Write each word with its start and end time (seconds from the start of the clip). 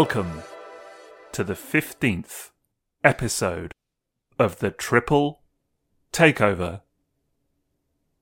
Welcome 0.00 0.44
to 1.32 1.44
the 1.44 1.52
15th 1.52 2.52
episode 3.04 3.74
of 4.38 4.60
the 4.60 4.70
Triple 4.70 5.42
Takeover 6.10 6.80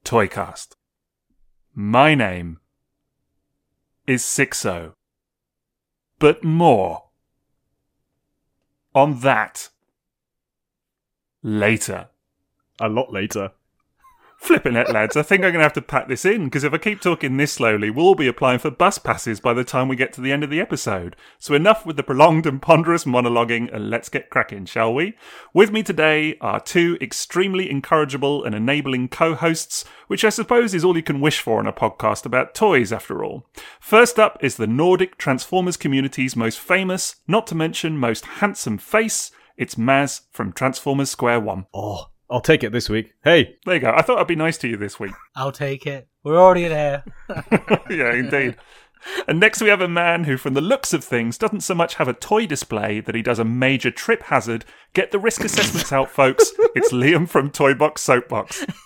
Toycast. 0.05 0.72
My 1.72 2.16
name 2.16 2.59
is 4.09 4.24
Sixo, 4.24 4.95
but 6.19 6.42
more 6.42 7.10
on 8.92 9.20
that 9.20 9.69
later. 11.45 12.08
A 12.80 12.88
lot 12.88 13.12
later. 13.12 13.52
Flipping 14.38 14.77
it, 14.77 14.88
lads. 14.88 15.16
I 15.16 15.23
think 15.23 15.41
I'm 15.41 15.51
going 15.51 15.59
to 15.59 15.65
have 15.65 15.73
to 15.74 15.83
pack 15.83 16.06
this 16.06 16.24
in 16.24 16.45
because 16.45 16.62
if 16.62 16.73
I 16.73 16.78
keep 16.78 17.01
talking 17.01 17.37
this 17.37 17.52
slowly, 17.52 17.91
we'll 17.91 18.06
all 18.06 18.15
be 18.15 18.28
applying 18.28 18.61
for 18.61 18.70
bus 18.70 18.97
passes 18.97 19.41
by 19.41 19.52
the 19.52 19.64
time 19.64 19.88
we 19.88 19.97
get 19.97 20.12
to 20.12 20.20
the 20.20 20.30
end 20.30 20.45
of 20.45 20.48
the 20.48 20.61
episode. 20.61 21.16
So 21.41 21.55
enough 21.55 21.84
with 21.84 21.97
the 21.97 22.05
prolonged 22.05 22.47
and 22.47 22.62
ponderous 22.62 23.05
monologuing 23.05 23.70
and 23.74 23.91
let's 23.91 24.09
get 24.09 24.30
cracking, 24.30 24.64
shall 24.64 24.95
we? 24.95 25.16
With 25.52 25.73
me 25.73 25.83
today 25.83 26.38
are 26.41 26.61
two 26.61 26.97
extremely 27.01 27.69
incorrigible 27.69 28.44
and 28.44 28.55
enabling 28.55 29.09
co-hosts, 29.09 29.84
which 30.06 30.25
I 30.25 30.31
suppose 30.31 30.72
is 30.72 30.84
all 30.84 30.97
you 30.97 31.03
can 31.03 31.20
wish 31.20 31.41
for 31.41 31.61
in 31.61 31.66
a 31.66 31.72
podcast 31.72 32.25
about 32.25 32.55
toys 32.55 32.92
after 32.92 33.25
all. 33.25 33.44
First 33.81 34.20
up 34.20 34.39
is 34.41 34.56
the 34.56 34.69
Nordic 34.69 35.19
Transformers 35.19 35.77
community's 35.77 36.36
most 36.36 36.61
famous, 36.61 37.16
not 37.27 37.48
to 37.48 37.56
mention 37.56 37.98
most 37.98 38.25
handsome 38.25 38.78
face. 38.78 39.33
It's 39.56 39.75
Maz 39.75 40.22
from 40.31 40.53
Transformers 40.53 41.11
Square 41.11 41.41
One. 41.41 41.66
Oh, 41.75 42.11
I'll 42.31 42.41
take 42.41 42.62
it 42.62 42.73
this 42.73 42.89
week. 42.91 43.15
Hey, 43.25 43.57
There 43.65 43.75
you 43.75 43.81
go. 43.81 43.93
I 43.95 44.03
thought 44.03 44.19
I'd 44.19 44.27
be 44.27 44.37
nice 44.37 44.59
to 44.59 44.69
you 44.69 44.77
this 44.77 45.01
week. 45.01 45.12
I'll 45.34 45.53
take 45.53 45.87
it. 45.87 46.09
We're 46.23 46.39
already 46.39 46.69
there. 46.69 47.05
yeah, 47.91 48.12
indeed. 48.12 48.57
And 49.27 49.39
next 49.41 49.62
we 49.62 49.69
have 49.69 49.81
a 49.81 49.89
man 49.89 50.25
who, 50.25 50.37
from 50.37 50.55
the 50.55 50.61
looks 50.61 50.93
of 50.93 51.05
things, 51.05 51.39
doesn't 51.39 51.61
so 51.61 51.75
much 51.75 51.95
have 51.95 52.09
a 52.09 52.12
toy 52.12 52.47
display 52.47 53.01
that 53.01 53.15
he 53.15 53.23
does 53.23 53.39
a 53.39 53.45
major 53.45 53.91
trip 53.91 54.25
hazard. 54.25 54.65
Get 54.93 55.11
the 55.11 55.19
risk 55.19 55.45
assessments 55.45 55.93
out, 55.93 56.11
folks. 56.11 56.53
It's 56.75 56.93
Liam 56.93 57.29
from 57.29 57.51
Toybox 57.51 57.99
Soapbox. 57.99 58.67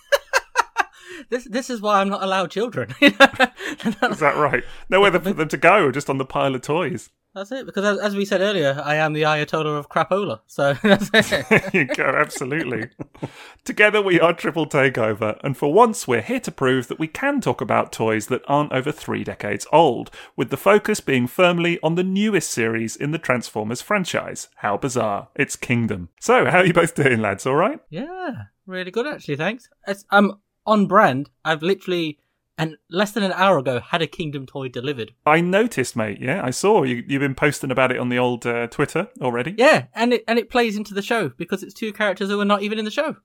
This 1.30 1.44
this 1.44 1.70
is 1.70 1.80
why 1.80 2.00
I'm 2.00 2.10
not 2.10 2.22
allowed 2.22 2.50
children. 2.50 2.94
Is 3.00 3.16
that 3.16 4.34
right? 4.36 4.64
Nowhere 4.90 5.12
for 5.12 5.18
them 5.32 5.48
to 5.48 5.56
go, 5.56 5.90
just 5.90 6.10
on 6.10 6.18
the 6.18 6.26
pile 6.26 6.54
of 6.54 6.60
toys. 6.60 7.08
That's 7.34 7.52
it. 7.52 7.66
Because 7.66 7.84
as, 7.84 7.98
as 7.98 8.16
we 8.16 8.24
said 8.24 8.40
earlier, 8.40 8.80
I 8.84 8.96
am 8.96 9.12
the 9.12 9.22
Ayatollah 9.22 9.78
of 9.78 9.88
crapola. 9.88 10.40
So 10.46 10.74
that's 10.82 11.10
it. 11.12 11.48
There 11.48 11.70
you 11.72 11.86
go, 11.86 12.04
absolutely. 12.04 12.90
Together 13.64 14.02
we 14.02 14.20
are 14.20 14.32
Triple 14.32 14.66
Takeover, 14.66 15.38
and 15.42 15.56
for 15.56 15.72
once 15.72 16.06
we're 16.06 16.22
here 16.22 16.40
to 16.40 16.50
prove 16.50 16.88
that 16.88 16.98
we 16.98 17.08
can 17.08 17.40
talk 17.40 17.60
about 17.60 17.92
toys 17.92 18.26
that 18.26 18.42
aren't 18.48 18.72
over 18.72 18.92
three 18.92 19.24
decades 19.24 19.66
old, 19.72 20.10
with 20.36 20.50
the 20.50 20.56
focus 20.56 21.00
being 21.00 21.26
firmly 21.26 21.78
on 21.82 21.94
the 21.94 22.04
newest 22.04 22.50
series 22.50 22.96
in 22.96 23.12
the 23.12 23.18
Transformers 23.18 23.82
franchise. 23.82 24.48
How 24.56 24.76
bizarre. 24.76 25.28
It's 25.34 25.56
Kingdom. 25.56 26.08
So, 26.20 26.46
how 26.46 26.58
are 26.58 26.66
you 26.66 26.72
both 26.72 26.94
doing, 26.94 27.20
lads? 27.20 27.46
All 27.46 27.54
right? 27.56 27.80
yeah, 27.88 28.32
really 28.66 28.90
good 28.90 29.06
actually. 29.06 29.36
Thanks. 29.36 29.68
It's, 29.86 30.04
I'm 30.10 30.32
on 30.66 30.86
brand. 30.86 31.30
I've 31.44 31.62
literally 31.62 32.18
and 32.58 32.76
less 32.90 33.12
than 33.12 33.22
an 33.22 33.32
hour 33.32 33.58
ago 33.58 33.80
had 33.80 34.02
a 34.02 34.06
Kingdom 34.06 34.46
toy 34.46 34.68
delivered. 34.68 35.12
I 35.26 35.40
noticed, 35.40 35.96
mate. 35.96 36.18
Yeah, 36.20 36.44
I 36.44 36.50
saw 36.50 36.82
you. 36.82 37.02
You've 37.06 37.20
been 37.20 37.34
posting 37.34 37.70
about 37.70 37.92
it 37.92 37.98
on 37.98 38.08
the 38.08 38.18
old 38.18 38.46
uh, 38.46 38.66
Twitter 38.66 39.08
already. 39.20 39.54
Yeah, 39.56 39.86
and 39.94 40.12
it 40.12 40.24
and 40.28 40.38
it 40.38 40.50
plays 40.50 40.76
into 40.76 40.94
the 40.94 41.02
show 41.02 41.30
because 41.30 41.62
it's 41.62 41.74
two 41.74 41.92
characters 41.92 42.28
who 42.28 42.40
are 42.40 42.44
not 42.44 42.62
even 42.62 42.78
in 42.78 42.84
the 42.84 42.90
show. 42.90 43.16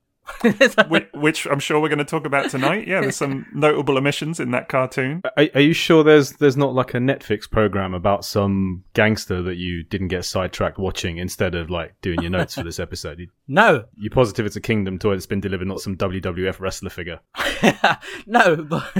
Which, 0.88 1.06
which 1.14 1.46
I'm 1.46 1.58
sure 1.58 1.80
we're 1.80 1.88
going 1.88 1.98
to 1.98 2.04
talk 2.04 2.26
about 2.26 2.50
tonight. 2.50 2.86
Yeah, 2.86 3.00
there's 3.00 3.16
some 3.16 3.46
notable 3.54 3.96
omissions 3.96 4.40
in 4.40 4.50
that 4.52 4.68
cartoon. 4.68 5.22
are, 5.36 5.46
are 5.54 5.60
you 5.60 5.72
sure 5.72 6.04
there's 6.04 6.32
there's 6.32 6.56
not 6.56 6.74
like 6.74 6.94
a 6.94 6.98
Netflix 6.98 7.50
program 7.50 7.94
about 7.94 8.24
some 8.24 8.84
gangster 8.94 9.42
that 9.42 9.56
you 9.56 9.82
didn't 9.84 10.08
get 10.08 10.24
sidetracked 10.24 10.78
watching 10.78 11.18
instead 11.18 11.54
of 11.54 11.70
like 11.70 11.94
doing 12.02 12.20
your 12.22 12.30
notes 12.30 12.54
for 12.54 12.62
this 12.62 12.78
episode? 12.78 13.18
You, 13.18 13.28
no, 13.48 13.84
You're 13.96 14.10
positive 14.10 14.46
it's 14.46 14.54
a 14.54 14.60
Kingdom 14.60 14.98
toy 14.98 15.14
that's 15.14 15.26
been 15.26 15.40
delivered, 15.40 15.66
not 15.66 15.80
some 15.80 15.96
WWF 15.96 16.60
wrestler 16.60 16.90
figure? 16.90 17.18
no, 18.26 18.56
but 18.56 18.92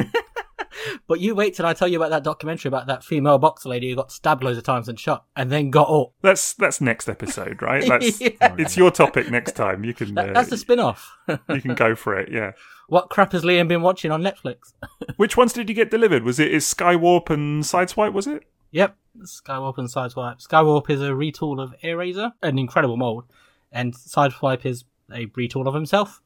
but 1.07 1.21
you 1.21 1.35
wait 1.35 1.55
till 1.55 1.67
I 1.67 1.73
tell 1.75 1.89
you 1.89 1.99
about 1.99 2.11
that 2.11 2.25
documentary 2.25 2.69
about 2.69 2.87
that 2.87 3.05
female 3.05 3.39
boxer 3.39 3.69
lady 3.69 3.91
who 3.91 3.97
got 3.97 4.11
stabbed 4.13 4.43
loads 4.45 4.59
of 4.59 4.65
times 4.65 4.89
and 4.89 4.99
shot 4.99 5.25
and 5.37 5.51
then 5.51 5.71
got 5.71 5.89
up. 5.89 6.13
That's 6.23 6.55
that's 6.55 6.81
next 6.81 7.09
episode, 7.09 7.61
right? 7.63 7.85
That's 7.89 8.21
Yeah. 8.21 8.55
it's 8.59 8.77
your 8.77 8.91
topic 8.91 9.31
next 9.31 9.53
time. 9.53 9.85
You 9.85 9.95
can 9.95 10.15
That- 10.15 10.31
uh, 10.31 10.33
That's 10.33 10.51
the 10.51 10.57
spin-off. 10.57 11.11
you 11.49 11.61
can 11.61 11.75
go 11.75 11.95
for 11.95 12.19
it. 12.19 12.31
Yeah. 12.33 12.53
what 12.89 13.11
crap 13.11 13.33
has 13.33 13.43
Liam 13.43 13.69
been 13.69 13.83
watching 13.83 14.11
on 14.11 14.23
Netflix? 14.23 14.73
Which 15.17 15.37
ones 15.37 15.53
did 15.53 15.69
you 15.69 15.75
get 15.75 15.91
delivered? 15.91 16.23
Was 16.25 16.39
it 16.39 16.53
is 16.53 16.65
Skywarp 16.65 17.31
and 17.31 17.63
Sideswipe? 17.65 18.13
Was 18.13 18.27
it? 18.27 18.45
yep, 18.71 18.97
Skywarp 19.23 19.79
and 19.79 19.89
Sideswipe. 19.89 20.47
Skywarp 20.47 20.91
is 20.91 21.01
a 21.01 21.11
retool 21.11 21.63
of 21.63 21.75
Eraser, 21.83 22.33
an 22.43 22.59
incredible 22.59 22.97
mold, 22.99 23.25
and 23.73 23.95
Sideswipe 23.95 24.65
is 24.67 24.85
a 25.13 25.27
retool 25.29 25.67
of 25.67 25.73
himself. 25.75 26.21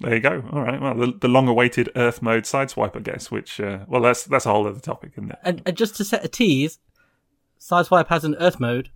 There 0.00 0.14
you 0.14 0.20
go. 0.20 0.42
All 0.52 0.60
right. 0.62 0.80
Well, 0.80 0.94
the, 0.94 1.12
the 1.20 1.28
long-awaited 1.28 1.90
Earth 1.94 2.20
mode 2.20 2.42
Sideswipe, 2.44 2.96
I 2.96 3.00
guess. 3.00 3.30
Which 3.30 3.60
uh, 3.60 3.80
well, 3.88 4.02
that's 4.02 4.24
that's 4.24 4.46
a 4.46 4.50
whole 4.52 4.66
other 4.66 4.80
topic, 4.80 5.12
isn't 5.16 5.30
it? 5.30 5.38
And, 5.44 5.62
and 5.64 5.76
just 5.76 5.96
to 5.96 6.04
set 6.04 6.24
a 6.24 6.28
tease, 6.28 6.78
Sideswipe 7.60 8.08
has 8.08 8.24
an 8.24 8.34
Earth 8.40 8.60
mode, 8.60 8.90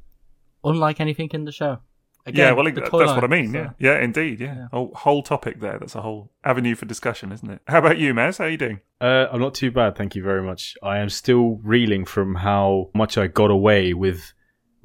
unlike 0.65 1.01
anything 1.01 1.31
in 1.33 1.45
the 1.45 1.53
show. 1.53 1.79
yeah. 2.27 2.53
Well, 2.53 2.65
that's 2.65 2.91
toy 2.91 3.07
what 3.07 3.25
I 3.25 3.29
mean. 3.29 3.53
so- 3.53 3.59
Yeah. 3.59 3.71
Yeah. 3.79 4.01
Indeed. 4.01 4.41
Yeah. 4.41 4.67
Whole, 4.73 4.93
whole 4.95 5.23
topic 5.23 5.61
there. 5.61 5.79
That's 5.79 5.95
a 5.95 6.03
whole 6.03 6.33
avenue 6.45 6.75
for 6.75 6.85
discussion, 6.85 7.33
isn't 7.33 7.49
it? 7.51 7.61
How 7.69 7.79
about 7.79 7.99
you, 7.99 8.13
Maz? 8.13 8.39
How 8.39 8.45
are 8.45 8.51
you 8.51 8.59
doing? 8.59 8.81
Uh, 9.01 9.27
I'm 9.33 9.41
not 9.41 9.55
too 9.55 9.71
bad, 9.71 9.97
thank 9.97 10.17
you 10.17 10.23
very 10.25 10.43
much. 10.43 10.75
I 10.83 10.99
am 10.99 11.09
still 11.09 11.61
reeling 11.63 12.05
from 12.05 12.35
how 12.35 12.91
much 12.95 13.17
I 13.17 13.29
got 13.29 13.51
away 13.53 13.95
with 13.95 14.33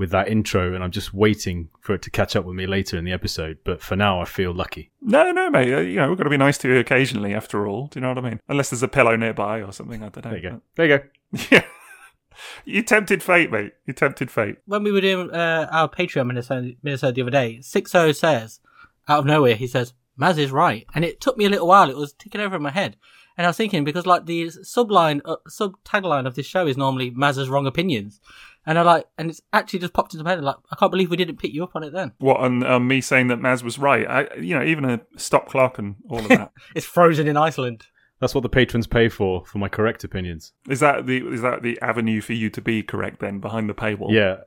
with 0.03 0.11
that 0.11 0.27
intro, 0.27 0.73
and 0.73 0.83
I'm 0.83 0.91
just 0.91 1.13
waiting 1.13 1.69
for 1.79 1.93
it 1.95 2.01
to 2.01 2.11
catch 2.11 2.35
up 2.35 2.43
with 2.43 2.57
me 2.57 2.67
later 2.67 2.97
in 2.97 3.05
the 3.05 3.13
episode. 3.13 3.59
But 3.63 3.81
for 3.81 3.95
now, 3.95 4.19
I 4.19 4.25
feel 4.25 4.53
lucky. 4.53 4.91
No, 5.01 5.31
no, 5.31 5.49
mate. 5.49 5.73
Uh, 5.73 5.79
you 5.79 5.95
know, 5.95 6.09
we've 6.09 6.17
got 6.17 6.25
to 6.25 6.29
be 6.29 6.35
nice 6.35 6.57
to 6.57 6.67
you 6.67 6.77
occasionally, 6.77 7.33
after 7.33 7.65
all. 7.65 7.87
Do 7.87 7.99
you 7.99 8.01
know 8.01 8.09
what 8.09 8.17
I 8.17 8.29
mean? 8.29 8.41
Unless 8.49 8.71
there's 8.71 8.83
a 8.83 8.89
pillow 8.89 9.15
nearby 9.15 9.61
or 9.61 9.71
something. 9.71 10.03
I 10.03 10.09
don't 10.09 10.25
know. 10.25 10.31
There 10.31 10.39
you 10.39 10.49
go. 10.49 10.61
There 10.75 10.85
you 10.85 10.97
go. 10.97 11.03
Yeah. 11.51 11.63
You 12.65 12.81
tempted 12.81 13.23
fate, 13.23 13.49
mate. 13.49 13.73
You 13.85 13.93
tempted 13.93 14.29
fate. 14.29 14.57
when 14.65 14.83
we 14.83 14.91
were 14.91 15.01
doing 15.01 15.31
uh, 15.31 15.69
our 15.71 15.87
Patreon 15.87 16.27
Minnesota, 16.27 16.73
Minnesota 16.81 17.13
the 17.13 17.21
other 17.21 17.31
day, 17.31 17.59
Sixo 17.61 18.13
says, 18.13 18.59
out 19.07 19.19
of 19.19 19.25
nowhere, 19.25 19.55
he 19.55 19.67
says, 19.67 19.93
Maz 20.19 20.37
is 20.37 20.51
right. 20.51 20.85
And 20.93 21.05
it 21.05 21.21
took 21.21 21.37
me 21.37 21.45
a 21.45 21.49
little 21.49 21.67
while. 21.67 21.89
It 21.89 21.95
was 21.95 22.11
ticking 22.11 22.41
over 22.41 22.57
in 22.57 22.61
my 22.61 22.71
head. 22.71 22.97
And 23.37 23.45
I 23.45 23.49
was 23.49 23.57
thinking, 23.57 23.83
because 23.83 24.05
like 24.05 24.25
the 24.25 24.47
subline, 24.47 25.21
uh, 25.25 25.37
sub 25.47 25.75
tagline 25.83 26.27
of 26.27 26.35
this 26.35 26.45
show 26.45 26.67
is 26.67 26.77
normally 26.77 27.11
Maz's 27.11 27.49
wrong 27.49 27.65
opinions. 27.65 28.19
And 28.65 28.79
I 28.79 28.81
like, 28.81 29.05
and 29.17 29.29
it's 29.29 29.41
actually 29.51 29.79
just 29.79 29.93
popped 29.93 30.13
into 30.13 30.23
my 30.23 30.31
head. 30.31 30.43
Like, 30.43 30.55
I 30.71 30.75
can't 30.75 30.91
believe 30.91 31.09
we 31.09 31.17
didn't 31.17 31.37
pick 31.37 31.53
you 31.53 31.63
up 31.63 31.75
on 31.75 31.83
it 31.83 31.91
then. 31.91 32.13
What 32.19 32.37
on 32.37 32.63
um, 32.63 32.87
me 32.87 33.01
saying 33.01 33.27
that 33.27 33.39
Maz 33.39 33.63
was 33.63 33.77
right? 33.77 34.07
I, 34.07 34.35
you 34.35 34.57
know, 34.57 34.63
even 34.63 34.85
a 34.85 35.01
stop 35.17 35.49
clock 35.49 35.77
and 35.77 35.95
all 36.09 36.19
of 36.19 36.29
that. 36.29 36.51
It's 36.75 36.85
frozen 36.85 37.27
in 37.27 37.37
Iceland. 37.37 37.85
That's 38.19 38.33
what 38.33 38.41
the 38.41 38.49
patrons 38.49 38.87
pay 38.87 39.09
for 39.09 39.45
for 39.45 39.57
my 39.57 39.67
correct 39.67 40.03
opinions. 40.05 40.53
is 40.69 40.79
that 40.79 41.07
the 41.07 41.27
is 41.27 41.41
that 41.41 41.61
the 41.61 41.79
avenue 41.81 42.21
for 42.21 42.31
you 42.31 42.49
to 42.51 42.61
be 42.61 42.81
correct 42.81 43.19
then 43.19 43.39
behind 43.39 43.69
the 43.69 43.73
paywall? 43.73 44.11
Yeah, 44.11 44.37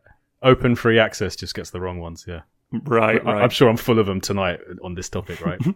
open 0.43 0.77
free 0.77 0.99
access 0.99 1.37
just 1.37 1.55
gets 1.55 1.71
the 1.71 1.81
wrong 1.81 2.01
ones. 2.01 2.25
Yeah, 2.27 2.43
right, 2.73 3.21
I- 3.21 3.33
right. 3.33 3.43
I'm 3.43 3.51
sure 3.51 3.69
I'm 3.69 3.77
full 3.77 3.99
of 3.99 4.07
them 4.07 4.21
tonight 4.21 4.61
on 4.83 4.95
this 4.95 5.09
topic. 5.09 5.41
Right? 5.45 5.61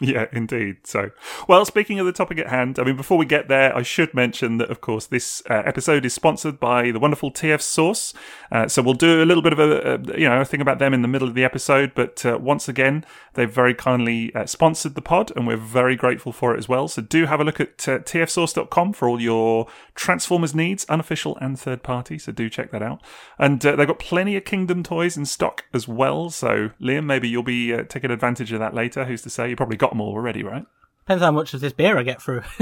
Yeah, 0.00 0.26
indeed. 0.30 0.76
So, 0.84 1.10
well, 1.48 1.64
speaking 1.64 1.98
of 1.98 2.06
the 2.06 2.12
topic 2.12 2.38
at 2.38 2.46
hand, 2.46 2.78
I 2.78 2.84
mean, 2.84 2.94
before 2.96 3.18
we 3.18 3.26
get 3.26 3.48
there, 3.48 3.76
I 3.76 3.82
should 3.82 4.14
mention 4.14 4.58
that, 4.58 4.70
of 4.70 4.80
course, 4.80 5.06
this 5.06 5.42
uh, 5.50 5.54
episode 5.66 6.04
is 6.04 6.14
sponsored 6.14 6.60
by 6.60 6.92
the 6.92 7.00
wonderful 7.00 7.32
TF 7.32 7.60
Source. 7.60 8.14
Uh, 8.52 8.68
so 8.68 8.80
we'll 8.80 8.94
do 8.94 9.20
a 9.20 9.26
little 9.26 9.42
bit 9.42 9.52
of 9.52 9.58
a, 9.58 9.94
a 9.96 10.16
you 10.16 10.28
know 10.28 10.40
a 10.40 10.44
thing 10.44 10.60
about 10.60 10.78
them 10.78 10.94
in 10.94 11.02
the 11.02 11.08
middle 11.08 11.26
of 11.26 11.34
the 11.34 11.42
episode. 11.42 11.94
But 11.96 12.24
uh, 12.24 12.38
once 12.40 12.68
again, 12.68 13.04
they've 13.34 13.50
very 13.52 13.74
kindly 13.74 14.32
uh, 14.36 14.46
sponsored 14.46 14.94
the 14.94 15.02
pod, 15.02 15.32
and 15.34 15.48
we're 15.48 15.56
very 15.56 15.96
grateful 15.96 16.30
for 16.30 16.54
it 16.54 16.58
as 16.58 16.68
well. 16.68 16.86
So 16.86 17.02
do 17.02 17.26
have 17.26 17.40
a 17.40 17.44
look 17.44 17.58
at 17.58 17.88
uh, 17.88 17.98
tfsource.com 17.98 18.92
for 18.92 19.08
all 19.08 19.20
your 19.20 19.66
Transformers 19.96 20.54
needs, 20.54 20.84
unofficial 20.88 21.36
and 21.40 21.58
third 21.58 21.82
party. 21.82 22.20
So 22.20 22.30
do 22.30 22.48
check 22.48 22.70
that 22.70 22.82
out. 22.82 23.02
And 23.36 23.66
uh, 23.66 23.74
they've 23.74 23.88
got 23.88 23.98
plenty 23.98 24.36
of 24.36 24.44
Kingdom 24.44 24.84
toys 24.84 25.16
in 25.16 25.26
stock 25.26 25.64
as 25.74 25.88
well. 25.88 26.30
So 26.38 26.70
Liam, 26.80 27.04
maybe 27.04 27.28
you'll 27.28 27.42
be 27.42 27.74
uh, 27.74 27.82
taking 27.88 28.10
advantage 28.10 28.52
of 28.52 28.60
that 28.60 28.74
later. 28.74 29.04
Who's 29.04 29.22
to 29.22 29.30
say? 29.30 29.50
You 29.50 29.56
probably 29.56 29.76
got 29.76 29.90
them 29.90 30.00
all 30.00 30.14
already, 30.14 30.42
right? 30.42 30.64
Depends 31.00 31.22
how 31.22 31.30
much 31.30 31.54
of 31.54 31.60
this 31.60 31.72
beer 31.72 31.96
I 31.98 32.02
get 32.02 32.20
through. 32.20 32.42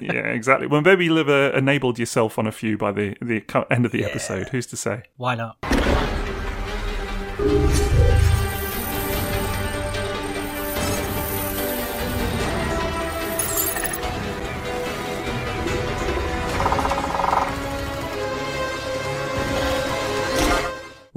yeah, 0.00 0.28
exactly. 0.28 0.66
Well, 0.66 0.82
maybe 0.82 1.06
you'll 1.06 1.16
have 1.16 1.28
uh, 1.28 1.52
enabled 1.56 1.98
yourself 1.98 2.38
on 2.38 2.46
a 2.46 2.52
few 2.52 2.76
by 2.76 2.92
the, 2.92 3.16
the 3.22 3.42
end 3.70 3.86
of 3.86 3.92
the 3.92 4.04
episode. 4.04 4.50
Who's 4.50 4.66
to 4.66 4.76
say? 4.76 5.04
Why 5.16 5.34
not? 5.34 5.56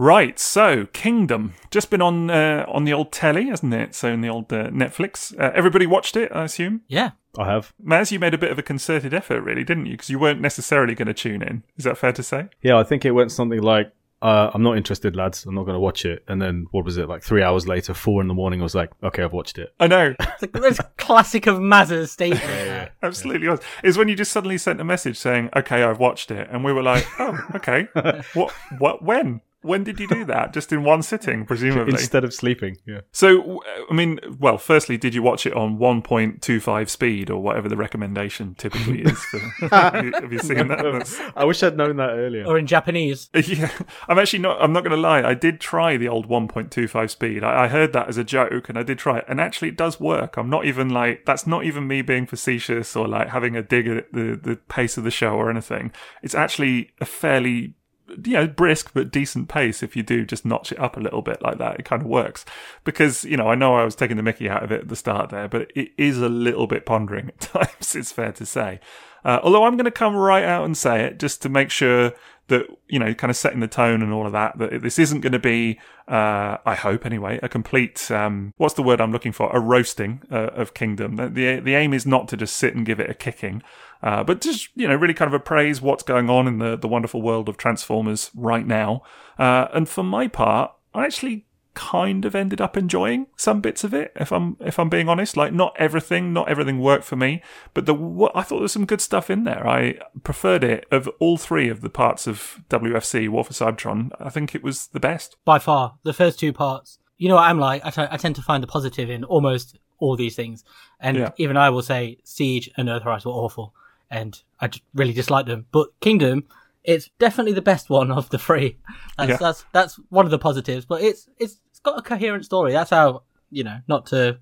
Right, 0.01 0.39
so 0.39 0.87
Kingdom 0.93 1.53
just 1.69 1.91
been 1.91 2.01
on 2.01 2.31
uh, 2.31 2.65
on 2.67 2.85
the 2.85 2.91
old 2.91 3.11
telly, 3.11 3.49
hasn't 3.49 3.71
it? 3.71 3.93
So 3.93 4.07
in 4.07 4.21
the 4.21 4.29
old 4.29 4.51
uh, 4.51 4.69
Netflix, 4.69 5.39
uh, 5.39 5.51
everybody 5.53 5.85
watched 5.85 6.17
it, 6.17 6.31
I 6.33 6.45
assume. 6.45 6.81
Yeah. 6.87 7.11
I 7.37 7.45
have. 7.45 7.71
Maz, 7.79 8.11
you 8.11 8.17
made 8.17 8.33
a 8.33 8.37
bit 8.39 8.49
of 8.49 8.57
a 8.57 8.63
concerted 8.63 9.13
effort, 9.13 9.41
really, 9.41 9.63
didn't 9.63 9.85
you? 9.85 9.91
Because 9.91 10.09
you 10.09 10.17
weren't 10.17 10.41
necessarily 10.41 10.95
going 10.95 11.07
to 11.07 11.13
tune 11.13 11.43
in. 11.43 11.63
Is 11.77 11.83
that 11.83 11.99
fair 11.99 12.13
to 12.13 12.23
say? 12.23 12.49
Yeah, 12.63 12.79
I 12.79 12.83
think 12.83 13.05
it 13.05 13.11
went 13.11 13.31
something 13.31 13.61
like 13.61 13.93
uh, 14.23 14.49
I'm 14.51 14.63
not 14.63 14.75
interested, 14.75 15.15
lads. 15.15 15.45
I'm 15.45 15.53
not 15.53 15.65
going 15.65 15.75
to 15.75 15.79
watch 15.79 16.03
it. 16.03 16.23
And 16.27 16.41
then 16.41 16.65
what 16.71 16.83
was 16.83 16.97
it 16.97 17.07
like 17.07 17.21
three 17.21 17.43
hours 17.43 17.67
later, 17.67 17.93
four 17.93 18.21
in 18.21 18.27
the 18.27 18.33
morning? 18.33 18.59
I 18.59 18.63
was 18.63 18.73
like, 18.73 18.89
okay, 19.03 19.21
I've 19.21 19.33
watched 19.33 19.59
it. 19.59 19.71
I 19.79 19.85
know. 19.85 20.15
It's, 20.41 20.55
like, 20.55 20.63
it's 20.63 20.79
classic 20.97 21.45
of 21.45 21.59
Maz's 21.59 22.11
statement. 22.11 22.89
Absolutely 23.03 23.47
was. 23.47 23.59
Is 23.83 23.99
when 23.99 24.07
you 24.07 24.15
just 24.15 24.31
suddenly 24.31 24.57
sent 24.57 24.81
a 24.81 24.83
message 24.83 25.19
saying, 25.19 25.51
"Okay, 25.55 25.83
I've 25.83 25.99
watched 25.99 26.31
it," 26.31 26.47
and 26.49 26.63
we 26.63 26.73
were 26.73 26.81
like, 26.81 27.05
"Oh, 27.19 27.37
okay. 27.53 27.87
what? 28.33 28.51
What? 28.79 29.03
When? 29.03 29.41
When 29.61 29.83
did 29.83 29.99
you 29.99 30.07
do 30.07 30.25
that? 30.25 30.53
Just 30.53 30.71
in 30.71 30.83
one 30.83 31.01
sitting, 31.01 31.45
presumably." 31.45 31.93
Instead 31.93 32.23
of 32.23 32.33
sleeping. 32.33 32.77
Yeah. 32.85 33.01
So, 33.11 33.61
I 33.89 33.93
mean, 33.93 34.19
well, 34.39 34.57
firstly, 34.57 34.97
did 34.97 35.13
you 35.13 35.21
watch 35.21 35.45
it 35.45 35.53
on 35.53 35.77
1.25 35.77 36.89
speed 36.89 37.29
or 37.29 37.41
whatever 37.41 37.69
the 37.69 37.77
recommendation 37.77 38.55
typically 38.55 39.01
is? 39.01 39.19
For, 39.25 39.39
have, 39.69 40.05
you, 40.05 40.11
have 40.13 40.33
you 40.33 40.39
seen 40.39 40.67
that? 40.67 40.83
That's- 40.83 41.19
I 41.35 41.45
wish 41.45 41.63
I'd 41.63 41.77
known 41.77 41.97
that 41.97 42.11
earlier. 42.11 42.45
Or 42.45 42.57
in 42.57 42.67
Japanese. 42.67 43.29
yeah, 43.35 43.71
I'm 44.07 44.19
actually 44.19 44.39
not. 44.39 44.61
I'm 44.61 44.73
not 44.73 44.83
going 44.83 44.95
to 44.95 45.01
lie. 45.01 45.21
I 45.21 45.33
did 45.33 45.59
try 45.59 45.97
the 45.97 46.07
old 46.07 46.27
1.25 46.27 47.09
speed. 47.09 47.43
I, 47.43 47.65
I 47.65 47.67
heard 47.67 47.93
that 47.93 48.07
as 48.07 48.17
a 48.17 48.23
joke, 48.23 48.69
and 48.69 48.77
I 48.77 48.83
did 48.83 48.97
try 48.97 49.19
it, 49.19 49.25
and 49.27 49.39
actually, 49.39 49.69
it 49.69 49.77
does 49.77 49.99
work. 49.99 50.37
I'm 50.37 50.49
not 50.49 50.65
even 50.65 50.89
like 50.89 51.25
that's 51.25 51.45
not 51.47 51.63
even 51.65 51.87
me 51.87 52.01
being 52.01 52.25
facetious 52.25 52.95
or 52.95 53.07
like 53.07 53.29
having 53.29 53.55
a 53.55 53.61
dig 53.61 53.87
at 53.87 54.11
the 54.11 54.39
the 54.41 54.55
pace 54.55 54.97
of 54.97 55.03
the 55.03 55.11
show 55.11 55.33
or 55.35 55.49
anything. 55.49 55.91
It's 56.21 56.35
actually 56.35 56.91
a 56.99 57.05
fairly 57.05 57.75
you 58.23 58.33
know 58.33 58.47
brisk 58.47 58.91
but 58.93 59.11
decent 59.11 59.49
pace 59.49 59.83
if 59.83 59.95
you 59.95 60.03
do 60.03 60.25
just 60.25 60.45
notch 60.45 60.71
it 60.71 60.79
up 60.79 60.97
a 60.97 60.99
little 60.99 61.21
bit 61.21 61.41
like 61.41 61.57
that. 61.57 61.79
It 61.79 61.85
kind 61.85 62.01
of 62.01 62.07
works. 62.07 62.45
Because 62.83 63.23
you 63.23 63.37
know 63.37 63.47
i 63.47 63.55
know 63.55 63.75
i 63.75 63.83
was 63.83 63.95
taking 63.95 64.17
the 64.17 64.23
mickey 64.23 64.49
out 64.49 64.63
of 64.63 64.71
it 64.71 64.81
at 64.81 64.87
the 64.87 64.95
start 64.95 65.29
there 65.29 65.47
but 65.47 65.71
it 65.75 65.91
is 65.97 66.19
a 66.19 66.29
little 66.29 66.67
bit 66.67 66.85
pondering 66.85 67.27
at 67.29 67.39
times 67.39 67.95
it's 67.95 68.11
fair 68.11 68.31
to 68.33 68.45
say. 68.45 68.79
Uh, 69.23 69.39
although 69.43 69.65
i'm 69.65 69.77
going 69.77 69.85
to 69.85 69.91
come 69.91 70.15
right 70.15 70.43
out 70.43 70.65
and 70.65 70.75
say 70.75 71.03
it 71.03 71.19
just 71.19 71.41
to 71.41 71.49
make 71.49 71.69
sure 71.69 72.13
that 72.47 72.65
you 72.87 72.99
know 72.99 73.13
kind 73.13 73.29
of 73.29 73.37
setting 73.37 73.59
the 73.59 73.67
tone 73.67 74.01
and 74.01 74.11
all 74.11 74.25
of 74.25 74.31
that 74.31 74.57
that 74.57 74.81
this 74.81 74.99
isn't 74.99 75.21
going 75.21 75.31
to 75.31 75.39
be 75.39 75.79
uh, 76.07 76.57
i 76.65 76.75
hope 76.75 77.05
anyway 77.05 77.39
a 77.41 77.49
complete 77.49 78.11
um, 78.11 78.53
what's 78.57 78.73
the 78.73 78.83
word 78.83 78.99
i'm 78.99 79.11
looking 79.11 79.31
for? 79.31 79.49
A 79.55 79.59
roasting 79.59 80.21
uh, 80.31 80.49
of 80.53 80.73
kingdom. 80.73 81.15
The, 81.15 81.29
the 81.29 81.59
the 81.59 81.75
aim 81.75 81.93
is 81.93 82.05
not 82.05 82.27
to 82.29 82.37
just 82.37 82.55
sit 82.57 82.75
and 82.75 82.85
give 82.85 82.99
it 82.99 83.09
a 83.09 83.13
kicking 83.13 83.63
uh, 84.03 84.23
but 84.23 84.41
just 84.41 84.69
you 84.75 84.87
know 84.87 84.95
really 84.95 85.13
kind 85.13 85.27
of 85.27 85.33
appraise 85.33 85.81
what's 85.81 86.03
going 86.03 86.29
on 86.29 86.47
in 86.47 86.59
the 86.59 86.75
the 86.75 86.87
wonderful 86.87 87.21
world 87.21 87.47
of 87.47 87.57
transformers 87.57 88.31
right 88.35 88.65
now. 88.65 89.01
Uh, 89.39 89.67
and 89.73 89.87
for 89.87 90.03
my 90.03 90.27
part 90.27 90.71
i 90.93 91.05
actually 91.05 91.45
kind 91.73 92.25
of 92.25 92.35
ended 92.35 92.59
up 92.59 92.75
enjoying 92.75 93.27
some 93.37 93.61
bits 93.61 93.83
of 93.85 93.93
it 93.93 94.11
if 94.17 94.31
i'm 94.31 94.57
if 94.59 94.77
i'm 94.77 94.89
being 94.89 95.07
honest 95.07 95.37
like 95.37 95.53
not 95.53 95.73
everything 95.79 96.33
not 96.33 96.49
everything 96.49 96.79
worked 96.79 97.05
for 97.05 97.15
me 97.15 97.41
but 97.73 97.85
the 97.85 97.93
what 97.93 98.31
i 98.35 98.41
thought 98.41 98.57
there 98.57 98.63
was 98.63 98.71
some 98.73 98.85
good 98.85 98.99
stuff 98.99 99.29
in 99.29 99.45
there 99.45 99.65
i 99.65 99.95
preferred 100.23 100.63
it 100.65 100.85
of 100.91 101.07
all 101.19 101.37
three 101.37 101.69
of 101.69 101.79
the 101.79 101.89
parts 101.89 102.27
of 102.27 102.59
wfc 102.69 103.29
war 103.29 103.45
for 103.45 103.53
cybertron 103.53 104.09
i 104.19 104.29
think 104.29 104.53
it 104.53 104.63
was 104.63 104.87
the 104.87 104.99
best 104.99 105.37
By 105.45 105.59
far, 105.59 105.95
the 106.03 106.13
first 106.13 106.39
two 106.39 106.51
parts. 106.53 106.97
You 107.17 107.29
know 107.29 107.35
what 107.35 107.43
I'm 107.43 107.59
like? 107.59 107.85
I 107.85 107.91
t- 107.91 108.11
I 108.11 108.17
tend 108.17 108.35
to 108.37 108.41
find 108.41 108.63
the 108.63 108.67
positive 108.67 109.07
in 109.09 109.23
almost 109.23 109.77
all 109.99 110.15
these 110.15 110.35
things. 110.35 110.63
And 110.99 111.15
Yeah. 111.17 111.29
even 111.37 111.55
I 111.55 111.69
will 111.69 111.83
say 111.83 112.17
Siege 112.23 112.67
and 112.77 112.89
Earthrise 112.89 113.25
were 113.25 113.31
awful. 113.31 113.75
And 114.09 114.41
I 114.59 114.71
really 114.95 115.13
disliked 115.13 115.47
them. 115.47 115.67
But 115.71 115.89
Kingdom, 115.99 116.45
it's 116.83 117.09
definitely 117.19 117.53
the 117.53 117.61
best 117.61 117.89
one 117.89 118.11
of 118.11 118.29
the 118.29 118.37
three. 118.37 118.77
That's, 119.17 119.29
Yeah. 119.29 119.37
that's, 119.37 119.65
that's 119.71 119.95
one 120.09 120.25
of 120.25 120.31
the 120.31 120.39
positives. 120.39 120.85
But 120.85 121.01
it's, 121.01 121.29
it's, 121.37 121.59
it's 121.69 121.79
got 121.79 121.97
a 121.99 122.01
coherent 122.01 122.45
story. 122.45 122.71
That's 122.71 122.89
how, 122.89 123.23
you 123.49 123.63
know, 123.63 123.79
not 123.87 124.07
to 124.07 124.39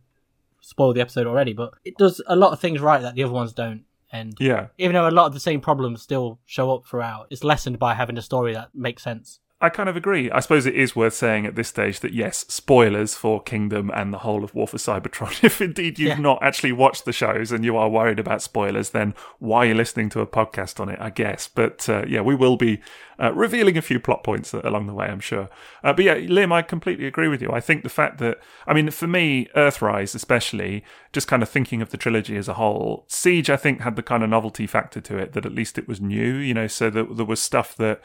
spoil 0.62 0.94
the 0.94 1.02
episode 1.02 1.28
already, 1.28 1.54
but 1.54 1.74
it 1.84 1.98
does 1.98 2.22
a 2.28 2.36
lot 2.36 2.52
of 2.54 2.60
things 2.60 2.80
right 2.80 3.02
that 3.02 3.16
the 3.16 3.24
other 3.24 3.34
ones 3.34 3.54
don't. 3.54 3.84
And 4.12 4.34
yeah 4.40 4.68
even 4.80 4.96
though 4.96 5.08
a 5.08 5.12
lot 5.12 5.28
of 5.28 5.34
the 5.34 5.40
same 5.40 5.62
problems 5.62 6.02
still 6.02 6.40
show 6.46 6.74
up 6.74 6.86
throughout, 6.86 7.28
it's 7.30 7.44
lessened 7.44 7.78
by 7.78 7.94
having 7.94 8.18
a 8.18 8.22
story 8.24 8.54
that 8.54 8.70
makes 8.74 9.04
sense. 9.04 9.40
I 9.62 9.68
kind 9.68 9.90
of 9.90 9.98
agree. 9.98 10.32
I 10.32 10.40
suppose 10.40 10.66
it 10.66 10.74
is 10.76 10.96
worth 10.96 11.14
saying 11.14 11.46
at 11.46 11.56
this 11.56 11.68
stage 11.68 12.00
that 12.00 12.14
yes, 12.14 12.46
spoilers 12.48 13.14
for 13.16 13.44
Kingdom 13.44 13.92
and 13.94 14.14
the 14.14 14.20
whole 14.20 14.46
of 14.46 14.56
War 14.56 14.70
for 14.70 14.78
Cybertron. 14.78 15.44
If 15.44 15.60
indeed 15.60 16.00
you've 16.00 16.10
Yeah. 16.18 16.20
not 16.20 16.42
actually 16.42 16.72
watched 16.72 17.04
the 17.04 17.12
shows 17.12 17.52
and 17.52 17.66
you 17.66 17.76
are 17.76 17.90
worried 17.90 18.20
about 18.20 18.42
spoilers, 18.42 18.92
then 18.92 19.14
why 19.40 19.60
are 19.60 19.66
you 19.66 19.74
listening 19.74 20.08
to 20.12 20.22
a 20.22 20.28
podcast 20.28 20.80
on 20.80 20.88
it? 20.88 20.98
I 21.02 21.10
guess. 21.10 21.50
But 21.50 21.90
uh, 21.90 22.06
yeah, 22.08 22.22
we 22.22 22.36
will 22.36 22.56
be 22.56 22.80
uh, 23.22 23.34
revealing 23.34 23.78
a 23.78 23.82
few 23.82 24.00
plot 24.00 24.24
points 24.24 24.54
along 24.54 24.88
the 24.88 24.94
way, 24.94 25.08
I'm 25.08 25.20
sure. 25.20 25.50
Uh, 25.84 25.92
but 25.92 26.06
yeah, 26.06 26.16
Liam, 26.16 26.54
I 26.54 26.62
completely 26.62 27.06
agree 27.06 27.28
with 27.28 27.42
you. 27.42 27.52
I 27.52 27.60
think 27.60 27.84
the 27.84 27.90
fact 27.90 28.18
that, 28.20 28.40
I 28.66 28.74
mean, 28.74 28.90
for 28.92 29.08
me, 29.08 29.50
Earthrise 29.58 30.16
especially, 30.16 30.86
just 31.12 31.28
kind 31.28 31.44
of 31.44 31.50
thinking 31.50 31.82
of 31.82 31.90
the 31.90 31.98
trilogy 31.98 32.38
as 32.38 32.48
a 32.48 32.54
whole, 32.54 33.04
Siege, 33.10 33.50
I 33.50 33.58
think, 33.58 33.82
had 33.82 33.98
the 33.98 34.04
kind 34.04 34.24
of 34.24 34.30
novelty 34.30 34.68
factor 34.68 35.02
to 35.02 35.18
it 35.18 35.34
that 35.34 35.46
at 35.46 35.52
least 35.54 35.78
it 35.78 35.86
was 35.86 36.00
new, 36.00 36.36
you 36.36 36.54
know, 36.54 36.68
so 36.68 36.90
that 36.92 37.18
there 37.18 37.26
was 37.26 37.42
stuff 37.42 37.76
that 37.76 38.00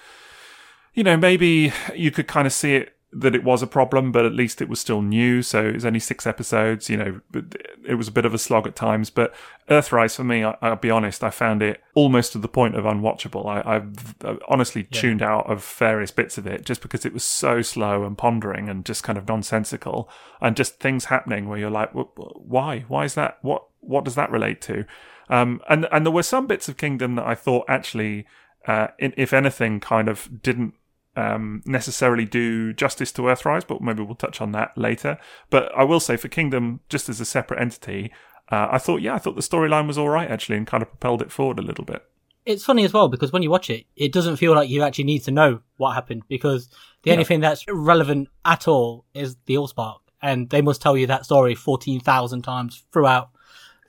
you 0.95 1.05
know, 1.05 1.17
maybe 1.17 1.73
you 1.95 2.11
could 2.11 2.27
kind 2.29 2.47
of 2.47 2.53
see 2.53 2.75
it 2.77 2.91
that 3.17 3.35
it 3.35 3.45
was 3.45 3.63
a 3.63 3.67
problem, 3.67 4.11
but 4.11 4.27
at 4.27 4.33
least 4.33 4.61
it 4.61 4.69
was 4.69 4.81
still 4.81 5.01
new. 5.01 5.41
So 5.41 5.65
it 5.65 5.75
was 5.75 5.85
only 5.85 6.01
six 6.01 6.27
episodes. 6.27 6.91
You 6.91 6.97
know, 6.97 7.21
but 7.31 7.45
it 7.87 7.95
was 7.95 8.09
a 8.09 8.13
bit 8.13 8.25
of 8.25 8.35
a 8.35 8.39
slog 8.39 8.67
at 8.67 8.75
times. 8.75 9.09
But 9.11 9.33
Earthrise, 9.69 10.17
for 10.17 10.25
me, 10.25 10.43
I, 10.45 10.57
I'll 10.61 10.77
be 10.77 10.91
honest, 10.91 11.23
I 11.23 11.31
found 11.31 11.63
it 11.63 11.81
almost 11.95 12.33
to 12.33 12.39
the 12.39 12.49
point 12.49 12.75
of 12.75 12.85
unwatchable. 12.85 13.47
I, 13.47 13.77
I've 13.77 14.15
I've 14.25 14.41
honestly 14.49 14.85
tuned 14.85 15.23
out 15.23 15.49
of 15.49 15.65
various 15.65 16.11
bits 16.11 16.39
of 16.39 16.47
it 16.47 16.65
just 16.65 16.83
because 16.83 17.05
it 17.05 17.13
was 17.13 17.25
so 17.25 17.63
slow 17.63 18.05
and 18.05 18.19
pondering 18.19 18.69
and 18.69 18.85
just 18.85 19.05
kind 19.05 19.17
of 19.17 19.29
nonsensical 19.29 20.09
and 20.41 20.57
just 20.57 20.81
things 20.81 21.07
happening 21.07 21.49
where 21.49 21.59
you're 21.59 21.71
like, 21.71 21.93
"Wh- 21.93 22.13
wh- 22.17 22.49
why? 22.49 22.85
Why 22.89 23.05
is 23.05 23.15
that? 23.15 23.39
What 23.43 23.65
what 23.81 24.05
does 24.05 24.17
that 24.17 24.31
relate 24.31 24.61
to? 24.63 24.85
Um, 25.29 25.61
and 25.69 25.87
and 25.93 26.05
there 26.05 26.13
were 26.13 26.23
some 26.25 26.47
bits 26.47 26.69
of 26.69 26.77
Kingdom 26.77 27.15
that 27.15 27.27
I 27.27 27.37
thought 27.37 27.65
actually, 27.69 28.27
uh, 28.67 28.89
in, 28.99 29.15
if 29.17 29.33
anything, 29.33 29.79
kind 29.79 30.09
of 30.09 30.43
didn't 30.43 30.75
um, 31.17 31.63
necessarily 31.65 32.25
do 32.25 32.73
justice 32.73 33.13
to 33.13 33.23
Earthrise, 33.23 33.67
but 33.67 33.81
maybe 33.81 34.03
we'll 34.03 34.15
touch 34.17 34.41
on 34.41 34.53
that 34.53 34.77
later. 34.77 35.19
But 35.51 35.73
I 35.77 35.85
will 35.85 36.01
say 36.01 36.17
for 36.17 36.29
Kingdom, 36.29 36.81
just 36.89 37.09
as 37.09 37.21
a 37.21 37.25
separate 37.25 37.61
entity, 37.61 38.13
uh, 38.51 38.69
I 38.71 38.79
thought, 38.79 39.01
yeah, 39.01 39.15
I 39.15 39.19
thought 39.19 39.37
the 39.37 39.41
storyline 39.43 39.87
was 39.87 39.97
all 39.99 40.09
right 40.09 40.31
actually, 40.31 40.57
and 40.57 40.67
kind 40.67 40.83
of 40.83 40.89
propelled 40.91 41.23
it 41.23 41.31
forward 41.33 41.59
a 41.59 41.63
little 41.63 41.85
bit. 41.85 42.03
It's 42.45 42.65
funny 42.65 42.85
as 42.85 42.93
well 42.93 43.09
because 43.09 43.33
when 43.33 43.43
you 43.43 43.51
watch 43.51 43.71
it, 43.71 43.87
it 43.97 44.13
doesn't 44.13 44.37
feel 44.37 44.55
like 44.55 44.69
you 44.69 44.83
actually 44.83 45.05
need 45.05 45.21
to 45.25 45.31
know 45.31 45.61
what 45.79 45.95
happened 45.95 46.25
because 46.29 46.69
the 47.03 47.13
only 47.13 47.25
thing 47.25 47.41
that's 47.41 47.65
relevant 47.69 48.29
at 48.45 48.69
all 48.69 49.07
is 49.15 49.37
the 49.47 49.55
Allspark, 49.55 50.01
and 50.21 50.51
they 50.51 50.61
must 50.61 50.83
tell 50.83 50.95
you 50.97 51.07
that 51.07 51.25
story 51.25 51.55
fourteen 51.55 52.01
thousand 52.01 52.43
times 52.43 52.85
throughout 52.93 53.31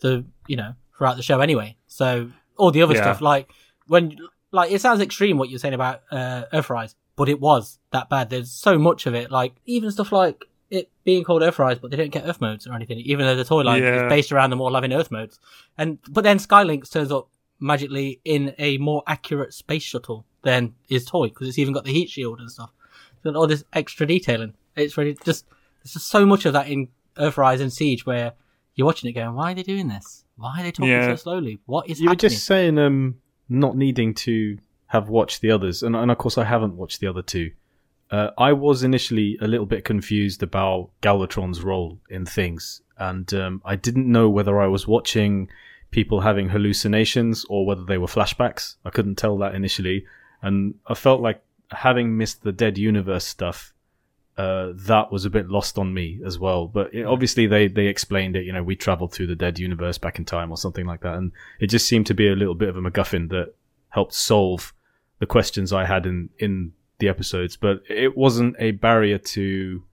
the 0.01 0.25
you 0.47 0.55
know 0.55 0.73
throughout 0.97 1.17
the 1.17 1.23
show 1.23 1.41
anyway. 1.41 1.75
So 1.87 2.31
all 2.57 2.71
the 2.71 2.81
other 2.81 2.93
Yeah. 2.93 3.01
stuff, 3.01 3.19
like 3.21 3.51
when 3.87 4.15
like 4.51 4.71
it 4.71 4.79
sounds 4.79 5.01
extreme 5.01 5.37
what 5.37 5.49
you're 5.49 5.59
saying 5.59 5.73
about 5.73 6.03
uh, 6.11 6.45
Earthrise, 6.53 6.95
but 7.15 7.29
it 7.29 7.39
was 7.39 7.79
that 7.91 8.09
bad. 8.09 8.29
There's 8.29 8.51
so 8.51 8.77
much 8.77 9.05
of 9.05 9.15
it, 9.15 9.31
like 9.31 9.53
even 9.65 9.91
stuff 9.91 10.11
like 10.11 10.45
it 10.69 10.89
being 11.03 11.23
called 11.23 11.41
Earthrise, 11.41 11.79
but 11.79 11.91
they 11.91 11.97
don't 11.97 12.11
get 12.11 12.25
Earth 12.27 12.41
modes 12.41 12.65
or 12.67 12.73
anything, 12.73 12.97
even 12.99 13.25
though 13.25 13.35
the 13.35 13.43
toy 13.45 13.61
line 13.61 13.81
Yeah. 13.83 14.05
is 14.05 14.09
based 14.09 14.31
around 14.31 14.49
them 14.49 14.61
all 14.61 14.73
having 14.73 14.93
Earth 14.93 15.11
modes. 15.11 15.39
And 15.77 15.99
but 16.09 16.23
then 16.23 16.39
Sky 16.39 16.63
Lynx 16.63 16.89
turns 16.89 17.11
up 17.11 17.29
magically 17.59 18.19
in 18.25 18.53
a 18.57 18.77
more 18.79 19.03
accurate 19.07 19.53
space 19.53 19.83
shuttle 19.83 20.25
than 20.41 20.75
his 20.87 21.05
toy 21.05 21.27
because 21.29 21.47
it's 21.47 21.57
even 21.57 21.73
got 21.73 21.85
the 21.85 21.93
heat 21.93 22.09
shield 22.09 22.39
and 22.39 22.51
stuff. 22.51 22.71
It's 23.23 23.35
all 23.35 23.47
this 23.47 23.63
extra 23.73 24.05
detailing. 24.05 24.53
It's 24.75 24.97
really 24.97 25.15
just 25.25 25.45
there's 25.83 25.93
just 25.93 26.07
so 26.07 26.25
much 26.25 26.45
of 26.45 26.53
that 26.53 26.67
in 26.67 26.89
Earthrise 27.17 27.61
and 27.61 27.71
Siege 27.71 28.05
where 28.05 28.33
you're 28.75 28.85
watching 28.85 29.09
it 29.09 29.13
going, 29.13 29.33
why 29.35 29.51
are 29.51 29.55
they 29.55 29.63
doing 29.63 29.87
this? 29.87 30.25
Why 30.35 30.59
are 30.59 30.63
they 30.63 30.71
talking 30.71 30.89
Yeah. 30.91 31.07
so 31.11 31.15
slowly? 31.15 31.59
What 31.65 31.87
is 31.89 31.99
it? 31.99 32.03
You 32.03 32.09
were 32.09 32.15
just 32.15 32.43
saying, 32.45 32.77
um, 32.77 33.15
not 33.47 33.77
needing 33.77 34.13
to 34.15 34.57
have 34.87 35.09
watched 35.09 35.41
the 35.41 35.51
others, 35.51 35.83
and, 35.83 35.95
and 35.95 36.11
of 36.11 36.17
course 36.17 36.37
I 36.37 36.43
haven't 36.43 36.77
watched 36.77 36.99
the 36.99 37.07
other 37.07 37.21
two. 37.21 37.51
Uh, 38.11 38.29
I 38.37 38.53
was 38.53 38.83
initially 38.83 39.37
a 39.41 39.47
little 39.47 39.65
bit 39.65 39.83
confused 39.83 40.43
about 40.43 40.89
Galvatron's 41.01 41.61
role 41.61 41.99
in 42.09 42.25
things, 42.25 42.81
and 42.97 43.31
um, 43.33 43.61
I 43.65 43.75
didn't 43.75 44.11
know 44.11 44.29
whether 44.29 44.61
I 44.61 44.67
was 44.67 44.87
watching 44.87 45.49
people 45.91 46.21
having 46.21 46.49
hallucinations 46.49 47.45
or 47.49 47.65
whether 47.65 47.83
they 47.83 47.97
were 47.97 48.07
flashbacks. 48.07 48.75
I 48.85 48.89
couldn't 48.89 49.15
tell 49.15 49.37
that 49.39 49.55
initially, 49.55 50.05
and 50.41 50.75
I 50.85 50.93
felt 50.93 51.21
like 51.21 51.41
having 51.71 52.17
missed 52.17 52.43
the 52.43 52.51
Dead 52.51 52.77
Universe 52.77 53.25
stuff. 53.25 53.71
Uh, 54.37 54.73
that 54.75 55.13
was 55.13 55.23
a 55.23 55.29
bit 55.29 55.47
lost 55.47 55.77
on 55.77 55.93
me 55.93 56.19
as 56.25 56.37
well, 56.37 56.67
but 56.67 56.93
it, 56.93 57.05
obviously 57.05 57.47
they 57.47 57.69
they 57.69 57.87
explained 57.87 58.35
it. 58.35 58.43
You 58.45 58.51
know, 58.51 58.63
we 58.63 58.75
traveled 58.75 59.13
through 59.13 59.27
the 59.27 59.35
Dead 59.35 59.57
Universe 59.57 59.97
back 59.97 60.19
in 60.19 60.25
time 60.25 60.51
or 60.51 60.57
something 60.57 60.85
like 60.85 61.01
that, 61.01 61.15
and 61.15 61.31
it 61.61 61.67
just 61.67 61.87
seemed 61.87 62.05
to 62.07 62.13
be 62.13 62.27
a 62.27 62.35
little 62.35 62.53
bit 62.53 62.67
of 62.67 62.75
a 62.75 62.81
MacGuffin 62.81 63.29
that 63.29 63.53
helped 63.95 64.13
solve 64.13 64.73
the 65.19 65.25
questions 65.25 65.73
I 65.73 65.85
had 65.85 66.05
in 66.05 66.29
in 66.37 66.73
the 66.99 67.07
episodes. 67.09 67.57
But 67.57 67.81
it 67.89 68.15
wasn't 68.15 68.55
a 68.59 68.71
barrier 68.71 69.17
to 69.17 69.83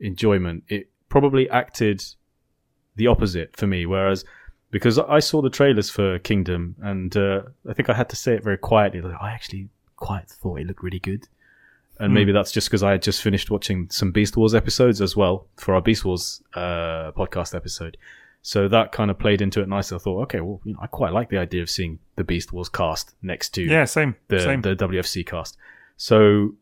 enjoyment. 0.00 0.64
It 0.68 0.90
probably 1.08 1.48
acted 1.48 2.04
the 2.96 3.06
opposite 3.06 3.56
for 3.56 3.66
me. 3.66 3.86
Whereas 3.86 4.24
because 4.70 4.98
I 4.98 5.20
saw 5.20 5.40
the 5.40 5.50
trailers 5.50 5.88
for 5.88 6.18
Kingdom, 6.18 6.74
and 6.82 7.16
uh, 7.16 7.42
I 7.70 7.72
think 7.74 7.88
I 7.88 7.94
had 7.94 8.08
to 8.10 8.16
say 8.16 8.34
it 8.34 8.42
very 8.42 8.58
quietly. 8.58 9.00
Like 9.00 9.20
I 9.20 9.30
actually 9.30 9.68
quite 9.96 10.28
thought 10.28 10.60
it 10.60 10.66
looked 10.66 10.82
really 10.82 10.98
good. 10.98 11.28
And 12.00 12.12
maybe 12.12 12.32
that's 12.32 12.50
just 12.50 12.66
because 12.68 12.82
I 12.82 12.90
had 12.90 13.02
just 13.02 13.22
finished 13.22 13.52
watching 13.52 13.88
some 13.88 14.10
Beast 14.10 14.36
Wars 14.36 14.52
episodes 14.52 15.00
as 15.00 15.14
well 15.14 15.46
for 15.56 15.76
our 15.76 15.80
Beast 15.80 16.04
Wars 16.04 16.42
uh, 16.54 17.12
podcast 17.12 17.54
episode. 17.54 17.96
So 18.46 18.68
that 18.68 18.92
kind 18.92 19.10
of 19.10 19.18
played 19.18 19.40
into 19.40 19.62
it 19.62 19.68
nicely. 19.70 19.94
I 19.94 19.98
thought, 19.98 20.20
okay, 20.24 20.40
well, 20.40 20.60
you 20.64 20.74
know, 20.74 20.78
I 20.82 20.86
quite 20.86 21.14
like 21.14 21.30
the 21.30 21.38
idea 21.38 21.62
of 21.62 21.70
seeing 21.70 21.98
the 22.16 22.24
Beast 22.24 22.52
Wars 22.52 22.68
cast 22.68 23.14
next 23.22 23.54
to 23.54 23.62
Yeah, 23.62 23.86
same, 23.86 24.16
the 24.28 24.38
same. 24.38 24.60
the 24.60 24.76
WFC 24.76 25.24
cast. 25.26 25.56
So 25.96 26.54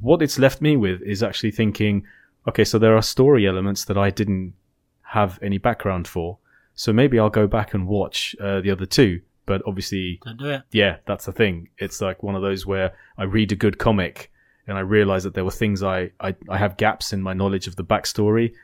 what 0.00 0.22
it's 0.22 0.38
left 0.38 0.62
me 0.62 0.78
with 0.78 1.02
is 1.02 1.22
actually 1.22 1.50
thinking, 1.50 2.04
okay, 2.48 2.64
so 2.64 2.78
there 2.78 2.96
are 2.96 3.02
story 3.02 3.46
elements 3.46 3.84
that 3.84 3.98
I 3.98 4.08
didn't 4.08 4.54
have 5.02 5.38
any 5.42 5.58
background 5.58 6.08
for. 6.08 6.38
So 6.74 6.90
maybe 6.90 7.18
I'll 7.18 7.28
go 7.28 7.46
back 7.46 7.74
and 7.74 7.86
watch 7.86 8.34
uh, 8.40 8.62
the 8.62 8.70
other 8.70 8.86
two. 8.86 9.20
But 9.44 9.60
obviously, 9.66 10.18
Don't 10.24 10.38
do 10.38 10.48
it. 10.48 10.62
yeah, 10.72 10.96
that's 11.06 11.26
the 11.26 11.32
thing. 11.32 11.68
It's 11.76 12.00
like 12.00 12.22
one 12.22 12.34
of 12.34 12.40
those 12.42 12.64
where 12.66 12.94
I 13.18 13.24
read 13.24 13.52
a 13.52 13.56
good 13.56 13.76
comic 13.78 14.32
and 14.66 14.76
I 14.78 14.80
realize 14.80 15.22
that 15.24 15.34
there 15.34 15.44
were 15.44 15.50
things 15.52 15.82
I, 15.82 16.10
I, 16.18 16.34
I 16.48 16.56
have 16.56 16.78
gaps 16.78 17.12
in 17.12 17.20
my 17.22 17.34
knowledge 17.34 17.66
of 17.66 17.76
the 17.76 17.84
backstory. 17.84 18.54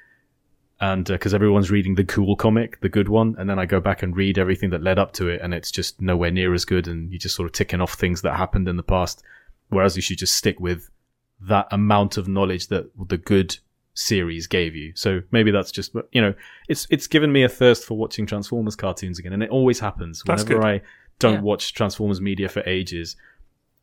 And 0.80 1.08
uh, 1.10 1.14
because 1.14 1.32
everyone's 1.34 1.70
reading 1.70 1.94
the 1.94 2.04
cool 2.04 2.34
comic, 2.34 2.80
the 2.80 2.88
good 2.88 3.08
one, 3.08 3.36
and 3.38 3.48
then 3.48 3.58
I 3.58 3.66
go 3.66 3.80
back 3.80 4.02
and 4.02 4.16
read 4.16 4.36
everything 4.36 4.70
that 4.70 4.82
led 4.82 4.98
up 4.98 5.12
to 5.14 5.28
it, 5.28 5.40
and 5.40 5.54
it's 5.54 5.70
just 5.70 6.00
nowhere 6.00 6.30
near 6.32 6.52
as 6.54 6.64
good. 6.64 6.88
And 6.88 7.10
you're 7.12 7.18
just 7.20 7.36
sort 7.36 7.46
of 7.46 7.52
ticking 7.52 7.80
off 7.80 7.94
things 7.94 8.22
that 8.22 8.36
happened 8.36 8.66
in 8.68 8.76
the 8.76 8.82
past. 8.82 9.22
Whereas 9.68 9.94
you 9.96 10.02
should 10.02 10.18
just 10.18 10.34
stick 10.34 10.58
with 10.60 10.90
that 11.40 11.66
amount 11.70 12.16
of 12.16 12.26
knowledge 12.28 12.68
that 12.68 12.90
the 13.08 13.16
good 13.18 13.56
series 13.94 14.46
gave 14.46 14.74
you. 14.74 14.92
So 14.96 15.22
maybe 15.30 15.50
that's 15.50 15.70
just, 15.70 15.94
you 16.12 16.20
know, 16.20 16.34
it's 16.68 16.86
it's 16.90 17.06
given 17.06 17.30
me 17.32 17.42
a 17.44 17.48
thirst 17.48 17.84
for 17.84 17.96
watching 17.96 18.26
Transformers 18.26 18.74
cartoons 18.76 19.18
again, 19.18 19.32
and 19.32 19.42
it 19.42 19.50
always 19.50 19.80
happens 19.80 20.22
That's 20.26 20.42
whenever 20.42 20.60
good. 20.62 20.66
I 20.68 20.82
don't 21.18 21.34
Yeah. 21.34 21.40
watch 21.42 21.74
Transformers 21.74 22.20
media 22.20 22.48
for 22.48 22.62
ages, 22.66 23.16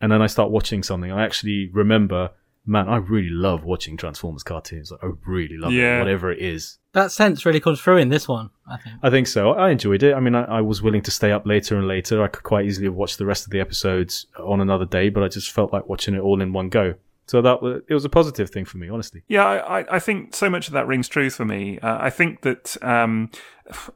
and 0.02 0.12
then 0.12 0.22
I 0.22 0.28
start 0.28 0.52
watching 0.52 0.84
something. 0.84 1.12
I 1.12 1.24
actually 1.24 1.70
remember, 1.72 2.32
man, 2.66 2.88
I 2.88 2.98
really 2.98 3.30
love 3.30 3.64
watching 3.64 3.98
Transformers 3.98 4.44
cartoons. 4.44 4.92
Like, 4.92 5.04
I 5.04 5.08
really 5.26 5.58
love 5.58 5.72
Yeah. 5.72 5.98
it, 5.98 6.00
whatever 6.00 6.32
it 6.32 6.40
is. 6.40 6.78
That 6.94 7.12
sense 7.12 7.46
really 7.46 7.60
comes 7.60 7.80
through 7.82 7.98
in 7.98 8.10
this 8.10 8.28
one, 8.28 8.50
I 8.68 8.78
think. 8.78 8.96
I 9.04 9.10
think 9.10 9.28
so. 9.28 9.52
I 9.52 9.70
enjoyed 9.70 10.02
it. 10.04 10.14
I 10.14 10.20
mean, 10.20 10.36
I, 10.36 10.44
I 10.46 10.62
was 10.62 10.82
willing 10.82 11.02
to 11.04 11.12
stay 11.12 11.32
up 11.32 11.46
later 11.46 11.78
and 11.78 11.88
later. 11.88 12.24
I 12.24 12.28
could 12.28 12.44
quite 12.44 12.66
easily 12.66 12.86
have 12.88 12.96
watched 12.96 13.18
the 13.18 13.26
rest 13.26 13.46
of 13.46 13.52
the 13.52 13.60
episodes 13.60 14.26
on 14.40 14.60
another 14.62 14.86
day, 14.86 15.10
but 15.10 15.24
I 15.24 15.28
just 15.28 15.52
felt 15.52 15.72
like 15.74 15.88
watching 15.88 16.14
it 16.16 16.20
all 16.20 16.42
in 16.42 16.52
one 16.54 16.70
go. 16.70 16.96
So 17.28 17.44
that 17.44 17.62
was, 17.62 17.84
it 17.88 17.94
was 17.94 18.06
a 18.06 18.10
positive 18.10 18.50
thing 18.50 18.66
for 18.66 18.80
me, 18.80 18.90
honestly. 18.90 19.22
Yeah, 19.28 19.46
I, 19.46 19.82
I- 19.82 19.96
I 19.98 20.00
think 20.00 20.34
so 20.36 20.50
much 20.50 20.68
of 20.68 20.74
that 20.74 20.88
rings 20.88 21.08
true 21.08 21.30
for 21.30 21.46
me. 21.46 21.78
Uh, 21.78 21.98
I 22.02 22.10
think 22.10 22.42
that 22.42 22.76
um, 22.84 23.30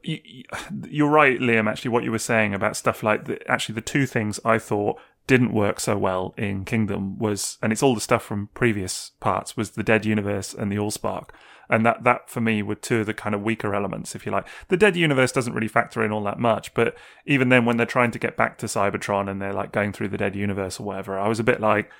you, 0.04 0.44
you're 0.88 1.08
right, 1.10 1.40
Liam. 1.40 1.68
Actually, 1.68 1.90
what 1.90 2.04
you 2.04 2.12
were 2.12 2.18
saying 2.20 2.54
about 2.54 2.76
stuff 2.76 3.02
like 3.02 3.24
the, 3.24 3.44
actually 3.50 3.74
the 3.74 3.80
two 3.80 4.06
things 4.06 4.38
I 4.44 4.58
thought 4.58 5.00
didn't 5.26 5.52
work 5.52 5.80
so 5.80 5.96
well 5.96 6.34
in 6.36 6.64
Kingdom 6.64 7.18
was, 7.18 7.58
and 7.62 7.72
it's 7.72 7.82
all 7.82 7.94
the 7.94 8.00
stuff 8.00 8.22
from 8.22 8.48
previous 8.54 9.12
parts, 9.20 9.56
was 9.56 9.70
the 9.70 9.82
Dead 9.82 10.04
Universe 10.04 10.52
and 10.54 10.70
the 10.70 10.76
Allspark. 10.76 11.30
And 11.70 11.86
that, 11.86 12.04
that 12.04 12.28
for 12.28 12.42
me 12.42 12.62
were 12.62 12.74
two 12.74 13.00
of 13.00 13.06
the 13.06 13.14
kind 13.14 13.34
of 13.34 13.42
weaker 13.42 13.74
elements, 13.74 14.14
if 14.14 14.26
you 14.26 14.32
like. 14.32 14.46
The 14.68 14.76
Dead 14.76 14.96
Universe 14.96 15.32
doesn't 15.32 15.54
really 15.54 15.68
factor 15.68 16.04
in 16.04 16.12
all 16.12 16.22
that 16.24 16.38
much, 16.38 16.74
but 16.74 16.94
even 17.24 17.48
then, 17.48 17.64
when 17.64 17.78
they're 17.78 17.86
trying 17.86 18.10
to 18.10 18.18
get 18.18 18.36
back 18.36 18.58
to 18.58 18.66
Cybertron 18.66 19.30
and 19.30 19.40
they're 19.40 19.54
like 19.54 19.72
going 19.72 19.92
through 19.92 20.08
the 20.08 20.18
Dead 20.18 20.36
Universe 20.36 20.78
or 20.78 20.86
whatever, 20.86 21.18
I 21.18 21.28
was 21.28 21.40
a 21.40 21.44
bit 21.44 21.60
like, 21.60 21.90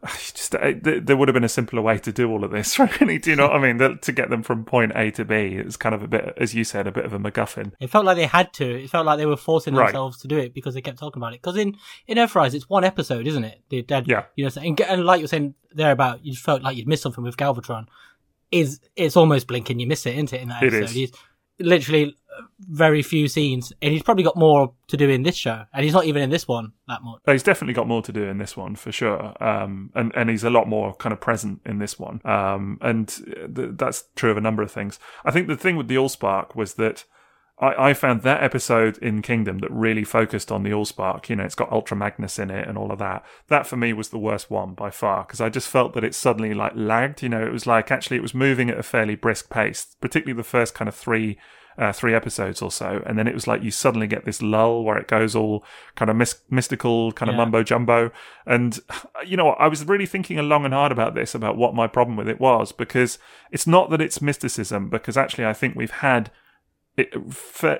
just 0.32 0.54
uh, 0.54 0.72
th- 0.72 1.04
there 1.04 1.16
would 1.16 1.26
have 1.28 1.34
been 1.34 1.42
a 1.44 1.48
simpler 1.48 1.82
way 1.82 1.98
to 1.98 2.12
do 2.12 2.30
all 2.30 2.44
of 2.44 2.50
this, 2.52 2.78
really. 3.00 3.18
Do 3.18 3.30
you 3.30 3.36
know 3.36 3.48
what 3.48 3.56
I 3.56 3.60
mean? 3.60 3.78
That, 3.78 4.00
to 4.02 4.12
get 4.12 4.30
them 4.30 4.42
from 4.42 4.64
point 4.64 4.92
A 4.94 5.10
to 5.12 5.24
B, 5.24 5.34
it's 5.56 5.76
kind 5.76 5.94
of 5.94 6.02
a 6.02 6.08
bit, 6.08 6.34
as 6.36 6.54
you 6.54 6.62
said, 6.64 6.86
a 6.86 6.92
bit 6.92 7.04
of 7.04 7.12
a 7.12 7.18
MacGuffin. 7.18 7.72
It 7.80 7.90
felt 7.90 8.04
like 8.04 8.16
they 8.16 8.26
had 8.26 8.52
to. 8.54 8.64
It 8.84 8.90
felt 8.90 9.06
like 9.06 9.18
they 9.18 9.26
were 9.26 9.36
forcing 9.36 9.74
Right. 9.74 9.86
themselves 9.86 10.18
to 10.18 10.28
do 10.28 10.38
it 10.38 10.54
because 10.54 10.74
they 10.74 10.80
kept 10.80 10.98
talking 10.98 11.20
about 11.20 11.34
it. 11.34 11.42
Because 11.42 11.56
in 11.56 11.76
in 12.06 12.16
Earthrise, 12.16 12.54
it's 12.54 12.68
one 12.68 12.84
episode, 12.84 13.26
isn't 13.26 13.44
it? 13.44 13.60
The 13.70 13.82
dead, 13.82 14.06
Yeah. 14.06 14.24
You 14.36 14.44
know, 14.44 14.50
and, 14.62 14.80
and 14.82 15.04
like 15.04 15.18
you're 15.18 15.28
saying 15.28 15.54
there 15.72 15.90
about, 15.92 16.24
you 16.24 16.34
felt 16.36 16.62
like 16.62 16.76
you'd 16.76 16.88
missed 16.88 17.02
something 17.02 17.24
with 17.24 17.36
Galvatron. 17.36 17.86
Is 18.50 18.80
it's 18.96 19.16
almost 19.16 19.46
blinking, 19.46 19.78
you 19.78 19.86
miss 19.86 20.06
it, 20.06 20.14
isn't 20.14 20.32
it? 20.32 20.40
In 20.42 20.48
that 20.48 20.62
It 20.62 20.72
episode, 20.74 20.96
is. 20.96 21.12
Literally 21.58 22.16
uh, 22.38 22.42
very 22.60 23.02
few 23.02 23.28
scenes, 23.28 23.72
and 23.82 23.92
he's 23.92 24.02
probably 24.02 24.24
got 24.24 24.36
more 24.36 24.72
to 24.88 24.96
do 24.96 25.08
in 25.08 25.22
this 25.22 25.36
show, 25.36 25.64
and 25.72 25.84
he's 25.84 25.92
not 25.92 26.04
even 26.04 26.22
in 26.22 26.30
this 26.30 26.46
one 26.46 26.72
that 26.86 27.02
much. 27.02 27.20
He's 27.26 27.42
definitely 27.42 27.74
got 27.74 27.86
more 27.86 28.02
to 28.02 28.12
do 28.12 28.24
in 28.24 28.38
this 28.38 28.56
one 28.56 28.76
for 28.76 28.92
sure, 28.92 29.34
um, 29.42 29.90
and 29.94 30.12
and 30.14 30.30
he's 30.30 30.44
a 30.44 30.50
lot 30.50 30.68
more 30.68 30.94
kind 30.94 31.12
of 31.12 31.20
present 31.20 31.60
in 31.64 31.78
this 31.78 31.98
one, 31.98 32.20
um, 32.24 32.78
and 32.80 33.08
th- 33.08 33.70
that's 33.72 34.04
true 34.16 34.30
of 34.30 34.36
a 34.36 34.40
number 34.42 34.62
of 34.62 34.70
things. 34.70 34.98
I 35.24 35.30
think 35.30 35.48
the 35.48 35.56
thing 35.56 35.76
with 35.76 35.88
the 35.88 35.96
Allspark 35.96 36.54
was 36.54 36.74
that 36.74 37.04
I, 37.60 37.90
I 37.90 37.94
found 37.94 38.22
that 38.22 38.42
episode 38.42 38.98
in 38.98 39.22
Kingdom 39.22 39.58
that 39.58 39.70
really 39.70 40.04
focused 40.04 40.52
on 40.52 40.62
the 40.62 40.70
Allspark. 40.70 41.28
You 41.28 41.36
know, 41.36 41.44
it's 41.44 41.54
got 41.54 41.72
Ultra 41.72 41.96
Magnus 41.96 42.38
in 42.38 42.50
it 42.50 42.68
and 42.68 42.78
all 42.78 42.92
of 42.92 42.98
that. 42.98 43.24
That 43.48 43.66
for 43.66 43.76
me 43.76 43.92
was 43.92 44.10
the 44.10 44.18
worst 44.18 44.50
one 44.50 44.74
by 44.74 44.90
far 44.90 45.24
because 45.24 45.40
I 45.40 45.48
just 45.48 45.68
felt 45.68 45.92
that 45.94 46.04
it 46.04 46.14
suddenly 46.14 46.54
like 46.54 46.72
lagged. 46.76 47.22
You 47.22 47.28
know, 47.28 47.44
it 47.44 47.52
was 47.52 47.66
like 47.66 47.90
actually 47.90 48.16
it 48.16 48.22
was 48.22 48.34
moving 48.34 48.70
at 48.70 48.78
a 48.78 48.82
fairly 48.82 49.16
brisk 49.16 49.50
pace, 49.50 49.86
particularly 50.00 50.36
the 50.36 50.44
first 50.44 50.74
kind 50.74 50.88
of 50.88 50.94
three 50.94 51.38
uh, 51.76 51.92
three 51.92 52.12
episodes 52.12 52.60
or 52.60 52.72
so, 52.72 53.00
and 53.06 53.16
then 53.16 53.28
it 53.28 53.34
was 53.34 53.46
like 53.46 53.62
you 53.62 53.70
suddenly 53.70 54.08
get 54.08 54.24
this 54.24 54.42
lull 54.42 54.82
where 54.82 54.98
it 54.98 55.06
goes 55.06 55.36
all 55.36 55.64
kind 55.94 56.10
of 56.10 56.16
mys- 56.16 56.40
mystical, 56.50 57.12
kind 57.12 57.28
of 57.28 57.34
Yeah. 57.34 57.42
mumbo 57.44 57.62
jumbo. 57.62 58.10
And 58.46 58.80
you 59.24 59.36
know, 59.36 59.50
I 59.50 59.68
was 59.68 59.84
really 59.86 60.06
thinking 60.06 60.38
long 60.48 60.64
and 60.64 60.74
hard 60.74 60.90
about 60.90 61.14
this, 61.14 61.36
about 61.36 61.56
what 61.56 61.76
my 61.76 61.86
problem 61.86 62.16
with 62.16 62.28
it 62.28 62.40
was, 62.40 62.72
because 62.72 63.20
it's 63.52 63.66
not 63.68 63.90
that 63.90 64.00
it's 64.00 64.20
mysticism, 64.20 64.88
because 64.88 65.16
actually 65.16 65.46
I 65.46 65.52
think 65.52 65.76
we've 65.76 65.92
had 65.92 66.32
it, 66.98 67.14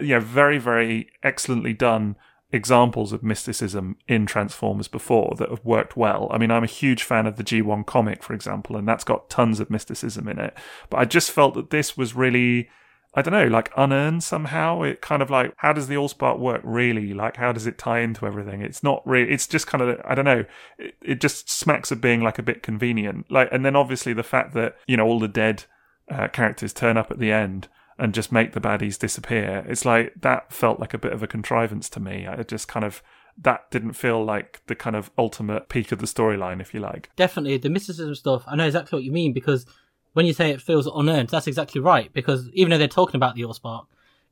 you 0.00 0.14
know, 0.14 0.20
very 0.20 0.58
very 0.58 1.08
excellently 1.22 1.72
done 1.72 2.16
examples 2.50 3.12
of 3.12 3.22
mysticism 3.22 3.96
in 4.06 4.24
Transformers 4.24 4.88
before 4.88 5.34
that 5.36 5.50
have 5.50 5.64
worked 5.64 5.98
well. 5.98 6.28
I 6.30 6.38
mean, 6.38 6.50
I'm 6.50 6.64
a 6.64 6.68
huge 6.68 7.02
fan 7.02 7.26
of 7.26 7.36
the 7.36 7.44
G1 7.44 7.84
comic, 7.84 8.22
for 8.22 8.32
example, 8.32 8.76
and 8.76 8.88
that's 8.88 9.04
got 9.04 9.28
tons 9.28 9.60
of 9.60 9.68
mysticism 9.68 10.26
in 10.28 10.38
it. 10.38 10.56
But 10.88 10.98
I 10.98 11.04
just 11.04 11.30
felt 11.30 11.52
that 11.54 11.70
this 11.70 11.96
was 11.96 12.14
really 12.14 12.70
I 13.14 13.22
don't 13.22 13.32
know, 13.32 13.46
like 13.46 13.72
unearned 13.76 14.22
somehow. 14.22 14.82
It 14.82 15.00
kind 15.00 15.22
of 15.22 15.30
like, 15.30 15.54
how 15.56 15.72
does 15.72 15.88
the 15.88 15.94
Allspark 15.94 16.38
work 16.38 16.60
really? 16.62 17.14
Like, 17.14 17.36
how 17.36 17.52
does 17.52 17.66
it 17.66 17.78
tie 17.78 18.00
into 18.00 18.26
everything? 18.26 18.60
It's 18.60 18.82
not 18.82 19.04
really, 19.06 19.32
it's 19.32 19.46
just 19.46 19.66
kind 19.66 19.82
of, 19.82 20.00
I 20.04 20.14
don't 20.14 20.26
know, 20.26 20.44
it, 20.78 20.94
it 21.02 21.20
just 21.20 21.50
smacks 21.50 21.90
of 21.90 22.00
being 22.02 22.20
like 22.20 22.38
a 22.38 22.42
bit 22.42 22.62
convenient. 22.62 23.30
Like, 23.30 23.48
and 23.50 23.64
then 23.64 23.74
obviously 23.74 24.12
the 24.12 24.22
fact 24.22 24.52
that, 24.54 24.76
you 24.86 24.96
know, 24.96 25.06
all 25.06 25.18
the 25.18 25.26
dead 25.26 25.64
uh, 26.10 26.28
characters 26.28 26.72
turn 26.72 26.96
up 26.96 27.10
at 27.10 27.18
the 27.18 27.32
end 27.32 27.68
and 27.98 28.14
just 28.14 28.30
make 28.30 28.52
the 28.52 28.60
baddies 28.60 28.98
disappear. 28.98 29.64
It's 29.68 29.84
like, 29.84 30.14
that 30.20 30.52
felt 30.52 30.78
like 30.78 30.94
a 30.94 30.98
bit 30.98 31.12
of 31.12 31.22
a 31.22 31.26
contrivance 31.26 31.88
to 31.90 32.00
me. 32.00 32.26
I 32.26 32.42
just 32.42 32.68
kind 32.68 32.84
of, 32.84 33.02
that 33.36 33.70
didn't 33.70 33.92
feel 33.94 34.24
like 34.24 34.62
the 34.66 34.74
kind 34.74 34.96
of 34.96 35.10
ultimate 35.18 35.68
peak 35.68 35.92
of 35.92 35.98
the 35.98 36.06
storyline, 36.06 36.60
if 36.60 36.72
you 36.72 36.80
like. 36.80 37.10
definitely 37.16 37.56
the 37.58 37.70
mysticism 37.70 38.14
stuff. 38.14 38.44
I 38.46 38.56
know 38.56 38.66
exactly 38.66 38.96
what 38.96 39.04
you 39.04 39.12
mean 39.12 39.32
because 39.32 39.66
when 40.12 40.26
you 40.26 40.32
say 40.32 40.50
it 40.50 40.60
feels 40.62 40.86
unearned, 40.86 41.28
that's 41.28 41.46
exactly 41.46 41.80
right. 41.80 42.12
Because 42.12 42.48
even 42.52 42.70
though 42.70 42.78
they're 42.78 42.88
talking 42.88 43.16
about 43.16 43.34
the 43.34 43.42
Allspark, 43.42 43.86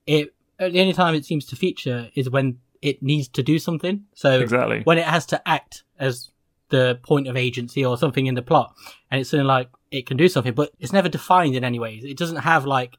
it 0.06 0.35
the 0.58 0.80
only 0.80 0.92
time 0.92 1.14
it 1.14 1.25
seems 1.25 1.44
to 1.46 1.56
feature 1.56 2.08
is 2.14 2.30
when 2.30 2.58
it 2.82 3.02
needs 3.02 3.28
to 3.28 3.42
do 3.42 3.58
something. 3.58 4.04
So 4.14 4.40
Exactly. 4.40 4.82
when 4.85 4.99
it 4.99 5.04
has 5.04 5.26
to 5.26 5.49
act 5.49 5.85
as 5.99 6.30
the 6.70 6.99
point 7.02 7.28
of 7.28 7.37
agency 7.37 7.85
or 7.85 7.96
something 7.96 8.26
in 8.26 8.35
the 8.35 8.42
plot, 8.42 8.75
and 9.11 9.20
it's 9.20 9.30
something 9.30 9.46
like 9.46 9.68
it 9.90 10.06
can 10.06 10.16
do 10.16 10.28
something, 10.28 10.54
but 10.54 10.73
it's 10.80 10.92
never 10.92 11.08
defined 11.08 11.54
in 11.54 11.62
any 11.62 11.78
ways. 11.78 12.04
It 12.04 12.16
doesn't 12.16 12.38
have 12.38 12.64
like 12.64 12.96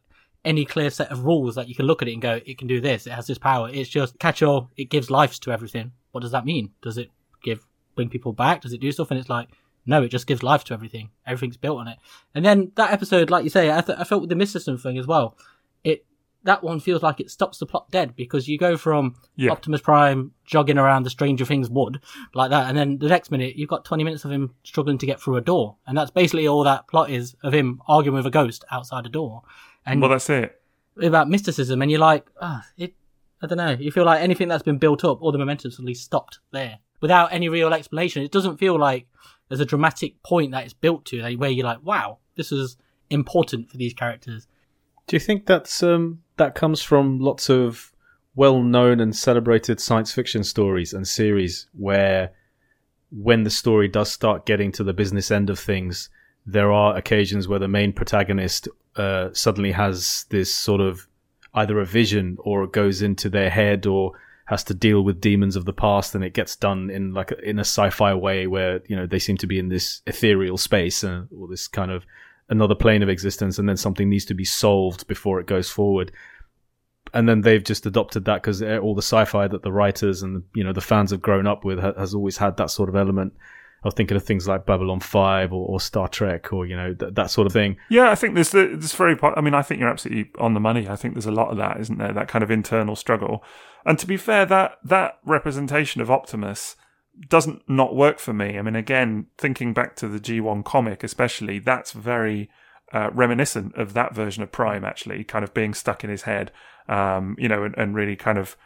any 0.48 0.66
clear 0.66 0.90
set 0.90 1.12
of 1.12 1.26
rules 1.26 1.56
that 1.56 1.68
you 1.68 1.76
can 1.76 1.86
look 1.86 2.02
at 2.02 2.08
it 2.08 2.14
and 2.14 2.22
go, 2.22 2.40
it 2.46 2.58
can 2.58 2.68
do 2.68 2.80
this, 2.82 3.06
it 3.06 3.12
has 3.12 3.28
this 3.28 3.38
power. 3.38 3.70
It's 3.72 3.90
just 3.90 4.18
catch 4.20 4.42
all, 4.42 4.70
it 4.78 4.90
gives 4.90 5.12
life 5.12 5.40
to 5.42 5.52
everything. 5.52 5.92
What 6.12 6.22
does 6.22 6.32
that 6.32 6.46
mean? 6.46 6.72
Does 6.82 6.98
it 6.98 7.12
give 7.44 7.66
bring 7.96 8.10
people 8.10 8.34
back? 8.34 8.62
Does 8.62 8.74
it 8.74 8.82
do 8.82 8.92
stuff? 8.92 9.12
And 9.12 9.20
it's 9.20 9.30
like, 9.30 9.50
no, 9.86 10.04
it 10.04 10.10
just 10.10 10.28
gives 10.28 10.44
life 10.44 10.64
to 10.66 10.74
everything. 10.74 11.10
Everything's 11.26 11.58
built 11.58 11.80
on 11.80 11.88
it. 11.88 11.98
And 12.36 12.44
then 12.46 12.72
that 12.76 12.92
episode, 12.92 13.30
like 13.30 13.44
you 13.44 13.50
say, 13.50 13.72
I, 13.72 13.82
th- 13.82 13.98
I 14.00 14.04
felt 14.04 14.22
with 14.22 14.30
the 14.30 14.36
mysticism 14.36 14.78
thing 14.78 14.98
as 14.98 15.08
well. 15.08 15.38
It 15.84 16.06
that 16.44 16.64
one 16.64 16.80
feels 16.80 17.04
like 17.04 17.20
it 17.20 17.30
stops 17.30 17.58
the 17.58 17.66
plot 17.66 17.92
dead 17.92 18.16
because 18.16 18.48
you 18.48 18.58
go 18.58 18.78
from 18.78 19.16
Yeah. 19.36 19.52
Optimus 19.52 19.82
Prime 19.82 20.32
jogging 20.46 20.78
around 20.78 21.04
the 21.04 21.10
Stranger 21.10 21.44
Things 21.44 21.70
wood 21.70 22.00
like 22.34 22.52
that, 22.52 22.70
and 22.70 22.78
then 22.78 23.00
the 23.00 23.10
next 23.10 23.32
minute 23.32 23.56
you've 23.58 23.70
got 23.70 23.84
20 23.84 24.04
minutes 24.06 24.24
of 24.24 24.32
him 24.32 24.54
struggling 24.64 24.98
to 25.00 25.06
get 25.06 25.20
through 25.20 25.36
a 25.36 25.42
door, 25.42 25.76
and 25.86 25.98
that's 25.98 26.12
basically 26.12 26.48
all 26.48 26.64
that 26.64 26.88
plot 26.88 27.10
is 27.10 27.36
of 27.44 27.54
him 27.54 27.82
arguing 27.88 28.16
with 28.16 28.26
a 28.26 28.32
ghost 28.32 28.64
outside 28.72 29.06
a 29.06 29.10
door, 29.10 29.42
and 29.88 30.02
Well, 30.02 30.12
that's 30.12 30.30
it. 30.30 30.62
about 31.02 31.30
mysticism, 31.30 31.82
and 31.82 31.90
you're 31.90 32.00
like, 32.00 32.28
ah, 32.42 32.64
it. 32.78 32.94
I 33.42 33.46
don't 33.46 33.60
know. 33.60 33.78
You 33.80 33.92
feel 33.92 34.06
like 34.06 34.22
anything 34.22 34.48
that's 34.48 34.64
been 34.64 34.80
built 34.80 35.04
up, 35.06 35.22
all 35.22 35.32
the 35.32 35.38
momentum 35.38 35.70
suddenly 35.70 35.94
stopped 35.94 36.40
there 36.52 36.80
without 37.02 37.32
any 37.32 37.50
real 37.50 37.72
explanation. 37.72 38.24
It 38.24 38.32
doesn't 38.32 38.58
feel 38.58 38.80
like 38.80 39.08
there's 39.48 39.60
a 39.60 39.66
dramatic 39.66 40.22
point 40.24 40.52
that 40.54 40.64
it's 40.64 40.74
built 40.74 41.06
to 41.06 41.22
like, 41.22 41.38
where 41.40 41.52
you're 41.52 41.64
like, 41.66 41.84
wow, 41.84 42.18
this 42.36 42.52
is 42.52 42.78
important 43.12 43.70
for 43.70 43.78
these 43.78 43.94
characters. 43.94 44.48
Do 45.06 45.16
you 45.16 45.20
think 45.20 45.46
that's 45.46 45.84
um, 45.84 46.24
that 46.38 46.56
comes 46.56 46.82
from 46.82 47.20
lots 47.20 47.48
of 47.48 47.94
well-known 48.36 49.00
and 49.00 49.16
celebrated 49.16 49.80
science 49.80 50.12
fiction 50.12 50.44
stories 50.44 50.94
and 50.94 51.08
series 51.08 51.68
where, 51.78 52.32
when 53.12 53.44
the 53.44 53.50
story 53.52 53.88
does 53.88 54.12
start 54.12 54.48
getting 54.48 54.72
to 54.72 54.84
the 54.84 54.94
business 54.94 55.30
end 55.30 55.50
of 55.52 55.60
things, 55.60 56.10
there 56.46 56.72
are 56.72 56.98
occasions 56.98 57.48
where 57.48 57.60
the 57.60 57.68
main 57.68 57.94
protagonist 57.94 58.68
uh, 58.98 59.30
suddenly 59.34 59.72
has 59.72 60.26
this 60.30 60.54
sort 60.54 60.82
of 60.82 61.08
either 61.54 61.80
a 61.80 61.86
vision 61.86 62.38
or 62.40 62.64
it 62.64 62.72
goes 62.72 63.02
into 63.02 63.30
their 63.30 63.50
head 63.50 63.86
or 63.86 64.12
has 64.46 64.64
to 64.64 64.74
deal 64.74 65.02
with 65.04 65.20
demons 65.20 65.56
of 65.56 65.66
the 65.66 65.74
past 65.74 66.16
and 66.16 66.24
it 66.24 66.34
gets 66.34 66.56
done 66.56 66.90
in 66.90 67.14
like 67.14 67.32
a, 67.32 67.40
in 67.50 67.60
a 67.60 67.62
sci-fi 67.62 68.14
way 68.14 68.48
where 68.48 68.82
you 68.88 68.96
know 68.96 69.06
they 69.06 69.20
seem 69.20 69.38
to 69.38 69.48
be 69.48 69.60
in 69.60 69.70
this 69.70 70.02
ethereal 70.08 70.58
space 70.58 71.04
uh, 71.04 71.24
or 71.38 71.48
this 71.48 71.68
kind 71.68 71.92
of 71.92 72.06
another 72.50 72.76
plane 72.76 73.04
of 73.04 73.10
existence 73.10 73.60
and 73.60 73.68
then 73.68 73.76
something 73.76 74.10
needs 74.10 74.26
to 74.26 74.34
be 74.34 74.46
solved 74.46 75.06
before 75.08 75.40
it 75.40 75.48
goes 75.48 75.70
forward. 75.70 76.12
And 77.14 77.28
then 77.28 77.42
they've 77.42 77.64
just 77.64 77.86
adopted 77.86 78.26
that 78.26 78.42
because 78.42 78.62
all 78.62 78.96
the 78.96 79.02
sci-fi 79.02 79.48
that 79.48 79.64
the 79.64 79.72
writers 79.72 80.22
and 80.22 80.44
you 80.54 80.64
know 80.64 80.74
the 80.74 80.82
fans 80.82 81.12
have 81.12 81.22
grown 81.22 81.48
up 81.48 81.66
with 81.66 81.80
ha- 81.80 81.94
has 81.98 82.14
always 82.14 82.38
had 82.38 82.58
that 82.58 82.70
sort 82.70 82.90
of 82.90 82.96
element 82.96 83.34
I 83.84 83.88
was 83.88 83.94
thinking 83.94 84.18
of 84.18 84.24
things 84.24 84.48
like 84.48 84.66
Babylon 84.66 85.00
5 85.00 85.54
or, 85.54 85.68
or 85.68 85.80
Star 85.80 86.08
Trek 86.08 86.52
or, 86.52 86.66
you 86.66 86.76
know, 86.76 86.94
th- 86.94 87.14
that 87.14 87.30
sort 87.30 87.46
of 87.46 87.54
thing. 87.54 87.78
Yeah, 87.90 88.10
I 88.10 88.16
think 88.16 88.34
there's 88.34 88.52
there's 88.52 88.94
very. 88.94 89.18
I 89.22 89.42
mean, 89.42 89.54
I 89.54 89.62
think 89.62 89.80
you're 89.80 89.90
absolutely 89.90 90.32
on 90.40 90.56
the 90.56 90.60
money. 90.60 90.88
I 90.88 90.96
think 90.96 91.14
there's 91.14 91.28
a 91.28 91.32
lot 91.32 91.50
of 91.50 91.58
that, 91.58 91.80
isn't 91.80 91.98
there? 91.98 92.12
That 92.12 92.28
kind 92.28 92.44
of 92.44 92.50
internal 92.50 92.96
struggle. 92.96 93.44
And 93.86 94.00
to 94.00 94.08
be 94.08 94.18
fair, 94.18 94.46
that 94.48 94.78
that 94.84 95.20
representation 95.24 96.02
of 96.02 96.10
Optimus 96.10 96.76
doesn't 97.30 97.68
not 97.70 97.96
work 97.96 98.20
for 98.20 98.34
me. 98.34 98.58
I 98.58 98.62
mean, 98.62 98.76
again, 98.76 99.28
thinking 99.38 99.74
back 99.74 99.96
to 99.98 100.08
the 100.08 100.20
G1 100.20 100.66
comic, 100.66 101.04
especially, 101.04 101.60
that's 101.60 101.92
very 101.92 102.50
uh, 102.94 103.10
reminiscent 103.14 103.76
of 103.76 103.94
that 103.94 104.14
version 104.14 104.44
of 104.44 104.52
Prime. 104.52 104.84
Actually, 104.84 105.24
kind 105.24 105.44
of 105.44 105.54
being 105.54 105.74
stuck 105.74 106.04
in 106.04 106.10
his 106.10 106.24
head, 106.24 106.52
um, 106.90 107.36
you 107.38 107.48
know, 107.48 107.64
and, 107.64 107.76
and 107.78 107.96
really 107.96 108.16
kind 108.16 108.38
of 108.40 108.58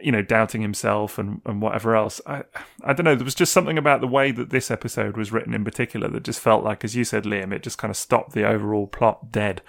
you 0.00 0.12
know, 0.12 0.22
doubting 0.22 0.62
himself 0.62 1.18
and, 1.18 1.40
and 1.44 1.60
whatever 1.60 1.96
else. 1.96 2.20
I 2.26 2.44
I 2.82 2.92
don't 2.92 3.04
know. 3.04 3.14
There 3.14 3.24
was 3.24 3.34
just 3.34 3.52
something 3.52 3.78
about 3.78 4.00
the 4.00 4.06
way 4.06 4.30
that 4.32 4.50
this 4.50 4.70
episode 4.70 5.16
was 5.16 5.32
written 5.32 5.54
in 5.54 5.64
particular 5.64 6.08
that 6.08 6.22
just 6.22 6.40
felt 6.40 6.64
like, 6.64 6.84
as 6.84 6.94
you 6.96 7.04
said, 7.04 7.24
Liam, 7.24 7.52
it 7.52 7.62
just 7.62 7.78
kind 7.78 7.90
of 7.90 7.96
stopped 7.96 8.32
the 8.32 8.46
overall 8.46 8.86
plot 8.86 9.32
dead, 9.32 9.62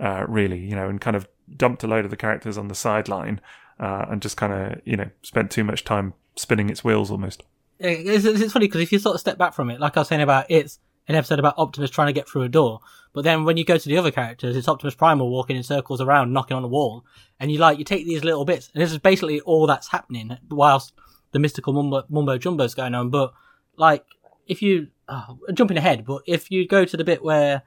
uh, 0.00 0.24
really, 0.28 0.58
you 0.58 0.74
know, 0.74 0.88
and 0.88 1.00
kind 1.00 1.16
of 1.16 1.28
dumped 1.56 1.82
a 1.84 1.86
load 1.86 2.04
of 2.04 2.10
the 2.10 2.16
characters 2.16 2.58
on 2.58 2.68
the 2.68 2.74
sideline 2.74 3.40
uh, 3.78 4.06
and 4.08 4.22
just 4.22 4.36
kind 4.36 4.52
of, 4.52 4.80
you 4.84 4.96
know, 4.96 5.08
spent 5.22 5.50
too 5.50 5.64
much 5.64 5.84
time 5.84 6.14
spinning 6.34 6.70
its 6.70 6.82
wheels 6.84 7.10
almost. 7.10 7.42
It's, 7.78 8.24
it's 8.24 8.52
funny 8.52 8.66
because 8.66 8.80
if 8.80 8.92
you 8.92 8.98
sort 8.98 9.14
of 9.14 9.20
step 9.20 9.38
back 9.38 9.54
from 9.54 9.70
it, 9.70 9.80
like 9.80 9.96
I 9.96 10.00
was 10.00 10.08
saying 10.08 10.22
about 10.22 10.46
it's 10.48 10.78
an 11.08 11.14
episode 11.14 11.38
about 11.38 11.54
Optimus 11.58 11.90
trying 11.90 12.08
to 12.08 12.12
get 12.12 12.28
through 12.28 12.42
a 12.42 12.48
door, 12.48 12.80
but 13.16 13.24
then 13.24 13.44
when 13.46 13.56
you 13.56 13.64
go 13.64 13.78
to 13.78 13.88
the 13.88 13.96
other 13.96 14.10
characters, 14.10 14.54
it's 14.54 14.68
Optimus 14.68 14.94
Primal 14.94 15.30
walking 15.30 15.56
in 15.56 15.62
circles 15.62 16.02
around, 16.02 16.34
knocking 16.34 16.54
on 16.54 16.62
the 16.62 16.68
wall, 16.68 17.02
and 17.40 17.50
you 17.50 17.56
like 17.56 17.78
you 17.78 17.84
take 17.84 18.04
these 18.04 18.24
little 18.24 18.44
bits, 18.44 18.70
and 18.74 18.82
this 18.82 18.92
is 18.92 18.98
basically 18.98 19.40
all 19.40 19.66
that's 19.66 19.88
happening 19.88 20.36
whilst 20.50 20.92
the 21.32 21.38
mystical 21.38 21.72
mumbo, 21.72 22.04
mumbo 22.10 22.36
jumbo 22.36 22.64
is 22.64 22.74
going 22.74 22.94
on. 22.94 23.08
But 23.08 23.32
like 23.78 24.04
if 24.46 24.60
you 24.60 24.88
oh, 25.08 25.38
jumping 25.54 25.78
ahead, 25.78 26.04
but 26.04 26.24
if 26.26 26.50
you 26.50 26.68
go 26.68 26.84
to 26.84 26.94
the 26.94 27.04
bit 27.04 27.24
where 27.24 27.62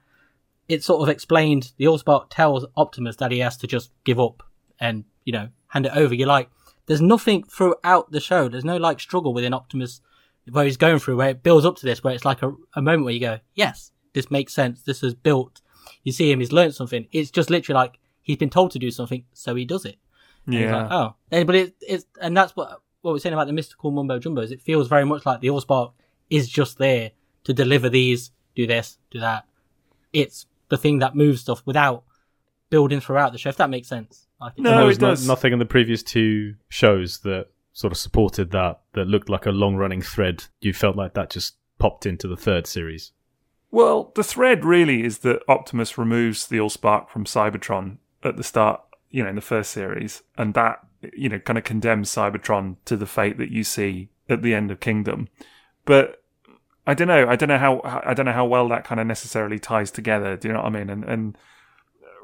it's 0.68 0.86
sort 0.86 1.02
of 1.02 1.08
explained, 1.08 1.72
the 1.78 1.86
Allspark 1.86 2.26
tells 2.30 2.64
Optimus 2.76 3.16
that 3.16 3.32
he 3.32 3.40
has 3.40 3.56
to 3.56 3.66
just 3.66 3.90
give 4.04 4.20
up 4.20 4.44
and 4.78 5.02
you 5.24 5.32
know 5.32 5.48
hand 5.66 5.84
it 5.84 5.96
over. 5.96 6.14
You're 6.14 6.28
like, 6.28 6.48
there's 6.86 7.00
nothing 7.00 7.42
throughout 7.42 8.12
the 8.12 8.20
show. 8.20 8.48
There's 8.48 8.64
no 8.64 8.76
like 8.76 9.00
struggle 9.00 9.34
within 9.34 9.52
Optimus 9.52 10.00
where 10.48 10.64
he's 10.64 10.76
going 10.76 11.00
through, 11.00 11.16
where 11.16 11.30
it 11.30 11.42
builds 11.42 11.66
up 11.66 11.74
to 11.78 11.86
this, 11.86 12.04
where 12.04 12.14
it's 12.14 12.24
like 12.24 12.40
a, 12.44 12.54
a 12.74 12.80
moment 12.80 13.04
where 13.04 13.14
you 13.14 13.18
go, 13.18 13.40
yes, 13.56 13.90
this 14.12 14.30
makes 14.30 14.52
sense. 14.52 14.82
This 14.82 15.02
is 15.02 15.14
built. 15.14 15.60
You 16.04 16.12
see 16.12 16.30
him, 16.30 16.40
he's 16.40 16.52
learned 16.52 16.74
something. 16.74 17.06
It's 17.12 17.30
just 17.30 17.50
literally 17.50 17.76
like 17.78 17.98
he's 18.22 18.36
been 18.36 18.50
told 18.50 18.70
to 18.72 18.78
do 18.78 18.90
something, 18.90 19.24
so 19.32 19.54
he 19.54 19.64
does 19.64 19.84
it. 19.84 19.96
And 20.46 20.54
Yeah. 20.54 20.82
like, 20.82 20.92
oh, 20.92 21.14
And- 21.30 21.46
but 21.46 21.56
it, 21.56 21.74
it's 21.80 22.06
and 22.20 22.36
that's 22.36 22.54
what 22.56 22.80
what 23.02 23.12
we're 23.12 23.18
saying 23.18 23.32
about 23.32 23.46
the 23.46 23.52
mystical 23.54 23.90
mumbo 23.90 24.18
jumbos. 24.18 24.50
It 24.50 24.60
feels 24.60 24.88
very 24.88 25.04
much 25.06 25.24
like 25.24 25.40
the 25.40 25.48
Allspark 25.48 25.92
is 26.28 26.48
just 26.48 26.76
there 26.76 27.12
to 27.44 27.54
deliver 27.54 27.88
these, 27.88 28.30
do 28.54 28.66
this, 28.66 28.98
do 29.10 29.20
that. 29.20 29.46
It's 30.12 30.44
the 30.68 30.76
thing 30.76 30.98
that 30.98 31.14
moves 31.16 31.40
stuff 31.40 31.62
without 31.64 32.04
building 32.68 33.00
throughout 33.00 33.32
the 33.32 33.38
show. 33.38 33.48
If 33.48 33.56
that 33.56 33.70
makes 33.70 33.88
sense. 33.88 34.26
Like, 34.40 34.52
it's- 34.52 34.62
No, 34.64 34.76
there 34.76 34.86
was 34.86 34.98
it 34.98 35.00
no- 35.00 35.08
does. 35.10 35.26
nothing 35.26 35.52
in 35.54 35.58
the 35.58 35.64
previous 35.66 36.02
two 36.02 36.56
shows 36.68 37.20
that 37.20 37.48
sort 37.72 37.92
of 37.92 37.96
supported 37.98 38.50
that, 38.50 38.80
that 38.92 39.06
looked 39.06 39.28
like 39.30 39.46
a 39.46 39.50
long 39.50 39.76
running 39.76 40.02
thread. 40.02 40.44
You 40.60 40.72
felt 40.74 40.94
like 40.96 41.14
that 41.14 41.30
just 41.30 41.56
popped 41.78 42.04
into 42.06 42.28
the 42.28 42.36
third 42.36 42.66
series. 42.66 43.12
Well, 43.70 44.12
the 44.14 44.24
thread 44.24 44.64
really 44.64 45.04
is 45.04 45.18
that 45.18 45.42
Optimus 45.48 45.96
removes 45.96 46.48
the 46.48 46.58
Allspark 46.58 47.08
from 47.08 47.24
Cybertron 47.24 47.98
at 48.24 48.36
the 48.36 48.42
start, 48.42 48.80
you 49.10 49.22
know, 49.22 49.28
in 49.28 49.36
the 49.36 49.40
first 49.40 49.70
series, 49.70 50.22
and 50.36 50.54
that, 50.54 50.80
you 51.14 51.28
know, 51.28 51.38
kind 51.38 51.58
of 51.58 51.64
condemns 51.64 52.10
Cybertron 52.10 52.76
to 52.86 52.96
the 52.96 53.06
fate 53.06 53.38
that 53.38 53.50
you 53.50 53.62
see 53.62 54.08
at 54.28 54.42
the 54.42 54.54
end 54.54 54.70
of 54.70 54.80
Kingdom. 54.80 55.28
But 55.84 56.22
I 56.86 56.94
don't 56.94 57.08
know. 57.08 57.28
I 57.28 57.36
don't 57.36 57.48
know 57.48 57.58
how. 57.58 57.80
I 57.84 58.14
don't 58.14 58.26
know 58.26 58.32
how 58.32 58.46
well 58.46 58.68
that 58.68 58.84
kind 58.84 59.00
of 59.00 59.06
necessarily 59.06 59.58
ties 59.58 59.90
together. 59.90 60.36
Do 60.36 60.48
you 60.48 60.54
know 60.54 60.60
what 60.60 60.74
I 60.74 60.78
mean? 60.78 60.90
And 60.90 61.04
and 61.04 61.38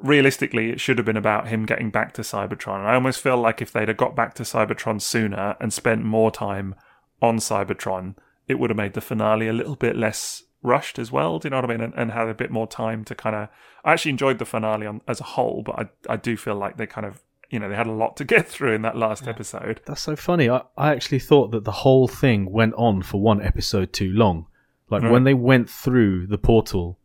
realistically, 0.00 0.70
it 0.70 0.80
should 0.80 0.98
have 0.98 1.04
been 1.04 1.16
about 1.16 1.48
him 1.48 1.66
getting 1.66 1.90
back 1.90 2.12
to 2.14 2.22
Cybertron. 2.22 2.80
And 2.80 2.88
I 2.88 2.94
almost 2.94 3.20
feel 3.20 3.36
like 3.36 3.62
if 3.62 3.72
they'd 3.72 3.88
have 3.88 3.96
got 3.96 4.16
back 4.16 4.34
to 4.34 4.42
Cybertron 4.42 5.00
sooner 5.00 5.56
and 5.60 5.72
spent 5.72 6.04
more 6.04 6.30
time 6.30 6.74
on 7.22 7.38
Cybertron, 7.38 8.16
it 8.48 8.58
would 8.58 8.70
have 8.70 8.76
made 8.76 8.94
the 8.94 9.00
finale 9.00 9.48
a 9.48 9.52
little 9.52 9.76
bit 9.76 9.96
less 9.96 10.42
rushed 10.66 10.98
as 10.98 11.10
well. 11.12 11.38
Do 11.38 11.46
you 11.46 11.50
know 11.50 11.56
what 11.58 11.64
I 11.70 11.74
mean? 11.74 11.80
And, 11.80 11.94
and 11.96 12.10
had 12.10 12.28
a 12.28 12.34
bit 12.34 12.50
more 12.50 12.66
time 12.66 13.04
to 13.04 13.14
kind 13.14 13.34
of. 13.36 13.48
I 13.84 13.92
actually 13.92 14.10
enjoyed 14.10 14.38
the 14.38 14.44
finale 14.44 14.86
on, 14.86 15.00
as 15.06 15.20
a 15.20 15.24
whole, 15.24 15.62
but 15.64 15.78
I 15.78 16.12
I 16.12 16.16
do 16.16 16.36
feel 16.36 16.56
like 16.56 16.76
they 16.76 16.86
kind 16.86 17.06
of 17.06 17.22
you 17.50 17.58
know 17.60 17.68
they 17.68 17.76
had 17.76 17.86
a 17.86 17.92
lot 17.92 18.16
to 18.18 18.24
get 18.34 18.48
through 18.48 18.74
in 18.74 18.82
that 18.82 18.96
last 18.96 19.26
episode. 19.28 19.80
That's 19.86 20.02
so 20.02 20.16
funny. 20.16 20.50
I, 20.50 20.62
I 20.76 20.90
actually 20.92 21.20
thought 21.20 21.52
that 21.52 21.64
the 21.64 21.72
whole 21.72 22.08
thing 22.08 22.50
went 22.50 22.74
on 22.74 23.02
for 23.02 23.20
one 23.20 23.40
episode 23.40 23.92
too 23.92 24.10
long. 24.12 24.46
Like 24.90 25.02
Right. 25.02 25.10
when 25.12 25.24
they 25.24 25.34
went 25.34 25.68
through 25.70 26.26
the 26.28 26.38
portal, 26.38 26.98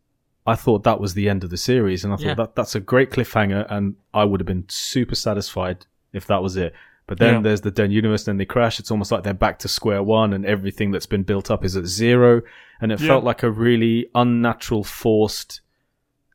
I 0.46 0.56
thought 0.56 0.84
that 0.84 1.00
was 1.00 1.14
the 1.14 1.30
end 1.30 1.44
of 1.44 1.50
the 1.52 1.58
series, 1.58 2.04
and 2.04 2.12
I 2.14 2.16
thought 2.18 2.26
Yeah. 2.26 2.34
that 2.36 2.56
that's 2.56 2.76
a 2.76 2.80
great 2.80 3.12
cliffhanger, 3.12 3.66
and 3.70 3.96
I 4.14 4.24
would 4.24 4.40
have 4.40 4.48
been 4.48 4.66
super 4.68 5.16
satisfied 5.16 5.86
if 6.14 6.26
that 6.28 6.42
was 6.44 6.58
it. 6.58 6.74
But 7.12 7.20
then 7.20 7.34
Yeah. 7.34 7.42
there's 7.42 7.60
the 7.60 7.72
Dead 7.72 7.92
Universe, 7.92 8.22
and 8.26 8.36
then 8.36 8.38
they 8.38 8.46
crash. 8.46 8.80
It's 8.80 8.90
almost 8.90 9.12
like 9.12 9.24
they're 9.24 9.34
back 9.34 9.60
to 9.60 9.68
square 9.68 10.02
one, 10.02 10.32
and 10.32 10.46
everything 10.46 10.92
that's 10.92 11.06
been 11.06 11.24
built 11.24 11.52
up 11.52 11.66
is 11.66 11.76
at 11.76 11.86
zero. 11.86 12.42
And 12.80 12.90
it 12.90 13.02
Yeah. 13.02 13.08
felt 13.08 13.26
like 13.26 13.44
a 13.44 13.52
really 13.52 14.08
unnatural, 14.16 14.86
forced 14.86 15.60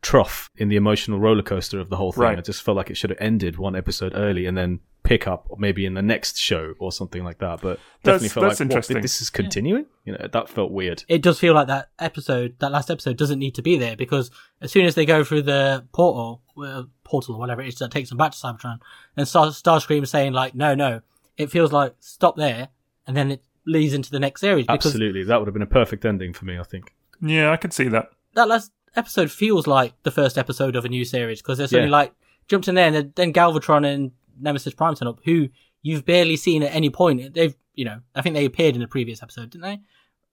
trough 0.02 0.50
in 0.56 0.68
the 0.68 0.76
emotional 0.76 1.18
roller 1.18 1.42
coaster 1.42 1.80
of 1.80 1.88
the 1.88 1.96
whole 1.96 2.12
thing. 2.12 2.22
Right. 2.22 2.38
It 2.38 2.44
just 2.44 2.62
felt 2.62 2.76
like 2.76 2.90
it 2.90 2.96
should 2.96 3.10
have 3.10 3.20
ended 3.20 3.56
one 3.58 3.74
episode 3.74 4.12
early 4.14 4.46
and 4.46 4.56
then 4.56 4.80
pick 5.02 5.26
up 5.28 5.46
maybe 5.58 5.86
in 5.86 5.94
the 5.94 6.02
next 6.02 6.36
show 6.36 6.74
or 6.80 6.90
something 6.92 7.22
like 7.24 7.38
that. 7.38 7.60
But 7.60 7.78
definitely 8.02 8.28
That's- 8.28 8.32
felt 8.32 8.44
that's 8.48 8.60
like 8.60 8.66
interesting. 8.66 9.00
this 9.02 9.20
is 9.20 9.30
continuing. 9.30 9.86
You 10.04 10.12
know, 10.14 10.28
that 10.32 10.48
felt 10.48 10.70
weird. 10.72 11.04
it 11.08 11.22
does 11.22 11.38
feel 11.38 11.54
like 11.54 11.68
that 11.68 11.90
episode, 11.98 12.56
that 12.58 12.72
last 12.72 12.90
episode, 12.90 13.16
doesn't 13.16 13.38
need 13.38 13.54
to 13.54 13.62
be 13.62 13.76
there 13.76 13.96
because 13.96 14.30
as 14.60 14.70
soon 14.72 14.84
as 14.84 14.94
they 14.94 15.06
go 15.06 15.22
through 15.24 15.42
the 15.42 15.86
portal, 15.92 16.42
uh, 16.62 16.84
portal 17.04 17.34
or 17.36 17.38
whatever 17.38 17.62
it 17.62 17.68
is 17.68 17.76
that 17.76 17.90
takes 17.90 18.08
them 18.08 18.18
back 18.18 18.32
to 18.32 18.38
Cybertron, 18.38 18.78
and 19.16 19.26
Star 19.28 19.46
Starscream 19.48 20.06
saying 20.06 20.32
like, 20.32 20.54
no, 20.54 20.74
no, 20.74 21.00
it 21.36 21.50
feels 21.50 21.72
like 21.72 21.94
stop 22.00 22.36
there, 22.36 22.68
and 23.06 23.16
then 23.16 23.30
it 23.30 23.42
leads 23.66 23.94
into 23.94 24.10
the 24.10 24.20
next 24.20 24.40
series 24.40 24.66
because 24.66 24.86
Absolutely, 24.86 25.24
that 25.24 25.38
would 25.38 25.46
have 25.46 25.54
been 25.54 25.62
a 25.62 25.66
perfect 25.66 26.04
ending 26.04 26.32
for 26.32 26.44
me. 26.44 26.58
I 26.58 26.62
think. 26.64 26.94
Yeah, 27.20 27.50
I 27.52 27.56
could 27.56 27.72
see 27.72 27.88
that. 27.88 28.10
that 28.34 28.48
last 28.48 28.70
episode 28.96 29.30
feels 29.30 29.66
like 29.66 29.92
the 30.02 30.10
first 30.10 30.38
episode 30.38 30.76
of 30.76 30.84
a 30.84 30.88
new 30.88 31.04
series 31.04 31.40
because 31.42 31.58
there's 31.58 31.72
only 31.74 31.86
Yeah. 31.86 31.92
like 31.92 32.12
jumped 32.48 32.68
in 32.68 32.74
there 32.74 32.86
and 32.92 33.14
then- 33.14 33.32
Galvatron 33.32 33.84
and 33.86 34.12
Nemesis 34.40 34.74
Prime 34.74 34.94
turn 34.94 35.08
up, 35.08 35.20
who 35.24 35.48
you've 35.82 36.04
barely 36.04 36.36
seen 36.36 36.62
at 36.62 36.74
any 36.74 36.90
point. 36.90 37.34
They've, 37.34 37.54
you 37.74 37.84
know, 37.84 38.00
I 38.14 38.22
think 38.22 38.34
they 38.34 38.44
appeared 38.44 38.74
in 38.74 38.80
the 38.80 38.86
previous 38.88 39.22
episode, 39.22 39.50
didn't 39.50 39.62
they? 39.64 39.80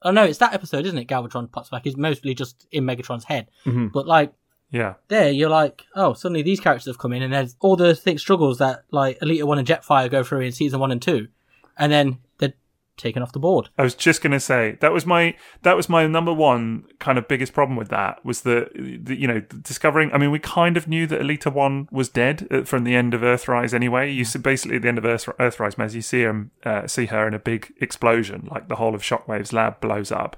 Oh 0.02 0.12
no, 0.12 0.24
it's 0.24 0.40
that 0.40 0.54
episode, 0.54 0.86
isn't 0.86 0.98
it? 0.98 1.08
Galvatron 1.08 1.52
pops 1.52 1.70
back. 1.70 1.84
He's 1.86 1.96
mostly 1.98 2.34
just 2.34 2.68
in 2.72 2.84
Megatron's 2.86 3.24
head, 3.26 3.50
Mhm. 3.66 3.92
but 3.94 4.06
like 4.08 4.34
Yeah. 4.72 4.96
there, 5.08 5.32
you're 5.32 5.50
like, 5.50 5.86
oh, 5.96 6.14
suddenly 6.14 6.42
these 6.42 6.60
characters 6.60 6.88
have 6.88 6.98
come 6.98 7.14
in, 7.14 7.22
and 7.22 7.32
there's 7.34 7.56
all 7.62 7.76
the 7.76 7.96
thick 7.96 8.20
struggles 8.20 8.58
that 8.58 8.84
like 8.92 9.20
Elita 9.20 9.44
One 9.44 9.60
and 9.60 9.68
Jetfire 9.68 10.10
go 10.10 10.24
through 10.24 10.42
in 10.42 10.52
season 10.52 10.80
one 10.80 10.92
and 10.92 11.02
two, 11.02 11.28
and 11.78 11.92
then 11.92 12.18
taken 12.98 13.24
off 13.24 13.32
the 13.32 13.40
board. 13.40 13.70
I 13.78 13.84
was 13.84 13.96
just 13.96 14.22
gonna 14.22 14.40
say 14.40 14.78
that 14.82 14.94
was 14.94 15.06
my 15.06 15.36
that 15.64 15.76
was 15.76 15.90
my 15.90 16.06
number 16.08 16.34
one 16.34 16.86
kind 17.00 17.18
of 17.18 17.28
biggest 17.28 17.54
problem 17.54 17.78
with 17.78 17.90
that 17.90 18.24
was 18.24 18.42
the, 18.42 18.70
the 19.02 19.16
you 19.16 19.28
know 19.28 19.40
discovering. 19.40 20.12
I 20.14 20.18
mean, 20.18 20.32
we 20.32 20.40
kind 20.40 20.78
of 20.78 20.88
knew 20.88 21.08
that 21.08 21.22
Elita 21.22 21.52
One 21.52 21.88
was 21.92 22.10
dead 22.10 22.48
uh, 22.52 22.64
from 22.64 22.84
the 22.84 22.96
end 22.96 23.14
of 23.14 23.22
Earthrise 23.22 23.74
anyway. 23.74 24.12
You 24.12 24.26
see, 24.26 24.40
basically 24.40 24.78
at 24.78 24.84
the 24.84 24.88
end 24.88 24.98
of 24.98 25.06
Earth, 25.06 25.26
Earthrise, 25.40 25.76
Maz, 25.76 25.94
you 25.94 26.02
see 26.02 26.22
him 26.22 26.52
uh, 26.66 26.88
see 26.88 27.08
her 27.08 27.28
in 27.28 27.34
a 27.34 27.40
big 27.40 27.74
explosion, 27.82 28.48
like 28.52 28.68
the 28.68 28.76
whole 28.76 28.96
of 28.96 29.02
Shockwave's 29.02 29.54
lab 29.54 29.82
blows 29.82 30.12
up. 30.12 30.38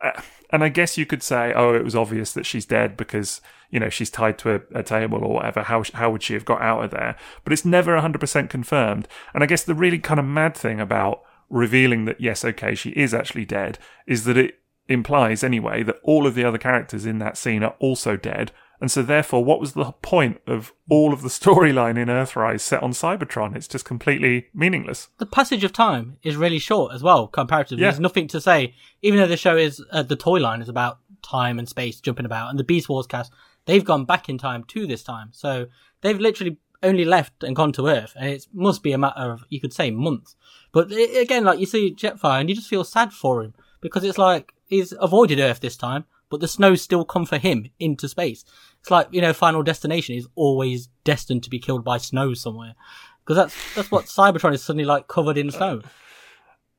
Uh, 0.00 0.20
and 0.50 0.62
I 0.62 0.68
guess 0.68 0.98
you 0.98 1.06
could 1.06 1.22
say, 1.22 1.52
oh, 1.54 1.74
it 1.74 1.84
was 1.84 1.96
obvious 1.96 2.32
that 2.32 2.44
she's 2.44 2.66
dead 2.66 2.96
because 2.96 3.40
you 3.70 3.80
know 3.80 3.88
she's 3.88 4.10
tied 4.10 4.38
to 4.38 4.56
a, 4.56 4.60
a 4.80 4.82
table 4.82 5.24
or 5.24 5.34
whatever. 5.34 5.62
How 5.62 5.82
how 5.94 6.10
would 6.10 6.22
she 6.22 6.34
have 6.34 6.44
got 6.44 6.60
out 6.60 6.84
of 6.84 6.90
there? 6.90 7.16
But 7.42 7.52
it's 7.52 7.64
never 7.64 7.98
hundred 7.98 8.20
percent 8.20 8.50
confirmed. 8.50 9.08
And 9.34 9.42
I 9.42 9.46
guess 9.46 9.64
the 9.64 9.74
really 9.74 9.98
kind 9.98 10.20
of 10.20 10.26
mad 10.26 10.54
thing 10.54 10.78
about 10.78 11.22
revealing 11.52 12.06
that 12.06 12.20
yes, 12.20 12.44
okay, 12.44 12.74
she 12.74 12.90
is 12.90 13.14
actually 13.14 13.44
dead 13.44 13.78
is 14.06 14.24
that 14.24 14.36
it 14.36 14.58
implies 14.88 15.44
anyway 15.44 15.82
that 15.82 16.00
all 16.02 16.26
of 16.26 16.34
the 16.34 16.44
other 16.44 16.58
characters 16.58 17.06
in 17.06 17.18
that 17.18 17.36
scene 17.36 17.62
are 17.62 17.76
also 17.78 18.16
dead. 18.16 18.50
And 18.80 18.90
so 18.90 19.02
therefore, 19.02 19.44
what 19.44 19.60
was 19.60 19.74
the 19.74 19.92
point 20.02 20.40
of 20.44 20.72
all 20.90 21.12
of 21.12 21.22
the 21.22 21.28
storyline 21.28 21.96
in 21.96 22.08
Earthrise 22.08 22.62
set 22.62 22.82
on 22.82 22.90
Cybertron? 22.90 23.54
It's 23.54 23.68
just 23.68 23.84
completely 23.84 24.48
meaningless. 24.52 25.08
the 25.18 25.26
passage 25.26 25.62
of 25.62 25.72
time 25.72 26.16
is 26.24 26.34
really 26.34 26.58
short 26.58 26.92
as 26.92 27.02
well, 27.02 27.28
comparatively. 27.28 27.82
Yeah. 27.82 27.90
There's 27.90 28.00
nothing 28.00 28.26
to 28.28 28.40
say, 28.40 28.74
even 29.02 29.20
though 29.20 29.28
the 29.28 29.36
show 29.36 29.56
is, 29.56 29.84
uh, 29.92 30.02
the 30.02 30.16
toy 30.16 30.40
line 30.40 30.62
is 30.62 30.68
about 30.68 30.98
time 31.22 31.60
and 31.60 31.68
space 31.68 32.00
jumping 32.00 32.26
about, 32.26 32.50
and 32.50 32.58
the 32.58 32.64
Beast 32.64 32.88
Wars 32.88 33.06
cast, 33.06 33.32
they've 33.66 33.84
gone 33.84 34.04
back 34.04 34.28
in 34.28 34.36
time 34.36 34.64
to 34.64 34.86
this 34.86 35.04
time. 35.04 35.28
So 35.32 35.66
they've 36.00 36.18
literally 36.18 36.56
only 36.82 37.04
left 37.04 37.44
and 37.44 37.54
gone 37.54 37.72
to 37.72 37.86
Earth, 37.86 38.14
and 38.16 38.28
it 38.28 38.46
must 38.52 38.82
be 38.82 38.92
a 38.92 38.98
matter 38.98 39.30
of, 39.30 39.44
you 39.48 39.60
could 39.60 39.72
say, 39.72 39.90
months. 39.90 40.34
But 40.72 40.90
again, 40.90 41.44
like 41.44 41.60
you 41.60 41.66
see 41.66 41.94
Jetfire, 41.94 42.40
and 42.40 42.48
you 42.48 42.54
just 42.54 42.68
feel 42.68 42.84
sad 42.84 43.12
for 43.12 43.42
him, 43.42 43.54
because 43.80 44.04
it's 44.04 44.18
like, 44.18 44.54
he's 44.66 44.94
avoided 44.98 45.38
Earth 45.38 45.60
this 45.60 45.76
time, 45.76 46.04
but 46.30 46.40
the 46.40 46.48
snow's 46.48 46.80
still 46.80 47.04
come 47.04 47.26
for 47.26 47.38
him 47.38 47.70
into 47.78 48.08
space. 48.08 48.44
It's 48.80 48.90
like, 48.90 49.08
you 49.10 49.20
know, 49.20 49.34
Final 49.34 49.62
Destination 49.62 50.16
is 50.16 50.26
always 50.34 50.88
destined 51.04 51.42
to 51.44 51.50
be 51.50 51.58
killed 51.58 51.84
by 51.84 51.98
snow 51.98 52.32
somewhere. 52.34 52.74
Because 53.22 53.36
that's, 53.36 53.74
that's 53.74 53.90
what 53.90 54.06
Cybertron 54.06 54.54
is 54.54 54.62
suddenly 54.62 54.84
like 54.84 55.08
covered 55.08 55.36
in 55.36 55.50
snow. 55.50 55.82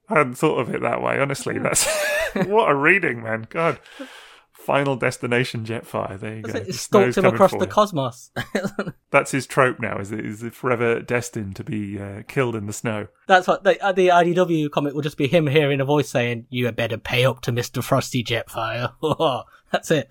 I 0.10 0.18
hadn't 0.18 0.36
thought 0.36 0.58
of 0.60 0.74
it 0.74 0.82
that 0.82 1.02
way. 1.02 1.20
Honestly, 1.20 1.60
that's 1.60 1.88
what 2.34 2.70
a 2.70 2.76
reading, 2.76 3.24
man! 3.24 3.48
God, 3.50 3.80
Final 4.63 4.95
Destination 4.95 5.65
Jetfire. 5.65 6.17
There 6.17 6.36
you 6.38 6.41
go. 6.41 6.54
It 6.54 6.73
stalked 6.73 7.17
him 7.17 7.26
across 7.26 7.52
the 7.52 7.60
you. 7.60 7.65
cosmos. 7.65 8.32
That's 9.12 9.32
his 9.32 9.45
trope 9.45 9.80
now. 9.80 9.97
Is 9.97 10.12
it? 10.13 10.26
Is 10.26 10.41
it 10.41 10.56
forever 10.56 11.02
destined 11.02 11.58
to 11.58 11.65
be 11.65 11.99
uh, 11.99 12.21
killed 12.30 12.56
in 12.56 12.65
the 12.65 12.73
snow? 12.73 13.08
That's 13.28 13.45
what 13.45 13.65
the, 13.65 13.73
the 13.95 14.08
IDW 14.08 14.71
comic 14.71 14.93
will 14.93 15.02
just 15.02 15.17
be 15.17 15.28
him 15.28 15.47
hearing 15.47 15.82
a 15.82 15.86
voice 15.86 16.10
saying, 16.10 16.45
"You 16.49 16.65
had 16.65 16.78
better 16.78 16.97
pay 16.97 17.26
up 17.26 17.41
to 17.41 17.52
Mister 17.52 17.82
Frosty 17.82 18.23
Jetfire." 18.23 18.93
That's 19.71 19.91
it. 19.91 20.10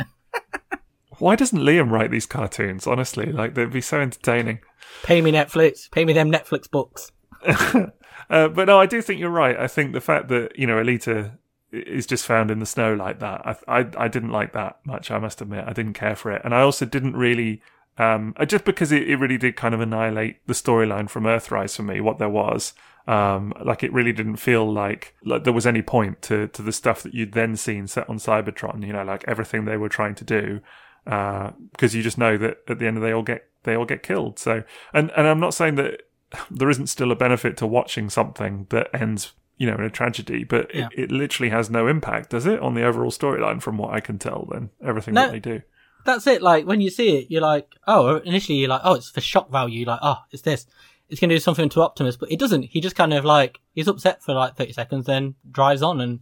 Why 1.19 1.35
doesn't 1.35 1.59
Liam 1.59 1.91
write 1.91 2.11
these 2.11 2.27
cartoons? 2.27 2.87
Honestly, 2.87 3.33
like 3.33 3.55
they'd 3.55 3.73
be 3.73 3.81
so 3.81 4.01
entertaining. 4.01 4.61
Pay 5.03 5.23
me 5.23 5.33
Netflix. 5.33 5.91
Pay 5.91 6.05
me 6.05 6.13
them 6.13 6.31
Netflix 6.31 6.71
books. 6.71 7.11
Uh, 8.31 8.49
but 8.49 8.67
no, 8.67 8.81
I 8.81 8.87
do 8.87 9.03
think 9.03 9.21
you're 9.21 9.29
right. 9.29 9.59
I 9.59 9.67
think 9.67 9.93
the 9.93 10.01
fact 10.01 10.29
that 10.29 10.59
you 10.59 10.67
know 10.67 10.77
Elita 10.77 11.37
is 11.73 12.07
just 12.07 12.27
found 12.27 12.51
in 12.51 12.59
the 12.59 12.67
snow 12.67 12.95
like 12.95 13.19
that, 13.21 13.47
I 13.47 13.81
I, 13.81 13.89
I 13.97 14.09
didn't 14.09 14.31
like 14.31 14.53
that 14.53 14.79
much. 14.85 15.11
I 15.11 15.19
must 15.19 15.41
admit, 15.41 15.65
I 15.67 15.73
didn't 15.73 15.95
care 15.95 16.17
for 16.17 16.31
it, 16.31 16.43
and 16.45 16.55
I 16.55 16.61
also 16.61 16.85
didn't 16.87 17.17
really. 17.17 17.63
Um, 17.99 18.35
uh, 18.39 18.47
just 18.47 18.65
because 18.65 18.91
it, 18.91 19.07
it 19.07 19.17
really 19.17 19.37
did 19.37 19.55
kind 19.55 19.75
of 19.75 19.81
annihilate 19.81 20.47
the 20.47 20.55
storyline 20.55 21.11
from 21.11 21.25
Earthrise 21.25 21.77
for 21.77 21.83
me, 21.83 22.01
what 22.01 22.19
there 22.19 22.29
was. 22.29 22.73
Um, 23.07 23.53
like 23.63 23.83
it 23.83 23.93
really 23.93 24.13
didn't 24.13 24.37
feel 24.37 24.71
like 24.73 25.15
like 25.25 25.45
there 25.45 25.53
was 25.53 25.67
any 25.67 25.83
point 25.83 26.23
to 26.23 26.49
to 26.49 26.63
the 26.63 26.73
stuff 26.73 27.03
that 27.03 27.13
you'd 27.13 27.33
then 27.33 27.57
seen 27.57 27.87
set 27.87 28.09
on 28.09 28.17
Cybertron. 28.17 28.87
You 28.87 28.93
know, 28.93 29.05
like 29.05 29.25
everything 29.27 29.65
they 29.65 29.77
were 29.77 29.91
trying 29.91 30.15
to 30.15 30.25
do, 30.25 30.61
because 31.05 31.95
you 31.95 32.03
just 32.03 32.17
know 32.17 32.39
that 32.39 32.59
at 32.69 32.79
the 32.79 32.87
end 32.87 33.03
they 33.03 33.13
all 33.13 33.23
get 33.23 33.49
they 33.65 33.75
all 33.75 33.85
get 33.85 34.03
killed. 34.03 34.39
So, 34.39 34.63
and 34.95 35.11
and 35.17 35.27
I'm 35.27 35.41
not 35.41 35.55
saying 35.55 35.75
that 35.77 36.03
there 36.51 36.71
isn't 36.71 36.87
still 36.87 37.13
a 37.13 37.17
benefit 37.17 37.57
to 37.59 37.67
watching 37.67 38.09
something 38.09 38.67
that 38.71 38.89
ends, 38.95 39.33
you 39.63 39.71
know, 39.71 39.77
in 39.77 39.85
a 39.85 39.91
tragedy, 39.91 40.43
but 40.43 40.75
Yeah. 40.75 40.89
it, 40.93 41.05
it 41.05 41.13
literally 41.13 41.51
has 41.51 41.71
no 41.71 41.87
impact, 41.87 42.31
does 42.31 42.47
it, 42.47 42.59
on 42.61 42.75
the 42.75 42.83
overall 42.83 43.13
storyline? 43.13 43.63
From 43.63 43.79
what 43.79 43.95
I 43.95 44.01
can 44.01 44.19
tell, 44.19 44.49
then 44.51 44.71
everything 44.85 45.15
No. 45.15 45.23
that 45.27 45.33
they 45.33 45.39
do. 45.39 45.63
That's 46.05 46.27
it. 46.27 46.43
Like 46.43 46.67
when 46.67 46.81
you 46.81 46.91
see 46.91 47.19
it, 47.19 47.27
you're 47.31 47.43
like, 47.43 47.69
oh, 47.87 48.17
initially 48.17 48.59
you're 48.59 48.69
like, 48.69 48.81
oh, 48.83 48.95
it's 48.95 49.11
for 49.11 49.21
shock 49.21 49.51
value. 49.53 49.79
You're 49.81 49.87
like, 49.95 50.01
oh, 50.03 50.19
it's 50.33 50.43
this. 50.43 50.67
It's 51.09 51.21
going 51.21 51.29
to 51.29 51.37
do 51.37 51.41
something 51.41 51.69
to 51.69 51.83
Optimus, 51.83 52.17
but 52.17 52.33
it 52.33 52.41
doesn't. 52.41 52.65
He 52.65 52.81
just 52.81 52.97
kind 52.97 53.13
of 53.15 53.25
like 53.25 53.61
he's 53.75 53.87
upset 53.87 54.23
for 54.23 54.35
like 54.35 54.57
30 54.57 54.73
seconds, 54.73 55.07
then 55.07 55.35
drives 55.51 55.83
on, 55.83 56.01
and 56.01 56.21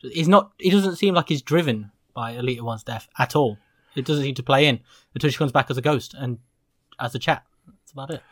he's 0.00 0.28
not. 0.28 0.52
He 0.58 0.70
doesn't 0.70 0.96
seem 0.96 1.14
like 1.14 1.28
he's 1.28 1.42
driven 1.42 1.90
by 2.14 2.32
Elita 2.34 2.62
One's 2.62 2.84
death 2.84 3.06
at 3.18 3.36
all. 3.36 3.58
It 3.96 4.04
doesn't 4.06 4.22
seem 4.24 4.34
to 4.36 4.42
play 4.42 4.66
in 4.66 4.80
until 5.14 5.28
she 5.28 5.36
comes 5.36 5.52
back 5.52 5.70
as 5.70 5.76
a 5.76 5.82
ghost 5.82 6.14
and 6.14 6.38
as 7.00 7.14
a 7.14 7.18
chat. 7.18 7.42
That's 7.66 7.92
about 7.92 8.10
it. 8.10 8.22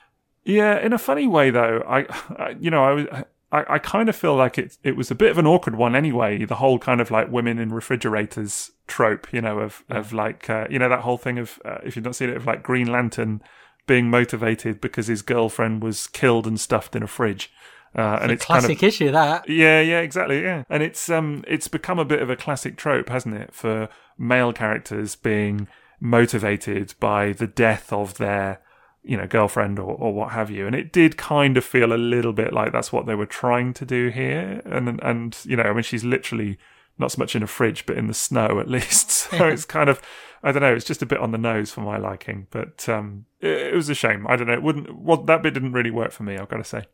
Yeah, 0.45 0.79
in 0.79 0.92
a 0.92 0.99
funny 0.99 1.27
way 1.27 1.51
though. 1.51 1.83
I, 1.87 2.07
I 2.38 2.57
you 2.61 2.71
know, 2.71 2.85
I 2.85 2.92
was. 2.92 3.07
I, 3.52 3.64
I 3.74 3.78
kind 3.78 4.09
of 4.09 4.16
feel 4.16 4.35
like 4.35 4.59
it 4.59 4.76
it 4.82 4.96
was 4.96 5.11
a 5.11 5.14
bit 5.14 5.30
of 5.30 5.38
an 5.38 5.46
awkward 5.46 5.76
one 5.76 5.94
anyway. 5.94 6.44
The 6.44 6.56
whole 6.56 6.78
kind 6.78 7.00
of 7.00 7.11
like 7.11 7.30
women 7.30 7.59
in 7.59 7.72
refrigerators 7.72 8.72
trope, 8.87 9.32
you 9.32 9.40
know, 9.40 9.61
of 9.61 9.85
of 9.88 10.12
like 10.12 10.50
uh, 10.50 10.66
you 10.68 10.78
know 10.78 10.88
that 10.88 11.00
whole 11.00 11.18
thing 11.18 11.38
of 11.38 11.61
uh, 11.64 11.78
if 11.85 11.96
you've 11.96 12.04
not 12.04 12.16
seen 12.16 12.30
it 12.30 12.37
of 12.37 12.46
like 12.46 12.62
Green 12.62 12.90
Lantern 12.90 13.42
being 13.87 14.11
motivated 14.11 14.80
because 14.80 15.06
his 15.06 15.22
girlfriend 15.22 15.82
was 15.82 16.09
killed 16.09 16.46
and 16.46 16.59
stuffed 16.59 16.96
in 16.96 17.04
a 17.04 17.06
fridge, 17.06 17.52
uh, 17.94 18.18
and 18.20 18.32
A 18.32 18.35
it's 18.35 18.44
kind 18.44 18.59
of 18.59 18.64
classic 18.64 18.82
issue 18.82 19.12
that. 19.12 19.48
yeah, 19.48 19.80
yeah, 19.80 20.00
exactly, 20.00 20.42
yeah. 20.42 20.64
And 20.68 20.82
it's 20.82 21.09
um 21.09 21.44
it's 21.46 21.68
become 21.68 22.00
a 22.00 22.04
bit 22.04 22.20
of 22.20 22.30
a 22.30 22.37
classic 22.37 22.76
trope, 22.76 23.09
hasn't 23.09 23.37
it, 23.37 23.54
for 23.54 23.88
male 24.18 24.52
characters 24.52 25.14
being 25.14 25.68
motivated 26.00 26.94
by 27.00 27.32
the 27.32 27.46
death 27.46 27.92
of 27.92 28.18
their 28.18 28.61
you 29.07 29.16
know 29.16 29.27
girlfriend 29.27 29.79
or, 29.79 29.95
or 29.95 30.12
what 30.12 30.33
have 30.33 30.51
you. 30.51 30.66
And 30.66 30.75
it 30.75 30.92
did 30.92 31.16
kind 31.16 31.57
of 31.57 31.64
feel 31.64 31.92
a 31.92 31.97
little 31.97 32.33
bit 32.33 32.53
like 32.53 32.73
that's 32.73 32.92
what 32.92 33.07
they 33.07 33.14
were 33.14 33.27
trying 33.27 33.73
to 33.75 33.85
do 33.85 34.09
here. 34.09 34.62
And 34.64 35.01
and 35.03 35.38
you 35.45 35.57
know 35.57 35.64
i 35.64 35.73
mean 35.73 35.83
she's 35.83 36.05
literally 36.05 36.59
not 36.99 37.12
so 37.12 37.19
much 37.19 37.37
in 37.37 37.42
a 37.42 37.47
fridge 37.47 37.85
but 37.85 37.97
in 37.97 38.07
the 38.07 38.14
snow 38.14 38.59
at 38.61 38.69
least. 38.77 39.11
So 39.11 39.49
it's 39.49 39.64
kind 39.64 39.88
of 39.88 40.01
i 40.42 40.53
don't 40.53 40.62
know 40.62 40.75
it's 40.75 40.85
just 40.85 41.03
a 41.03 41.07
bit 41.07 41.19
on 41.19 41.33
the 41.33 41.38
nose 41.38 41.71
for 41.71 41.81
my 41.81 41.97
liking. 41.97 42.47
But 42.51 42.88
um 42.88 43.27
it, 43.40 43.73
it 43.73 43.75
was 43.75 43.88
a 43.88 43.95
shame. 43.95 44.27
I 44.27 44.37
don't 44.37 44.47
know. 44.47 44.55
It 44.55 44.62
wouldn't 44.62 44.99
well 44.99 45.19
that 45.19 45.42
bit 45.42 45.55
didn't 45.55 45.73
really 45.73 45.90
work 45.90 46.12
for 46.12 46.23
me 46.23 46.37
i've 46.37 46.49
got 46.49 46.59
to 46.59 46.64
say. 46.64 46.85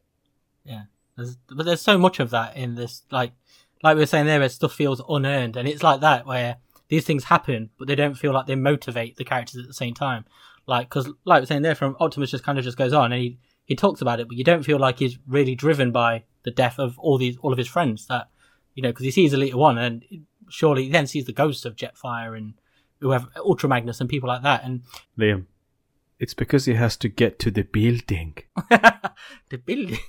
Yeah, 0.64 0.82
there's, 1.16 1.36
but 1.48 1.66
there's 1.66 1.80
so 1.80 1.98
much 1.98 2.20
of 2.20 2.30
that 2.30 2.56
in 2.56 2.74
this. 2.74 3.02
Like, 3.10 3.32
like 3.82 3.96
we 3.96 4.02
were 4.02 4.06
saying 4.06 4.26
there, 4.26 4.38
where 4.38 4.48
stuff 4.48 4.72
feels 4.72 5.02
unearned, 5.08 5.56
and 5.56 5.68
it's 5.68 5.82
like 5.82 6.00
that 6.00 6.26
where 6.26 6.58
these 6.88 7.04
things 7.04 7.24
happen, 7.24 7.70
but 7.78 7.88
they 7.88 7.94
don't 7.94 8.14
feel 8.14 8.32
like 8.32 8.46
they 8.46 8.54
motivate 8.54 9.16
the 9.16 9.24
characters 9.24 9.60
at 9.60 9.66
the 9.66 9.74
same 9.74 9.94
time. 9.94 10.24
Like, 10.66 10.88
because 10.88 11.06
like 11.24 11.38
we 11.38 11.42
were 11.42 11.46
saying 11.46 11.62
there, 11.62 11.74
from 11.74 11.96
Optimus 11.98 12.30
just 12.30 12.44
kind 12.44 12.58
of 12.58 12.64
just 12.64 12.78
goes 12.78 12.92
on, 12.92 13.12
and 13.12 13.22
he 13.22 13.38
he 13.64 13.74
talks 13.74 14.00
about 14.00 14.20
it, 14.20 14.28
but 14.28 14.36
you 14.36 14.44
don't 14.44 14.62
feel 14.62 14.78
like 14.78 14.98
he's 14.98 15.18
really 15.26 15.54
driven 15.54 15.92
by 15.92 16.24
the 16.44 16.50
death 16.50 16.78
of 16.78 16.98
all 16.98 17.18
these 17.18 17.36
all 17.38 17.52
of 17.52 17.58
his 17.58 17.68
friends. 17.68 18.06
That 18.06 18.28
you 18.74 18.82
know, 18.82 18.90
because 18.90 19.04
he 19.04 19.10
sees 19.10 19.32
Elita 19.32 19.54
One, 19.54 19.78
and 19.78 20.04
surely 20.48 20.84
he 20.84 20.90
then 20.90 21.06
sees 21.06 21.24
the 21.24 21.32
ghost 21.32 21.66
of 21.66 21.76
Jetfire 21.76 22.36
and 22.36 22.54
whoever 23.00 23.28
Ultra 23.36 23.68
Magnus 23.68 24.00
and 24.00 24.08
people 24.08 24.28
like 24.28 24.42
that, 24.42 24.64
and 24.64 24.82
Liam, 25.18 25.46
it's 26.18 26.34
because 26.34 26.64
he 26.66 26.74
has 26.74 26.96
to 26.98 27.08
get 27.08 27.38
to 27.40 27.50
the 27.50 27.64
building. 27.64 28.36
the 29.50 29.58
building. 29.64 29.98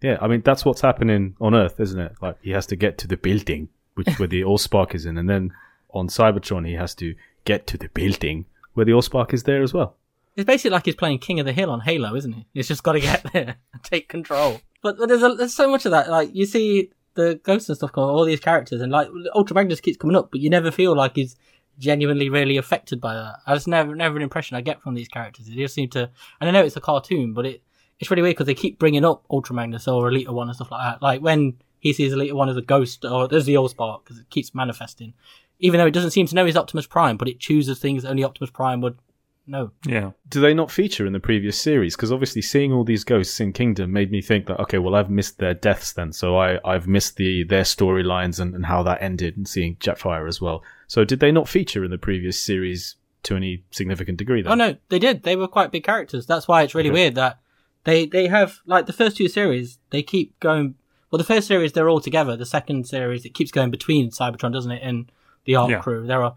Yeah, 0.00 0.16
I 0.20 0.28
mean 0.28 0.42
that's 0.44 0.64
what's 0.64 0.80
happening 0.80 1.34
on 1.40 1.56
Earth, 1.56 1.80
isn't 1.80 1.98
it? 1.98 2.12
Like 2.22 2.36
he 2.40 2.50
has 2.50 2.66
to 2.66 2.76
get 2.76 2.98
to 2.98 3.08
the 3.08 3.16
building, 3.16 3.68
which 3.94 4.16
where 4.20 4.28
the 4.28 4.42
Allspark 4.42 4.94
is 4.94 5.06
in, 5.06 5.18
and 5.18 5.28
then 5.28 5.52
on 5.90 6.06
Cybertron 6.06 6.64
he 6.64 6.74
has 6.74 6.94
to 6.96 7.16
get 7.44 7.66
to 7.66 7.76
the 7.76 7.88
building 7.88 8.46
where 8.78 8.86
the 8.86 8.92
Allspark 8.92 9.34
is 9.34 9.42
there 9.42 9.62
as 9.62 9.74
well. 9.74 9.96
It's 10.36 10.46
basically 10.46 10.70
like 10.70 10.86
he's 10.86 10.94
playing 10.94 11.18
King 11.18 11.40
of 11.40 11.46
the 11.46 11.52
Hill 11.52 11.70
on 11.70 11.80
Halo, 11.80 12.14
isn't 12.14 12.32
he? 12.32 12.46
He's 12.54 12.68
just 12.68 12.82
got 12.82 12.92
to 12.92 13.00
get 13.00 13.26
there 13.32 13.56
and 13.72 13.82
take 13.82 14.08
control. 14.08 14.60
But, 14.82 14.96
there's 15.08 15.22
a, 15.22 15.34
there's 15.34 15.54
so 15.54 15.68
much 15.68 15.84
of 15.84 15.90
that. 15.90 16.08
Like 16.08 16.30
you 16.32 16.46
see 16.46 16.92
the 17.14 17.40
ghosts 17.42 17.68
and 17.68 17.76
stuff, 17.76 17.90
all 17.96 18.24
these 18.24 18.40
characters, 18.40 18.80
and 18.80 18.92
like 18.92 19.08
Ultra 19.34 19.56
Magnus 19.56 19.80
keeps 19.80 19.98
coming 19.98 20.16
up, 20.16 20.30
but 20.30 20.40
you 20.40 20.48
never 20.48 20.70
feel 20.70 20.94
like 20.94 21.16
he's 21.16 21.36
genuinely 21.78 22.28
really 22.28 22.56
affected 22.56 23.00
by 23.00 23.14
that. 23.14 23.40
That's 23.46 23.66
never 23.66 23.94
never 23.96 24.16
an 24.16 24.22
impression 24.22 24.56
I 24.56 24.60
get 24.60 24.80
from 24.80 24.94
these 24.94 25.08
characters. 25.08 25.46
They 25.46 25.54
just 25.56 25.74
seem 25.74 25.88
to, 25.90 26.08
and 26.40 26.48
I 26.48 26.52
know 26.52 26.64
it's 26.64 26.76
a 26.76 26.80
cartoon, 26.80 27.34
but 27.34 27.44
it 27.44 27.62
it's 27.98 28.10
really 28.10 28.22
weird 28.22 28.36
because 28.36 28.46
they 28.46 28.54
keep 28.54 28.78
bringing 28.78 29.04
up 29.04 29.24
Ultra 29.30 29.56
Magnus 29.56 29.88
or 29.88 30.08
Elita 30.08 30.28
One 30.28 30.48
and 30.48 30.54
stuff 30.54 30.70
like 30.70 30.82
that. 30.82 31.02
Like 31.02 31.20
when 31.20 31.56
he 31.80 31.92
sees 31.92 32.12
Elita 32.12 32.32
One 32.32 32.48
as 32.48 32.56
a 32.56 32.62
ghost, 32.62 33.04
or 33.04 33.26
there's 33.26 33.46
the 33.46 33.54
Allspark 33.54 34.04
because 34.04 34.18
it 34.18 34.30
keeps 34.30 34.54
manifesting. 34.54 35.14
Even 35.60 35.78
though 35.78 35.86
it 35.86 35.92
doesn't 35.94 36.12
seem 36.12 36.26
to 36.26 36.34
know 36.34 36.44
he's 36.46 36.56
Optimus 36.56 36.86
Prime, 36.86 37.16
but 37.16 37.28
it 37.28 37.40
chooses 37.40 37.78
things 37.78 38.04
only 38.04 38.24
Optimus 38.24 38.50
Prime 38.50 38.80
would 38.80 38.98
know. 39.46 39.70
yeah 39.86 40.10
Do 40.28 40.40
they 40.40 40.52
not 40.54 40.70
feature 40.70 41.06
in 41.06 41.12
the 41.14 41.20
previous 41.20 41.58
series? 41.60 41.96
Because 41.96 42.12
obviously 42.12 42.42
seeing 42.42 42.72
all 42.72 42.84
these 42.84 43.02
ghosts 43.02 43.40
in 43.40 43.52
Kingdom 43.52 43.92
made 43.92 44.10
me 44.10 44.20
think 44.20 44.46
that 44.46 44.60
okay, 44.60 44.78
well 44.78 44.94
I've 44.94 45.10
missed 45.10 45.38
their 45.38 45.54
deaths 45.54 45.92
then, 45.94 46.12
so 46.12 46.36
I 46.38 46.58
I've 46.64 46.86
missed 46.86 47.16
the 47.16 47.44
their 47.44 47.62
storylines 47.64 48.38
and, 48.40 48.54
and 48.54 48.66
how 48.66 48.82
that 48.84 49.02
ended, 49.02 49.36
and 49.36 49.48
seeing 49.48 49.76
Jetfire 49.76 50.28
as 50.28 50.40
well. 50.40 50.62
So 50.86 51.04
did 51.04 51.20
they 51.20 51.32
not 51.32 51.48
feature 51.48 51.82
in 51.84 51.90
the 51.90 51.98
previous 51.98 52.38
series 52.38 52.96
to 53.24 53.36
any 53.36 53.64
significant 53.70 54.18
degree? 54.18 54.42
Then? 54.42 54.52
Oh 54.52 54.54
no, 54.54 54.76
they 54.90 54.98
did. 54.98 55.22
They 55.22 55.34
were 55.34 55.48
quite 55.48 55.72
big 55.72 55.82
characters. 55.84 56.26
That's 56.26 56.46
why 56.46 56.62
it's 56.62 56.74
really 56.74 56.90
Okay. 56.90 57.00
weird 57.00 57.14
that 57.16 57.40
they 57.84 58.04
they 58.06 58.28
have 58.28 58.58
like 58.66 58.84
the 58.86 58.92
first 58.92 59.16
two 59.16 59.28
series. 59.28 59.78
They 59.90 60.02
keep 60.02 60.38
going. 60.40 60.74
Well, 61.10 61.16
the 61.18 61.24
first 61.24 61.48
series 61.48 61.72
they're 61.72 61.88
all 61.88 62.02
together. 62.02 62.36
The 62.36 62.44
second 62.44 62.86
series 62.86 63.24
it 63.24 63.32
keeps 63.32 63.50
going 63.50 63.70
between 63.70 64.10
Cybertron, 64.10 64.52
doesn't 64.52 64.70
it? 64.72 64.82
And 64.82 65.10
the 65.48 65.56
Ark 65.56 65.70
Yeah. 65.70 65.80
crew. 65.80 66.06
There 66.06 66.22
are 66.22 66.34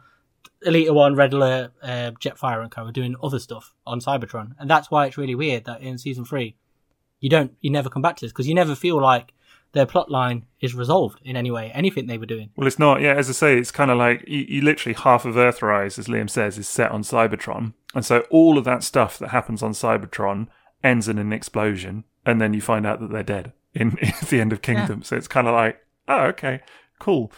Elita 0.66 0.94
One, 0.94 1.16
Red 1.16 1.34
Alert, 1.34 1.72
uh, 1.84 2.12
Jetfire, 2.20 2.62
and 2.62 2.72
Co. 2.72 2.86
are 2.86 2.92
doing 2.92 3.16
other 3.22 3.40
stuff 3.40 3.74
on 3.86 4.00
Cybertron, 4.00 4.54
and 4.60 4.70
that's 4.70 4.90
why 4.90 5.06
it's 5.06 5.18
really 5.18 5.36
weird 5.36 5.66
that 5.66 5.82
in 5.82 5.98
season 5.98 6.24
three, 6.26 6.56
you 7.20 7.30
don't 7.30 7.52
you 7.62 7.70
never 7.70 7.90
come 7.90 8.02
back 8.02 8.16
to 8.18 8.26
this 8.26 8.32
because 8.32 8.48
you 8.48 8.56
never 8.56 8.74
feel 8.74 9.00
like 9.02 9.34
their 9.74 9.86
plot 9.86 10.10
line 10.12 10.46
is 10.60 10.74
resolved 10.76 11.20
in 11.24 11.36
any 11.36 11.50
way. 11.52 11.72
Anything 11.74 12.06
they 12.08 12.18
were 12.18 12.26
doing. 12.26 12.50
Well, 12.56 12.68
it's 12.68 12.80
not. 12.80 13.02
Yeah, 13.02 13.14
as 13.16 13.30
I 13.30 13.34
say, 13.34 13.58
it's 13.58 13.72
kind 13.72 13.90
of 13.92 13.98
like 13.98 14.24
you, 14.28 14.40
you 14.48 14.62
literally 14.62 14.94
half 14.96 15.26
of 15.26 15.36
Earthrise, 15.36 15.98
as 16.00 16.08
Liam 16.08 16.30
says, 16.30 16.58
is 16.58 16.68
set 16.68 16.92
on 16.92 17.04
Cybertron, 17.04 17.74
and 17.94 18.06
so 18.06 18.22
all 18.30 18.58
of 18.58 18.64
that 18.64 18.84
stuff 18.84 19.20
that 19.20 19.30
happens 19.30 19.62
on 19.62 19.72
Cybertron 19.74 20.48
ends 20.84 21.08
in 21.10 21.18
an 21.18 21.34
explosion, 21.34 22.04
and 22.26 22.40
then 22.40 22.54
you 22.54 22.62
find 22.62 22.86
out 22.86 23.00
that 23.02 23.12
they're 23.12 23.24
dead 23.24 23.52
in, 23.74 23.98
at 24.22 24.30
the 24.30 24.40
end 24.40 24.54
of 24.54 24.62
Kingdom. 24.62 25.04
So 25.04 25.16
it's 25.18 25.28
kind 25.28 25.48
of 25.48 25.54
like, 25.54 25.80
oh, 26.08 26.24
okay, 26.28 26.62
cool. 27.00 27.32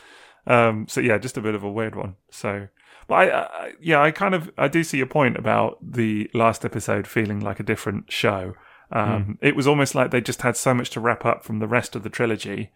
Um, 0.45 0.87
so 0.87 1.01
yeah, 1.01 1.17
just 1.17 1.37
a 1.37 1.41
bit 1.41 1.55
of 1.55 1.63
a 1.63 1.71
weird 1.71 1.95
one. 1.95 2.15
So, 2.29 2.67
but 3.07 3.15
I, 3.15 3.41
I, 3.41 3.71
yeah, 3.79 4.01
I 4.01 4.11
kind 4.11 4.35
of 4.35 4.51
I 4.57 4.67
do 4.67 4.83
see 4.83 4.97
your 4.97 5.07
point 5.07 5.37
about 5.37 5.77
the 5.81 6.29
last 6.33 6.65
episode 6.65 7.07
feeling 7.07 7.39
like 7.39 7.59
a 7.59 7.63
different 7.63 8.11
show. 8.11 8.55
Um, 8.91 9.37
It 9.41 9.55
was 9.55 9.67
almost 9.67 9.95
like 9.95 10.11
they 10.11 10.21
just 10.21 10.41
had 10.41 10.55
so 10.55 10.73
much 10.73 10.89
to 10.91 10.99
wrap 10.99 11.25
up 11.25 11.43
from 11.43 11.59
the 11.59 11.67
rest 11.67 11.95
of 11.95 12.03
the 12.03 12.09
trilogy 12.09 12.71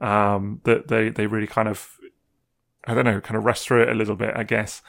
um, 0.00 0.60
that 0.64 0.88
they 0.88 1.10
they 1.10 1.26
really 1.26 1.46
kind 1.46 1.68
of 1.68 1.98
I 2.86 2.94
don't 2.94 3.04
know, 3.04 3.20
kind 3.20 3.36
of 3.36 3.44
rushed 3.44 3.64
through 3.66 3.82
it 3.82 3.90
a 3.90 3.94
little 3.94 4.16
bit, 4.16 4.32
I 4.34 4.42
guess, 4.42 4.80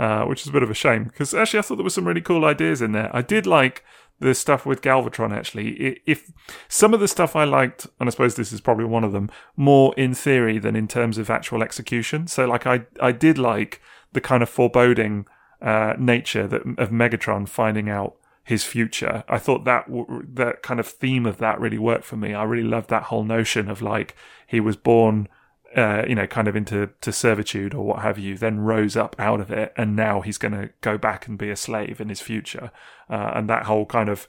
uh, 0.00 0.24
which 0.24 0.42
is 0.42 0.48
a 0.48 0.52
bit 0.52 0.64
of 0.64 0.70
a 0.70 0.74
shame 0.74 1.04
because 1.04 1.32
actually 1.32 1.60
I 1.60 1.62
thought 1.62 1.76
there 1.76 1.84
were 1.84 1.90
some 1.90 2.08
really 2.08 2.20
cool 2.20 2.44
ideas 2.44 2.82
in 2.82 2.92
there. 2.92 3.10
I 3.14 3.22
did 3.22 3.46
like 3.46 3.84
the 4.18 4.34
stuff 4.34 4.64
with 4.64 4.82
Galvatron. 4.82 5.36
Actually, 5.36 6.00
if 6.06 6.32
some 6.68 6.94
of 6.94 7.00
the 7.00 7.08
stuff 7.08 7.36
I 7.36 7.44
liked, 7.44 7.86
and 8.00 8.08
I 8.08 8.10
suppose 8.10 8.34
this 8.34 8.52
is 8.52 8.60
probably 8.60 8.84
one 8.84 9.04
of 9.04 9.12
them, 9.12 9.30
more 9.56 9.94
in 9.96 10.14
theory 10.14 10.58
than 10.58 10.76
in 10.76 10.88
terms 10.88 11.18
of 11.18 11.30
actual 11.30 11.62
execution. 11.62 12.26
So, 12.26 12.46
like, 12.46 12.66
I 12.66 12.86
I 13.00 13.12
did 13.12 13.38
like 13.38 13.80
the 14.12 14.20
kind 14.20 14.42
of 14.42 14.48
foreboding 14.48 15.26
uh, 15.60 15.94
nature 15.98 16.46
that 16.46 16.62
of 16.78 16.90
Megatron 16.90 17.48
finding 17.48 17.88
out 17.88 18.16
his 18.46 18.62
future. 18.62 19.24
I 19.28 19.38
thought 19.38 19.64
that 19.64 19.86
that 19.88 20.62
kind 20.62 20.78
of 20.78 20.86
theme 20.86 21.26
of 21.26 21.38
that 21.38 21.60
really 21.60 21.78
worked 21.78 22.04
for 22.04 22.16
me. 22.16 22.32
I 22.32 22.44
really 22.44 22.68
loved 22.68 22.90
that 22.90 23.04
whole 23.04 23.24
notion 23.24 23.68
of 23.68 23.82
like 23.82 24.14
he 24.46 24.60
was 24.60 24.76
born 24.76 25.28
uh, 25.74 26.04
you 26.06 26.14
know, 26.14 26.26
kind 26.26 26.48
of 26.48 26.56
into 26.56 26.90
to 27.00 27.12
servitude 27.12 27.74
or 27.74 27.84
what 27.84 28.02
have 28.02 28.18
you, 28.18 28.36
then 28.36 28.60
rose 28.60 28.96
up 28.96 29.16
out 29.18 29.40
of 29.40 29.50
it, 29.50 29.72
and 29.76 29.96
now 29.96 30.20
he's 30.20 30.38
going 30.38 30.52
to 30.52 30.70
go 30.80 30.96
back 30.98 31.26
and 31.26 31.38
be 31.38 31.50
a 31.50 31.56
slave 31.56 32.00
in 32.00 32.08
his 32.08 32.20
future, 32.20 32.70
uh, 33.10 33.32
and 33.34 33.48
that 33.48 33.64
whole 33.64 33.86
kind 33.86 34.08
of 34.08 34.26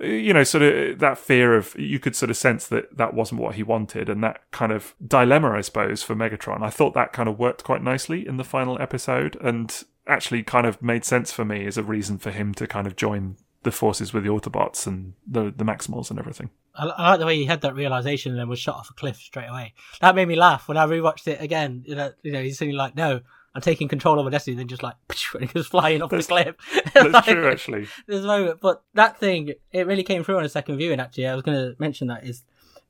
you 0.00 0.32
know, 0.32 0.44
sort 0.44 0.62
of 0.62 0.98
that 0.98 1.18
fear 1.18 1.54
of 1.54 1.78
you 1.78 1.98
could 1.98 2.16
sort 2.16 2.30
of 2.30 2.36
sense 2.36 2.66
that 2.68 2.96
that 2.96 3.12
wasn't 3.12 3.40
what 3.40 3.56
he 3.56 3.62
wanted, 3.62 4.08
and 4.08 4.24
that 4.24 4.50
kind 4.50 4.72
of 4.72 4.94
dilemma, 5.06 5.50
I 5.50 5.60
suppose, 5.60 6.02
for 6.02 6.14
Megatron. 6.14 6.62
I 6.62 6.70
thought 6.70 6.94
that 6.94 7.12
kind 7.12 7.28
of 7.28 7.38
worked 7.38 7.64
quite 7.64 7.82
nicely 7.82 8.26
in 8.26 8.36
the 8.38 8.44
final 8.44 8.80
episode, 8.80 9.36
and 9.42 9.84
actually 10.06 10.42
kind 10.42 10.66
of 10.66 10.80
made 10.82 11.04
sense 11.04 11.32
for 11.32 11.44
me 11.44 11.66
as 11.66 11.76
a 11.76 11.82
reason 11.82 12.18
for 12.18 12.30
him 12.30 12.54
to 12.54 12.66
kind 12.66 12.86
of 12.86 12.96
join 12.96 13.36
the 13.62 13.70
forces 13.70 14.12
with 14.12 14.24
the 14.24 14.30
Autobots 14.30 14.86
and 14.86 15.14
the 15.26 15.44
the 15.56 15.64
Maximals 15.64 16.10
and 16.10 16.18
everything. 16.18 16.50
I, 16.74 16.86
I 16.86 17.10
like 17.10 17.20
the 17.20 17.26
way 17.26 17.36
he 17.36 17.44
had 17.46 17.60
that 17.62 17.74
realization 17.74 18.32
and 18.32 18.40
then 18.40 18.48
was 18.48 18.58
shot 18.58 18.76
off 18.76 18.90
a 18.90 18.94
cliff 18.94 19.16
straight 19.16 19.48
away. 19.48 19.74
That 20.00 20.14
made 20.14 20.28
me 20.28 20.36
laugh 20.36 20.68
when 20.68 20.76
I 20.76 20.86
rewatched 20.86 21.26
it 21.28 21.40
again. 21.40 21.82
You 21.86 21.94
know, 21.96 22.12
you 22.22 22.32
know 22.32 22.42
he's 22.42 22.58
suddenly 22.58 22.76
like, 22.76 22.94
"No, 22.94 23.20
I'm 23.54 23.60
taking 23.62 23.88
control 23.88 24.18
of 24.18 24.24
my 24.24 24.30
destiny." 24.30 24.56
Then 24.56 24.68
just 24.68 24.82
like, 24.82 24.94
and 25.34 25.42
he 25.42 25.52
goes 25.52 25.66
flying 25.66 26.00
off 26.02 26.10
That's- 26.10 26.26
the 26.26 26.32
cliff. 26.32 26.56
That's 26.94 27.12
Like, 27.12 27.24
true, 27.24 27.50
actually. 27.50 27.88
There's 28.06 28.24
a 28.24 28.28
moment, 28.28 28.60
but 28.60 28.82
that 28.94 29.18
thing 29.18 29.52
it 29.72 29.86
really 29.86 30.04
came 30.04 30.24
through 30.24 30.38
on 30.38 30.44
a 30.44 30.48
second 30.48 30.76
viewing. 30.78 31.00
Actually, 31.00 31.26
I 31.26 31.34
was 31.34 31.42
going 31.42 31.58
to 31.58 31.74
mention 31.78 32.06
that 32.08 32.24
is 32.24 32.44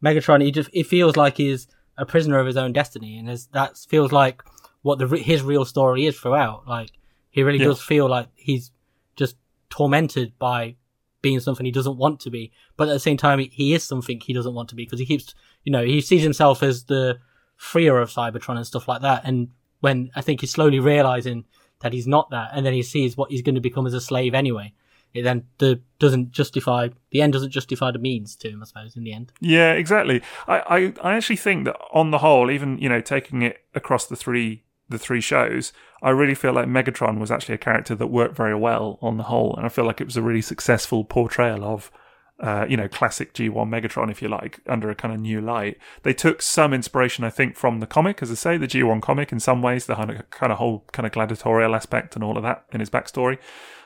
Megatron. 0.05 0.43
He 0.43 0.51
just 0.53 0.71
it 0.73 0.87
feels 0.87 1.17
like 1.17 1.37
he's 1.39 1.67
a 1.99 2.07
prisoner 2.07 2.39
of 2.39 2.47
his 2.47 2.57
own 2.57 2.73
destiny, 2.73 3.19
and 3.19 3.29
that 3.53 3.77
feels 3.77 4.13
like 4.13 4.43
what 4.83 4.99
the 4.99 5.07
his 5.17 5.43
real 5.43 5.65
story 5.65 6.07
is 6.07 6.19
throughout. 6.19 6.67
Like 6.69 6.91
he 7.31 7.43
really 7.43 7.59
Yeah. 7.59 7.67
does 7.67 7.83
feel 7.83 8.09
like 8.09 8.29
he's 8.37 8.71
just 9.17 9.37
tormented 9.71 10.39
by 10.39 10.77
being 11.23 11.41
something 11.41 11.67
he 11.67 11.73
doesn't 11.73 11.97
want 11.97 12.21
to 12.21 12.31
be, 12.31 12.53
but 12.77 12.89
at 12.89 12.93
the 12.93 13.01
same 13.01 13.17
time, 13.17 13.39
he, 13.39 13.75
is 13.75 13.85
something 13.85 14.21
he 14.21 14.33
doesn't 14.33 14.55
want 14.55 14.69
to 14.71 14.75
be 14.75 14.85
because 14.85 14.99
he 14.99 15.07
keeps, 15.07 15.35
you 15.65 15.73
know, 15.73 15.85
he 15.85 16.01
sees 16.01 16.23
himself 16.23 16.63
as 16.63 16.85
the 16.85 17.19
freer 17.57 17.99
of 17.99 18.11
Cybertron 18.11 18.57
and 18.57 18.67
stuff 18.67 18.89
like 18.89 19.03
that. 19.03 19.23
And 19.25 19.49
when 19.81 20.11
I 20.15 20.23
think 20.23 20.41
he's 20.41 20.51
slowly 20.51 20.81
realizing 20.81 21.45
that 21.81 21.93
he's 21.93 22.07
not 22.07 22.31
that, 22.31 22.51
and 22.55 22.65
then 22.65 22.73
he 22.73 22.83
sees 22.83 23.17
what 23.17 23.31
he's 23.31 23.43
going 23.43 23.55
to 23.55 23.61
become 23.61 23.87
as 23.87 23.95
a 23.95 24.01
slave 24.01 24.35
anyway, 24.35 24.73
it 25.13 25.23
then 25.23 25.45
the, 25.59 25.81
doesn't 25.99 26.31
justify 26.31 26.89
the 27.11 27.21
end 27.21 27.33
doesn't 27.33 27.51
justify 27.51 27.91
the 27.91 27.99
means 27.99 28.37
to 28.37 28.49
him. 28.49 28.63
I 28.63 28.67
suppose 28.67 28.97
in 28.97 29.03
the 29.03 29.13
end. 29.13 29.33
Yeah, 29.41 29.73
exactly. 29.73 30.23
I, 30.47 30.59
I, 30.61 30.93
I 31.03 31.17
actually 31.17 31.37
think 31.37 31.65
that 31.65 31.77
on 31.93 32.13
the 32.13 32.19
whole, 32.19 32.51
even 32.51 32.79
you 32.79 32.89
know, 32.89 33.01
taking 33.01 33.43
it 33.43 33.59
across 33.75 34.07
the 34.07 34.17
three 34.17 34.63
the 34.91 34.99
three 34.99 35.21
shows, 35.21 35.73
I 36.03 36.11
really 36.11 36.35
feel 36.35 36.53
like 36.53 36.67
Megatron 36.67 37.19
was 37.19 37.31
actually 37.31 37.55
a 37.55 37.59
character 37.59 37.95
that 37.95 38.09
worked 38.09 38.37
very 38.37 38.55
well 38.55 38.99
on 39.01 39.17
the 39.17 39.25
whole, 39.25 39.55
and 39.57 39.65
I 39.65 39.69
feel 39.69 39.85
like 39.85 40.01
it 40.01 40.07
was 40.07 40.17
a 40.17 40.23
really 40.23 40.43
successful 40.43 41.05
portrayal 41.05 41.65
of. 41.65 41.91
Uh, 42.43 42.65
you 42.67 42.75
know, 42.75 42.89
classic 42.89 43.35
G1 43.35 43.69
Megatron, 43.69 44.11
if 44.11 44.23
you 44.23 44.29
like, 44.29 44.61
under 44.67 44.89
a 44.89 44.95
kind 44.95 45.13
of 45.13 45.21
new 45.21 45.43
light. 45.43 45.77
They 46.05 46.15
took 46.15 46.41
some 46.41 46.73
inspiration, 46.73 47.23
I 47.23 47.29
think, 47.29 47.55
from 47.55 47.81
the 47.81 47.87
comic, 47.87 48.23
as 48.23 48.31
I 48.31 48.35
say, 48.35 48.57
the 48.57 48.67
G1 48.67 49.03
comic 49.03 49.31
in 49.31 49.41
some 49.41 49.61
ways, 49.61 49.85
the 49.85 49.95
kind 50.31 50.51
of, 50.51 50.57
whole 50.57 50.87
kind 50.91 51.05
of 51.05 51.13
gladiatorial 51.13 51.75
aspect 51.75 52.15
and 52.15 52.25
all 52.25 52.39
of 52.39 52.43
that 52.43 52.65
in 52.73 52.81
his 52.81 52.89
backstory. 52.89 53.37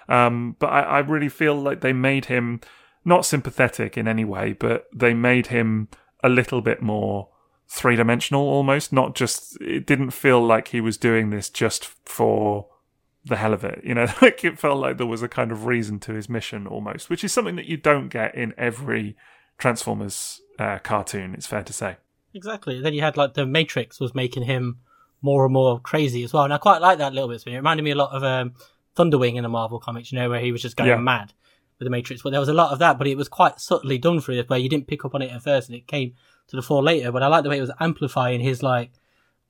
Um, 0.08 0.54
but 0.60 0.68
I, 0.68 0.82
I 0.82 0.98
really 1.00 1.28
feel 1.28 1.56
like 1.56 1.80
they 1.80 1.92
made 1.92 2.26
him 2.26 2.60
not 3.04 3.26
sympathetic 3.26 3.98
in 3.98 4.06
any 4.06 4.24
way, 4.24 4.52
but 4.52 4.86
they 4.94 5.14
made 5.14 5.48
him 5.48 5.88
a 6.22 6.28
little 6.28 6.60
bit 6.60 6.80
more 6.80 7.28
three 7.68 7.96
dimensional 7.96 8.42
almost. 8.42 8.92
Not 8.92 9.14
just, 9.14 9.60
it 9.60 9.86
didn't 9.86 10.10
feel 10.10 10.44
like 10.44 10.68
he 10.68 10.80
was 10.80 10.96
doing 10.96 11.30
this 11.30 11.48
just 11.48 11.86
for 12.04 12.66
the 13.24 13.36
hell 13.36 13.52
of 13.54 13.64
it. 13.64 13.80
You 13.84 13.94
know, 13.94 14.06
like 14.22 14.44
it 14.44 14.58
felt 14.58 14.78
like 14.78 14.96
there 14.98 15.06
was 15.06 15.22
a 15.22 15.28
kind 15.28 15.50
of 15.52 15.66
reason 15.66 15.98
to 16.00 16.12
his 16.12 16.28
mission 16.28 16.66
almost, 16.66 17.08
which 17.10 17.24
is 17.24 17.32
something 17.32 17.56
that 17.56 17.66
you 17.66 17.76
don't 17.76 18.08
get 18.08 18.34
in 18.34 18.54
every 18.58 19.16
Transformers 19.58 20.40
uh, 20.58 20.78
cartoon, 20.80 21.34
it's 21.34 21.46
fair 21.46 21.62
to 21.62 21.72
say. 21.72 21.96
Exactly. 22.34 22.80
Then 22.80 22.92
you 22.94 23.00
had 23.00 23.16
like 23.16 23.34
the 23.34 23.46
Matrix 23.46 24.00
was 24.00 24.14
making 24.14 24.42
him 24.42 24.78
more 25.22 25.44
and 25.44 25.52
more 25.54 25.80
crazy 25.80 26.22
as 26.24 26.32
well, 26.32 26.44
and 26.44 26.52
I 26.52 26.58
quite 26.58 26.80
like 26.82 26.98
that 26.98 27.14
little 27.14 27.28
bit. 27.28 27.42
It 27.46 27.54
reminded 27.54 27.82
me 27.84 27.92
a 27.92 27.96
lot 27.96 28.10
of 28.14 28.22
um, 28.24 28.54
Thunderwing 28.96 29.36
in 29.36 29.42
the 29.42 29.48
Marvel 29.48 29.78
comics, 29.78 30.12
you 30.12 30.18
know, 30.18 30.28
where 30.28 30.40
he 30.40 30.52
was 30.52 30.60
just 30.60 30.76
going 30.76 30.90
Yeah. 30.90 30.96
mad 30.96 31.32
with 31.78 31.86
the 31.86 31.90
Matrix. 31.90 32.22
But 32.22 32.30
there 32.30 32.40
was 32.40 32.48
a 32.48 32.54
lot 32.54 32.72
of 32.72 32.78
that, 32.80 32.98
but 32.98 33.06
it 33.06 33.16
was 33.16 33.28
quite 33.28 33.58
subtly 33.60 33.96
done 33.96 34.20
through 34.20 34.36
this, 34.36 34.48
where 34.48 34.58
you 34.58 34.68
didn't 34.68 34.86
pick 34.86 35.04
up 35.04 35.14
on 35.14 35.22
it 35.22 35.30
at 35.30 35.42
first, 35.42 35.68
and 35.68 35.76
it 35.78 35.86
came 35.86 36.14
to 36.48 36.56
the 36.56 36.62
fore 36.62 36.82
later. 36.82 37.12
But 37.12 37.22
I 37.22 37.28
like 37.28 37.42
the 37.42 37.50
way 37.50 37.58
it 37.58 37.62
was 37.62 37.70
amplifying 37.80 38.40
his 38.40 38.62
like 38.62 38.92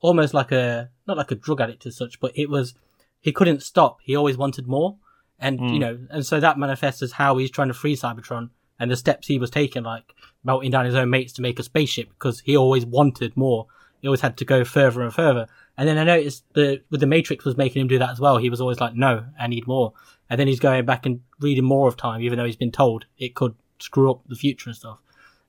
almost 0.01 0.33
like 0.33 0.51
a 0.51 0.89
not 1.07 1.17
like 1.17 1.31
a 1.31 1.35
drug 1.35 1.61
addict 1.61 1.85
as 1.85 1.97
such, 1.97 2.19
but 2.19 2.31
it 2.35 2.49
was 2.49 2.75
he 3.21 3.31
couldn't 3.31 3.63
stop. 3.63 3.99
He 4.03 4.15
always 4.15 4.37
wanted 4.37 4.67
more, 4.67 4.97
and 5.39 5.59
you 5.59 5.67
hmm. 5.67 5.79
know, 5.79 5.99
and 6.09 6.25
so 6.25 6.39
that 6.39 6.59
manifests 6.59 7.01
as 7.01 7.13
how 7.13 7.37
he's 7.37 7.51
trying 7.51 7.69
to 7.69 7.73
free 7.73 7.95
Cybertron 7.95 8.49
and 8.79 8.91
the 8.91 8.95
steps 8.95 9.27
he 9.27 9.39
was 9.39 9.49
taking, 9.49 9.83
like 9.83 10.13
melting 10.43 10.71
down 10.71 10.85
his 10.85 10.95
own 10.95 11.09
mates 11.09 11.33
to 11.33 11.41
make 11.41 11.59
a 11.59 11.63
spaceship 11.63 12.09
because 12.09 12.41
he 12.41 12.55
always 12.55 12.85
wanted 12.85 13.35
more. 13.35 13.67
He 14.01 14.07
always 14.07 14.21
had 14.21 14.37
to 14.37 14.45
go 14.45 14.63
further 14.63 15.01
and 15.01 15.13
further. 15.13 15.47
And 15.77 15.87
then 15.87 15.97
I 15.97 16.03
noticed 16.03 16.43
the 16.53 16.81
with 16.89 16.99
the 16.99 17.07
Matrix 17.07 17.45
was 17.45 17.57
making 17.57 17.81
him 17.81 17.87
do 17.87 17.99
that 17.99 18.11
as 18.11 18.19
well. 18.19 18.37
He 18.37 18.49
was 18.49 18.61
always 18.61 18.79
like, 18.79 18.95
"No, 18.95 19.25
I 19.39 19.47
need 19.47 19.67
more." 19.67 19.93
And 20.29 20.39
then 20.39 20.47
he's 20.47 20.59
going 20.59 20.85
back 20.85 21.05
and 21.05 21.21
reading 21.39 21.65
more 21.65 21.87
of 21.87 21.97
time, 21.97 22.21
even 22.21 22.37
though 22.37 22.45
he's 22.45 22.55
been 22.55 22.71
told 22.71 23.05
it 23.17 23.35
could 23.35 23.55
screw 23.79 24.11
up 24.11 24.21
the 24.27 24.35
future 24.35 24.69
and 24.69 24.77
stuff. 24.77 24.99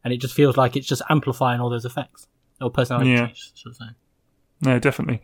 And 0.07 0.12
it 0.12 0.19
just 0.19 0.35
feels 0.35 0.57
like 0.57 0.77
it's 0.77 0.87
just 0.87 1.03
amplifying 1.11 1.61
all 1.61 1.69
those 1.69 1.85
effects 1.85 2.29
or 2.61 2.71
personality 2.71 3.11
Yeah. 3.11 3.27
change, 3.27 3.51
should 3.57 3.73
I 3.73 3.87
say. 3.87 3.90
No, 4.61 4.79
definitely. 4.79 5.21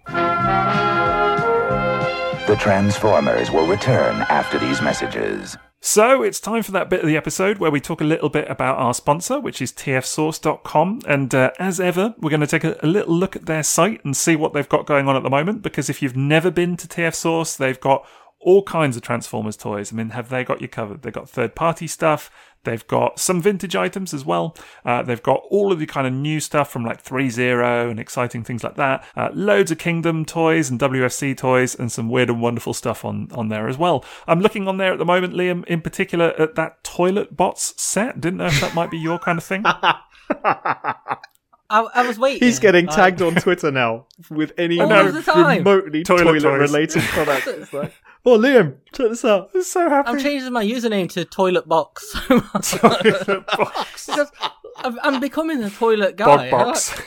The 2.48 2.56
Transformers 2.58 3.48
will 3.52 3.68
return 3.68 4.22
after 4.22 4.58
these 4.58 4.82
messages. 4.82 5.56
So 5.80 6.24
it's 6.24 6.40
time 6.40 6.64
for 6.64 6.72
that 6.72 6.90
bit 6.90 6.98
of 6.98 7.06
the 7.06 7.16
episode 7.16 7.58
where 7.58 7.70
we 7.70 7.78
talk 7.80 8.00
a 8.00 8.04
little 8.04 8.28
bit 8.28 8.50
about 8.50 8.76
our 8.78 8.92
sponsor, 8.92 9.38
which 9.38 9.62
is 9.62 9.70
tfsource.com. 9.72 11.02
And 11.06 11.32
uh, 11.32 11.52
as 11.60 11.78
ever, 11.78 12.16
we're 12.18 12.30
going 12.30 12.40
to 12.40 12.46
take 12.48 12.64
a, 12.64 12.76
a 12.82 12.86
little 12.88 13.14
look 13.14 13.36
at 13.36 13.46
their 13.46 13.62
site 13.62 14.04
and 14.04 14.16
see 14.16 14.34
what 14.34 14.52
they've 14.52 14.68
got 14.68 14.86
going 14.86 15.06
on 15.06 15.14
at 15.14 15.22
the 15.22 15.30
moment. 15.30 15.62
Because 15.62 15.88
if 15.88 16.02
you've 16.02 16.16
never 16.16 16.50
been 16.50 16.76
to 16.78 16.88
TF 16.88 17.14
Source, 17.14 17.54
they've 17.54 17.78
got 17.78 18.04
all 18.42 18.62
kinds 18.62 18.96
of 18.96 19.02
Transformers 19.02 19.56
toys. 19.56 19.92
I 19.92 19.96
mean, 19.96 20.10
have 20.10 20.28
they 20.28 20.44
got 20.44 20.60
you 20.60 20.68
covered? 20.68 21.02
They've 21.02 21.12
got 21.12 21.28
third 21.28 21.54
party 21.54 21.86
stuff. 21.86 22.30
They've 22.64 22.86
got 22.86 23.18
some 23.18 23.42
vintage 23.42 23.74
items 23.74 24.14
as 24.14 24.24
well. 24.24 24.56
Uh, 24.84 25.02
they've 25.02 25.22
got 25.22 25.42
all 25.50 25.72
of 25.72 25.80
the 25.80 25.86
kind 25.86 26.06
of 26.06 26.12
new 26.12 26.38
stuff 26.38 26.70
from 26.70 26.84
like 26.84 27.02
3.0 27.02 27.90
and 27.90 27.98
exciting 27.98 28.44
things 28.44 28.62
like 28.62 28.76
that. 28.76 29.04
Uh, 29.16 29.30
loads 29.32 29.70
of 29.72 29.78
Kingdom 29.78 30.24
toys 30.24 30.70
and 30.70 30.78
WFC 30.78 31.36
toys 31.36 31.74
and 31.74 31.90
some 31.90 32.08
weird 32.08 32.30
and 32.30 32.40
wonderful 32.40 32.72
stuff 32.72 33.04
on, 33.04 33.28
on 33.32 33.48
there 33.48 33.68
as 33.68 33.78
well. 33.78 34.04
I'm 34.28 34.40
looking 34.40 34.68
on 34.68 34.76
there 34.76 34.92
at 34.92 34.98
the 34.98 35.04
moment, 35.04 35.34
Liam, 35.34 35.64
in 35.66 35.80
particular 35.80 36.40
at 36.40 36.54
that 36.54 36.84
Toilet 36.84 37.36
Bots 37.36 37.74
set. 37.82 38.20
Didn't 38.20 38.38
know 38.38 38.46
if 38.46 38.60
that 38.60 38.74
might 38.74 38.90
be 38.90 38.98
your 38.98 39.18
kind 39.18 39.38
of 39.38 39.44
thing. 39.44 39.64
I, 41.72 41.80
I 42.02 42.06
was 42.06 42.18
waiting. 42.18 42.46
He's 42.46 42.58
getting 42.58 42.86
like- 42.86 42.94
tagged 42.96 43.22
on 43.22 43.34
Twitter 43.44 43.70
now 43.70 44.06
with 44.30 44.52
any 44.58 44.78
All 44.80 44.92
of 44.92 45.14
the 45.14 45.22
time. 45.22 45.58
remotely 45.58 46.02
Toilet 46.02 46.24
toilet, 46.40 46.40
toys. 46.42 46.60
related 46.72 47.02
products. 47.04 47.46
It's 47.46 47.72
like, 47.72 47.92
oh, 48.26 48.38
Liam, 48.38 48.76
check 48.92 49.08
this 49.08 49.24
out. 49.24 49.50
I'm 49.54 49.62
so 49.62 49.88
happy. 49.88 50.08
I'm 50.10 50.18
changing 50.20 50.52
my 50.52 50.64
username 50.64 51.10
to 51.12 51.24
Toilet 51.24 51.66
Box 51.68 52.12
so 52.28 52.36
much 52.54 52.70
Toilet 52.72 53.46
Box. 53.46 54.06
because 54.06 54.30
I'm, 54.78 54.98
I'm 55.02 55.20
becoming 55.20 55.62
a 55.62 55.70
toilet 55.70 56.16
guy. 56.16 56.50
Bog 56.50 56.66
Box. 56.66 56.96
like- 56.96 57.06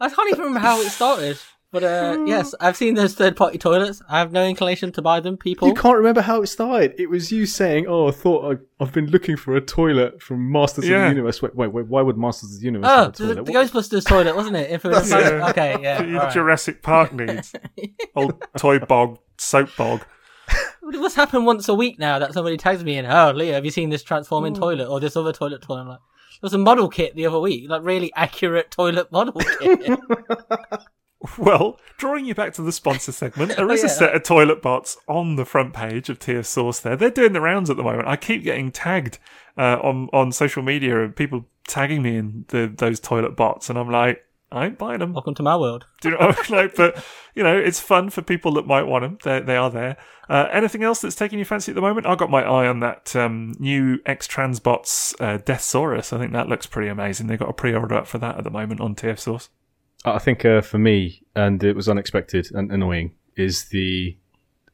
I 0.00 0.08
can't 0.08 0.28
even 0.30 0.40
remember 0.40 0.60
how 0.60 0.80
it 0.80 0.88
started. 0.90 1.38
But 1.72 1.84
uh, 1.84 2.16
hmm. 2.16 2.26
yes, 2.26 2.54
I've 2.60 2.76
seen 2.76 2.94
those 2.94 3.14
third 3.14 3.34
party 3.34 3.56
toilets. 3.56 4.02
I 4.06 4.18
have 4.18 4.30
no 4.30 4.46
inclination 4.46 4.92
to 4.92 5.00
buy 5.00 5.20
them, 5.20 5.38
people. 5.38 5.66
You 5.66 5.74
can't 5.74 5.96
remember 5.96 6.20
how 6.20 6.42
it 6.42 6.48
started. 6.48 6.94
It 6.98 7.08
was 7.08 7.32
you 7.32 7.46
saying, 7.46 7.86
"Oh, 7.88 8.08
I 8.08 8.10
thought 8.10 8.52
I, 8.52 8.58
I've 8.78 8.92
been 8.92 9.06
looking 9.06 9.38
for 9.38 9.56
a 9.56 9.60
toilet 9.62 10.22
from 10.22 10.52
Masters 10.52 10.86
Yeah. 10.86 10.98
of 10.98 11.02
the 11.04 11.08
Universe." 11.16 11.40
Wait, 11.40 11.56
wait, 11.56 11.72
wait, 11.72 11.86
why 11.86 12.02
would 12.02 12.18
Masters 12.18 12.54
of 12.54 12.60
the 12.60 12.66
Universe 12.66 12.90
Oh, 12.90 12.96
have 12.96 13.08
a 13.08 13.10
the, 13.12 13.16
toilet? 13.16 13.46
the 13.46 13.52
What- 13.52 13.66
Ghostbusters 13.66 14.06
toilet, 14.06 14.36
wasn't 14.36 14.56
it? 14.56 14.70
If 14.70 14.84
it 14.84 14.90
was 14.90 15.10
Yeah. 15.10 15.48
Okay, 15.48 15.78
yeah. 15.80 16.02
Your 16.02 16.18
all 16.18 16.24
right. 16.26 16.32
Jurassic 16.34 16.82
Park 16.82 17.14
needs. 17.14 17.54
Old 18.14 18.34
toy 18.58 18.78
bog, 18.78 19.18
soap 19.38 19.70
bog. 19.74 20.04
It 20.50 21.00
must 21.00 21.16
happen 21.16 21.46
once 21.46 21.70
a 21.70 21.74
week 21.74 21.98
now 21.98 22.18
that 22.18 22.34
somebody 22.34 22.58
tags 22.58 22.84
me 22.84 22.98
in, 22.98 23.06
oh, 23.06 23.32
Leo, 23.34 23.54
have 23.54 23.64
you 23.64 23.70
seen 23.70 23.88
this 23.88 24.02
transforming 24.02 24.54
hmm. 24.54 24.60
toilet 24.60 24.88
or 24.88 25.00
this 25.00 25.16
other 25.16 25.32
toilet 25.32 25.62
toilet? 25.62 25.80
I'm 25.80 25.88
like, 25.88 26.00
there 26.42 26.46
was 26.46 26.52
a 26.52 26.58
model 26.58 26.90
kit 26.90 27.14
the 27.14 27.24
other 27.24 27.40
week, 27.40 27.70
like 27.70 27.82
really 27.82 28.12
accurate 28.14 28.70
toilet 28.70 29.10
model 29.10 29.40
kit. 29.40 29.98
Well, 31.38 31.78
drawing 31.98 32.24
you 32.24 32.34
back 32.34 32.52
to 32.54 32.62
the 32.62 32.72
sponsor 32.72 33.12
segment, 33.12 33.52
there 33.56 33.70
is 33.70 33.82
Oh, 33.82 33.86
a 33.86 33.88
yeah. 33.88 33.94
set 33.94 34.14
of 34.16 34.22
toilet 34.24 34.60
bots 34.62 34.96
on 35.06 35.36
the 35.36 35.44
front 35.44 35.72
page 35.72 36.08
of 36.08 36.18
TF 36.18 36.44
Source 36.46 36.80
there. 36.80 36.96
They're 36.96 37.10
doing 37.10 37.32
the 37.32 37.40
rounds 37.40 37.70
at 37.70 37.76
the 37.76 37.82
moment. 37.82 38.08
I 38.08 38.16
keep 38.16 38.42
getting 38.42 38.72
tagged 38.72 39.18
uh, 39.56 39.78
on, 39.82 40.08
on 40.12 40.32
social 40.32 40.62
media 40.62 41.02
and 41.04 41.14
people 41.14 41.46
tagging 41.68 42.02
me 42.02 42.16
in 42.16 42.44
the, 42.48 42.72
those 42.76 42.98
toilet 42.98 43.36
bots, 43.36 43.70
and 43.70 43.78
I'm 43.78 43.90
like, 43.90 44.24
I 44.50 44.66
ain't 44.66 44.78
buying 44.78 44.98
them. 44.98 45.14
Welcome 45.14 45.34
to 45.36 45.42
my 45.42 45.56
world. 45.56 45.86
Do 46.02 46.10
you 46.10 46.18
know 46.18 46.26
what 46.26 46.38
I 46.50 46.52
mean? 46.52 46.60
Like, 46.64 46.74
but, 46.76 47.04
you 47.34 47.42
know, 47.42 47.56
it's 47.56 47.80
fun 47.80 48.10
for 48.10 48.20
people 48.20 48.52
that 48.54 48.66
might 48.66 48.82
want 48.82 49.02
them. 49.02 49.18
They, 49.22 49.40
they 49.44 49.56
are 49.56 49.70
there. 49.70 49.96
Uh, 50.28 50.48
anything 50.52 50.82
else 50.82 51.00
that's 51.00 51.14
taking 51.14 51.38
your 51.38 51.46
fancy 51.46 51.72
at 51.72 51.74
the 51.76 51.80
moment? 51.80 52.06
I've 52.06 52.18
got 52.18 52.28
my 52.30 52.42
eye 52.42 52.66
on 52.66 52.80
that 52.80 53.14
um, 53.16 53.54
new 53.58 54.00
X 54.04 54.26
Transbots 54.28 55.14
uh, 55.20 55.38
Deathsaurus. 55.38 56.12
I 56.12 56.18
think 56.18 56.32
that 56.32 56.48
looks 56.48 56.66
pretty 56.66 56.88
amazing. 56.90 57.28
They've 57.28 57.38
got 57.38 57.48
a 57.48 57.52
pre 57.54 57.74
order 57.74 57.94
up 57.94 58.06
for 58.06 58.18
that 58.18 58.36
at 58.38 58.44
the 58.44 58.50
moment 58.50 58.80
on 58.80 58.94
TF 58.94 59.18
Source. 59.18 59.48
I 60.04 60.18
think 60.18 60.44
uh, 60.44 60.60
for 60.62 60.78
me, 60.78 61.22
and 61.34 61.62
it 61.62 61.76
was 61.76 61.88
unexpected 61.88 62.48
and 62.52 62.70
annoying, 62.72 63.12
is 63.36 63.66
the. 63.66 64.16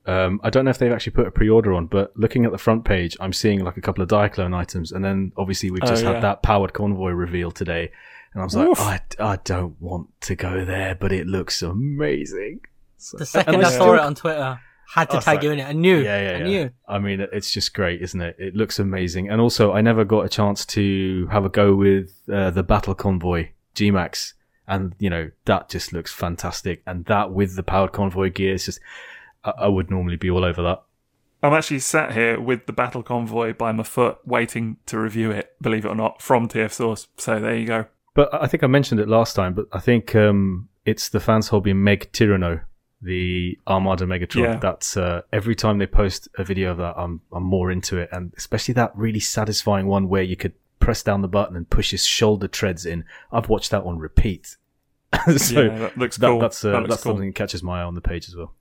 Um, 0.07 0.41
I 0.43 0.49
don't 0.49 0.65
know 0.65 0.71
if 0.71 0.79
they've 0.79 0.93
actually 0.93 1.13
put 1.13 1.27
a 1.27 1.31
pre-order 1.31 1.75
on, 1.75 1.87
but 1.87 2.17
looking 2.17 2.47
at 2.47 2.53
the 2.53 2.57
front 2.57 2.87
page, 2.87 3.15
I'm 3.21 3.35
seeing 3.35 3.63
like 3.63 3.77
a 3.77 3.83
couple 3.83 4.03
of 4.03 4.09
Diaclone 4.09 4.55
items, 4.57 4.91
and 4.91 5.05
then 5.05 5.33
obviously 5.37 5.71
we've 5.71 5.83
Oh, 5.83 5.87
just 5.87 6.03
yeah. 6.03 6.15
had 6.15 6.23
that 6.23 6.43
powered 6.43 6.73
convoy 6.73 7.11
reveal 7.11 7.51
today, 7.51 7.91
and 8.33 8.41
I 8.41 8.45
was 8.45 8.57
like, 8.57 8.79
I, 9.21 9.33
I 9.33 9.37
don't 9.45 9.79
want 9.83 10.09
to 10.23 10.35
go 10.35 10.65
there, 10.65 10.95
but 10.95 11.13
it 11.13 11.27
looks 11.27 11.61
amazing. 11.61 12.61
So- 12.97 13.19
The 13.19 13.27
second 13.27 13.57
I, 13.57 13.59
I 13.59 13.63
saw 13.65 13.71
still- 13.71 13.95
it 13.95 14.01
on 14.01 14.15
Twitter, 14.15 14.59
had 14.95 15.11
to 15.11 15.17
was 15.17 15.27
tag 15.27 15.35
like- 15.37 15.43
you 15.45 15.51
in 15.51 15.59
it. 15.59 15.65
I 15.69 15.73
knew. 15.75 15.99
Yeah, 15.99 16.23
yeah, 16.23 16.37
I 16.37 16.39
yeah. 16.39 16.45
knew. 16.45 16.71
I 16.89 16.99
mean, 17.01 17.27
it's 17.31 17.51
just 17.51 17.75
great, 17.75 18.01
isn't 18.01 18.21
it? 18.23 18.37
It 18.39 18.57
looks 18.57 18.79
amazing. 18.79 19.29
And 19.29 19.43
also, 19.43 19.73
I 19.75 19.83
never 19.83 20.07
got 20.07 20.25
a 20.25 20.29
chance 20.31 20.65
to 20.67 21.27
have 21.31 21.45
a 21.45 21.51
go 21.51 21.75
with 21.75 22.23
uh, 22.33 22.49
the 22.51 22.63
Battle 22.63 22.95
Convoy 22.95 23.51
G-Max. 23.75 24.33
And, 24.69 24.95
you 24.99 25.11
know, 25.11 25.31
that 25.47 25.69
just 25.69 25.93
looks 25.93 26.13
fantastic. 26.13 26.83
And 26.87 27.05
that 27.07 27.33
with 27.33 27.57
the 27.57 27.63
powered 27.63 27.93
convoy 27.93 28.31
gear, 28.31 28.55
it's 28.55 28.67
just, 28.67 28.81
I, 29.45 29.53
I 29.59 29.69
would 29.69 29.91
normally 29.91 30.17
be 30.17 30.31
all 30.31 30.45
over 30.45 30.63
that. 30.63 30.83
I'm 31.43 31.53
actually 31.53 31.79
sat 31.79 32.13
here 32.13 32.41
with 32.41 32.67
the 32.67 32.73
battle 32.73 33.03
convoy 33.03 33.55
by 33.55 33.73
my 33.73 33.85
foot, 33.85 34.19
waiting 34.25 34.79
to 34.87 34.99
review 34.99 35.31
it. 35.31 35.55
Believe 35.61 35.85
it 35.85 35.89
or 35.89 35.95
not, 35.95 36.21
from 36.21 36.49
TF 36.49 36.73
Source. 36.73 37.09
So 37.17 37.39
there 37.39 37.57
you 37.57 37.67
go. 37.67 37.87
But 38.15 38.35
I 38.35 38.49
think 38.49 38.65
I 38.65 38.67
mentioned 38.67 39.01
it 39.01 39.09
last 39.09 39.37
time, 39.37 39.55
but 39.55 39.67
I 39.73 39.79
think 39.79 40.17
um, 40.17 40.69
it's 40.85 41.09
the 41.09 41.21
fans 41.21 41.49
hobby 41.49 41.73
Meg 41.73 42.11
Tyranno, 42.13 42.63
the 43.01 43.57
Armada 43.69 44.07
Megatron. 44.07 44.43
Yeah. 44.43 44.57
That's 44.57 44.97
uh, 44.97 45.23
every 45.33 45.55
time 45.55 45.79
they 45.79 45.87
post 45.87 46.29
a 46.37 46.43
video 46.43 46.73
of 46.73 46.79
that, 46.79 46.95
I'm 46.97 47.21
I'm 47.33 47.45
more 47.45 47.71
into 47.71 47.99
it, 47.99 48.09
and 48.11 48.33
especially 48.37 48.75
that 48.75 48.91
really 48.97 49.21
satisfying 49.21 49.87
one 49.87 50.09
where 50.09 50.25
you 50.25 50.35
could 50.35 50.55
press 50.89 51.03
down 51.03 51.21
the 51.21 51.29
button 51.29 51.55
and 51.55 51.69
push 51.69 51.91
his 51.91 52.07
shoulder 52.07 52.49
treads 52.49 52.87
in. 52.87 53.05
I've 53.31 53.51
watched 53.51 53.71
that 53.73 53.85
one 53.85 53.99
repeat. 53.99 54.57
so 55.37 55.61
yeah, 55.65 55.79
that 55.81 55.99
looks 55.99 56.17
that- 56.17 56.29
cool. 56.29 56.41
that's 56.41 56.65
uh, 56.65 56.71
that 56.71 56.89
that's 56.89 57.03
cool. 57.03 57.13
something 57.13 57.29
that 57.29 57.35
catches 57.35 57.63
my 57.63 57.81
eye 57.81 57.85
on 57.85 57.95
the 57.95 58.01
page 58.01 58.27
as 58.27 58.35
well. 58.35 58.55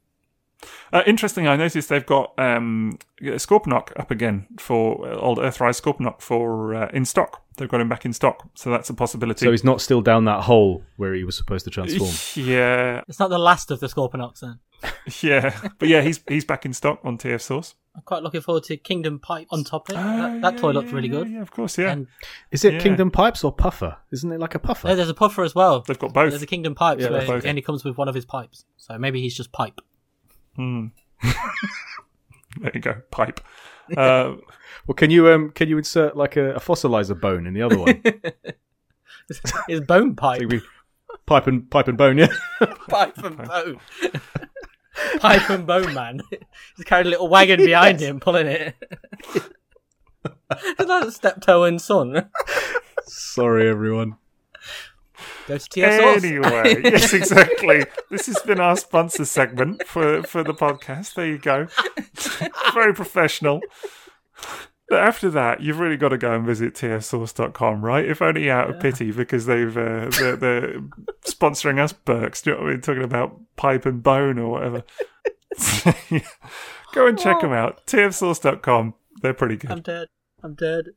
Uh, 0.92 1.04
interesting. 1.06 1.48
I 1.48 1.56
noticed 1.56 1.90
they've 1.90 2.06
got 2.06 2.34
um, 2.40 2.98
Scorponok 3.22 3.98
up 4.00 4.10
again 4.12 4.48
for 4.60 5.08
uh, 5.08 5.16
old 5.16 5.38
Earthrise 5.38 5.82
Scorponok 5.82 6.22
for 6.22 6.74
uh, 6.76 6.90
in 6.94 7.06
stock. 7.06 7.44
They've 7.58 7.70
got 7.70 7.82
him 7.82 7.90
back 7.90 8.06
in 8.06 8.14
stock, 8.14 8.50
so 8.54 8.70
that's 8.70 8.90
a 8.90 8.94
possibility. 8.94 9.46
So 9.46 9.52
he's 9.52 9.64
not 9.64 9.82
still 9.82 10.02
down 10.02 10.26
that 10.26 10.44
hole 10.44 10.84
where 10.96 11.14
he 11.14 11.24
was 11.24 11.36
supposed 11.36 11.66
to 11.66 11.72
transform. 11.72 12.12
yeah, 12.48 13.02
It's 13.08 13.20
not 13.20 13.30
the 13.30 13.40
last 13.40 13.72
of 13.72 13.80
the 13.80 13.88
Scorponoks 13.88 14.40
then. 14.42 14.60
yeah, 15.22 15.60
but 15.80 15.88
yeah, 15.90 16.02
he's 16.02 16.20
he's 16.28 16.46
back 16.46 16.66
in 16.66 16.74
stock 16.74 17.00
on 17.04 17.18
TF 17.18 17.42
Source. 17.42 17.74
I'm 17.96 18.04
quite 18.04 18.22
looking 18.22 18.42
forward 18.42 18.64
to 18.66 18.78
Kingdom 18.78 19.18
Pipe 19.18 19.48
on 19.50 19.64
top 19.64 19.90
of 19.90 19.96
it. 19.96 19.98
Uh, 19.98 20.04
that, 20.06 20.42
that 20.42 20.58
toy 20.60 20.68
yeah, 20.70 20.74
looked 20.76 20.90
yeah, 20.90 20.96
really 20.96 21.08
good. 21.08 21.28
Yeah, 21.32 21.42
of 21.42 21.50
course, 21.50 21.80
yeah. 21.80 21.94
And 21.94 22.06
Is 22.52 22.64
it 22.64 22.76
Yeah. 22.76 22.80
Kingdom 22.80 23.10
Pipes 23.10 23.44
or 23.44 23.52
Puffer? 23.52 23.98
Isn't 24.12 24.32
it 24.32 24.40
like 24.40 24.54
a 24.54 24.60
Puffer? 24.60 24.88
no, 24.90 24.96
there's 24.96 25.10
a 25.10 25.16
puffer 25.16 25.44
as 25.44 25.56
well. 25.56 25.80
They've 25.82 25.98
got 25.98 26.14
both. 26.14 26.30
There's 26.30 26.44
a 26.44 26.48
Kingdom 26.48 26.76
Pipes 26.76 27.02
Yeah, 27.02 27.10
where 27.10 27.26
both. 27.26 27.44
he 27.44 27.62
comes 27.64 27.84
with 27.84 27.98
one 27.98 28.08
of 28.08 28.14
his 28.14 28.26
pipes. 28.26 28.66
So 28.78 29.00
maybe 29.00 29.20
he's 29.20 29.36
just 29.36 29.52
pipe. 29.52 29.82
Hmm. 30.58 30.88
there 32.62 32.72
you 32.74 32.82
go, 32.82 32.96
pipe. 33.12 33.40
Uh, 33.96 34.36
Well, 34.86 34.96
can 34.96 35.10
you 35.12 35.30
um 35.30 35.52
can 35.52 35.70
you 35.70 35.78
insert 35.78 36.18
like 36.18 36.36
a, 36.36 36.56
a 36.56 36.60
fossilizer 36.60 37.18
bone 37.18 37.48
in 37.48 37.54
the 37.54 37.62
other 37.62 37.78
one? 37.78 38.04
His 39.70 39.80
bone 39.80 40.14
pipe. 40.18 40.40
Think 40.40 40.52
we- 40.52 40.62
pipe 41.26 41.48
and 41.48 41.72
pipe 41.72 41.88
and 41.88 41.98
bone, 41.98 42.18
yeah. 42.18 42.28
pipe 42.90 43.18
and 43.20 43.38
bone. 43.38 43.80
pipe 45.20 45.50
and 45.50 45.66
bone 45.66 45.94
man. 45.94 46.20
He's 46.76 46.84
carrying 46.86 47.08
a 47.08 47.12
little 47.12 47.30
wagon 47.30 47.64
behind 47.64 48.02
him, 48.02 48.20
pulling 48.20 48.48
it. 48.48 48.76
It's 50.52 50.90
like 50.90 51.10
Steptoe 51.12 51.64
and 51.64 51.82
Son. 51.82 52.30
Sorry, 53.06 53.70
everyone. 53.70 54.18
Go 55.48 55.58
to 55.58 55.82
anyway, 55.82 56.82
yes, 56.84 57.14
exactly. 57.14 57.86
This 58.10 58.26
has 58.28 58.38
been 58.40 58.60
our 58.60 58.76
sponsor 58.76 59.24
segment 59.24 59.88
for 59.88 60.22
for 60.24 60.44
the 60.44 60.54
podcast. 60.54 61.14
There 61.14 61.26
you 61.26 61.38
go. 61.38 61.68
Very 62.74 62.94
professional. 62.94 63.62
But 64.90 65.00
after 65.00 65.30
that, 65.32 65.62
you've 65.62 65.80
really 65.80 65.98
got 65.98 66.10
to 66.10 66.18
go 66.18 66.34
and 66.34 66.46
visit 66.46 66.74
tfsource.com, 66.74 67.84
right? 67.84 68.06
If 68.06 68.22
only 68.22 68.50
out 68.50 68.70
of 68.70 68.80
pity 68.80 69.12
because 69.12 69.46
they've 69.46 69.76
uh, 69.78 70.10
they're, 70.18 70.36
they're 70.36 70.80
sponsoring 71.26 71.80
us, 71.80 71.94
Burks. 71.94 72.42
Do 72.42 72.50
you 72.50 72.56
know 72.56 72.64
what 72.64 72.70
I 72.70 72.72
mean? 72.72 72.82
Talking 72.82 73.04
about 73.04 73.40
pipe 73.56 73.86
and 73.86 74.04
bone 74.04 74.40
or 74.40 74.50
whatever. 74.50 74.84
go 76.94 77.08
and 77.08 77.18
check 77.18 77.42
them 77.42 77.54
out. 77.54 77.86
tfsource.com. 77.88 78.94
They're 79.22 79.34
pretty 79.34 79.58
good. 79.58 79.72
I'm 79.72 79.82
dead. 79.82 80.08
I'm 80.44 80.56
dead. 80.56 80.88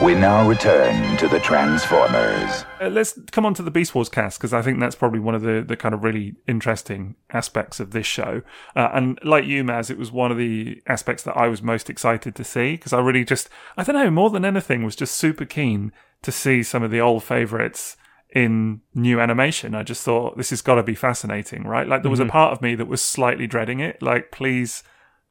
We 0.00 0.14
now 0.14 0.48
return 0.48 1.16
to 1.16 1.26
the 1.26 1.40
Transformers. 1.40 2.64
Uh, 2.80 2.86
let's 2.86 3.18
come 3.32 3.44
on 3.44 3.52
to 3.54 3.62
the 3.62 3.70
Beast 3.72 3.96
Wars 3.96 4.08
cast 4.08 4.38
because 4.38 4.52
I 4.52 4.62
think 4.62 4.78
that's 4.78 4.94
probably 4.94 5.18
one 5.18 5.34
of 5.34 5.42
the, 5.42 5.64
the 5.66 5.76
kind 5.76 5.92
of 5.92 6.04
really 6.04 6.36
interesting 6.46 7.16
aspects 7.30 7.80
of 7.80 7.90
this 7.90 8.06
show. 8.06 8.42
Uh, 8.76 8.90
and 8.92 9.18
like 9.24 9.44
you, 9.44 9.64
Maz, 9.64 9.90
it 9.90 9.98
was 9.98 10.12
one 10.12 10.30
of 10.30 10.38
the 10.38 10.80
aspects 10.86 11.24
that 11.24 11.36
I 11.36 11.48
was 11.48 11.62
most 11.62 11.90
excited 11.90 12.36
to 12.36 12.44
see 12.44 12.74
because 12.74 12.92
I 12.92 13.00
really 13.00 13.24
just, 13.24 13.48
I 13.76 13.82
don't 13.82 13.96
know, 13.96 14.08
more 14.08 14.30
than 14.30 14.44
anything, 14.44 14.84
was 14.84 14.94
just 14.94 15.16
super 15.16 15.44
keen 15.44 15.90
to 16.22 16.30
see 16.30 16.62
some 16.62 16.84
of 16.84 16.92
the 16.92 17.00
old 17.00 17.24
favorites 17.24 17.96
in 18.30 18.82
new 18.94 19.18
animation. 19.18 19.74
I 19.74 19.82
just 19.82 20.04
thought 20.04 20.36
this 20.36 20.50
has 20.50 20.62
got 20.62 20.76
to 20.76 20.84
be 20.84 20.94
fascinating, 20.94 21.64
right? 21.64 21.88
Like 21.88 22.02
there 22.02 22.10
was 22.10 22.20
a 22.20 22.26
part 22.26 22.52
of 22.52 22.62
me 22.62 22.76
that 22.76 22.86
was 22.86 23.02
slightly 23.02 23.48
dreading 23.48 23.80
it. 23.80 24.00
Like, 24.00 24.30
please 24.30 24.84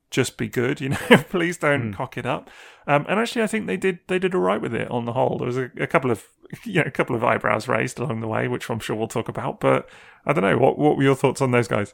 just 0.09 0.37
be 0.37 0.47
good, 0.47 0.81
you 0.81 0.89
know. 0.89 0.97
Please 1.29 1.57
don't 1.57 1.93
cock 1.93 2.17
it 2.17 2.25
up. 2.25 2.49
Um, 2.85 3.05
and 3.09 3.19
actually, 3.19 3.43
I 3.43 3.47
think 3.47 3.67
they 3.67 3.77
did 3.77 3.99
they 4.07 4.19
did 4.19 4.33
all 4.33 4.41
right 4.41 4.61
with 4.61 4.73
it 4.73 4.89
on 4.89 5.05
the 5.05 5.13
whole. 5.13 5.37
There 5.37 5.47
was 5.47 5.57
a, 5.57 5.69
a 5.79 5.87
couple 5.87 6.11
of 6.11 6.25
you 6.65 6.75
know 6.75 6.87
a 6.87 6.91
couple 6.91 7.15
of 7.15 7.23
eyebrows 7.23 7.67
raised 7.67 7.99
along 7.99 8.21
the 8.21 8.27
way, 8.27 8.47
which 8.47 8.69
I'm 8.69 8.79
sure 8.79 8.95
we'll 8.95 9.07
talk 9.07 9.29
about. 9.29 9.59
But 9.59 9.89
I 10.25 10.33
don't 10.33 10.43
know 10.43 10.57
what 10.57 10.77
what 10.77 10.97
were 10.97 11.03
your 11.03 11.15
thoughts 11.15 11.41
on 11.41 11.51
those 11.51 11.67
guys? 11.67 11.93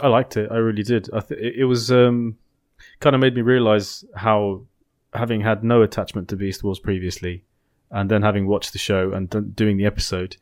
I 0.00 0.08
liked 0.08 0.36
it. 0.36 0.50
I 0.50 0.56
really 0.56 0.82
did. 0.82 1.08
I 1.12 1.20
th- 1.20 1.40
it 1.40 1.64
was 1.64 1.90
um, 1.90 2.36
kind 3.00 3.14
of 3.14 3.20
made 3.20 3.34
me 3.34 3.42
realize 3.42 4.04
how, 4.14 4.62
having 5.14 5.40
had 5.40 5.64
no 5.64 5.82
attachment 5.82 6.28
to 6.28 6.36
Beast 6.36 6.62
Wars 6.62 6.78
previously, 6.78 7.44
and 7.90 8.10
then 8.10 8.22
having 8.22 8.46
watched 8.46 8.72
the 8.72 8.78
show 8.78 9.12
and 9.12 9.30
done 9.30 9.52
doing 9.54 9.78
the 9.78 9.86
episode, 9.86 10.36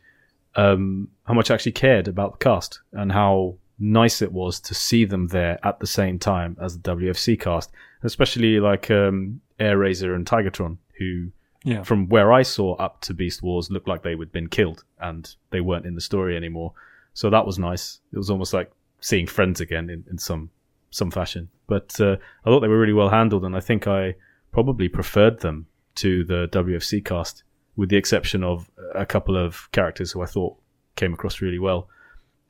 um, 0.57 1.09
how 1.25 1.35
much 1.35 1.51
I 1.51 1.55
actually 1.55 1.73
cared 1.73 2.09
about 2.09 2.33
the 2.33 2.45
cast 2.45 2.81
and 2.93 3.13
how 3.13 3.57
nice 3.79 4.23
it 4.23 4.33
was 4.33 4.61
to 4.61 4.75
see 4.75 5.05
them 5.05 5.29
there 5.29 5.59
at 5.65 5.81
the 5.81 5.87
same 5.87 6.19
time 6.19 6.57
as 6.61 6.79
the 6.79 6.97
WFC 6.97 7.39
cast, 7.41 7.71
especially 8.03 8.61
like 8.61 8.91
um, 8.91 9.41
Airazor 9.59 10.15
and 10.15 10.27
Tigertron, 10.27 10.79
who 10.99 11.31
Yeah, 11.65 11.83
from 11.83 12.09
where 12.09 12.33
I 12.33 12.43
saw 12.43 12.75
up 12.77 13.01
to 13.03 13.15
Beast 13.15 13.43
Wars 13.43 13.71
looked 13.71 13.89
like 13.89 14.03
they 14.03 14.17
had 14.17 14.33
been 14.33 14.49
killed 14.49 14.85
and 15.01 15.35
they 15.51 15.61
weren't 15.61 15.87
in 15.87 15.95
the 15.95 16.01
story 16.01 16.37
anymore. 16.37 16.73
So 17.15 17.31
that 17.31 17.47
was 17.47 17.59
nice. 17.59 18.01
It 18.13 18.19
was 18.19 18.31
almost 18.31 18.53
like 18.53 18.71
seeing 19.01 19.27
friends 19.27 19.61
again 19.61 19.91
in, 19.91 20.05
in 20.11 20.19
some 20.19 20.51
some 20.91 21.11
fashion. 21.11 21.49
But 21.67 22.01
uh, 22.01 22.17
I 22.45 22.51
thought 22.51 22.61
they 22.61 22.69
were 22.69 22.79
really 22.79 22.93
well 22.93 23.09
handled, 23.09 23.45
and 23.45 23.57
I 23.57 23.61
think 23.61 23.87
I 23.87 24.15
probably 24.53 24.89
preferred 24.89 25.41
them 25.41 25.67
to 25.97 26.25
the 26.25 26.49
WFC 26.53 27.05
cast, 27.05 27.43
with 27.77 27.89
the 27.89 27.97
exception 27.97 28.45
of 28.45 28.71
a 28.95 29.05
couple 29.05 29.37
of 29.37 29.71
characters 29.73 30.13
who 30.13 30.23
I 30.23 30.27
thought 30.27 30.57
came 30.97 31.13
across 31.13 31.41
really 31.41 31.59
well. 31.59 31.89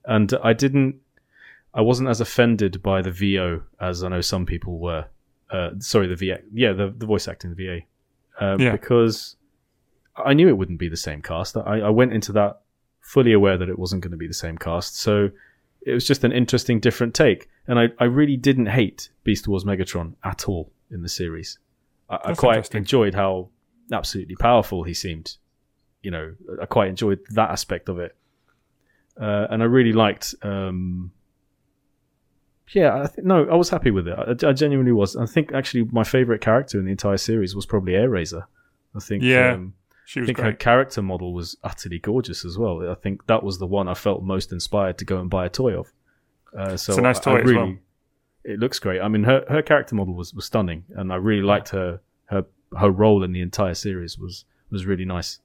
And 0.05 0.33
I 0.43 0.53
didn't, 0.53 0.97
I 1.75 1.81
wasn't 1.81 2.09
as 2.09 2.21
offended 2.21 2.83
by 2.83 3.03
the 3.03 3.11
VO 3.11 3.63
as 3.81 4.05
I 4.05 4.09
know 4.09 4.21
some 4.21 4.47
people 4.47 4.79
were. 4.79 5.07
Uh, 5.51 5.71
sorry, 5.79 6.07
the 6.07 6.17
VA, 6.17 6.39
yeah, 6.53 6.73
the, 6.73 6.93
the 6.97 7.07
voice 7.07 7.29
acting, 7.29 7.55
the 7.55 7.57
VA 7.67 7.81
um, 8.45 8.61
Yeah. 8.61 8.73
because 8.73 9.37
I 10.17 10.33
knew 10.35 10.49
it 10.49 10.57
wouldn't 10.57 10.79
be 10.79 10.89
the 10.89 10.97
same 10.97 11.21
cast. 11.23 11.57
I, 11.57 11.81
I 11.81 11.91
went 11.91 12.13
into 12.13 12.33
that 12.33 12.61
fully 13.01 13.33
aware 13.33 13.59
that 13.59 13.69
it 13.69 13.79
wasn't 13.79 14.03
going 14.03 14.13
to 14.13 14.17
be 14.17 14.27
the 14.27 14.33
same 14.35 14.57
cast. 14.57 14.97
So 14.97 15.31
it 15.85 15.93
was 15.93 16.07
just 16.07 16.25
an 16.25 16.33
interesting, 16.33 16.81
different 16.81 17.15
take. 17.15 17.49
And 17.67 17.79
I, 17.79 17.89
I 17.99 18.05
really 18.05 18.37
didn't 18.37 18.67
hate 18.67 19.11
Beast 19.25 19.47
Wars 19.49 19.65
Megatron 19.65 20.15
at 20.25 20.49
all 20.49 20.71
in 20.91 21.03
the 21.03 21.09
series. 21.09 21.59
I, 22.09 22.19
I 22.27 22.35
quite 22.35 22.75
enjoyed 22.75 23.15
how 23.15 23.49
absolutely 23.93 24.37
powerful 24.37 24.85
he 24.85 24.95
seemed. 24.95 25.37
You 26.03 26.11
know, 26.11 26.35
I 26.63 26.67
quite 26.67 26.89
enjoyed 26.89 27.21
that 27.31 27.51
aspect 27.51 27.89
of 27.89 27.99
it. 27.99 28.17
Uh, 29.21 29.47
and 29.51 29.63
I 29.63 29.67
really 29.67 29.93
liked. 29.93 30.35
Um, 30.43 31.13
yeah, 32.73 33.03
I 33.03 33.07
th- 33.07 33.25
no, 33.25 33.45
I 33.49 33.55
was 33.57 33.69
happy 33.71 33.91
with 33.91 34.09
it. 34.09 34.17
I, 34.45 34.49
I 34.49 34.53
genuinely 34.53 34.93
was. 34.93 35.17
I 35.17 35.27
think 35.27 35.53
actually 35.53 35.85
my 35.93 36.05
favorite 36.05 36.41
character 36.41 36.79
in 36.79 36.87
the 36.87 36.91
entire 36.93 37.17
series 37.19 37.55
was 37.55 37.67
probably 37.67 37.93
Airazor. 37.93 38.45
I 38.95 39.01
think. 39.01 39.23
Yeah, 39.23 39.53
um, 39.55 39.75
she 40.07 40.21
I 40.21 40.23
was 40.23 40.27
think 40.29 40.39
her 40.39 40.53
character 40.53 41.03
model 41.03 41.33
was 41.35 41.57
utterly 41.63 41.99
gorgeous 41.99 42.45
as 42.45 42.57
well. 42.59 42.89
I 42.91 42.95
think 42.95 43.27
that 43.27 43.43
was 43.43 43.59
the 43.59 43.67
one 43.67 43.89
I 43.89 43.95
felt 43.95 44.23
most 44.23 44.53
inspired 44.53 44.99
to 44.99 45.05
go 45.05 45.19
and 45.21 45.29
buy 45.31 45.47
a 45.47 45.49
toy 45.51 45.79
of. 45.79 45.93
Uh, 46.57 46.77
so 46.77 46.93
It's 46.93 46.99
a 46.99 47.03
nice 47.03 47.17
I- 47.19 47.21
I 47.21 47.25
toy 47.25 47.41
as 47.41 47.45
really, 47.51 47.57
well. 47.59 47.77
It 48.45 48.59
looks 48.61 48.79
great. 48.79 49.01
I 49.01 49.09
mean, 49.09 49.25
her 49.25 49.45
her 49.49 49.63
character 49.63 49.95
model 49.95 50.15
was, 50.15 50.35
was 50.35 50.45
stunning, 50.45 50.85
and 50.97 51.13
I 51.13 51.17
really 51.17 51.43
liked 51.43 51.71
her 51.71 52.01
her 52.27 52.45
her 52.79 52.91
role 52.91 53.23
in 53.25 53.33
the 53.33 53.41
entire 53.41 53.75
series 53.75 54.19
was 54.19 54.45
was 54.71 54.85
really 54.87 55.05
nice. 55.05 55.41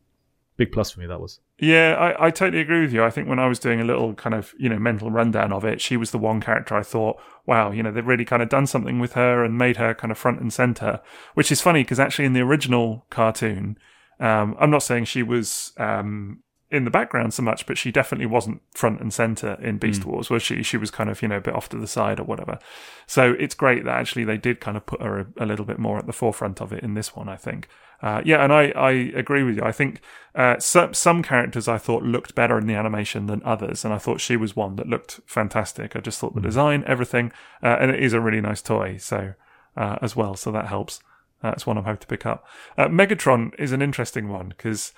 Big 0.60 0.74
plus 0.74 0.92
for 0.92 1.00
me 1.00 1.08
that 1.08 1.22
was. 1.22 1.40
Yeah, 1.58 1.94
I, 1.94 2.28
I 2.28 2.32
totally 2.32 2.62
agree 2.62 2.82
with 2.82 2.92
you. 2.92 3.02
I 3.02 3.10
think 3.10 3.30
when 3.30 3.40
I 3.40 3.48
was 3.48 3.60
doing 3.60 3.80
a 3.80 3.86
little 3.86 4.14
kind 4.14 4.36
of, 4.36 4.54
you 4.60 4.68
know, 4.68 4.78
mental 4.78 5.10
rundown 5.10 5.54
of 5.54 5.64
it, 5.64 5.80
she 5.80 5.96
was 5.96 6.12
the 6.12 6.18
one 6.18 6.42
character 6.42 6.76
I 6.76 6.84
thought, 6.84 7.18
wow, 7.46 7.72
you 7.72 7.82
know, 7.82 7.94
they've 7.94 8.06
really 8.06 8.26
kind 8.26 8.44
of 8.44 8.50
done 8.50 8.68
something 8.68 9.00
with 9.00 9.14
her 9.14 9.46
and 9.46 9.58
made 9.58 9.78
her 9.78 9.94
kind 9.94 10.12
of 10.12 10.18
front 10.18 10.42
and 10.42 10.52
center, 10.52 11.00
which 11.34 11.50
is 11.50 11.62
funny 11.62 11.84
because 11.84 11.98
actually 11.98 12.26
in 12.26 12.34
the 12.34 12.42
original 12.42 13.06
cartoon, 13.10 13.78
um, 14.20 14.58
I'm 14.60 14.70
not 14.70 14.84
saying 14.84 15.06
she 15.06 15.24
was, 15.24 15.72
um, 15.78 16.44
in 16.72 16.84
the 16.84 16.92
background 16.92 17.34
so 17.34 17.42
much, 17.42 17.66
but 17.66 17.78
she 17.78 17.90
definitely 17.90 18.26
wasn't 18.26 18.62
front 18.74 19.00
and 19.00 19.14
center 19.14 19.54
in 19.62 19.78
Beast 19.78 20.04
Wars, 20.04 20.30
was 20.30 20.44
she? 20.44 20.62
She 20.62 20.76
was 20.76 20.92
kind 20.92 21.10
of, 21.10 21.22
you 21.22 21.30
know, 21.30 21.38
a 21.38 21.42
bit 21.42 21.56
off 21.56 21.70
to 21.70 21.78
the 21.78 21.88
side 21.88 22.20
or 22.20 22.26
whatever. 22.26 22.60
So 23.08 23.34
it's 23.40 23.56
great 23.56 23.86
that 23.86 23.98
actually 23.98 24.26
they 24.26 24.38
did 24.38 24.60
kind 24.60 24.76
of 24.76 24.86
put 24.86 25.02
her 25.02 25.20
a, 25.20 25.28
a 25.40 25.46
little 25.46 25.66
bit 25.66 25.80
more 25.80 25.98
at 25.98 26.06
the 26.06 26.14
forefront 26.14 26.62
of 26.62 26.74
it 26.74 26.84
in 26.84 26.96
this 26.96 27.16
one, 27.16 27.30
I 27.30 27.38
think. 27.38 27.70
Uh, 28.02 28.22
yeah, 28.24 28.44
and 28.44 28.54
I, 28.54 28.70
I 28.70 28.92
agree 28.92 29.44
with 29.44 29.58
you. 29.58 29.64
I 29.64 29.72
think 29.72 30.00
uh, 30.36 30.58
some, 30.60 30.94
some 30.94 31.22
characters 31.22 31.68
I 31.68 31.78
thought 31.78 32.04
looked 32.04 32.34
better 32.34 32.58
in 32.58 32.68
the 32.68 32.76
animation 32.76 33.26
than 33.26 33.42
others, 33.44 33.84
and 33.84 33.94
I 33.94 33.98
thought 33.98 34.22
she 34.22 34.38
was 34.38 34.56
one 34.56 34.78
that 34.78 34.88
looked 34.88 35.20
fantastic. 35.26 35.96
I 35.96 36.00
just 36.00 36.20
thought 36.20 36.34
the 36.34 36.42
design, 36.42 36.84
everything, 36.88 37.32
uh, 37.62 37.78
and 37.80 37.92
it 37.92 38.02
is 38.02 38.14
a 38.14 38.22
really 38.22 38.42
nice 38.42 38.62
toy, 38.62 38.98
so 38.98 39.34
uh, 39.76 39.98
as 40.02 40.16
well, 40.16 40.36
so 40.36 40.52
that 40.52 40.68
helps. 40.68 41.02
That's 41.42 41.66
one 41.66 41.78
I'm 41.78 41.86
hoping 41.86 42.02
to 42.02 42.08
pick 42.08 42.26
up. 42.26 42.46
Uh, 42.78 42.88
Megatron 42.88 43.52
is 43.60 43.72
an 43.72 43.82
interesting 43.82 44.30
one 44.30 44.50
because 44.50 44.94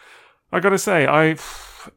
I 0.52 0.60
got 0.60 0.70
to 0.72 0.78
say 0.78 1.06
I 1.06 1.36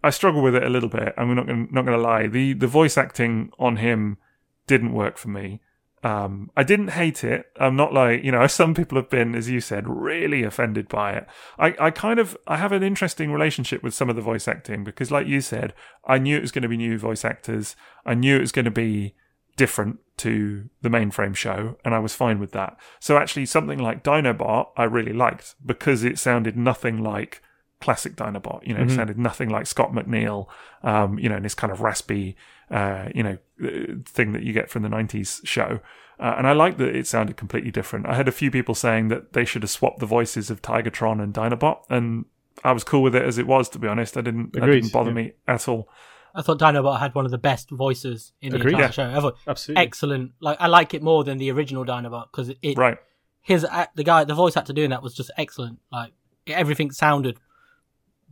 I 0.02 0.11
struggle 0.11 0.42
with 0.42 0.55
it 0.55 0.62
a 0.62 0.68
little 0.68 0.88
bit. 0.88 1.14
I'm 1.16 1.34
not 1.34 1.46
gonna, 1.46 1.66
not 1.70 1.84
going 1.86 1.98
to 1.98 2.02
lie. 2.02 2.26
The 2.26 2.52
the 2.52 2.66
voice 2.66 2.98
acting 2.98 3.50
on 3.59 3.76
him 3.76 4.18
didn't 4.66 4.92
work 4.92 5.16
for 5.16 5.28
me. 5.28 5.61
Um, 6.05 6.50
I 6.55 6.64
didn't 6.64 6.88
hate 6.88 7.24
it. 7.24 7.46
I'm 7.59 7.76
not 7.76 7.94
like 7.94 8.22
you 8.22 8.30
know 8.30 8.46
some 8.48 8.74
people 8.74 8.96
have 8.96 9.09
been, 9.09 9.34
as 9.34 9.48
you 9.48 9.61
said, 9.61 9.88
really 9.88 10.44
offended 10.44 10.88
by 10.88 11.14
it. 11.14 11.26
I, 11.59 11.74
I 11.80 11.90
kind 11.90 12.20
of 12.20 12.36
I 12.46 12.59
have 12.59 12.72
an 12.72 12.82
interesting 12.82 13.32
relationship 13.32 13.82
with 13.82 13.94
some 13.94 14.11
of 14.11 14.14
the 14.16 14.22
voice 14.22 14.46
acting 14.46 14.84
because, 14.84 15.11
like 15.11 15.26
you 15.26 15.40
said, 15.40 15.72
I 16.07 16.18
knew 16.18 16.36
it 16.36 16.42
was 16.42 16.52
going 16.52 16.62
to 16.62 16.68
be 16.68 16.76
new 16.76 16.98
voice 16.98 17.24
actors. 17.24 17.74
I 18.05 18.14
knew 18.14 18.36
it 18.36 18.42
was 18.42 18.52
going 18.52 18.66
to 18.66 18.70
be 18.70 19.14
different 19.57 19.98
to 20.18 20.68
the 20.82 20.90
mainframe 20.90 21.34
show, 21.34 21.78
and 21.84 21.94
I 21.94 22.00
was 22.00 22.14
fine 22.14 22.38
with 22.38 22.52
that. 22.52 22.76
So 23.00 23.16
actually, 23.16 23.46
something 23.46 23.78
like 23.78 24.05
Dinobot, 24.05 24.68
I 24.76 24.84
really 24.84 25.14
liked 25.14 25.55
because 25.64 26.05
it 26.05 26.18
sounded 26.18 26.55
nothing 26.55 27.02
like 27.02 27.40
classic 27.85 28.16
Dinobot. 28.16 28.66
You 28.66 28.74
know, 28.74 28.82
it 28.82 28.91
sounded 28.91 29.18
nothing 29.18 29.51
like 29.51 29.66
Scott 29.66 29.93
McNeil. 29.93 30.47
Um, 30.82 31.18
you 31.18 31.28
know, 31.28 31.37
and 31.37 31.45
this 31.45 31.55
kind 31.55 31.72
of 31.72 31.80
raspy, 31.80 32.37
uh, 32.70 33.09
you 33.14 33.22
know, 33.22 33.39
uh, 33.62 33.95
thing 34.07 34.32
that 34.32 34.43
you 34.43 34.53
get 34.53 34.70
from 34.70 34.82
the 34.82 34.89
'90s 34.89 35.47
show. 35.47 35.80
Uh, 36.18 36.35
and 36.39 36.47
I 36.47 36.53
like 36.53 36.76
that 36.78 36.95
it 36.95 37.07
sounded 37.07 37.37
completely 37.37 37.70
different. 37.70 38.07
I 38.07 38.14
had 38.14 38.28
a 38.28 38.32
few 38.32 38.51
people 38.51 38.74
saying 38.74 39.09
that 39.09 39.32
they 39.32 39.45
should 39.45 39.62
have 39.62 39.70
swapped 39.70 39.99
the 39.99 40.07
voices 40.07 40.49
of 40.51 40.62
Tigertron 40.62 41.20
and 41.22 41.35
Dinobot, 41.35 41.80
and 41.91 42.24
I 42.64 42.72
was 42.72 42.85
cool 42.85 43.03
with 43.03 43.14
it 43.16 43.22
as 43.22 43.37
it 43.39 43.47
was. 43.47 43.68
To 43.70 43.78
be 43.78 43.89
honest, 43.89 44.16
I 44.16 44.20
didn't. 44.22 44.53
That 44.53 44.62
Agreed, 44.62 44.80
didn't 44.82 44.93
bother 44.93 45.11
yeah. 45.11 45.14
me 45.14 45.32
at 45.47 45.68
all. 45.68 45.89
I 46.37 46.43
thought 46.43 46.59
Dinobot 46.59 46.99
had 46.99 47.14
one 47.14 47.24
of 47.26 47.30
the 47.30 47.39
best 47.39 47.70
voices 47.70 48.32
in 48.41 48.51
the 48.51 48.57
Agreed. 48.57 48.72
entire 48.72 48.87
Yeah. 48.87 48.91
show. 48.91 49.09
I 49.11 49.20
thought 49.20 49.37
Absolutely. 49.47 49.82
excellent. 49.85 50.32
Like 50.41 50.57
I 50.61 50.66
like 50.68 50.95
it 50.95 51.03
more 51.03 51.22
than 51.24 51.39
the 51.39 51.51
original 51.53 51.85
Dinobot 51.85 52.26
because 52.32 52.49
it, 52.49 52.59
it 52.62 52.76
Right. 52.78 52.99
his 53.41 53.64
act- 53.64 53.95
the 53.97 54.03
guy 54.05 54.24
the 54.24 54.35
voice 54.35 54.57
actor 54.57 54.72
doing 54.72 54.91
that 54.91 55.03
was 55.03 55.14
just 55.14 55.30
excellent. 55.37 55.78
Like 55.93 56.12
everything 56.49 56.91
sounded 56.91 57.39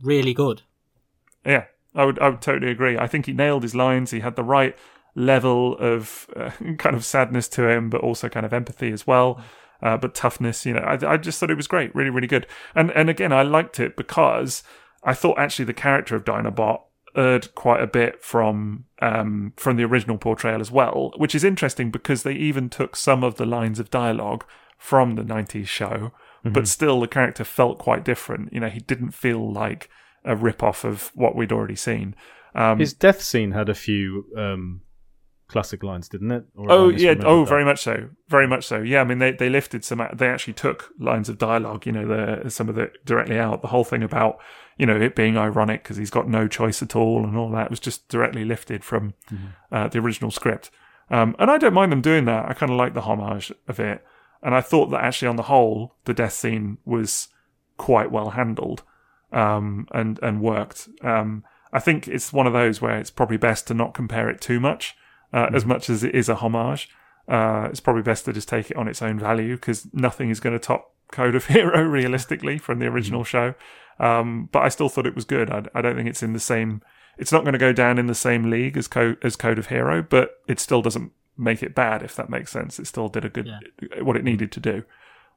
really 0.03 0.33
good. 0.33 0.61
Yeah, 1.45 1.65
I 1.95 2.05
would 2.05 2.19
I 2.19 2.29
would 2.29 2.41
totally 2.41 2.71
agree. 2.71 2.97
I 2.97 3.07
think 3.07 3.25
he 3.25 3.33
nailed 3.33 3.63
his 3.63 3.75
lines. 3.75 4.11
He 4.11 4.19
had 4.19 4.35
the 4.35 4.43
right 4.43 4.77
level 5.15 5.77
of 5.77 6.27
uh, 6.35 6.51
kind 6.77 6.95
of 6.95 7.05
sadness 7.05 7.47
to 7.49 7.67
him, 7.67 7.89
but 7.89 8.01
also 8.01 8.29
kind 8.29 8.45
of 8.45 8.53
empathy 8.53 8.91
as 8.91 9.07
well. 9.07 9.41
Uh, 9.81 9.97
but 9.97 10.15
toughness, 10.15 10.65
you 10.65 10.73
know, 10.73 10.79
I, 10.79 11.13
I 11.13 11.17
just 11.17 11.39
thought 11.39 11.51
it 11.51 11.57
was 11.57 11.67
great, 11.67 11.93
really, 11.93 12.09
really 12.09 12.27
good. 12.27 12.47
And 12.73 12.91
and 12.91 13.09
again, 13.09 13.33
I 13.33 13.41
liked 13.41 13.79
it 13.79 13.97
because 13.97 14.63
I 15.03 15.13
thought 15.13 15.37
actually 15.37 15.65
the 15.65 15.73
character 15.73 16.15
of 16.15 16.23
Dinobot 16.23 16.81
erred 17.15 17.53
quite 17.53 17.81
a 17.81 17.87
bit 17.87 18.23
from 18.23 18.85
um, 19.01 19.53
from 19.57 19.75
the 19.75 19.83
original 19.83 20.17
portrayal 20.17 20.61
as 20.61 20.71
well, 20.71 21.11
which 21.17 21.35
is 21.35 21.43
interesting 21.43 21.91
because 21.91 22.23
they 22.23 22.33
even 22.33 22.69
took 22.69 22.95
some 22.95 23.23
of 23.23 23.35
the 23.35 23.45
lines 23.45 23.79
of 23.79 23.91
dialogue 23.91 24.45
from 24.77 25.15
the 25.15 25.23
'90s 25.23 25.67
show, 25.67 26.11
but 26.43 26.67
still 26.67 26.99
the 26.99 27.07
character 27.07 27.43
felt 27.43 27.79
quite 27.79 28.03
different. 28.03 28.51
You 28.51 28.59
know, 28.59 28.69
he 28.69 28.79
didn't 28.79 29.11
feel 29.11 29.51
like 29.51 29.89
a 30.25 30.35
rip 30.35 30.61
off 30.63 30.83
of 30.83 31.11
what 31.15 31.35
we'd 31.35 31.51
already 31.51 31.75
seen. 31.75 32.15
Um, 32.55 32.79
His 32.79 32.93
death 32.93 33.21
scene 33.21 33.51
had 33.51 33.69
a 33.69 33.73
few 33.73 34.25
um, 34.37 34.81
classic 35.47 35.83
lines, 35.83 36.09
didn't 36.09 36.31
it? 36.31 36.45
Or 36.55 36.71
Oh 36.71 36.89
yeah, 36.89 37.15
oh 37.23 37.41
that? 37.41 37.49
very 37.49 37.65
much 37.65 37.81
so, 37.81 38.09
very 38.27 38.47
much 38.47 38.65
so. 38.65 38.81
Yeah, 38.81 39.01
I 39.01 39.03
mean 39.03 39.19
they 39.19 39.31
they 39.31 39.49
lifted 39.49 39.83
some, 39.83 40.05
they 40.13 40.27
actually 40.27 40.53
took 40.53 40.91
lines 40.99 41.29
of 41.29 41.37
dialogue, 41.37 41.85
you 41.85 41.91
know, 41.91 42.07
the 42.07 42.49
some 42.49 42.69
of 42.69 42.77
it 42.77 43.05
directly 43.05 43.39
out. 43.39 43.61
The 43.61 43.69
whole 43.69 43.83
thing 43.83 44.03
about 44.03 44.37
you 44.77 44.85
know 44.85 44.99
it 44.99 45.15
being 45.15 45.37
ironic 45.37 45.83
because 45.83 45.97
he's 45.97 46.09
got 46.09 46.27
no 46.27 46.47
choice 46.47 46.81
at 46.81 46.95
all 46.95 47.23
and 47.23 47.37
all 47.37 47.51
that 47.51 47.69
was 47.69 47.79
just 47.79 48.07
directly 48.09 48.45
lifted 48.45 48.83
from 48.83 49.13
uh, 49.71 49.87
the 49.87 49.99
original 49.99 50.31
script. 50.31 50.71
Um, 51.09 51.35
and 51.37 51.51
I 51.51 51.57
don't 51.57 51.73
mind 51.73 51.91
them 51.91 52.01
doing 52.01 52.25
that. 52.25 52.49
I 52.49 52.53
kind 52.53 52.71
of 52.71 52.77
like 52.77 52.93
the 52.93 53.01
homage 53.01 53.51
of 53.67 53.79
it, 53.79 54.03
and 54.43 54.53
I 54.53 54.61
thought 54.61 54.87
that 54.87 55.03
actually 55.03 55.29
on 55.29 55.37
the 55.37 55.43
whole 55.43 55.95
the 56.05 56.13
death 56.13 56.33
scene 56.33 56.77
was 56.85 57.29
quite 57.77 58.11
well 58.11 58.31
handled 58.31 58.83
um, 59.31 59.87
and 59.91 60.19
and 60.21 60.41
worked. 60.41 60.89
Um, 61.01 61.43
I 61.71 61.79
think 61.79 62.07
it's 62.07 62.31
one 62.31 62.45
of 62.45 62.53
those 62.53 62.81
where 62.81 62.97
it's 62.97 63.09
probably 63.09 63.37
best 63.37 63.67
to 63.67 63.73
not 63.73 63.93
compare 63.93 64.29
it 64.29 64.41
too 64.41 64.59
much, 64.59 64.95
uh, 65.33 65.49
as 65.53 65.65
much 65.65 65.89
as 65.89 66.03
it 66.03 66.13
is 66.13 66.29
a 66.29 66.35
homage. 66.35 66.89
Uh, 67.27 67.67
it's 67.69 67.79
probably 67.79 68.03
best 68.03 68.25
to 68.25 68.33
just 68.33 68.47
take 68.47 68.69
it 68.69 68.77
on 68.77 68.87
its 68.87 69.01
own 69.01 69.17
value 69.17 69.55
because 69.55 69.87
nothing 69.93 70.29
is 70.29 70.39
going 70.39 70.53
to 70.53 70.59
top 70.59 70.93
Code 71.11 71.35
of 71.35 71.45
Hero 71.47 71.81
realistically 71.81 72.57
from 72.57 72.79
the 72.79 72.87
original 72.87 73.23
show. 73.23 73.55
Um, 73.99 74.49
but 74.51 74.63
I 74.63 74.69
still 74.69 74.89
thought 74.89 75.07
it 75.07 75.15
was 75.15 75.25
good. 75.25 75.49
I, 75.49 75.63
I 75.73 75.81
don't 75.81 75.95
think 75.95 76.09
it's 76.09 76.23
in 76.23 76.33
the 76.33 76.39
same. 76.39 76.81
It's 77.17 77.31
not 77.31 77.43
going 77.43 77.53
to 77.53 77.59
go 77.59 77.73
down 77.73 77.97
in 77.97 78.07
the 78.07 78.15
same 78.15 78.49
league 78.49 78.77
as 78.77 78.87
Code 78.87 79.17
as 79.23 79.35
Code 79.35 79.57
of 79.57 79.67
Hero, 79.67 80.01
but 80.01 80.31
it 80.47 80.59
still 80.59 80.81
doesn't 80.81 81.11
make 81.37 81.63
it 81.63 81.75
bad 81.75 82.03
if 82.03 82.15
that 82.15 82.29
makes 82.29 82.51
sense. 82.51 82.79
It 82.79 82.87
still 82.87 83.09
did 83.09 83.25
a 83.25 83.29
good 83.29 83.49
what 84.01 84.15
it 84.15 84.21
mm. 84.21 84.25
needed 84.25 84.51
to 84.53 84.59
do. 84.59 84.83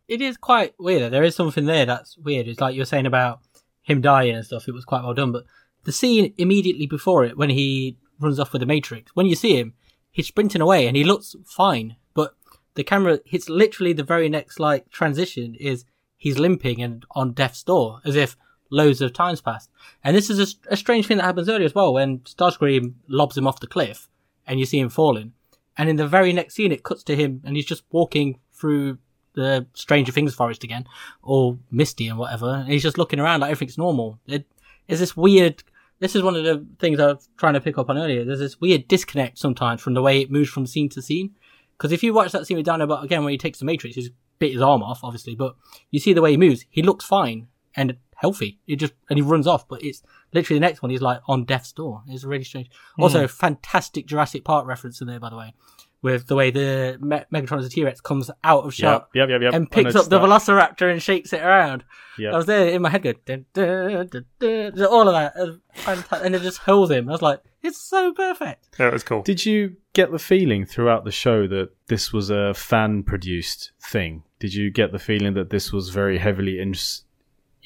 It 0.09 0.21
is 0.21 0.37
quite 0.37 0.75
weird. 0.79 1.13
There 1.13 1.25
is 1.25 1.35
something 1.35 1.67
there 1.67 1.87
that's 1.87 2.17
weird. 2.17 2.47
It's 2.47 2.61
like 2.61 2.77
you're 2.77 2.85
saying 2.85 3.07
about 3.07 3.41
him 3.83 4.01
dying 4.01 4.35
and 4.35 4.45
stuff. 4.45 4.69
It 4.69 4.75
was 4.75 4.85
quite 4.85 5.03
well 5.03 5.15
done, 5.15 5.33
but 5.33 5.45
the 5.85 5.93
scene 5.93 6.33
immediately 6.37 6.87
before 6.87 7.25
it, 7.25 7.37
when 7.37 7.51
he 7.51 7.97
runs 8.21 8.39
off 8.39 8.53
with 8.53 8.61
the 8.61 8.67
Matrix, 8.67 9.13
when 9.15 9.27
you 9.27 9.35
see 9.35 9.59
him, 9.59 9.75
he's 10.11 10.27
sprinting 10.27 10.61
away 10.61 10.87
and 10.87 10.97
he 10.97 11.05
looks 11.05 11.37
fine, 11.45 11.97
but 12.15 12.35
the 12.75 12.85
camera 12.85 13.21
hits 13.25 13.49
literally 13.49 13.93
the 13.93 14.03
very 14.03 14.29
next 14.29 14.59
like 14.61 14.91
transition 14.91 15.55
is 15.57 15.85
he's 16.17 16.39
limping 16.39 16.83
and 16.83 17.05
on 17.13 17.33
death's 17.33 17.63
door 17.63 18.01
as 18.05 18.17
if 18.17 18.37
loads 18.71 19.01
of 19.01 19.13
times 19.13 19.41
passed. 19.41 19.71
And 20.03 20.17
this 20.17 20.31
is 20.31 20.41
a, 20.69 20.73
a 20.73 20.77
strange 20.77 21.07
thing 21.07 21.19
that 21.19 21.25
happens 21.25 21.49
earlier 21.49 21.67
as 21.67 21.75
well 21.75 21.93
when 21.93 22.19
Starscream 22.21 22.95
lobs 23.09 23.37
him 23.37 23.47
off 23.47 23.61
the 23.61 23.67
cliff 23.67 24.09
and 24.47 24.59
you 24.59 24.67
see 24.67 24.79
him 24.79 24.89
falling. 24.89 25.33
And 25.79 25.89
in 25.89 25.97
the 25.97 26.07
very 26.07 26.33
next 26.33 26.55
scene, 26.55 26.73
it 26.73 26.83
cuts 26.83 27.03
to 27.05 27.17
him 27.17 27.43
and 27.45 27.57
he's 27.57 27.67
just 27.67 27.85
walking 27.91 28.39
through 28.53 28.99
the 29.35 29.67
Stranger 29.75 30.13
Things 30.13 30.35
forest 30.35 30.65
again, 30.65 30.87
or 31.23 31.59
Misty 31.71 32.09
and 32.09 32.19
whatever. 32.19 32.55
And 32.55 32.69
he's 32.69 32.83
just 32.83 32.99
looking 32.99 33.21
around 33.21 33.41
like 33.41 33.51
everything's 33.51 33.79
normal. 33.79 34.19
It 34.27 34.47
is 34.89 35.01
this 35.01 35.17
weird. 35.17 35.63
This 35.99 36.17
is 36.17 36.23
one 36.23 36.37
of 36.37 36.45
the 36.45 36.67
things 36.79 36.99
I 36.99 37.13
was 37.13 37.29
trying 37.37 37.55
to 37.55 37.61
pick 37.61 37.79
up 37.79 37.91
on 37.91 37.99
earlier. 37.99 38.25
There's 38.25 38.39
this 38.39 38.61
weird 38.61 38.89
disconnect 38.89 39.39
sometimes 39.39 39.81
from 39.81 39.95
the 39.95 40.03
way 40.03 40.21
it 40.21 40.31
moves 40.31 40.51
from 40.51 40.67
scene 40.67 40.89
to 40.91 41.03
scene. 41.03 41.35
Because 41.77 41.93
if 41.93 42.03
you 42.03 42.15
watch 42.15 42.33
that 42.33 42.47
scene 42.47 42.57
with 42.57 42.67
Dinobot 42.67 43.05
again, 43.05 43.25
when 43.25 43.33
he 43.33 43.39
takes 43.39 43.59
the 43.59 43.67
Matrix, 43.67 43.97
he's 43.97 44.11
bit 44.39 44.53
his 44.53 44.63
arm 44.63 44.83
off, 44.83 45.01
obviously, 45.03 45.35
but 45.35 45.57
you 45.91 46.01
see 46.01 46.13
the 46.13 46.23
way 46.23 46.31
he 46.31 46.37
moves. 46.37 46.65
He 46.71 46.83
looks 46.83 47.05
fine 47.05 47.49
and 47.75 47.97
healthy. 48.17 48.59
It 48.67 48.77
just 48.77 48.93
and 49.09 49.19
he 49.19 49.23
runs 49.23 49.47
off, 49.47 49.69
but 49.69 49.83
it's 49.83 50.03
literally 50.33 50.59
the 50.59 50.67
next 50.67 50.83
one. 50.83 50.91
He's 50.91 51.03
like 51.03 51.21
on 51.29 51.45
death's 51.45 51.73
door. 51.73 52.03
It's 52.09 52.25
really 52.25 52.45
strange. 52.45 52.71
Also, 52.99 53.23
hmm. 53.23 53.27
fantastic 53.27 54.07
Jurassic 54.07 54.45
Park 54.45 54.67
reference 54.67 55.01
in 55.01 55.07
there, 55.07 55.21
by 55.21 55.31
the 55.31 55.37
way, 55.37 55.55
with 56.03 56.27
the 56.27 56.35
way 56.35 56.51
the 56.51 56.99
Me- 57.01 57.25
Megatron 57.33 57.59
as 57.59 57.67
a 57.67 57.71
T 57.71 57.85
Rex 57.85 58.01
comes 58.01 58.31
out 58.45 58.65
of 58.65 58.75
shot 58.75 59.09
Yep, 59.15 59.29
yep, 59.29 59.41
yep. 59.43 59.55
and 59.55 59.71
picks 59.71 59.95
up 59.95 60.09
the 60.09 60.19
that. 60.19 60.27
Velociraptor 60.27 60.91
and 60.91 61.03
shakes 61.03 61.33
it 61.33 61.43
around. 61.43 61.85
Yep. 62.19 62.33
I 62.33 62.37
was 62.37 62.47
there 62.47 62.69
in 62.69 62.83
my 62.83 62.89
head 62.89 63.03
going, 63.03 63.17
dun, 63.25 63.45
dun, 63.53 64.09
dun, 64.09 64.25
dun, 64.41 64.73
dun, 64.75 64.87
all 64.87 65.09
of 65.09 65.15
that, 65.15 65.37
uh, 65.37 65.93
It 65.93 66.07
and 66.25 66.35
it 66.35 66.43
just 66.43 66.59
holds 66.59 66.91
him. 66.91 67.09
I 67.09 67.13
was 67.13 67.23
like, 67.23 67.43
it's 67.63 67.81
so 67.81 68.13
perfect. 68.13 68.69
Yeah, 68.79 68.89
it 68.89 68.93
was 68.93 69.03
cool. 69.03 69.23
Did 69.23 69.45
you 69.45 69.77
get 69.93 70.13
the 70.13 70.19
feeling 70.19 70.65
throughout 70.65 71.05
the 71.05 71.11
show 71.11 71.47
that 71.49 71.71
this 71.89 72.13
was 72.13 72.31
a 72.31 72.55
fan 72.55 73.03
produced 73.03 73.73
thing? 73.83 74.23
Did 74.39 74.55
you 74.55 74.71
get 74.71 74.93
the 74.93 74.99
feeling 74.99 75.35
that 75.35 75.51
this 75.51 75.73
was 75.73 75.89
very 75.89 76.19
heavily 76.19 76.61
in, 76.61 76.75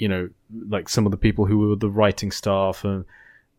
you 0.00 0.08
know, 0.08 0.30
like 0.68 0.88
some 0.88 1.06
of 1.06 1.10
the 1.10 1.18
people 1.18 1.46
who 1.46 1.58
were 1.58 1.76
the 1.76 1.90
writing 1.90 2.30
staff 2.30 2.84
and 2.84 3.04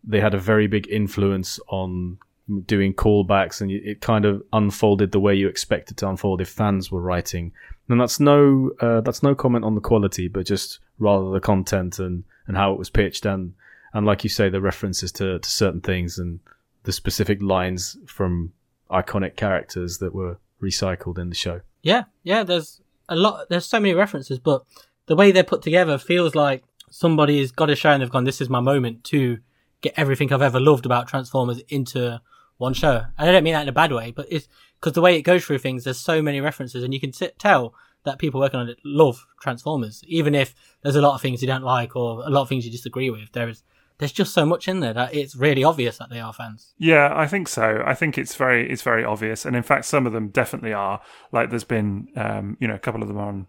they 0.03 0.19
had 0.19 0.33
a 0.33 0.39
very 0.39 0.67
big 0.67 0.87
influence 0.89 1.59
on 1.67 2.17
doing 2.65 2.93
callbacks 2.93 3.61
and 3.61 3.71
it 3.71 4.01
kind 4.01 4.25
of 4.25 4.43
unfolded 4.51 5.11
the 5.11 5.19
way 5.19 5.35
you 5.35 5.47
expect 5.47 5.91
it 5.91 5.97
to 5.97 6.09
unfold 6.09 6.41
if 6.41 6.49
fans 6.49 6.91
were 6.91 7.01
writing. 7.01 7.51
And 7.87 8.01
that's 8.01 8.19
no 8.19 8.71
uh, 8.81 9.01
that's 9.01 9.21
no 9.21 9.35
comment 9.35 9.63
on 9.65 9.75
the 9.75 9.81
quality, 9.81 10.27
but 10.27 10.45
just 10.45 10.79
rather 10.97 11.29
the 11.31 11.39
content 11.39 11.99
and, 11.99 12.23
and 12.47 12.57
how 12.57 12.73
it 12.73 12.79
was 12.79 12.89
pitched 12.89 13.25
and 13.25 13.53
and 13.93 14.05
like 14.05 14.23
you 14.23 14.29
say, 14.29 14.49
the 14.49 14.61
references 14.61 15.11
to, 15.13 15.37
to 15.39 15.49
certain 15.49 15.81
things 15.81 16.17
and 16.17 16.39
the 16.83 16.93
specific 16.93 17.41
lines 17.41 17.97
from 18.07 18.53
iconic 18.89 19.35
characters 19.35 19.99
that 19.99 20.15
were 20.15 20.37
recycled 20.61 21.17
in 21.17 21.29
the 21.29 21.35
show. 21.35 21.61
Yeah, 21.83 22.03
yeah. 22.23 22.43
There's 22.43 22.81
a 23.09 23.15
lot. 23.15 23.49
There's 23.49 23.65
so 23.65 23.79
many 23.79 23.93
references, 23.93 24.39
but 24.39 24.63
the 25.11 25.15
way 25.17 25.33
they're 25.33 25.43
put 25.43 25.61
together 25.61 25.97
feels 25.97 26.35
like 26.35 26.63
somebody's 26.89 27.51
got 27.51 27.69
a 27.69 27.75
show 27.75 27.89
and 27.89 28.01
they've 28.01 28.09
gone, 28.09 28.23
"This 28.23 28.39
is 28.39 28.49
my 28.49 28.61
moment 28.61 29.03
to 29.05 29.39
get 29.81 29.93
everything 29.97 30.31
I've 30.31 30.41
ever 30.41 30.57
loved 30.57 30.85
about 30.85 31.09
Transformers 31.09 31.59
into 31.67 32.21
one 32.59 32.73
show." 32.73 33.03
And 33.17 33.29
I 33.29 33.33
don't 33.33 33.43
mean 33.43 33.51
that 33.51 33.63
in 33.63 33.67
a 33.67 33.73
bad 33.73 33.91
way, 33.91 34.11
but 34.11 34.25
it's 34.29 34.47
because 34.79 34.93
the 34.93 35.01
way 35.01 35.17
it 35.17 35.23
goes 35.23 35.43
through 35.43 35.57
things, 35.57 35.83
there's 35.83 35.97
so 35.97 36.21
many 36.21 36.39
references, 36.39 36.81
and 36.81 36.93
you 36.93 36.99
can 37.01 37.11
tell 37.11 37.75
that 38.05 38.19
people 38.19 38.39
working 38.39 38.61
on 38.61 38.69
it 38.69 38.79
love 38.85 39.27
Transformers, 39.41 40.01
even 40.07 40.33
if 40.33 40.55
there's 40.81 40.95
a 40.95 41.01
lot 41.01 41.13
of 41.13 41.21
things 41.21 41.41
you 41.41 41.47
don't 41.49 41.61
like 41.61 41.93
or 41.93 42.25
a 42.25 42.29
lot 42.29 42.43
of 42.43 42.47
things 42.47 42.63
you 42.63 42.71
disagree 42.71 43.09
with. 43.09 43.33
There 43.33 43.49
is 43.49 43.63
there's 43.97 44.13
just 44.13 44.33
so 44.33 44.45
much 44.45 44.69
in 44.69 44.79
there 44.79 44.93
that 44.93 45.13
it's 45.13 45.35
really 45.35 45.65
obvious 45.65 45.97
that 45.97 46.09
they 46.09 46.21
are 46.21 46.31
fans. 46.31 46.73
Yeah, 46.77 47.11
I 47.13 47.27
think 47.27 47.49
so. 47.49 47.83
I 47.85 47.95
think 47.95 48.17
it's 48.17 48.35
very 48.35 48.71
it's 48.71 48.81
very 48.81 49.03
obvious, 49.03 49.43
and 49.45 49.57
in 49.57 49.63
fact, 49.63 49.83
some 49.83 50.07
of 50.07 50.13
them 50.13 50.29
definitely 50.29 50.71
are. 50.71 51.01
Like, 51.33 51.49
there's 51.49 51.65
been 51.65 52.07
um, 52.15 52.55
you 52.61 52.67
know 52.69 52.75
a 52.75 52.79
couple 52.79 53.01
of 53.01 53.09
them 53.09 53.17
on 53.17 53.47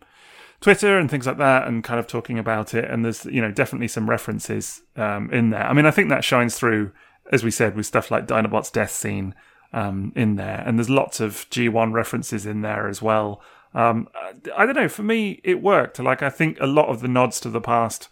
Twitter 0.62 0.96
and 0.96 1.10
things 1.10 1.26
like 1.26 1.38
that, 1.38 1.66
and 1.66 1.84
kind 1.84 2.00
of 2.00 2.06
talking 2.06 2.38
about 2.38 2.72
it. 2.72 2.88
And 2.90 3.04
there's 3.04 3.26
you 3.26 3.42
know 3.42 3.50
definitely 3.50 3.88
some 3.88 4.08
references 4.08 4.82
um, 4.96 5.28
in 5.30 5.50
there. 5.50 5.66
I 5.66 5.74
mean, 5.74 5.86
I 5.86 5.90
think 5.90 6.08
that 6.08 6.24
shines 6.24 6.56
through, 6.56 6.92
as 7.30 7.44
we 7.44 7.50
said, 7.50 7.76
with 7.76 7.84
stuff 7.84 8.10
like 8.10 8.26
Dinobot's 8.26 8.70
death 8.70 8.92
scene 8.92 9.34
um, 9.72 10.12
in 10.14 10.36
there, 10.36 10.62
and 10.64 10.78
there's 10.78 10.88
lots 10.88 11.20
of 11.20 11.46
G1 11.50 11.92
references 11.92 12.46
in 12.46 12.62
there 12.62 12.88
as 12.88 13.02
well. 13.02 13.42
Um, 13.74 14.08
I 14.56 14.64
don't 14.64 14.76
know. 14.76 14.88
For 14.88 15.02
me, 15.02 15.40
it 15.44 15.62
worked. 15.62 15.98
Like, 15.98 16.22
I 16.22 16.30
think 16.30 16.58
a 16.60 16.66
lot 16.66 16.88
of 16.88 17.00
the 17.00 17.08
nods 17.08 17.40
to 17.40 17.48
the 17.48 17.60
past 17.60 18.08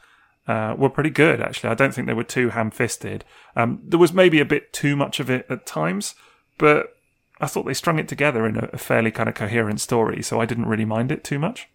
uh, 0.49 0.75
were 0.77 0.91
pretty 0.91 1.11
good, 1.11 1.41
actually. 1.41 1.71
I 1.71 1.75
don't 1.75 1.95
think 1.95 2.07
they 2.07 2.15
were 2.15 2.25
too 2.25 2.49
ham 2.49 2.71
fisted. 2.71 3.25
Um, 3.55 3.81
there 3.85 3.99
was 3.99 4.13
maybe 4.13 4.41
a 4.41 4.45
bit 4.45 4.73
too 4.73 4.97
much 4.97 5.21
of 5.21 5.31
it 5.31 5.47
at 5.51 5.67
times, 5.67 6.15
but 6.59 6.97
I 7.41 7.47
thought 7.47 7.67
they 7.67 7.75
strung 7.75 7.99
it 7.99 8.09
together 8.09 8.47
in 8.47 8.57
a, 8.57 8.71
a 8.73 8.79
fairly 8.79 9.11
kind 9.11 9.29
of 9.29 9.35
coherent 9.35 9.81
story, 9.81 10.23
so 10.23 10.41
I 10.41 10.47
didn't 10.47 10.67
really 10.67 10.85
mind 10.85 11.13
it 11.13 11.25
too 11.25 11.39
much. 11.39 11.69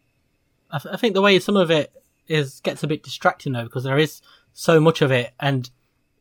I, 0.72 0.80
th- 0.80 0.94
I 0.94 0.98
think 0.98 1.14
the 1.14 1.22
way 1.22 1.40
some 1.40 1.56
of 1.58 1.72
it 1.72 1.92
is 2.28 2.60
gets 2.62 2.84
a 2.84 2.88
bit 2.88 3.04
distracting 3.04 3.54
though, 3.54 3.64
because 3.64 3.84
there 3.84 3.98
is 3.98 4.22
so 4.54 4.80
much 4.80 5.02
of 5.02 5.12
it, 5.12 5.34
and 5.40 5.70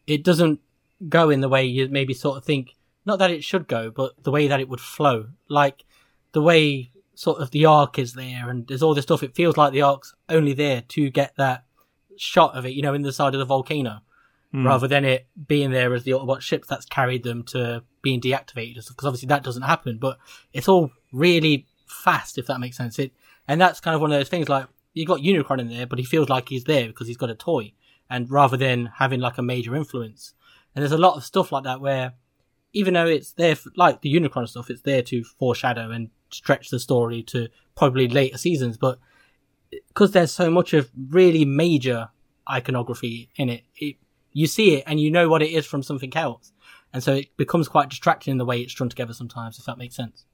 it 0.07 0.23
doesn't 0.25 0.61
go 1.09 1.31
in 1.31 1.41
the 1.41 1.49
way 1.49 1.65
you 1.65 1.89
maybe 1.89 2.15
sort 2.15 2.37
of 2.39 2.45
think. 2.45 2.75
Not 3.07 3.19
that 3.19 3.31
it 3.31 3.45
should 3.45 3.69
go, 3.69 3.91
but 3.91 4.13
the 4.23 4.31
way 4.31 4.49
that 4.49 4.61
it 4.61 4.69
would 4.69 4.81
flow. 4.81 5.27
Like 5.49 5.85
the 6.33 6.41
way 6.43 6.91
sort 7.15 7.41
of 7.41 7.51
the 7.51 7.67
arc 7.67 7.99
is 7.99 8.15
there, 8.15 8.49
and 8.49 8.67
there's 8.67 8.83
all 8.83 8.95
this 8.95 9.05
stuff. 9.05 9.23
It 9.23 9.35
feels 9.35 9.57
like 9.57 9.73
the 9.73 9.83
arc's 9.83 10.15
only 10.29 10.53
there 10.53 10.83
to 10.89 11.11
get 11.11 11.35
that 11.37 11.65
shot 12.17 12.55
of 12.55 12.65
it, 12.65 12.73
you 12.73 12.83
know, 12.83 12.95
in 12.95 13.03
the 13.03 13.13
side 13.13 13.35
of 13.35 13.39
the 13.41 13.45
volcano, 13.45 14.01
Hmm. 14.53 14.67
rather 14.67 14.87
than 14.87 15.05
it 15.05 15.27
being 15.49 15.73
there 15.73 15.93
as 15.95 16.05
the 16.05 16.13
Autobot 16.13 16.41
ships 16.41 16.69
that's 16.69 16.87
carried 16.87 17.25
them 17.25 17.43
to 17.43 17.83
being 18.03 18.21
deactivated. 18.21 18.75
Because 18.87 19.05
obviously 19.05 19.27
that 19.27 19.43
doesn't 19.43 19.63
happen, 19.63 19.99
but 19.99 20.17
it's 20.53 20.69
all 20.69 20.93
really 21.13 21.67
fast, 21.87 22.39
if 22.39 22.47
that 22.47 22.61
makes 22.61 22.77
sense. 22.77 22.99
It 23.01 23.13
and 23.47 23.61
that's 23.61 23.81
kind 23.81 23.95
of 23.95 24.01
one 24.01 24.13
of 24.13 24.19
those 24.19 24.29
things 24.29 24.49
like 24.49 24.67
you've 24.93 25.09
got 25.09 25.21
Unicron 25.21 25.61
in 25.61 25.69
there, 25.69 25.87
but 25.87 25.99
he 25.99 26.05
feels 26.05 26.29
like 26.29 26.49
he's 26.49 26.65
there 26.65 26.87
because 26.87 27.07
he's 27.07 27.17
got 27.17 27.31
a 27.31 27.35
toy, 27.35 27.73
and 28.09 28.31
rather 28.31 28.57
than 28.57 28.87
having 28.97 29.21
like 29.21 29.39
a 29.39 29.43
major 29.43 29.75
influence. 29.75 30.35
And 30.75 30.83
there's 30.83 30.93
a 30.93 30.99
lot 30.99 31.17
of 31.17 31.25
stuff 31.25 31.53
like 31.53 31.65
that 31.65 31.81
where, 31.81 32.15
even 32.73 32.95
though 32.95 33.07
it's 33.07 33.33
there, 33.33 33.55
for, 33.55 33.71
like 33.77 34.01
the 34.01 34.13
Unicron 34.13 34.49
stuff, 34.49 34.71
it's 34.71 34.83
there 34.83 35.03
to 35.03 35.25
foreshadow 35.25 35.91
and 35.91 36.11
stretch 36.31 36.71
the 36.71 36.81
story 36.81 37.23
to 37.23 37.49
probably 37.77 38.09
later 38.09 38.39
seasons, 38.39 38.77
but 38.77 38.99
because 39.71 40.13
there's 40.13 40.33
so 40.33 40.51
much 40.51 40.73
of 40.73 40.91
really 41.11 41.45
major 41.45 42.09
iconography 42.51 43.31
in 43.37 43.49
it, 43.49 43.65
it, 43.77 43.97
you 44.33 44.47
see 44.47 44.77
it 44.77 44.85
and 44.87 45.01
you 45.01 45.11
know 45.11 45.29
what 45.29 45.43
it 45.43 45.51
is 45.51 45.67
from 45.67 45.83
something 45.83 46.15
else. 46.17 46.53
And 46.93 47.03
so 47.03 47.15
it 47.15 47.37
becomes 47.37 47.69
quite 47.69 47.89
distracting 47.89 48.33
in 48.33 48.39
the 48.39 48.45
way 48.45 48.61
it's 48.61 48.73
strung 48.73 48.89
together 48.89 49.13
sometimes, 49.13 49.59
if 49.59 49.65
that 49.65 49.79
makes 49.79 49.97
sense. 49.97 50.25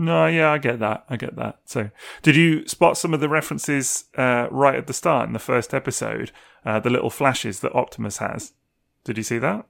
No, 0.00 0.26
yeah, 0.26 0.50
I 0.50 0.58
get 0.58 0.78
that. 0.78 1.04
I 1.10 1.16
get 1.16 1.36
that. 1.36 1.60
So, 1.66 1.90
did 2.22 2.34
you 2.34 2.66
spot 2.66 2.96
some 2.96 3.12
of 3.12 3.20
the 3.20 3.28
references 3.28 4.04
uh, 4.16 4.48
right 4.50 4.74
at 4.76 4.86
the 4.86 4.94
start 4.94 5.26
in 5.26 5.34
the 5.34 5.38
first 5.38 5.74
episode? 5.74 6.32
Uh, 6.64 6.80
the 6.80 6.88
little 6.90 7.10
flashes 7.10 7.60
that 7.60 7.74
Optimus 7.74 8.16
has. 8.18 8.52
Did 9.04 9.18
you 9.18 9.22
see 9.22 9.38
that? 9.38 9.66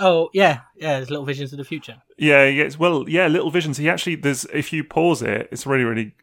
Oh, 0.00 0.28
yeah, 0.32 0.62
yeah, 0.76 0.96
there's 0.96 1.10
little 1.10 1.24
visions 1.24 1.52
of 1.52 1.58
the 1.58 1.64
future. 1.64 2.02
Yeah, 2.18 2.44
yeah. 2.46 2.62
it's- 2.62 2.78
Well, 2.78 3.08
yeah, 3.08 3.28
little 3.28 3.50
visions. 3.50 3.76
He 3.78 3.88
actually 3.88 4.16
there's 4.16 4.44
if 4.46 4.72
you 4.72 4.82
pause 4.82 5.22
it, 5.22 5.48
it's 5.52 5.66
really, 5.66 5.84
really 5.84 6.14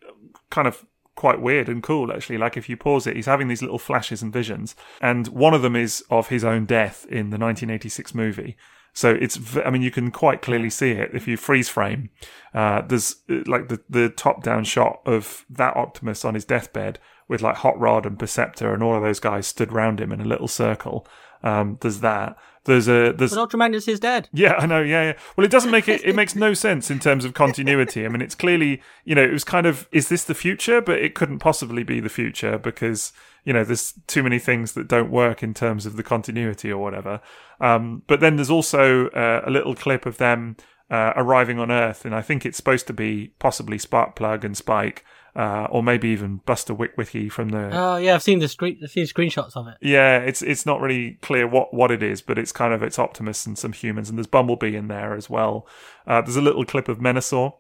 kind 0.49 0.67
of 0.67 0.85
quite 1.15 1.41
weird 1.41 1.69
and 1.69 1.81
cool 1.81 2.11
actually. 2.11 2.37
Like 2.37 2.57
if 2.57 2.67
you 2.67 2.75
pause 2.75 3.07
it, 3.07 3.15
he's 3.15 3.27
having 3.27 3.47
these 3.47 3.61
little 3.61 3.79
flashes 3.79 4.21
and 4.21 4.33
visions, 4.33 4.75
and 4.99 5.27
one 5.29 5.53
of 5.53 5.61
them 5.61 5.77
is 5.77 6.03
of 6.09 6.27
his 6.27 6.43
own 6.43 6.65
death 6.65 7.05
in 7.05 7.29
the 7.29 7.37
1986 7.37 8.13
movie. 8.13 8.57
So 8.93 9.11
it's, 9.11 9.39
I 9.57 9.69
mean, 9.69 9.81
you 9.81 9.91
can 9.91 10.11
quite 10.11 10.41
clearly 10.41 10.69
see 10.69 10.91
it 10.91 11.11
if 11.13 11.27
you 11.27 11.37
freeze 11.37 11.69
frame. 11.69 12.09
Uh, 12.53 12.81
there's 12.81 13.15
uh, 13.29 13.43
like 13.45 13.69
the 13.69 13.81
the 13.89 14.09
top 14.09 14.43
down 14.43 14.63
shot 14.63 14.99
of 15.05 15.45
that 15.49 15.75
Optimus 15.77 16.25
on 16.25 16.33
his 16.33 16.45
deathbed 16.45 16.99
with 17.27 17.41
like 17.41 17.55
Hot 17.57 17.79
Rod 17.79 18.05
and 18.05 18.19
Perceptor 18.19 18.73
and 18.73 18.83
all 18.83 18.95
of 18.95 19.01
those 19.01 19.21
guys 19.21 19.47
stood 19.47 19.71
round 19.71 20.01
him 20.01 20.11
in 20.11 20.19
a 20.19 20.25
little 20.25 20.49
circle. 20.49 21.07
Um, 21.43 21.77
there's 21.81 22.01
that. 22.01 22.37
There's 22.65 22.87
a 22.87 23.11
there's 23.11 23.31
But 23.31 23.39
Ultra 23.39 23.57
Magnus 23.57 23.87
is 23.87 23.99
dead. 23.99 24.29
yeah, 24.33 24.53
I 24.53 24.67
know. 24.67 24.81
Yeah, 24.81 25.03
yeah. 25.03 25.13
Well, 25.35 25.45
it 25.45 25.49
doesn't 25.51 25.71
make 25.71 25.87
it. 25.87 26.03
It 26.05 26.15
makes 26.21 26.35
no 26.35 26.53
sense 26.53 26.91
in 26.91 26.99
terms 26.99 27.25
of 27.25 27.33
continuity. 27.33 28.05
I 28.05 28.09
mean, 28.09 28.21
it's 28.21 28.35
clearly, 28.35 28.83
you 29.05 29.15
know, 29.15 29.23
it 29.23 29.31
was 29.31 29.43
kind 29.43 29.65
of, 29.65 29.87
is 29.91 30.09
this 30.09 30.23
the 30.25 30.35
future? 30.35 30.79
But 30.81 30.99
it 30.99 31.15
couldn't 31.15 31.39
possibly 31.39 31.83
be 31.83 31.99
the 31.99 32.09
future 32.09 32.59
because, 32.59 33.13
you 33.43 33.53
know, 33.53 33.63
there's 33.63 33.93
too 34.07 34.23
many 34.23 34.39
things 34.39 34.73
that 34.73 34.87
don't 34.87 35.11
work 35.11 35.41
in 35.41 35.53
terms 35.53 35.85
of 35.85 35.95
the 35.97 36.03
continuity 36.03 36.71
or 36.71 36.81
whatever. 36.81 37.21
Um, 37.59 38.03
but 38.07 38.19
then 38.19 38.35
there's 38.35 38.51
also 38.51 39.07
uh, 39.09 39.41
a 39.45 39.49
little 39.49 39.75
clip 39.75 40.05
of 40.05 40.17
them 40.17 40.57
uh, 40.89 41.13
arriving 41.15 41.57
on 41.59 41.71
Earth, 41.71 42.05
and 42.05 42.13
I 42.13 42.21
think 42.21 42.45
it's 42.45 42.57
supposed 42.57 42.85
to 42.87 42.93
be 42.93 43.33
possibly 43.39 43.77
Sparkplug 43.77 44.43
and 44.43 44.57
Spike, 44.57 45.05
uh, 45.35 45.65
or 45.69 45.81
maybe 45.81 46.09
even 46.09 46.41
Buster 46.45 46.75
Witwicky 46.75 47.31
from 47.31 47.49
the 47.49 47.69
Oh, 47.71 47.95
yeah, 47.95 48.13
I've 48.15 48.21
seen 48.23 48.39
the 48.39 48.49
screen, 48.49 48.77
I've 48.83 48.91
seen 48.91 49.05
screenshots 49.05 49.55
of 49.55 49.67
it. 49.67 49.75
yeah, 49.81 50.17
it's 50.17 50.41
it's 50.41 50.65
not 50.65 50.81
really 50.81 51.13
clear 51.21 51.47
what, 51.47 51.73
what 51.73 51.91
it 51.91 52.03
is, 52.03 52.21
but 52.21 52.37
it's 52.37 52.51
kind 52.51 52.73
of 52.73 52.83
it's 52.83 52.99
Optimus 52.99 53.45
and 53.45 53.57
some 53.57 53.71
humans, 53.71 54.09
and 54.09 54.17
there's 54.17 54.27
Bumblebee 54.27 54.75
in 54.75 54.89
there 54.89 55.13
as 55.15 55.29
well. 55.29 55.65
Uh, 56.05 56.21
there's 56.21 56.35
a 56.35 56.41
little 56.41 56.65
clip 56.65 56.89
of 56.89 56.99
Menasor, 56.99 57.53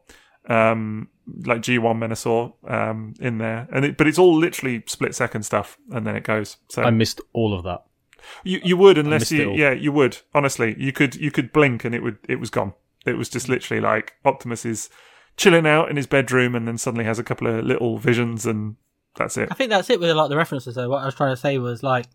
um, 0.47 1.09
like 1.45 1.61
G1 1.61 1.97
Menasor, 1.97 2.53
um, 2.69 3.13
in 3.19 3.37
there, 3.37 3.67
and 3.71 3.85
it, 3.85 3.97
but 3.97 4.07
it's 4.07 4.19
all 4.19 4.35
literally 4.35 4.83
split 4.87 5.15
second 5.15 5.43
stuff, 5.43 5.77
and 5.91 6.05
then 6.05 6.15
it 6.15 6.23
goes. 6.23 6.57
So 6.69 6.83
I 6.83 6.89
missed 6.89 7.21
all 7.33 7.57
of 7.57 7.63
that. 7.63 7.83
you 8.43 8.59
you 8.63 8.77
would 8.77 8.97
unless 8.97 9.31
you 9.31 9.53
yeah 9.53 9.71
you 9.71 9.91
would 9.91 10.17
honestly 10.33 10.75
you 10.77 10.91
could 10.91 11.15
you 11.15 11.31
could 11.31 11.51
blink 11.51 11.83
and 11.83 11.95
it 11.95 12.03
would 12.03 12.17
it 12.27 12.39
was 12.39 12.49
gone. 12.49 12.73
It 13.05 13.13
was 13.13 13.29
just 13.29 13.49
literally 13.49 13.81
like 13.81 14.13
Optimus 14.25 14.65
is 14.65 14.89
chilling 15.37 15.65
out 15.65 15.89
in 15.89 15.95
his 15.95 16.07
bedroom, 16.07 16.55
and 16.55 16.67
then 16.67 16.77
suddenly 16.77 17.05
has 17.05 17.19
a 17.19 17.23
couple 17.23 17.47
of 17.47 17.65
little 17.65 17.97
visions, 17.97 18.45
and 18.45 18.75
that's 19.15 19.37
it. 19.37 19.49
I 19.51 19.55
think 19.55 19.69
that's 19.69 19.89
it 19.89 19.99
with 19.99 20.09
a 20.09 20.15
lot 20.15 20.25
of 20.25 20.29
the 20.29 20.37
references 20.37 20.75
though. 20.75 20.89
What 20.89 21.01
I 21.01 21.05
was 21.05 21.15
trying 21.15 21.33
to 21.33 21.41
say 21.41 21.57
was 21.57 21.83
like, 21.83 22.05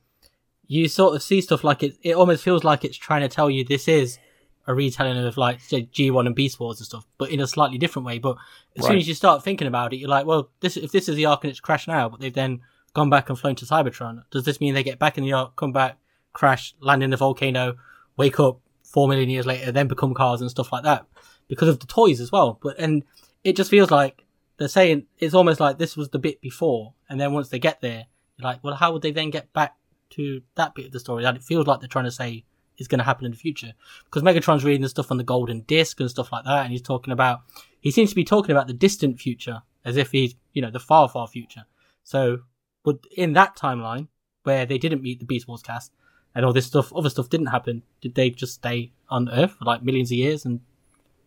you 0.66 0.88
sort 0.88 1.14
of 1.14 1.22
see 1.22 1.40
stuff 1.40 1.64
like 1.64 1.82
it, 1.82 1.96
it 2.02 2.14
almost 2.14 2.44
feels 2.44 2.64
like 2.64 2.84
it's 2.84 2.96
trying 2.96 3.22
to 3.22 3.28
tell 3.28 3.50
you 3.50 3.64
this 3.64 3.88
is 3.88 4.18
a 4.66 4.74
retelling 4.74 5.16
of 5.16 5.36
like 5.36 5.60
say, 5.60 5.88
G1 5.92 6.26
and 6.26 6.34
Beast 6.34 6.58
Wars 6.58 6.80
and 6.80 6.86
stuff, 6.86 7.06
but 7.18 7.30
in 7.30 7.40
a 7.40 7.46
slightly 7.46 7.78
different 7.78 8.06
way. 8.06 8.18
But 8.18 8.36
as 8.76 8.84
soon 8.84 8.96
as 8.96 9.08
you 9.08 9.14
start 9.14 9.44
thinking 9.44 9.68
about 9.68 9.92
it, 9.92 9.96
you're 9.96 10.08
like, 10.08 10.26
well, 10.26 10.50
this 10.60 10.76
if 10.76 10.92
this 10.92 11.08
is 11.08 11.16
the 11.16 11.26
arc 11.26 11.44
and 11.44 11.50
it's 11.50 11.60
crashed 11.60 11.88
now, 11.88 12.08
but 12.08 12.20
they've 12.20 12.34
then 12.34 12.60
gone 12.94 13.10
back 13.10 13.28
and 13.28 13.38
flown 13.38 13.54
to 13.56 13.64
Cybertron, 13.64 14.24
does 14.30 14.44
this 14.44 14.60
mean 14.60 14.74
they 14.74 14.82
get 14.82 14.98
back 14.98 15.18
in 15.18 15.24
the 15.24 15.32
arc, 15.32 15.56
come 15.56 15.72
back, 15.72 15.98
crash, 16.32 16.74
land 16.80 17.02
in 17.02 17.10
the 17.10 17.16
volcano, 17.16 17.76
wake 18.16 18.40
up 18.40 18.58
four 18.82 19.08
million 19.08 19.30
years 19.30 19.46
later, 19.46 19.70
then 19.70 19.86
become 19.86 20.14
cars 20.14 20.40
and 20.40 20.50
stuff 20.50 20.72
like 20.72 20.82
that? 20.84 21.06
Because 21.48 21.68
of 21.68 21.78
the 21.78 21.86
toys 21.86 22.20
as 22.20 22.32
well. 22.32 22.58
But 22.60 22.78
and 22.78 23.04
it 23.44 23.54
just 23.54 23.70
feels 23.70 23.90
like 23.90 24.24
they're 24.56 24.68
saying 24.68 25.06
it's 25.18 25.34
almost 25.34 25.60
like 25.60 25.78
this 25.78 25.96
was 25.96 26.08
the 26.08 26.18
bit 26.18 26.40
before, 26.40 26.94
and 27.08 27.20
then 27.20 27.32
once 27.32 27.50
they 27.50 27.58
get 27.60 27.80
there, 27.80 28.06
you're 28.36 28.48
like, 28.48 28.64
well, 28.64 28.74
how 28.74 28.92
would 28.92 29.02
they 29.02 29.12
then 29.12 29.30
get 29.30 29.52
back 29.52 29.76
to 30.10 30.42
that 30.56 30.74
bit 30.74 30.86
of 30.86 30.92
the 30.92 31.00
story 31.00 31.22
that 31.22 31.36
it 31.36 31.42
feels 31.42 31.66
like 31.66 31.80
they're 31.80 31.88
trying 31.88 32.04
to 32.04 32.10
say 32.10 32.44
is 32.78 32.88
going 32.88 32.98
to 32.98 33.04
happen 33.04 33.24
in 33.24 33.32
the 33.32 33.36
future? 33.36 33.72
Because 34.04 34.22
Megatron's 34.22 34.64
reading 34.64 34.82
the 34.82 34.88
stuff 34.88 35.10
on 35.10 35.16
the 35.16 35.24
golden 35.24 35.60
disc 35.60 36.00
and 36.00 36.10
stuff 36.10 36.32
like 36.32 36.44
that, 36.44 36.64
and 36.64 36.72
he's 36.72 36.82
talking 36.82 37.12
about, 37.12 37.42
he 37.80 37.90
seems 37.90 38.10
to 38.10 38.16
be 38.16 38.24
talking 38.24 38.52
about 38.52 38.66
the 38.66 38.72
distant 38.72 39.20
future 39.20 39.62
as 39.84 39.96
if 39.96 40.10
he's, 40.10 40.34
you 40.52 40.62
know, 40.62 40.70
the 40.70 40.80
far, 40.80 41.08
far 41.08 41.26
future. 41.26 41.64
So, 42.02 42.40
but 42.84 42.98
in 43.16 43.32
that 43.34 43.56
timeline 43.56 44.08
where 44.42 44.66
they 44.66 44.78
didn't 44.78 45.02
meet 45.02 45.18
the 45.18 45.26
Beast 45.26 45.48
Wars 45.48 45.62
cast 45.62 45.92
and 46.34 46.44
all 46.44 46.52
this 46.52 46.66
stuff, 46.66 46.92
other 46.92 47.10
stuff 47.10 47.28
didn't 47.28 47.46
happen, 47.46 47.82
did 48.00 48.14
they 48.14 48.30
just 48.30 48.54
stay 48.54 48.92
on 49.08 49.28
Earth 49.30 49.52
for 49.52 49.64
like 49.64 49.82
millions 49.82 50.10
of 50.10 50.18
years 50.18 50.44
and 50.44 50.60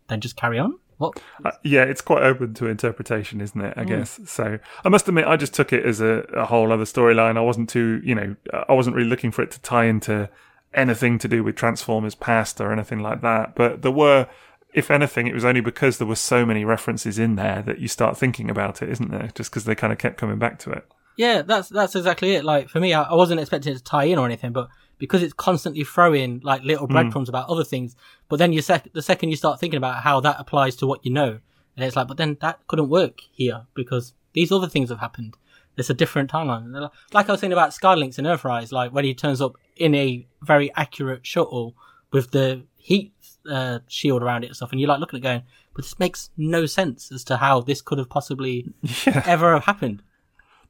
then 0.07 0.21
just 0.21 0.35
carry 0.35 0.59
on? 0.59 0.77
What? 0.97 1.21
Uh, 1.45 1.51
yeah, 1.63 1.83
it's 1.83 2.01
quite 2.01 2.23
open 2.23 2.53
to 2.55 2.67
interpretation, 2.67 3.39
isn't 3.39 3.59
it? 3.61 3.73
I 3.77 3.85
guess. 3.85 4.19
So 4.25 4.59
I 4.83 4.89
must 4.89 5.07
admit, 5.07 5.27
I 5.27 5.37
just 5.37 5.53
took 5.53 5.71
it 5.71 5.85
as 5.85 6.01
a, 6.01 6.25
a 6.35 6.45
whole 6.45 6.73
other 6.73 6.83
storyline. 6.83 7.37
I 7.37 7.41
wasn't 7.41 7.69
too, 7.69 8.01
you 8.03 8.13
know, 8.13 8.35
I 8.67 8.73
wasn't 8.73 8.97
really 8.97 9.07
looking 9.07 9.31
for 9.31 9.41
it 9.41 9.51
to 9.51 9.61
tie 9.61 9.85
into 9.85 10.29
anything 10.73 11.17
to 11.19 11.27
do 11.27 11.43
with 11.43 11.55
Transformers 11.55 12.15
past 12.15 12.61
or 12.61 12.71
anything 12.71 12.99
like 12.99 13.21
that. 13.21 13.55
But 13.55 13.81
there 13.81 13.91
were, 13.91 14.27
if 14.73 14.91
anything, 14.91 15.27
it 15.27 15.33
was 15.33 15.45
only 15.45 15.61
because 15.61 15.97
there 15.97 16.07
were 16.07 16.15
so 16.15 16.45
many 16.45 16.65
references 16.65 17.17
in 17.17 17.35
there 17.35 17.61
that 17.63 17.79
you 17.79 17.87
start 17.87 18.17
thinking 18.17 18.49
about 18.49 18.81
it, 18.81 18.89
isn't 18.89 19.11
there? 19.11 19.29
Just 19.35 19.51
because 19.51 19.65
they 19.65 19.75
kind 19.75 19.93
of 19.93 19.99
kept 19.99 20.17
coming 20.17 20.39
back 20.39 20.59
to 20.59 20.71
it. 20.71 20.85
Yeah, 21.17 21.41
that's 21.41 21.67
that's 21.67 21.95
exactly 21.95 22.35
it. 22.35 22.45
Like 22.45 22.69
for 22.69 22.79
me, 22.79 22.93
I, 22.93 23.03
I 23.03 23.13
wasn't 23.13 23.41
expecting 23.41 23.73
it 23.73 23.77
to 23.77 23.83
tie 23.83 24.05
in 24.05 24.17
or 24.17 24.25
anything, 24.25 24.53
but 24.53 24.69
because 24.99 25.21
it's 25.21 25.33
constantly 25.33 25.83
throwing 25.83 26.39
like 26.43 26.63
little 26.63 26.85
hmm. 26.87 26.93
breadcrumbs 26.93 27.27
about 27.27 27.49
other 27.49 27.65
things, 27.65 27.95
but 28.29 28.37
then 28.37 28.53
you 28.53 28.61
sec- 28.61 28.93
the 28.93 29.01
second 29.01 29.29
you 29.29 29.35
start 29.35 29.59
thinking 29.59 29.77
about 29.77 30.03
how 30.03 30.21
that 30.21 30.39
applies 30.39 30.77
to 30.77 30.87
what 30.87 31.03
you 31.05 31.11
know, 31.11 31.39
and 31.75 31.85
it's 31.85 31.95
like, 31.95 32.07
but 32.07 32.15
then 32.15 32.37
that 32.39 32.65
couldn't 32.67 32.89
work 32.89 33.19
here 33.31 33.65
because 33.73 34.13
these 34.31 34.51
other 34.51 34.67
things 34.67 34.89
have 34.89 34.99
happened. 34.99 35.35
It's 35.75 35.89
a 35.89 35.93
different 35.93 36.29
timeline. 36.29 36.71
Like- 36.73 36.91
Like 37.13 37.29
I 37.29 37.33
was 37.33 37.41
saying 37.41 37.53
about 37.53 37.73
Sky 37.73 37.95
Lynx 37.95 38.17
and 38.17 38.27
Earthrise, 38.27 38.71
like 38.71 38.91
when 38.93 39.05
he 39.05 39.13
turns 39.13 39.41
up 39.41 39.55
in 39.79 39.95
a 39.95 40.27
very 40.43 40.71
accurate 40.75 41.25
shuttle 41.25 41.75
with 42.11 42.31
the 42.31 42.61
heat 42.75 43.13
uh, 43.49 43.79
shield 43.87 44.21
around 44.21 44.43
it 44.43 44.47
and 44.47 44.55
stuff, 44.55 44.71
and 44.71 44.79
you're 44.79 44.87
like 44.89 44.99
looking 44.99 45.17
at 45.17 45.21
it 45.21 45.23
going, 45.23 45.43
but 45.73 45.83
this 45.85 45.97
makes 45.97 46.29
no 46.37 46.65
sense 46.65 47.11
as 47.11 47.23
to 47.23 47.37
how 47.37 47.61
this 47.61 47.81
could 47.81 47.97
have 47.97 48.09
possibly 48.09 48.71
Yeah. 49.07 49.23
ever 49.25 49.53
have 49.53 49.63
happened. 49.65 50.03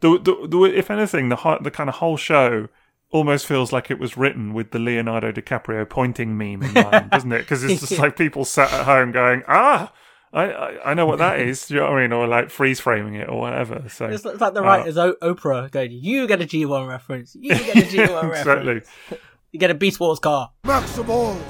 The, 0.02 0.18
the, 0.18 0.48
the, 0.48 0.64
if 0.64 0.90
anything, 0.90 1.28
the 1.30 1.36
ho- 1.38 1.60
the 1.62 1.72
kind 1.72 1.90
of 1.90 1.96
whole 1.96 2.16
show 2.16 2.70
almost 3.12 3.46
feels 3.48 3.74
like 3.74 3.90
it 3.92 4.00
was 4.00 4.16
written 4.16 4.54
with 4.54 4.72
the 4.72 4.80
Leonardo 4.80 5.32
DiCaprio 5.32 5.90
pointing 5.90 6.38
meme 6.38 6.62
in 6.64 6.74
mind, 6.74 7.10
doesn't 7.12 7.32
it? 7.32 7.40
Because 7.40 7.64
it's 7.64 7.82
just 7.82 8.00
like 8.00 8.16
people 8.16 8.46
sat 8.46 8.72
at 8.72 8.86
home 8.86 9.12
going, 9.12 9.42
ah, 9.48 9.92
I, 10.32 10.44
I, 10.52 10.92
I 10.92 10.94
know 10.94 11.06
what 11.08 11.18
that 11.20 11.40
is. 11.40 11.68
Do 11.68 11.74
you 11.74 11.80
know 11.80 11.88
what 11.88 11.98
I 11.98 12.02
mean? 12.02 12.14
Or 12.14 12.28
like 12.28 12.50
freeze 12.52 12.80
framing 12.80 13.16
it 13.16 13.28
or 13.30 13.40
whatever. 13.40 13.86
So 13.90 14.06
It's, 14.06 14.24
it's 14.26 14.40
like 14.42 14.54
the 14.54 14.62
Uh, 14.62 14.66
writers 14.66 14.98
o- 14.98 15.16
Oprah 15.24 15.72
going, 15.72 15.92
"You 15.92 16.28
get 16.28 16.40
a 16.42 16.46
G1 16.46 16.88
reference. 16.88 17.36
You 17.36 17.50
get 17.56 17.76
a 17.78 17.82
G1 17.82 18.08
reference." 18.30 18.38
exactly. 18.40 18.74
reference. 18.76 19.22
You 19.52 19.60
get 19.60 19.72
a 19.72 19.74
Beast 19.76 20.00
Wars 20.00 20.20
car." 20.20 20.52
Maximals! 20.66 21.42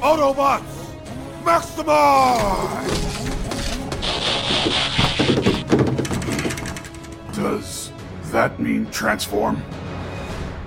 Autobots! 0.00 0.62
Maximize! 1.44 3.04
Does 7.34 7.92
that 8.32 8.58
mean 8.58 8.86
transform? 8.90 9.62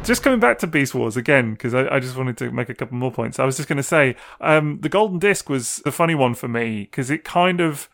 Just 0.09 0.23
coming 0.23 0.39
back 0.39 0.57
to 0.57 0.65
Beast 0.65 0.95
Wars 0.95 1.15
again, 1.15 1.51
because 1.51 1.75
I, 1.75 1.87
I 1.87 1.99
just 1.99 2.17
wanted 2.17 2.35
to 2.37 2.49
make 2.51 2.67
a 2.67 2.73
couple 2.73 2.97
more 2.97 3.11
points. 3.11 3.37
I 3.37 3.45
was 3.45 3.57
just 3.57 3.69
going 3.69 3.77
to 3.77 3.83
say 3.83 4.15
um, 4.41 4.79
the 4.81 4.89
Golden 4.89 5.19
Disc 5.19 5.47
was 5.49 5.83
the 5.85 5.91
funny 5.91 6.15
one 6.15 6.33
for 6.33 6.47
me 6.47 6.81
because 6.81 7.11
it 7.11 7.23
kind 7.23 7.61
of 7.61 7.89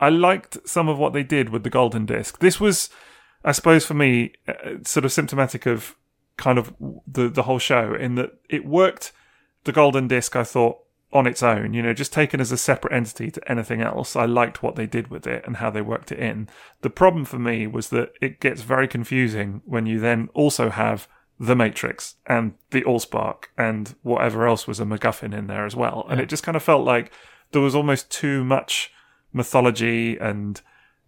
I 0.00 0.08
liked 0.08 0.56
some 0.66 0.88
of 0.88 0.98
what 0.98 1.12
they 1.12 1.22
did 1.22 1.50
with 1.50 1.62
the 1.62 1.68
Golden 1.68 2.06
Disc. 2.06 2.38
This 2.38 2.58
was, 2.60 2.88
I 3.44 3.52
suppose, 3.52 3.84
for 3.84 3.92
me, 3.92 4.32
uh, 4.48 4.76
sort 4.84 5.04
of 5.04 5.12
symptomatic 5.12 5.66
of 5.66 5.96
kind 6.38 6.58
of 6.58 6.74
the 7.06 7.28
the 7.28 7.42
whole 7.42 7.58
show 7.58 7.94
in 7.94 8.14
that 8.14 8.38
it 8.48 8.64
worked. 8.64 9.12
The 9.64 9.72
Golden 9.72 10.08
Disc, 10.08 10.34
I 10.36 10.44
thought, 10.44 10.78
on 11.12 11.26
its 11.26 11.42
own, 11.42 11.74
you 11.74 11.82
know, 11.82 11.92
just 11.92 12.14
taken 12.14 12.40
as 12.40 12.50
a 12.50 12.56
separate 12.56 12.94
entity 12.94 13.30
to 13.32 13.52
anything 13.52 13.82
else. 13.82 14.16
I 14.16 14.24
liked 14.24 14.62
what 14.62 14.76
they 14.76 14.86
did 14.86 15.08
with 15.08 15.26
it 15.26 15.44
and 15.46 15.58
how 15.58 15.68
they 15.68 15.82
worked 15.82 16.10
it 16.10 16.18
in. 16.18 16.48
The 16.80 16.88
problem 16.88 17.26
for 17.26 17.38
me 17.38 17.66
was 17.66 17.90
that 17.90 18.12
it 18.22 18.40
gets 18.40 18.62
very 18.62 18.88
confusing 18.88 19.60
when 19.66 19.84
you 19.84 20.00
then 20.00 20.30
also 20.32 20.70
have 20.70 21.06
the 21.40 21.56
Matrix 21.56 22.16
and 22.26 22.52
the 22.70 22.82
Allspark 22.82 23.44
and 23.56 23.96
whatever 24.02 24.46
else 24.46 24.68
was 24.68 24.78
a 24.78 24.84
MacGuffin 24.84 25.36
in 25.36 25.46
there 25.46 25.64
as 25.64 25.74
well. 25.74 26.06
And 26.10 26.20
it 26.20 26.28
just 26.28 26.42
kind 26.42 26.54
of 26.54 26.62
felt 26.62 26.84
like 26.84 27.10
there 27.52 27.62
was 27.62 27.74
almost 27.74 28.10
too 28.10 28.44
much 28.44 28.92
mythology 29.32 30.18
and 30.18 30.60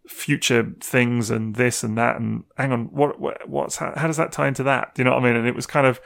future 0.09 0.75
things 0.81 1.31
and 1.31 1.55
this 1.57 1.85
and 1.85 1.99
that 1.99 2.17
and 2.17 2.45
hang 2.57 2.73
on 2.73 2.87
what, 2.87 3.21
what 3.21 3.49
what's 3.49 3.77
how, 3.77 3.93
how 3.95 4.07
does 4.07 4.17
that 4.17 4.33
tie 4.33 4.49
into 4.49 4.63
that? 4.63 4.95
Do 4.95 5.03
you 5.03 5.05
know 5.05 5.13
what 5.13 5.23
i 5.23 5.27
mean? 5.27 5.37
And 5.37 5.47
it 5.47 5.55
was 5.55 5.67
kind 5.67 5.87
of 5.87 6.01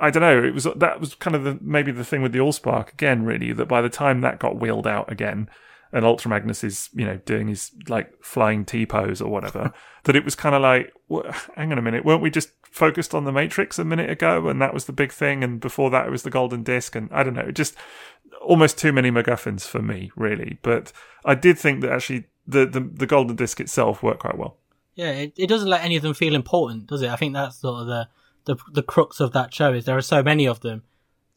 i 0.00 0.10
don't 0.10 0.22
know 0.22 0.42
it 0.42 0.54
was 0.54 0.66
that 0.76 1.00
was 1.00 1.14
kind 1.16 1.36
of 1.36 1.44
the 1.44 1.58
maybe 1.60 1.92
the 1.92 2.04
thing 2.04 2.22
with 2.22 2.32
the 2.32 2.38
allspark 2.38 2.92
again 2.92 3.24
really 3.24 3.52
that 3.52 3.66
by 3.66 3.80
the 3.80 3.88
time 3.88 4.20
that 4.20 4.38
got 4.38 4.58
wheeled 4.58 4.86
out 4.86 5.10
again 5.10 5.48
and 5.92 6.04
ultra 6.04 6.28
magnus 6.30 6.62
is 6.62 6.88
you 6.94 7.04
know 7.04 7.16
doing 7.24 7.48
his 7.48 7.72
like 7.88 8.12
flying 8.22 8.64
t 8.64 8.86
pose 8.86 9.20
or 9.20 9.30
whatever 9.30 9.72
that 10.04 10.16
it 10.16 10.24
was 10.24 10.34
kind 10.34 10.54
of 10.54 10.62
like 10.62 10.92
hang 11.56 11.72
on 11.72 11.78
a 11.78 11.82
minute 11.82 12.04
weren't 12.04 12.22
we 12.22 12.30
just 12.30 12.57
focused 12.70 13.14
on 13.14 13.24
the 13.24 13.32
matrix 13.32 13.78
a 13.78 13.84
minute 13.84 14.10
ago 14.10 14.48
and 14.48 14.60
that 14.60 14.74
was 14.74 14.84
the 14.84 14.92
big 14.92 15.12
thing 15.12 15.42
and 15.42 15.60
before 15.60 15.90
that 15.90 16.06
it 16.06 16.10
was 16.10 16.22
the 16.22 16.30
golden 16.30 16.62
disc 16.62 16.94
and 16.94 17.08
i 17.12 17.22
don't 17.22 17.34
know 17.34 17.50
just 17.50 17.76
almost 18.40 18.78
too 18.78 18.92
many 18.92 19.10
MacGuffins 19.10 19.66
for 19.66 19.82
me, 19.82 20.10
really. 20.16 20.58
But 20.62 20.92
I 21.24 21.34
did 21.34 21.58
think 21.58 21.80
that 21.82 21.92
actually 21.92 22.24
the, 22.46 22.66
the, 22.66 22.80
the 22.80 23.06
golden 23.06 23.36
disc 23.36 23.60
itself 23.60 24.02
worked 24.02 24.20
quite 24.20 24.38
well. 24.38 24.56
Yeah, 24.94 25.10
it, 25.10 25.34
it 25.36 25.46
doesn't 25.48 25.68
let 25.68 25.84
any 25.84 25.96
of 25.96 26.02
them 26.02 26.14
feel 26.14 26.34
important, 26.34 26.86
does 26.86 27.02
it? 27.02 27.10
I 27.10 27.16
think 27.16 27.34
that's 27.34 27.60
sort 27.60 27.82
of 27.82 27.86
the, 27.86 28.08
the 28.44 28.56
the 28.72 28.82
crux 28.82 29.20
of 29.20 29.32
that 29.32 29.54
show 29.54 29.72
is 29.72 29.84
there 29.84 29.96
are 29.96 30.02
so 30.02 30.22
many 30.22 30.46
of 30.46 30.60
them, 30.60 30.82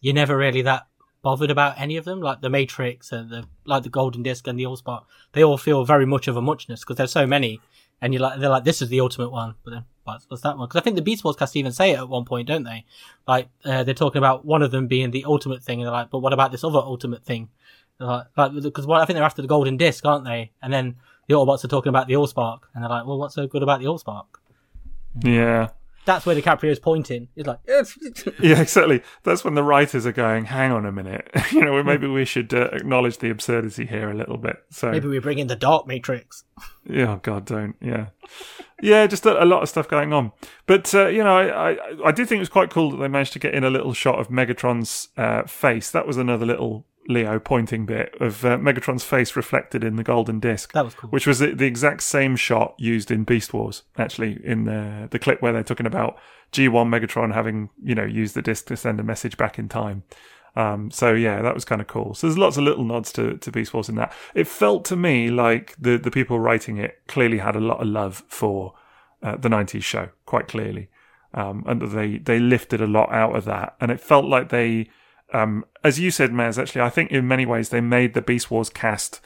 you're 0.02 0.16
never 0.16 0.36
really 0.36 0.64
that 0.64 0.88
bothered 1.22 1.52
about 1.52 1.80
any 1.80 1.98
of 1.98 2.06
them. 2.06 2.22
Like 2.22 2.42
the 2.42 2.50
Matrix 2.50 3.12
and 3.12 3.30
the 3.30 3.48
like 3.66 3.84
the 3.84 3.90
Golden 3.90 4.24
Disc 4.24 4.48
and 4.48 4.58
the 4.58 4.64
Allspark, 4.64 5.04
they 5.34 5.44
all 5.44 5.58
feel 5.58 5.86
very 5.86 6.08
much 6.08 6.28
of 6.28 6.38
a 6.38 6.42
muchness 6.42 6.80
because 6.80 6.96
there's 6.96 7.12
so 7.12 7.28
many, 7.28 7.62
and 8.02 8.14
you're 8.14 8.22
like 8.22 8.40
they're 8.40 8.50
like 8.50 8.64
this 8.64 8.82
is 8.82 8.90
the 8.90 9.02
ultimate 9.02 9.30
one, 9.30 9.54
but 9.64 9.72
then 9.72 9.86
what's, 10.04 10.30
what's 10.30 10.44
that 10.44 10.58
one? 10.58 10.68
Because 10.68 10.80
I 10.80 10.84
think 10.84 10.96
the 10.96 11.02
Beast 11.02 11.24
Wars 11.24 11.36
cast 11.36 11.56
even 11.56 11.72
say 11.72 11.92
it 11.92 11.98
at 11.98 12.10
one 12.10 12.26
point, 12.26 12.48
don't 12.48 12.64
they? 12.64 12.86
Like 13.28 13.50
uh, 13.66 13.84
they're 13.84 13.94
talking 13.94 14.20
about 14.20 14.46
one 14.46 14.62
of 14.62 14.72
them 14.72 14.88
being 14.88 15.12
the 15.12 15.26
ultimate 15.26 15.64
thing, 15.64 15.80
and 15.80 15.88
they're 15.88 15.94
like, 15.94 16.10
but 16.10 16.20
what 16.20 16.34
about 16.34 16.52
this 16.52 16.64
other 16.64 16.80
ultimate 16.80 17.24
thing? 17.24 17.50
Like 18.00 18.28
because 18.36 18.88
I 18.90 19.06
think 19.06 19.16
they're 19.16 19.24
after 19.24 19.42
the 19.42 19.48
Golden 19.48 19.78
Disc, 19.78 20.06
aren't 20.06 20.26
they? 20.26 20.52
And 20.62 20.74
then 20.74 20.96
the 21.28 21.36
Autobots 21.36 21.64
are 21.64 21.68
talking 21.68 21.90
about 21.90 22.08
the 22.08 22.14
Allspark, 22.14 22.62
and 22.74 22.84
they're 22.84 22.90
like, 22.90 23.06
well, 23.06 23.20
what's 23.20 23.36
so 23.36 23.48
good 23.48 23.64
about 23.64 23.80
the 23.80 23.86
Allspark? 23.86 24.26
Yeah. 25.24 25.70
That's 26.06 26.26
where 26.26 26.36
DiCaprio's 26.36 26.80
pointing. 26.80 27.28
He's 27.36 27.46
like, 27.46 27.60
Yeah, 28.40 28.62
exactly. 28.62 29.04
That's 29.24 29.44
when 29.44 29.54
the 29.54 29.64
writers 29.64 30.06
are 30.06 30.12
going, 30.12 30.46
hang 30.46 30.72
on 30.72 30.86
a 30.86 30.92
minute. 30.92 31.30
you 31.52 31.64
know, 31.64 31.82
maybe 31.84 32.08
we 32.08 32.26
should 32.26 32.54
uh, 32.54 32.70
acknowledge 32.72 33.20
the 33.20 33.30
absurdity 33.30 33.86
here 33.86 34.10
a 34.10 34.14
little 34.14 34.38
bit. 34.38 34.58
So, 34.72 34.92
maybe 34.92 35.08
we 35.08 35.20
bring 35.20 35.40
in 35.40 35.48
the 35.48 35.56
Dark 35.56 35.88
Matrix. 35.88 36.44
yeah, 36.86 37.20
God, 37.22 37.46
don't. 37.46 37.76
Yeah. 37.82 38.08
Yeah, 38.82 39.06
just 39.06 39.28
a, 39.28 39.44
a 39.44 39.46
lot 39.46 39.62
of 39.62 39.70
stuff 39.70 39.88
going 39.88 40.12
on. 40.12 40.32
But, 40.66 40.94
uh, 40.96 41.08
you 41.08 41.24
know, 41.24 41.38
I, 41.38 41.74
I, 41.74 41.78
I 42.06 42.12
did 42.12 42.28
think 42.28 42.38
it 42.38 42.42
was 42.42 42.50
quite 42.50 42.72
cool 42.72 42.90
that 42.92 42.98
they 42.98 43.08
managed 43.08 43.34
to 43.34 43.40
get 43.40 43.54
in 43.54 43.64
a 43.64 43.70
little 43.70 43.94
shot 43.94 44.20
of 44.20 44.30
Megatron's 44.30 45.10
uh, 45.18 45.44
face. 45.44 45.92
That 45.92 46.08
was 46.08 46.18
another 46.18 46.48
little 46.48 46.86
Leo 47.08 47.40
pointing 47.40 47.86
bit 47.86 48.16
of 48.20 48.46
uh, 48.46 48.58
Megatron's 48.58 49.04
face 49.04 49.36
reflected 49.36 49.84
in 49.84 49.96
the 49.96 50.04
golden 50.04 50.40
disc. 50.40 50.72
That 50.74 50.86
was 50.86 50.94
cool. 50.94 51.10
Which 51.10 51.26
was 51.26 51.40
the, 51.40 51.54
the 51.54 51.66
exact 51.66 52.04
same 52.04 52.36
shot 52.36 52.76
used 52.78 53.12
in 53.12 53.24
Beast 53.24 53.54
Wars, 53.54 53.84
actually, 53.98 54.40
in 54.44 54.66
the, 54.66 55.08
the 55.10 55.20
clip 55.20 55.42
where 55.42 55.52
they're 55.52 55.64
talking 55.64 55.86
about 55.86 56.18
G1 56.52 56.88
Megatron 56.88 57.34
having, 57.34 57.70
you 57.82 57.96
know, 57.96 58.06
used 58.06 58.36
the 58.36 58.42
disc 58.42 58.68
to 58.68 58.78
send 58.78 59.00
a 59.00 59.04
message 59.04 59.38
back 59.38 59.58
in 59.58 59.68
time. 59.68 60.04
Um, 60.56 60.92
so 60.92 61.14
yeah, 61.14 61.42
that 61.42 61.54
was 61.54 61.66
kind 61.66 61.82
of 61.82 61.88
cool. 61.88 62.14
So 62.14 62.28
there's 62.28 62.38
lots 62.38 62.58
of 62.58 62.64
little 62.64 62.84
nods 62.84 63.12
to, 63.14 63.38
to 63.38 63.52
Beast 63.52 63.74
Wars 63.74 63.90
in 63.90 63.96
that. 63.96 64.14
It 64.36 64.48
felt 64.48 64.86
to 64.86 64.96
me 64.96 65.30
like 65.30 65.76
the, 65.80 65.98
the 65.98 66.12
people 66.12 66.40
writing 66.40 66.78
it 66.78 67.02
clearly 67.08 67.38
had 67.38 67.56
a 67.56 67.62
lot 67.62 67.82
of 67.82 67.88
love 67.88 68.24
for 68.28 68.74
uh, 69.24 69.38
the 69.38 69.50
90s 69.50 69.84
show, 69.84 70.10
quite 70.26 70.48
clearly. 70.48 70.90
Um, 71.34 71.64
and 71.66 71.82
that 71.82 71.88
they, 71.88 72.18
they 72.18 72.40
lifted 72.40 72.82
a 72.82 72.88
lot 72.88 73.12
out 73.14 73.36
of 73.36 73.46
that. 73.46 73.76
And 73.80 73.90
it 73.90 74.02
felt 74.02 74.26
like 74.26 74.50
they, 74.50 74.90
um, 75.34 75.66
as 75.84 76.00
you 76.00 76.12
said, 76.12 76.32
Maz, 76.32 76.58
actually, 76.62 76.82
I 76.82 76.90
think 76.90 77.12
in 77.12 77.28
many 77.28 77.46
ways 77.46 77.70
they 77.70 77.82
made 77.82 78.14
the 78.14 78.22
Beast 78.22 78.52
Wars 78.52 78.70
cast 78.70 79.22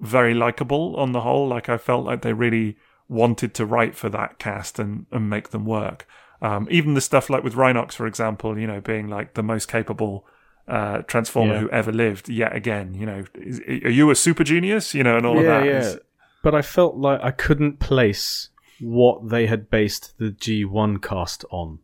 very 0.00 0.34
likable 0.34 0.96
on 0.96 1.12
the 1.12 1.20
whole. 1.20 1.46
Like 1.48 1.68
I 1.68 1.76
felt 1.78 2.04
like 2.04 2.22
they 2.22 2.32
really 2.32 2.76
wanted 3.08 3.54
to 3.54 3.66
write 3.66 3.94
for 3.94 4.08
that 4.10 4.38
cast 4.38 4.78
and, 4.78 5.06
and 5.12 5.28
make 5.30 5.50
them 5.50 5.64
work. 5.66 6.06
Um, 6.42 6.66
even 6.70 6.94
the 6.94 7.00
stuff 7.00 7.30
like 7.30 7.44
with 7.44 7.54
Rhinox, 7.54 7.92
for 7.92 8.06
example, 8.06 8.58
you 8.58 8.66
know, 8.66 8.80
being 8.80 9.08
like 9.08 9.34
the 9.34 9.42
most 9.42 9.66
capable 9.66 10.26
uh, 10.66 10.98
transformer 11.02 11.54
Yeah. 11.54 11.60
who 11.60 11.70
ever 11.70 11.92
lived. 11.92 12.28
Yet 12.28 12.54
again, 12.56 12.94
you 12.94 13.06
know, 13.06 13.24
is, 13.34 13.60
are 13.60 13.90
you 13.90 14.10
a 14.10 14.14
super 14.14 14.44
genius? 14.44 14.94
You 14.94 15.02
know, 15.04 15.16
and 15.16 15.26
all 15.26 15.38
of 15.38 15.44
that. 15.44 15.66
is- 15.66 15.98
But 16.42 16.54
I 16.54 16.62
felt 16.62 16.96
like 16.96 17.20
I 17.22 17.30
couldn't 17.30 17.78
place 17.80 18.48
what 18.80 19.28
they 19.30 19.46
had 19.46 19.70
based 19.70 20.14
the 20.18 20.30
G1 20.30 21.00
cast 21.02 21.44
on. 21.50 21.78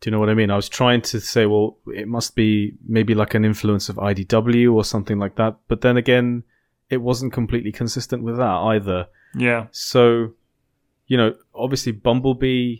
Do 0.00 0.08
you 0.08 0.12
know 0.12 0.20
what 0.20 0.28
I 0.28 0.34
mean? 0.34 0.50
I 0.50 0.56
was 0.56 0.68
trying 0.68 1.02
to 1.02 1.20
say, 1.20 1.46
well, 1.46 1.78
it 1.86 2.06
must 2.06 2.36
be 2.36 2.74
maybe 2.86 3.14
like 3.14 3.34
an 3.34 3.44
influence 3.44 3.88
of 3.88 3.96
IDW 3.96 4.72
or 4.72 4.84
something 4.84 5.18
like 5.18 5.36
that. 5.36 5.56
But 5.68 5.80
then 5.80 5.96
again, 5.96 6.44
it 6.90 6.98
wasn't 6.98 7.32
completely 7.32 7.72
consistent 7.72 8.22
with 8.22 8.36
that 8.36 8.42
either. 8.44 9.08
yeah, 9.34 9.66
So, 9.70 10.34
you 11.06 11.16
know, 11.16 11.34
obviously 11.54 11.92
Bumblebee 11.92 12.78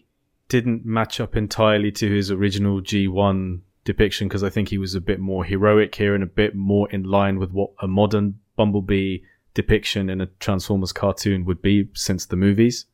didn't 0.49 0.85
match 0.85 1.19
up 1.21 1.37
entirely 1.37 1.91
to 1.93 2.15
his 2.15 2.31
original 2.31 2.81
G1 2.81 3.61
depiction 3.85 4.29
because 4.29 4.45
I 4.45 4.51
think 4.51 4.69
he 4.69 4.79
was 4.79 4.95
a 4.95 5.01
bit 5.01 5.19
more 5.19 5.45
heroic 5.45 5.95
here 5.95 6.15
and 6.15 6.23
a 6.23 6.27
bit 6.27 6.55
more 6.55 6.89
in 6.91 7.05
line 7.05 7.39
with 7.39 7.51
what 7.51 7.71
a 7.81 7.89
modern 7.89 8.39
Bumblebee 8.57 9.19
depiction 9.55 10.11
in 10.11 10.21
a 10.21 10.27
Transformers 10.27 10.93
cartoon 10.93 11.45
would 11.47 11.63
be 11.63 11.89
since 11.95 12.27
the 12.27 12.37
movies. 12.37 12.87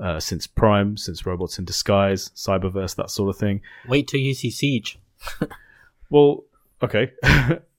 Uh, 0.00 0.18
since 0.18 0.46
Prime, 0.46 0.96
since 0.96 1.26
Robots 1.26 1.58
in 1.58 1.66
Disguise, 1.66 2.30
Cyberverse, 2.30 2.96
that 2.96 3.10
sort 3.10 3.28
of 3.28 3.36
thing. 3.36 3.60
Wait 3.86 4.08
till 4.08 4.20
you 4.20 4.32
see 4.32 4.50
Siege. 4.50 4.98
Well, 6.10 6.44
okay, 6.82 7.12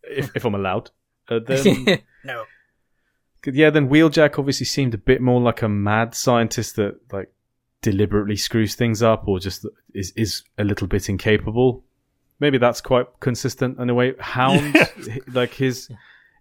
if, 0.04 0.36
if 0.36 0.46
I'm 0.46 0.56
allowed. 0.56 0.90
Uh, 1.30 1.40
then 1.46 2.02
no. 2.24 2.46
yeah, 3.46 3.70
then 3.70 3.90
Wheeljack 3.90 4.40
obviously 4.40 4.66
seemed 4.66 4.94
a 4.94 4.98
bit 4.98 5.22
more 5.22 5.40
like 5.40 5.62
a 5.62 5.70
mad 5.70 6.16
scientist 6.16 6.78
that 6.78 7.00
like 7.12 7.32
deliberately 7.82 8.38
screws 8.38 8.76
things 8.76 9.04
up 9.04 9.28
or 9.28 9.40
just 9.40 9.66
is 9.94 10.12
is 10.16 10.44
a 10.58 10.64
little 10.64 10.88
bit 10.88 11.10
incapable. 11.10 11.84
Maybe 12.40 12.58
that's 12.58 12.82
quite 12.82 13.06
consistent 13.20 13.80
in 13.80 13.90
a 13.90 13.94
way. 13.94 14.14
Hound, 14.20 14.76
like 15.28 15.54
his 15.54 15.90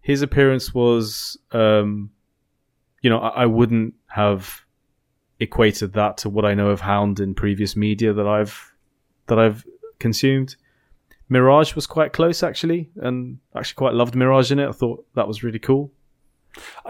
his 0.03 0.23
appearance 0.23 0.73
was, 0.73 1.37
um, 1.53 2.11
you 3.03 3.11
know, 3.11 3.19
I, 3.19 3.43
I 3.43 3.47
wouldn't 3.47 3.95
have 4.07 4.65
equated 5.41 5.95
that 5.95 6.19
to 6.19 6.29
what 6.29 6.45
I 6.45 6.55
know 6.55 6.69
of 6.69 6.81
Hound 6.83 7.19
in 7.19 7.35
previous 7.35 7.75
media 7.75 8.13
that 8.13 8.27
I've 8.27 8.73
that 9.27 9.39
I've 9.39 9.65
consumed. 9.99 10.57
Mirage 11.29 11.75
was 11.75 11.87
quite 11.87 12.13
close 12.13 12.43
actually, 12.43 12.91
and 12.97 13.39
actually 13.55 13.77
quite 13.77 13.95
loved 13.95 14.15
Mirage 14.15 14.51
in 14.53 14.59
it. 14.59 14.69
I 14.69 14.73
thought 14.73 15.07
that 15.15 15.29
was 15.29 15.43
really 15.43 15.59
cool. 15.61 15.93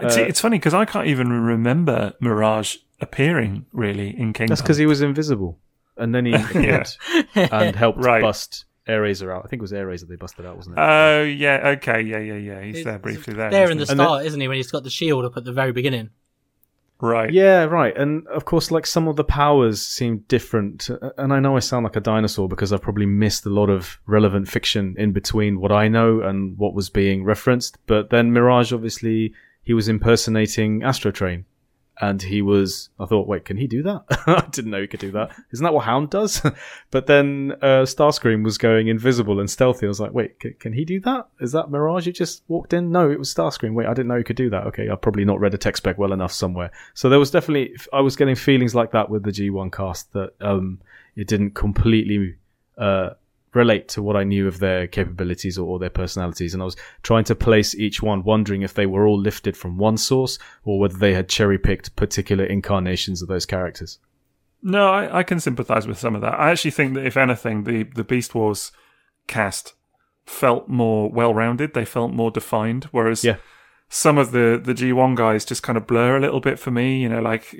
See, 0.09 0.21
uh, 0.21 0.25
it's 0.25 0.41
funny 0.41 0.57
because 0.57 0.73
I 0.73 0.85
can't 0.85 1.07
even 1.07 1.29
remember 1.31 2.13
Mirage 2.19 2.77
appearing 2.99 3.65
really 3.71 4.09
in 4.09 4.33
Kingdom. 4.33 4.47
That's 4.47 4.61
because 4.61 4.77
he 4.77 4.87
was 4.87 5.01
invisible, 5.01 5.59
and 5.97 6.13
then 6.15 6.25
he 6.25 6.33
appeared 6.43 6.87
and 7.35 7.75
helped 7.75 7.99
Right. 8.03 8.21
bust 8.23 8.65
Airazor 8.87 9.31
out. 9.35 9.45
I 9.45 9.47
think 9.47 9.59
it 9.59 9.61
was 9.61 9.71
Airazor 9.71 10.07
they 10.07 10.15
busted 10.15 10.47
out, 10.47 10.55
wasn't 10.57 10.77
it? 10.77 10.81
Oh 10.81 11.21
yeah, 11.23 11.75
okay, 11.77 12.01
yeah, 12.01 12.17
yeah, 12.17 12.33
yeah. 12.33 12.61
He's 12.63 12.83
there 12.83 12.97
briefly 12.97 13.35
there. 13.35 13.51
There 13.51 13.69
in 13.69 13.77
the 13.77 13.83
isn't 13.83 13.97
then- 13.97 14.05
start, 14.07 14.25
isn't 14.25 14.41
he? 14.41 14.47
When 14.47 14.57
he's 14.57 14.71
got 14.71 14.83
the 14.83 14.89
shield 14.89 15.23
up 15.25 15.37
at 15.37 15.43
the 15.45 15.53
very 15.53 15.71
beginning. 15.71 16.09
Right. 17.01 17.31
Yeah, 17.31 17.63
right. 17.63 17.97
And 17.97 18.27
of 18.27 18.45
course, 18.45 18.69
like 18.69 18.85
some 18.85 19.07
of 19.07 19.15
the 19.15 19.23
powers 19.23 19.81
seem 19.81 20.19
different. 20.27 20.89
And 21.17 21.33
I 21.33 21.39
know 21.39 21.55
I 21.55 21.59
sound 21.59 21.83
like 21.83 21.95
a 21.95 21.99
dinosaur 22.01 22.47
because 22.47 22.71
I've 22.71 22.81
probably 22.83 23.07
missed 23.07 23.45
a 23.45 23.49
lot 23.49 23.69
of 23.69 23.99
relevant 24.05 24.47
fiction 24.47 24.95
in 24.99 25.11
between 25.11 25.59
what 25.59 25.71
I 25.71 25.87
know 25.87 26.21
and 26.21 26.57
what 26.57 26.75
was 26.75 26.89
being 26.89 27.23
referenced. 27.23 27.79
But 27.87 28.11
then 28.11 28.31
Mirage, 28.31 28.71
obviously, 28.71 29.33
he 29.63 29.73
was 29.73 29.87
impersonating 29.87 30.81
Astrotrain. 30.81 31.45
And 32.01 32.19
he 32.19 32.41
was, 32.41 32.89
I 32.99 33.05
thought, 33.05 33.27
wait, 33.27 33.45
can 33.45 33.57
he 33.57 33.67
do 33.67 33.83
that? 33.83 34.03
I 34.25 34.47
didn't 34.49 34.71
know 34.71 34.81
he 34.81 34.87
could 34.87 34.99
do 34.99 35.11
that. 35.11 35.31
Isn't 35.53 35.63
that 35.63 35.73
what 35.73 35.85
Hound 35.85 36.09
does? 36.09 36.41
but 36.91 37.05
then 37.05 37.53
uh, 37.61 37.85
Starscream 37.85 38.43
was 38.43 38.57
going 38.57 38.87
invisible 38.87 39.39
and 39.39 39.47
stealthy. 39.47 39.85
I 39.85 39.89
was 39.89 39.99
like, 39.99 40.11
wait, 40.11 40.35
c- 40.41 40.53
can 40.59 40.73
he 40.73 40.83
do 40.83 40.99
that? 41.01 41.27
Is 41.39 41.51
that 41.51 41.69
Mirage 41.69 42.05
who 42.05 42.11
just 42.11 42.41
walked 42.47 42.73
in? 42.73 42.91
No, 42.91 43.11
it 43.11 43.19
was 43.19 43.31
Starscream. 43.31 43.75
Wait, 43.75 43.85
I 43.85 43.93
didn't 43.93 44.07
know 44.07 44.17
he 44.17 44.23
could 44.23 44.35
do 44.35 44.49
that. 44.49 44.65
Okay, 44.67 44.89
I've 44.89 45.01
probably 45.01 45.25
not 45.25 45.39
read 45.39 45.53
a 45.53 45.59
tech 45.59 45.77
spec 45.77 45.99
well 45.99 46.11
enough 46.11 46.31
somewhere. 46.31 46.71
So 46.95 47.07
there 47.07 47.19
was 47.19 47.29
definitely, 47.29 47.75
I 47.93 48.01
was 48.01 48.15
getting 48.15 48.35
feelings 48.35 48.73
like 48.73 48.91
that 48.93 49.11
with 49.11 49.21
the 49.21 49.31
G1 49.31 49.71
cast 49.71 50.11
that 50.13 50.33
um, 50.41 50.79
it 51.15 51.27
didn't 51.27 51.51
completely 51.51 52.35
uh, 52.79 53.11
relate 53.53 53.87
to 53.89 54.01
what 54.01 54.15
I 54.15 54.23
knew 54.23 54.47
of 54.47 54.59
their 54.59 54.87
capabilities 54.87 55.57
or, 55.57 55.67
or 55.67 55.79
their 55.79 55.89
personalities. 55.89 56.53
And 56.53 56.61
I 56.61 56.65
was 56.65 56.77
trying 57.03 57.25
to 57.25 57.35
place 57.35 57.75
each 57.75 58.01
one, 58.01 58.23
wondering 58.23 58.61
if 58.61 58.73
they 58.73 58.85
were 58.85 59.05
all 59.05 59.19
lifted 59.19 59.57
from 59.57 59.77
one 59.77 59.97
source 59.97 60.39
or 60.63 60.79
whether 60.79 60.97
they 60.97 61.13
had 61.13 61.27
cherry 61.27 61.57
picked 61.57 61.95
particular 61.95 62.45
incarnations 62.45 63.21
of 63.21 63.27
those 63.27 63.45
characters. 63.45 63.99
No, 64.63 64.87
I, 64.89 65.19
I 65.19 65.23
can 65.23 65.39
sympathise 65.39 65.87
with 65.87 65.97
some 65.99 66.15
of 66.15 66.21
that. 66.21 66.39
I 66.39 66.51
actually 66.51 66.71
think 66.71 66.93
that 66.93 67.05
if 67.05 67.17
anything, 67.17 67.63
the 67.63 67.83
the 67.83 68.03
Beast 68.03 68.35
Wars 68.35 68.71
cast 69.27 69.73
felt 70.25 70.67
more 70.69 71.09
well 71.09 71.33
rounded. 71.33 71.73
They 71.73 71.83
felt 71.85 72.13
more 72.13 72.29
defined. 72.31 72.85
Whereas 72.91 73.23
Yeah. 73.23 73.37
some 73.89 74.17
of 74.19 74.31
the 74.31 74.61
the 74.63 74.73
G1 74.75 75.15
guys 75.15 75.45
just 75.45 75.63
kind 75.63 75.77
of 75.77 75.87
blur 75.87 76.15
a 76.15 76.19
little 76.21 76.39
bit 76.39 76.59
for 76.59 76.69
me. 76.71 77.01
You 77.01 77.09
know, 77.09 77.21
like 77.21 77.53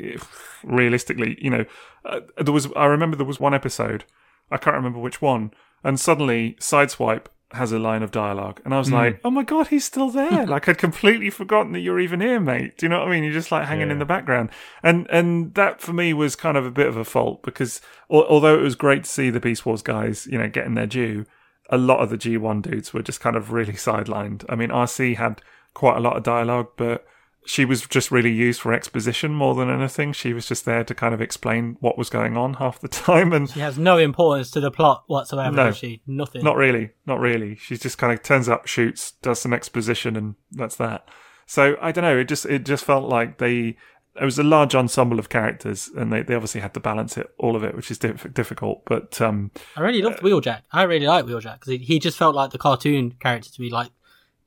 realistically, 0.63 1.37
you 1.41 1.49
know, 1.49 1.65
uh, 2.05 2.21
there 2.37 2.53
was 2.53 2.67
I 2.75 2.85
remember 2.85 3.17
there 3.17 3.25
was 3.25 3.39
one 3.39 3.53
episode. 3.53 4.05
I 4.49 4.57
can't 4.57 4.75
remember 4.75 4.99
which 4.99 5.21
one, 5.21 5.51
and 5.83 5.99
suddenly 5.99 6.55
Sideswipe 6.59 7.25
has 7.53 7.71
a 7.71 7.79
line 7.79 8.01
of 8.01 8.11
dialogue, 8.11 8.61
and 8.63 8.73
I 8.73 8.77
was 8.77 8.87
hmm. 8.87 8.95
like, 8.95 9.21
"Oh 9.23 9.31
my 9.31 9.43
god, 9.43 9.67
he's 9.67 9.85
still 9.85 10.09
there!" 10.09 10.45
like 10.47 10.67
I'd 10.69 10.77
completely 10.77 11.29
forgotten 11.29 11.73
that 11.73 11.79
you're 11.79 11.99
even 11.99 12.21
here, 12.21 12.39
mate. 12.39 12.77
Do 12.77 12.85
you 12.85 12.89
know 12.89 12.99
what 12.99 13.07
I 13.07 13.11
mean? 13.11 13.23
You're 13.23 13.33
just 13.33 13.51
like 13.51 13.67
hanging 13.67 13.91
in 13.91 13.99
the 13.99 14.05
background, 14.05 14.49
and 14.83 15.07
and 15.09 15.53
that 15.55 15.81
for 15.81 15.93
me 15.93 16.13
was 16.13 16.35
kind 16.35 16.57
of 16.57 16.65
a 16.65 16.71
bit 16.71 16.87
of 16.87 16.97
a 16.97 17.05
fault 17.05 17.43
because 17.43 17.81
al- 18.11 18.25
although 18.25 18.57
it 18.57 18.63
was 18.63 18.75
great 18.75 19.03
to 19.03 19.09
see 19.09 19.29
the 19.29 19.39
Beast 19.39 19.65
Wars 19.65 19.81
guys, 19.81 20.27
you 20.27 20.37
know, 20.37 20.47
getting 20.47 20.75
their 20.75 20.87
due, 20.87 21.25
a 21.69 21.77
lot 21.77 21.99
of 21.99 22.09
the 22.09 22.17
G1 22.17 22.61
dudes 22.61 22.93
were 22.93 23.01
just 23.01 23.19
kind 23.19 23.35
of 23.35 23.51
really 23.51 23.73
sidelined. 23.87 24.45
I 24.49 24.55
mean, 24.55 24.69
RC 24.69 25.17
had 25.17 25.41
quite 25.73 25.97
a 25.97 26.01
lot 26.01 26.17
of 26.17 26.23
dialogue, 26.23 26.69
but 26.77 27.05
she 27.45 27.65
was 27.65 27.81
just 27.87 28.11
really 28.11 28.31
used 28.31 28.61
for 28.61 28.71
exposition 28.73 29.33
more 29.33 29.55
than 29.55 29.69
anything. 29.69 30.13
She 30.13 30.31
was 30.33 30.47
just 30.47 30.63
there 30.65 30.83
to 30.83 30.93
kind 30.93 31.13
of 31.13 31.21
explain 31.21 31.77
what 31.79 31.97
was 31.97 32.09
going 32.09 32.37
on 32.37 32.55
half 32.55 32.79
the 32.79 32.87
time, 33.07 33.33
and 33.33 33.49
She 33.49 33.59
has 33.61 33.77
no 33.79 33.97
importance 33.97 34.51
to 34.51 34.59
the 34.59 34.71
plot 34.71 35.03
whatsoever, 35.07 35.55
No. 35.55 35.71
she? 35.71 36.01
Nothing. 36.05 36.43
not 36.43 36.55
really, 36.55 36.91
not 37.05 37.19
really. 37.19 37.55
She 37.55 37.77
just 37.77 37.97
kind 37.97 38.13
of 38.13 38.21
turns 38.23 38.47
up, 38.47 38.67
shoots, 38.67 39.11
does 39.23 39.39
some 39.39 39.53
exposition, 39.53 40.15
and 40.15 40.35
that's 40.51 40.75
that. 40.77 41.07
So 41.47 41.75
I 41.81 41.91
don't 41.91 42.03
know. 42.03 42.17
It 42.17 42.25
just 42.29 42.45
it 42.45 42.63
just 42.65 42.85
felt 42.85 43.09
like 43.09 43.37
they 43.39 43.75
it 44.19 44.25
was 44.25 44.37
a 44.37 44.43
large 44.43 44.75
ensemble 44.75 45.19
of 45.19 45.29
characters, 45.29 45.89
and 45.95 46.11
they, 46.11 46.21
they 46.21 46.35
obviously 46.35 46.61
had 46.61 46.73
to 46.75 46.79
balance 46.79 47.17
it 47.17 47.27
all 47.37 47.55
of 47.55 47.63
it, 47.63 47.75
which 47.75 47.89
is 47.89 47.97
diff- 47.97 48.33
difficult. 48.33 48.83
But 48.85 49.19
um, 49.21 49.51
I 49.75 49.81
really 49.81 50.01
loved 50.01 50.19
Wheeljack. 50.19 50.61
I 50.71 50.83
really 50.83 51.07
like 51.07 51.25
Wheeljack 51.25 51.55
because 51.61 51.71
he, 51.71 51.77
he 51.77 51.97
just 51.99 52.17
felt 52.17 52.35
like 52.35 52.51
the 52.51 52.57
cartoon 52.57 53.13
character 53.19 53.49
to 53.49 53.61
me, 53.61 53.69
like 53.69 53.89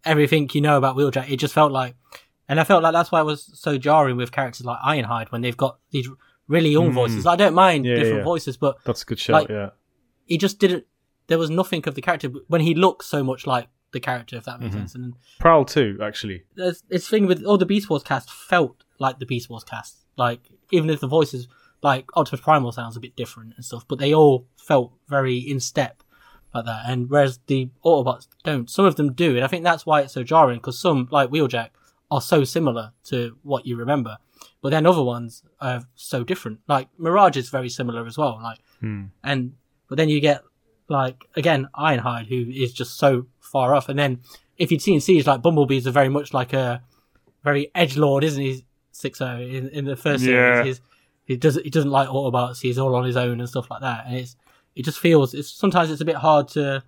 everything 0.04 0.48
you 0.52 0.60
know 0.60 0.76
about 0.76 0.96
Wheeljack. 0.96 1.30
It 1.30 1.38
just 1.38 1.54
felt 1.54 1.72
like, 1.72 1.94
and 2.48 2.60
I 2.60 2.64
felt 2.64 2.82
like 2.82 2.92
that's 2.92 3.10
why 3.12 3.20
it 3.20 3.24
was 3.24 3.50
so 3.54 3.78
jarring 3.78 4.16
with 4.16 4.32
characters 4.32 4.64
like 4.66 4.78
Ironhide 4.80 5.30
when 5.32 5.40
they've 5.42 5.56
got 5.56 5.78
these 5.90 6.08
really 6.48 6.70
young 6.70 6.92
voices. 6.92 7.26
I 7.26 7.36
don't 7.36 7.54
mind 7.54 7.84
Mm. 7.84 7.88
Yeah, 7.88 7.94
different 7.96 8.18
yeah. 8.18 8.24
voices, 8.24 8.56
but 8.56 8.76
That's 8.84 9.02
a 9.02 9.06
good 9.06 9.18
show. 9.18 9.32
Like- 9.32 9.48
yeah. 9.48 9.70
he 10.26 10.36
just 10.38 10.58
didn't. 10.58 10.84
There 11.26 11.38
was 11.38 11.48
nothing 11.50 11.82
of 11.88 11.94
the 11.94 12.02
character 12.02 12.28
when 12.48 12.60
he 12.60 12.74
looked 12.74 13.04
so 13.04 13.22
much 13.24 13.46
like 13.46 13.68
the 13.92 14.00
character, 14.00 14.36
if 14.36 14.44
that 14.44 14.56
Mm-hmm. 14.56 14.64
makes 14.64 14.74
sense. 14.92 14.94
And 14.94 15.14
Prowl 15.38 15.64
too, 15.64 15.98
actually. 16.02 16.44
there's 16.54 16.82
this 16.90 17.08
thing 17.08 17.26
with 17.26 17.44
all 17.44 17.56
the 17.56 17.64
Beast 17.66 17.88
Wars 17.88 18.02
cast 18.02 18.30
felt 18.30 18.84
like 18.98 19.18
the 19.20 19.26
Beast 19.26 19.48
Wars 19.48 19.64
cast. 19.64 20.04
Like 20.16 20.50
even 20.70 20.90
if 20.90 21.00
the 21.00 21.06
voices, 21.06 21.48
like 21.82 22.06
Optimus 22.14 22.40
Primal, 22.42 22.72
sounds 22.72 22.96
a 22.96 23.00
bit 23.00 23.16
different 23.16 23.54
and 23.56 23.64
stuff, 23.64 23.86
but 23.88 23.98
they 23.98 24.12
all 24.14 24.46
felt 24.56 24.92
very 25.08 25.38
in 25.38 25.60
step 25.60 26.02
like 26.54 26.66
that. 26.66 26.82
And 26.86 27.08
whereas 27.08 27.38
the 27.46 27.70
Autobots 27.84 28.26
don't, 28.42 28.68
some 28.68 28.84
of 28.84 28.96
them 28.96 29.12
do, 29.14 29.34
and 29.36 29.44
I 29.44 29.48
think 29.48 29.64
that's 29.64 29.86
why 29.86 30.02
it's 30.02 30.12
so 30.12 30.22
jarring 30.22 30.58
because 30.58 30.78
some, 30.78 31.08
like 31.10 31.30
Wheeljack, 31.30 31.70
are 32.14 32.20
so 32.20 32.44
similar 32.44 32.92
to 33.04 33.36
what 33.42 33.66
you 33.66 33.76
remember, 33.76 34.16
but 34.62 34.70
then 34.70 34.86
other 34.86 35.02
ones 35.02 35.42
are 35.60 35.84
so 35.94 36.24
different. 36.24 36.60
Like 36.68 36.88
Mirage 36.98 37.36
is 37.36 37.50
very 37.50 37.68
similar 37.68 38.06
as 38.06 38.16
well. 38.16 38.38
Like 38.42 38.60
hmm. 38.80 39.04
and 39.22 39.54
but 39.88 39.96
then 39.98 40.08
you 40.08 40.20
get 40.20 40.42
like 40.88 41.26
again 41.36 41.68
Ironhide, 41.76 42.26
who 42.26 42.50
is 42.50 42.72
just 42.72 42.98
so 42.98 43.26
far 43.40 43.74
off. 43.74 43.88
And 43.88 43.98
then 43.98 44.20
if 44.56 44.70
you'd 44.70 44.82
seen 44.82 45.00
Siege, 45.00 45.26
like 45.26 45.42
Bumblebees 45.42 45.86
are 45.86 45.90
very 45.92 46.08
much 46.08 46.32
like 46.32 46.52
a 46.52 46.82
very 47.42 47.70
edge 47.74 47.96
lord, 47.96 48.24
isn't 48.24 48.42
he? 48.42 48.64
Six 48.92 49.20
O 49.20 49.38
in, 49.38 49.68
in 49.70 49.84
the 49.84 49.96
first 49.96 50.22
Yeah. 50.24 50.62
series, 50.62 50.80
he 51.24 51.36
does 51.36 51.56
he 51.56 51.70
doesn't 51.70 51.90
like 51.90 52.08
Autobots. 52.08 52.60
He's 52.60 52.78
all 52.78 52.94
on 52.94 53.04
his 53.04 53.16
own 53.16 53.40
and 53.40 53.48
stuff 53.48 53.70
like 53.70 53.80
that. 53.80 54.06
And 54.06 54.16
it's 54.16 54.36
it 54.76 54.84
just 54.84 54.98
feels 54.98 55.34
it's 55.34 55.50
sometimes 55.50 55.90
it's 55.90 56.00
a 56.00 56.04
bit 56.04 56.16
hard 56.16 56.48
to. 56.48 56.84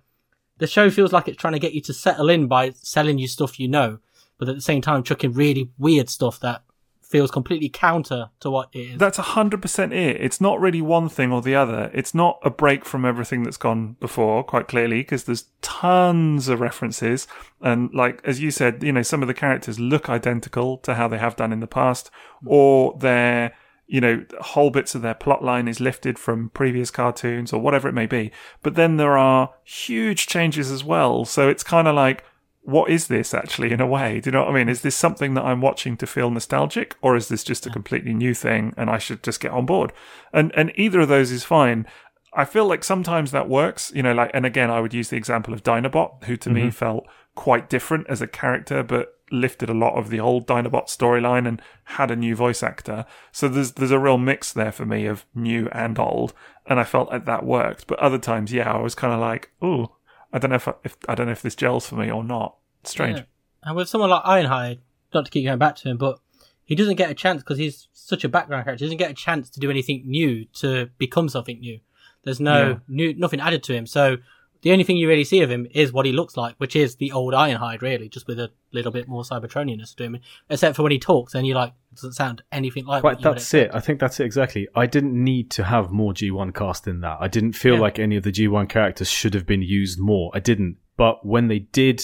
The 0.59 0.67
show 0.67 0.89
feels 0.89 1.13
like 1.13 1.27
it's 1.27 1.37
trying 1.37 1.53
to 1.53 1.59
get 1.59 1.73
you 1.73 1.81
to 1.81 1.93
settle 1.93 2.29
in 2.29 2.47
by 2.47 2.71
selling 2.71 3.19
you 3.19 3.27
stuff 3.27 3.59
you 3.59 3.67
know, 3.67 3.99
but 4.37 4.49
at 4.49 4.55
the 4.55 4.61
same 4.61 4.81
time 4.81 5.03
chucking 5.03 5.33
really 5.33 5.69
weird 5.77 6.09
stuff 6.09 6.39
that 6.39 6.63
feels 7.01 7.31
completely 7.31 7.69
counter 7.69 8.29
to 8.41 8.49
what 8.51 8.69
it 8.73 8.79
is. 8.79 8.97
That's 8.97 9.17
hundred 9.17 9.61
percent 9.61 9.93
it. 9.93 10.19
It's 10.19 10.41
not 10.41 10.59
really 10.59 10.81
one 10.81 11.07
thing 11.07 11.31
or 11.31 11.41
the 11.41 11.55
other. 11.55 11.89
It's 11.93 12.13
not 12.13 12.39
a 12.43 12.49
break 12.49 12.83
from 12.83 13.05
everything 13.05 13.43
that's 13.43 13.57
gone 13.57 13.95
before, 13.99 14.43
quite 14.43 14.67
clearly, 14.67 14.99
because 14.99 15.23
there's 15.23 15.45
tons 15.61 16.49
of 16.49 16.59
references. 16.59 17.27
And 17.61 17.93
like 17.93 18.21
as 18.25 18.41
you 18.41 18.51
said, 18.51 18.83
you 18.83 18.91
know, 18.91 19.03
some 19.03 19.21
of 19.21 19.27
the 19.27 19.33
characters 19.33 19.79
look 19.79 20.09
identical 20.09 20.77
to 20.79 20.95
how 20.95 21.07
they 21.07 21.17
have 21.17 21.37
done 21.37 21.53
in 21.53 21.61
the 21.61 21.67
past, 21.67 22.11
mm. 22.43 22.51
or 22.51 22.97
they're 22.99 23.53
you 23.89 24.01
know, 24.01 24.25
whole 24.41 24.69
bits 24.69 24.95
of 24.95 25.01
their 25.01 25.13
plot 25.13 25.41
line 25.41 25.65
is 25.65 25.79
lifted 25.79 26.19
from 26.19 26.49
previous 26.49 26.91
cartoons 26.91 27.53
or 27.53 27.61
whatever 27.61 27.87
it 27.87 27.93
may 27.93 28.05
be. 28.05 28.31
But 28.61 28.75
then 28.75 28.97
there 28.97 29.17
are 29.17 29.53
huge 29.63 30.27
changes 30.27 30.69
as 30.69 30.83
well. 30.83 31.23
So 31.23 31.47
it's 31.47 31.63
kind 31.63 31.87
of 31.87 31.95
like, 31.95 32.25
what 32.67 32.89
is 32.89 33.07
this 33.07 33.33
actually 33.33 33.71
in 33.71 33.79
a 33.79 33.87
way? 33.87 34.19
Do 34.19 34.27
you 34.27 34.33
know 34.33 34.41
what 34.43 34.49
I 34.49 34.53
mean? 34.53 34.67
Is 34.67 34.81
this 34.81 34.93
something 34.93 35.35
that 35.35 35.45
I'm 35.45 35.61
watching 35.61 35.95
to 35.95 36.05
feel 36.05 36.29
nostalgic 36.29 36.97
or 37.01 37.15
is 37.15 37.29
this 37.29 37.41
just 37.41 37.65
a 37.65 37.69
completely 37.69 38.13
new 38.13 38.33
thing 38.33 38.73
and 38.75 38.89
I 38.89 38.97
should 38.97 39.23
just 39.23 39.39
get 39.39 39.51
on 39.51 39.65
board? 39.65 39.93
And, 40.33 40.51
and 40.53 40.73
either 40.75 40.99
of 40.99 41.07
those 41.07 41.31
is 41.31 41.45
fine. 41.45 41.87
I 42.33 42.43
feel 42.43 42.65
like 42.65 42.83
sometimes 42.83 43.31
that 43.31 43.47
works, 43.47 43.93
you 43.95 44.03
know, 44.03 44.13
like, 44.13 44.31
and 44.33 44.45
again, 44.45 44.69
I 44.69 44.81
would 44.81 44.93
use 44.93 45.07
the 45.07 45.15
example 45.15 45.53
of 45.53 45.63
Dinobot, 45.63 46.25
who 46.25 46.35
to 46.35 46.49
me 46.49 46.63
mm-hmm. 46.63 46.69
felt 46.71 47.07
quite 47.35 47.69
different 47.69 48.05
as 48.09 48.21
a 48.21 48.27
character, 48.27 48.83
but 48.83 49.15
lifted 49.31 49.69
a 49.69 49.73
lot 49.73 49.97
of 49.97 50.09
the 50.09 50.19
old 50.19 50.45
Dinobot 50.45 50.87
storyline 50.87 51.47
and 51.47 51.61
had 51.85 52.11
a 52.11 52.17
new 52.17 52.35
voice 52.35 52.61
actor. 52.61 53.05
So 53.31 53.47
there's, 53.47 53.71
there's 53.71 53.91
a 53.91 53.99
real 53.99 54.17
mix 54.17 54.51
there 54.51 54.73
for 54.73 54.85
me 54.85 55.05
of 55.05 55.25
new 55.33 55.69
and 55.71 55.97
old. 55.97 56.33
And 56.65 56.81
I 56.81 56.83
felt 56.83 57.09
like 57.11 57.23
that 57.23 57.45
worked. 57.45 57.87
But 57.87 57.99
other 57.99 58.19
times, 58.19 58.51
yeah, 58.51 58.73
I 58.73 58.81
was 58.81 58.93
kind 58.93 59.13
of 59.13 59.21
like, 59.21 59.51
oh, 59.61 59.93
I 60.33 60.39
don't 60.39 60.49
know 60.49 60.55
if, 60.57 60.67
I, 60.67 60.73
if 60.83 60.97
I 61.07 61.15
don't 61.15 61.25
know 61.27 61.31
if 61.31 61.41
this 61.41 61.55
gels 61.55 61.87
for 61.87 61.95
me 61.95 62.11
or 62.11 62.23
not. 62.23 62.55
It's 62.81 62.91
strange. 62.91 63.19
Yeah. 63.19 63.23
And 63.63 63.75
with 63.75 63.89
someone 63.89 64.09
like 64.09 64.23
Ironhide, 64.23 64.79
not 65.13 65.25
to 65.25 65.31
keep 65.31 65.45
going 65.45 65.57
back 65.59 65.75
to 65.77 65.89
him, 65.89 65.97
but 65.97 66.19
he 66.63 66.75
doesn't 66.75 66.95
get 66.95 67.09
a 67.09 67.13
chance 67.13 67.41
because 67.41 67.57
he's 67.57 67.87
such 67.93 68.23
a 68.23 68.29
background 68.29 68.65
character. 68.65 68.83
He 68.83 68.87
doesn't 68.87 68.97
get 68.97 69.11
a 69.11 69.13
chance 69.15 69.49
to 69.51 69.59
do 69.59 69.69
anything 69.69 70.03
new 70.05 70.45
to 70.55 70.89
become 70.97 71.29
something 71.29 71.59
new. 71.59 71.79
There's 72.23 72.39
no 72.39 72.69
Yeah. 72.69 72.77
new, 72.87 73.13
nothing 73.13 73.39
added 73.39 73.63
to 73.63 73.73
him. 73.73 73.85
So 73.87 74.17
the 74.61 74.71
only 74.71 74.83
thing 74.83 74.97
you 74.97 75.07
really 75.07 75.23
see 75.23 75.41
of 75.41 75.49
him 75.51 75.67
is 75.71 75.91
what 75.91 76.05
he 76.05 76.11
looks 76.11 76.35
like, 76.37 76.55
which 76.57 76.75
is 76.75 76.95
the 76.95 77.11
old 77.11 77.33
Ironhide, 77.33 77.81
really, 77.81 78.09
just 78.09 78.27
with 78.27 78.39
a 78.39 78.51
little 78.71 78.91
bit 78.91 79.07
more 79.07 79.23
Cybertronianness 79.23 79.95
to 79.95 80.03
him. 80.03 80.19
Except 80.49 80.75
for 80.75 80.83
when 80.83 80.91
he 80.91 80.99
talks, 80.99 81.35
and 81.35 81.45
you're 81.45 81.55
like, 81.55 81.73
it 81.91 81.95
doesn't 81.95 82.13
sound 82.13 82.43
anything 82.51 82.85
like. 82.85 83.03
You 83.03 83.15
that's 83.21 83.53
it. 83.53 83.71
I 83.73 83.79
think 83.79 83.99
that's 83.99 84.19
it 84.19 84.25
exactly. 84.25 84.67
I 84.75 84.85
didn't 84.85 85.13
need 85.21 85.49
to 85.51 85.63
have 85.63 85.91
more 85.91 86.13
G1 86.13 86.53
cast 86.53 86.87
in 86.87 87.01
that. 87.01 87.17
I 87.19 87.27
didn't 87.27 87.53
feel 87.53 87.75
Yeah. 87.75 87.81
like 87.81 87.99
any 87.99 88.15
of 88.17 88.23
the 88.23 88.31
G1 88.31 88.67
characters 88.69 89.09
should 89.09 89.33
have 89.33 89.45
been 89.45 89.61
used 89.61 89.99
more. 89.99 90.31
I 90.33 90.39
didn't. 90.39 90.77
But 90.97 91.25
when 91.25 91.47
they 91.47 91.59
did 91.59 92.03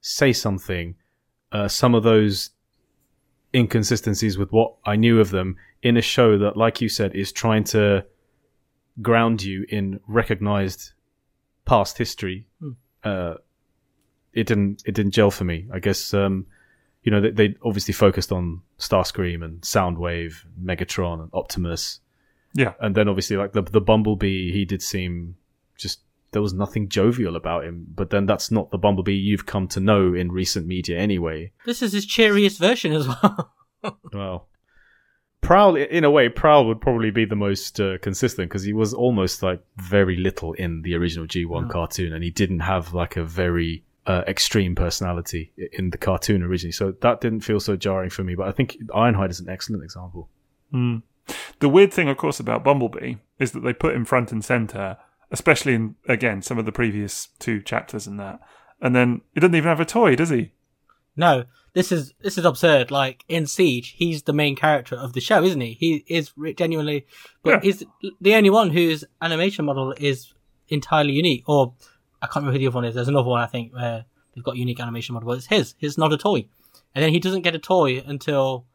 say 0.00 0.32
something, 0.32 0.96
uh, 1.52 1.68
some 1.68 1.94
of 1.94 2.02
those 2.02 2.50
inconsistencies 3.54 4.36
with 4.36 4.50
what 4.52 4.74
I 4.84 4.96
knew 4.96 5.20
of 5.20 5.30
them 5.30 5.56
in 5.82 5.96
a 5.96 6.02
show 6.02 6.38
that, 6.38 6.56
like 6.56 6.80
you 6.80 6.88
said, 6.88 7.14
is 7.14 7.30
trying 7.32 7.64
to 7.64 8.04
ground 9.02 9.42
you 9.42 9.66
in 9.68 10.00
recognized 10.06 10.92
past 11.64 11.98
history, 11.98 12.46
uh, 13.04 13.34
it 14.32 14.46
didn't 14.46 14.82
it 14.86 14.94
didn't 14.94 15.12
gel 15.12 15.30
for 15.30 15.44
me. 15.44 15.66
I 15.72 15.78
guess 15.78 16.12
um, 16.14 16.46
you 17.02 17.10
know 17.12 17.20
they, 17.20 17.30
they 17.30 17.56
obviously 17.64 17.94
focused 17.94 18.32
on 18.32 18.62
Starscream 18.78 19.44
and 19.44 19.60
Soundwave, 19.62 20.34
Megatron, 20.62 21.20
and 21.22 21.30
Optimus, 21.32 22.00
Yeah. 22.54 22.74
and 22.80 22.94
then 22.94 23.08
obviously 23.08 23.36
like 23.36 23.52
the 23.52 23.62
the 23.62 23.80
Bumblebee, 23.80 24.52
he 24.52 24.64
did 24.64 24.82
seem 24.82 25.36
just 25.76 26.00
there 26.32 26.42
was 26.42 26.52
nothing 26.52 26.88
jovial 26.88 27.36
about 27.36 27.64
him. 27.64 27.86
But 27.94 28.10
then 28.10 28.26
that's 28.26 28.50
not 28.50 28.70
the 28.72 28.78
Bumblebee 28.78 29.14
you've 29.14 29.46
come 29.46 29.68
to 29.68 29.80
know 29.80 30.14
in 30.14 30.32
recent 30.32 30.66
media 30.66 30.98
anyway. 30.98 31.52
This 31.64 31.80
is 31.80 31.92
his 31.92 32.04
cheeriest 32.06 32.58
version 32.58 32.92
as 32.92 33.06
well. 33.08 33.50
Well, 34.14 34.48
Prowl, 35.44 35.76
in 35.76 36.04
a 36.04 36.10
way, 36.10 36.28
Prowl 36.28 36.66
would 36.66 36.80
probably 36.80 37.10
be 37.10 37.24
the 37.24 37.36
most 37.36 37.78
uh, 37.78 37.98
consistent 37.98 38.48
because 38.48 38.62
he 38.62 38.72
was 38.72 38.94
almost 38.94 39.42
like 39.42 39.62
very 39.76 40.16
little 40.16 40.54
in 40.54 40.82
the 40.82 40.94
original 40.94 41.26
G1 41.26 41.70
cartoon, 41.70 42.12
and 42.12 42.24
he 42.24 42.30
didn't 42.30 42.60
have 42.60 42.94
like 42.94 43.16
a 43.16 43.24
very 43.24 43.84
uh, 44.06 44.22
extreme 44.26 44.74
personality 44.74 45.52
in 45.72 45.90
the 45.90 45.98
cartoon 45.98 46.42
originally. 46.42 46.72
So 46.72 46.92
that 47.02 47.20
didn't 47.20 47.40
feel 47.40 47.60
so 47.60 47.76
jarring 47.76 48.10
for 48.10 48.24
me. 48.24 48.34
But 48.34 48.48
I 48.48 48.52
think 48.52 48.76
Ironhide 48.88 49.30
is 49.30 49.40
an 49.40 49.48
excellent 49.48 49.84
example. 49.84 50.28
The 51.60 51.68
weird 51.68 51.92
thing, 51.92 52.08
of 52.08 52.16
course, 52.16 52.40
about 52.40 52.64
Bumblebee 52.64 53.16
is 53.38 53.52
that 53.52 53.60
they 53.60 53.72
put 53.72 53.94
him 53.94 54.04
front 54.04 54.32
and 54.32 54.44
center, 54.44 54.98
especially 55.30 55.74
in 55.74 55.94
again 56.08 56.42
some 56.42 56.58
of 56.58 56.64
the 56.64 56.72
previous 56.72 57.28
two 57.38 57.60
chapters 57.62 58.06
and 58.06 58.18
that. 58.18 58.40
And 58.80 58.94
then 58.94 59.22
he 59.32 59.40
doesn't 59.40 59.54
even 59.54 59.68
have 59.68 59.80
a 59.80 59.84
toy, 59.84 60.16
does 60.16 60.30
he? 60.30 60.52
No, 61.16 61.44
this 61.74 61.92
is 61.92 62.12
this 62.20 62.36
is 62.38 62.44
absurd. 62.44 62.90
Like 62.90 63.24
in 63.28 63.46
Siege, 63.46 63.94
he's 63.96 64.22
the 64.24 64.32
main 64.32 64.56
character 64.56 64.96
of 64.96 65.12
the 65.12 65.20
show, 65.20 65.42
isn't 65.44 65.60
he? 65.60 65.72
He 65.74 66.04
is 66.08 66.32
genuinely, 66.56 67.06
but 67.42 67.50
Yeah. 67.50 67.60
he's 67.62 67.84
the 68.20 68.34
only 68.34 68.50
one 68.50 68.70
whose 68.70 69.04
animation 69.22 69.64
model 69.64 69.94
is 69.98 70.32
entirely 70.68 71.12
unique. 71.12 71.44
Or 71.48 71.74
I 72.22 72.26
can't 72.26 72.36
remember 72.36 72.52
who 72.52 72.58
the 72.58 72.66
other 72.68 72.74
one 72.76 72.84
is. 72.84 72.94
There's 72.94 73.08
another 73.08 73.28
one 73.28 73.40
I 73.40 73.46
think 73.46 73.72
where 73.74 74.04
they've 74.34 74.42
got 74.44 74.56
unique 74.56 74.80
animation 74.80 75.14
model. 75.14 75.28
But 75.28 75.38
it's 75.38 75.46
his. 75.46 75.74
It's 75.80 75.98
not 75.98 76.12
a 76.12 76.16
toy. 76.18 76.46
And 76.94 77.02
then 77.04 77.12
he 77.12 77.20
doesn't 77.20 77.42
get 77.42 77.54
a 77.54 77.58
toy 77.58 78.02
until 78.06 78.66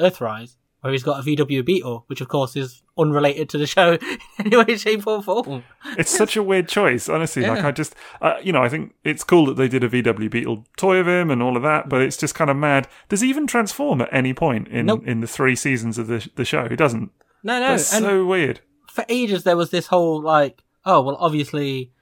Earthrise, 0.00 0.56
where 0.80 0.92
he's 0.92 1.02
got 1.02 1.20
a 1.20 1.22
VW 1.22 1.64
Beetle, 1.64 2.04
which 2.06 2.20
of 2.20 2.28
course 2.28 2.54
is 2.56 2.82
unrelated 2.96 3.48
to 3.50 3.58
the 3.58 3.66
show 3.66 3.92
in 4.02 4.18
any 4.38 4.56
way, 4.56 4.76
shape, 4.76 5.06
or 5.06 5.22
form. 5.22 5.64
It's 5.96 6.10
such 6.10 6.36
a 6.36 6.42
weird 6.42 6.68
choice, 6.68 7.08
honestly. 7.08 7.42
Like 7.46 7.64
I 7.64 7.72
just, 7.72 7.94
uh, 8.22 8.34
you 8.42 8.52
know, 8.52 8.62
I 8.62 8.68
think 8.68 8.94
it's 9.04 9.24
cool 9.24 9.46
that 9.46 9.54
they 9.54 9.68
did 9.68 9.82
a 9.82 9.88
VW 9.88 10.30
Beetle 10.30 10.64
toy 10.76 10.98
of 10.98 11.08
him 11.08 11.30
and 11.30 11.42
all 11.42 11.56
of 11.56 11.62
that, 11.64 11.88
but 11.88 12.00
it's 12.02 12.16
just 12.16 12.34
kind 12.34 12.50
of 12.50 12.56
mad. 12.56 12.86
Does 13.08 13.22
he 13.22 13.28
even 13.28 13.46
transform 13.46 14.00
at 14.00 14.08
any 14.12 14.32
point 14.34 14.68
in 14.68 14.86
Nope. 14.86 15.06
in 15.06 15.20
the 15.20 15.26
three 15.26 15.56
seasons 15.56 15.98
of 15.98 16.06
the 16.06 16.28
the 16.36 16.44
show? 16.44 16.68
He 16.68 16.76
doesn't. 16.76 17.10
No, 17.42 17.58
no, 17.60 17.68
That's 17.70 17.92
and 17.94 18.04
so 18.04 18.24
weird. 18.26 18.60
for 18.88 19.04
ages 19.08 19.44
there 19.44 19.56
was 19.56 19.70
this 19.70 19.88
whole 19.88 20.20
like, 20.20 20.62
oh 20.84 21.00
well, 21.02 21.16
obviously 21.20 21.92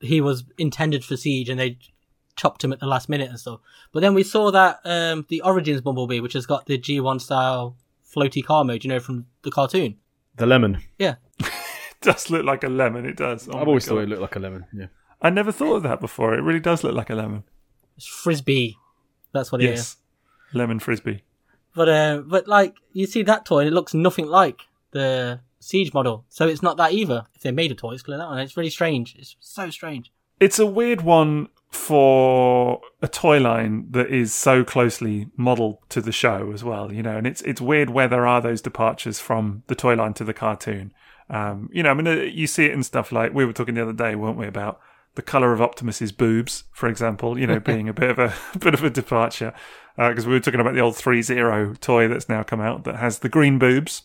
he 0.00 0.20
was 0.20 0.44
intended 0.58 1.04
for 1.04 1.16
Siege, 1.16 1.48
and 1.48 1.58
they 1.60 1.78
chopped 2.34 2.64
him 2.64 2.72
at 2.72 2.80
the 2.80 2.86
last 2.86 3.08
minute 3.08 3.28
and 3.30 3.38
stuff. 3.38 3.60
But 3.92 4.00
then 4.00 4.14
we 4.14 4.22
saw 4.22 4.50
that 4.52 4.80
um 4.84 5.26
the 5.28 5.40
Origins 5.42 5.80
Bumblebee, 5.80 6.20
which 6.20 6.32
has 6.34 6.46
got 6.46 6.66
the 6.66 6.78
G1 6.78 7.20
style 7.20 7.76
floaty 8.14 8.44
car 8.44 8.64
mode, 8.64 8.84
you 8.84 8.88
know, 8.90 9.00
from 9.00 9.26
the 9.42 9.50
cartoon. 9.50 9.96
The 10.36 10.46
lemon. 10.46 10.78
Yeah, 10.98 11.16
It 11.40 11.48
does 12.00 12.30
look 12.30 12.44
like 12.44 12.64
a 12.64 12.68
lemon. 12.68 13.06
It 13.06 13.16
does. 13.16 13.48
Oh 13.48 13.58
I've 13.58 13.68
always 13.68 13.84
God. 13.86 13.94
thought 13.96 14.02
it 14.02 14.08
looked 14.08 14.22
like 14.22 14.36
a 14.36 14.40
lemon. 14.40 14.66
Yeah. 14.72 14.86
I 15.20 15.30
never 15.30 15.52
thought 15.52 15.76
of 15.76 15.82
that 15.84 16.00
before. 16.00 16.34
It 16.34 16.42
really 16.42 16.58
does 16.60 16.82
look 16.82 16.94
like 16.94 17.10
a 17.10 17.14
lemon. 17.14 17.44
it's 17.96 18.06
frisbee. 18.06 18.76
That's 19.32 19.52
what 19.52 19.62
it 19.62 19.70
is. 19.70 19.78
Yes, 19.78 19.96
lemon 20.52 20.78
frisbee. 20.80 21.22
But 21.74 21.88
uh, 21.88 22.22
but 22.26 22.48
like 22.48 22.74
you 22.92 23.06
see 23.06 23.22
that 23.22 23.44
toy, 23.46 23.60
and 23.60 23.68
it 23.68 23.72
looks 23.72 23.94
nothing 23.94 24.26
like 24.26 24.62
the 24.90 25.40
Siege 25.60 25.94
model. 25.94 26.24
So 26.28 26.48
it's 26.48 26.60
not 26.62 26.76
that 26.78 26.92
either. 26.92 27.26
If 27.34 27.42
they 27.42 27.52
made 27.52 27.70
a 27.70 27.74
toy, 27.76 27.92
it's 27.92 28.02
clear 28.02 28.18
that 28.18 28.26
one. 28.28 28.38
It's 28.40 28.56
really 28.56 28.68
strange. 28.70 29.14
It's 29.16 29.36
so 29.40 29.70
strange. 29.70 30.10
It's 30.40 30.58
a 30.58 30.66
weird 30.66 31.02
one 31.02 31.48
for 31.72 32.80
a 33.00 33.08
toy 33.08 33.40
line 33.40 33.86
that 33.90 34.08
is 34.08 34.34
so 34.34 34.62
closely 34.62 35.28
modelled 35.36 35.78
to 35.88 36.00
the 36.00 36.12
show 36.12 36.52
as 36.52 36.62
well, 36.62 36.92
you 36.92 37.02
know, 37.02 37.16
and 37.16 37.26
it's 37.26 37.40
it's 37.42 37.60
weird 37.60 37.90
where 37.90 38.08
there 38.08 38.26
are 38.26 38.40
those 38.40 38.60
departures 38.60 39.18
from 39.20 39.62
the 39.66 39.74
toy 39.74 39.94
line 39.94 40.14
to 40.14 40.24
the 40.24 40.34
cartoon. 40.34 40.92
Um, 41.30 41.70
you 41.72 41.82
know, 41.82 41.90
I 41.90 41.94
mean, 41.94 42.06
uh, 42.06 42.12
you 42.12 42.46
see 42.46 42.66
it 42.66 42.72
in 42.72 42.82
stuff 42.82 43.10
like 43.10 43.32
we 43.32 43.46
were 43.46 43.54
talking 43.54 43.74
the 43.74 43.82
other 43.82 43.92
day, 43.94 44.14
weren't 44.14 44.36
we, 44.36 44.46
about 44.46 44.80
the 45.14 45.22
color 45.22 45.52
of 45.52 45.60
Optimus's 45.60 46.12
boobs, 46.12 46.64
for 46.72 46.88
example, 46.88 47.38
you 47.38 47.46
know, 47.46 47.58
being 47.72 47.88
a 47.88 47.94
bit 47.94 48.10
of 48.10 48.18
a, 48.18 48.34
bit 48.58 48.74
of 48.74 48.84
a 48.84 48.90
departure, 48.90 49.54
because 49.96 50.26
we 50.26 50.34
were 50.34 50.40
talking 50.40 50.60
about 50.60 50.74
the 50.74 50.80
old 50.80 50.96
three 50.96 51.22
zero 51.22 51.74
toy 51.80 52.06
that's 52.06 52.28
now 52.28 52.42
come 52.42 52.60
out 52.60 52.84
that 52.84 52.96
has 52.96 53.20
the 53.20 53.30
green 53.30 53.58
boobs, 53.58 54.02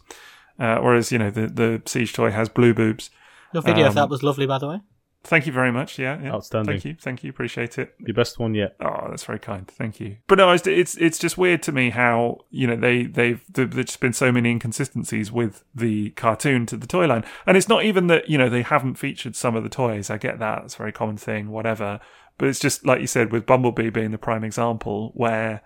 uh, 0.58 0.78
whereas 0.78 1.12
you 1.12 1.18
know 1.18 1.30
the 1.30 1.48
the 1.48 1.82
siege 1.86 2.14
toy 2.14 2.32
has 2.32 2.48
blue 2.48 2.74
boobs. 2.74 3.10
Your 3.54 3.64
video 3.64 3.86
of 3.86 3.90
Um, 3.90 3.96
that 3.96 4.10
was 4.10 4.24
lovely, 4.24 4.46
by 4.46 4.58
the 4.58 4.68
way. 4.68 4.80
Thank 5.24 5.46
you 5.46 5.52
very 5.52 5.72
much. 5.72 6.00
Yeah, 6.00 6.22
yeah. 6.22 6.32
Outstanding. 6.32 6.76
Thank 6.76 6.86
you, 6.86 6.96
thank 7.00 7.24
you. 7.24 7.30
Appreciate 7.30 7.78
it. 7.78 7.96
Your 8.00 8.14
best 8.14 8.40
one 8.40 8.54
yet. 8.54 8.76
Oh, 8.80 9.08
that's 9.10 9.26
very 9.26 9.40
kind. 9.40 9.68
Thank 9.68 10.00
you. 10.00 10.18
But 10.28 10.38
no, 10.38 10.52
it's 10.52 10.66
it's, 10.66 10.96
it's 10.98 11.20
just 11.20 11.38
weird 11.38 11.62
to 11.64 11.72
me 11.72 11.90
how 11.90 12.46
you 12.50 12.68
know 12.68 12.76
they 12.76 13.04
they've 13.04 13.44
there's 13.52 13.74
just 13.74 14.00
been 14.00 14.14
so 14.14 14.32
many 14.32 14.52
inconsistencies 14.52 15.32
with 15.32 15.64
the 15.76 16.12
cartoon 16.12 16.66
to 16.68 16.78
the 16.78 16.88
toy 16.88 17.08
line, 17.08 17.26
and 17.46 17.58
it's 17.58 17.68
not 17.68 17.84
even 17.84 18.08
that 18.08 18.30
you 18.30 18.38
know 18.38 18.48
they 18.48 18.62
haven't 18.62 18.96
featured 18.96 19.36
some 19.36 19.56
of 19.56 19.64
the 19.64 19.70
toys. 19.70 20.10
I 20.10 20.18
get 20.18 20.40
that; 20.40 20.64
it's 20.64 20.76
a 20.76 20.78
very 20.78 20.94
common 20.94 21.18
thing, 21.18 21.50
whatever. 21.50 22.00
But 22.38 22.48
it's 22.48 22.60
just 22.60 22.86
like 22.86 23.02
you 23.02 23.08
said 23.08 23.32
with 23.32 23.46
Bumblebee 23.46 23.90
being 23.90 24.12
the 24.12 24.18
prime 24.18 24.44
example, 24.44 25.12
where 25.16 25.62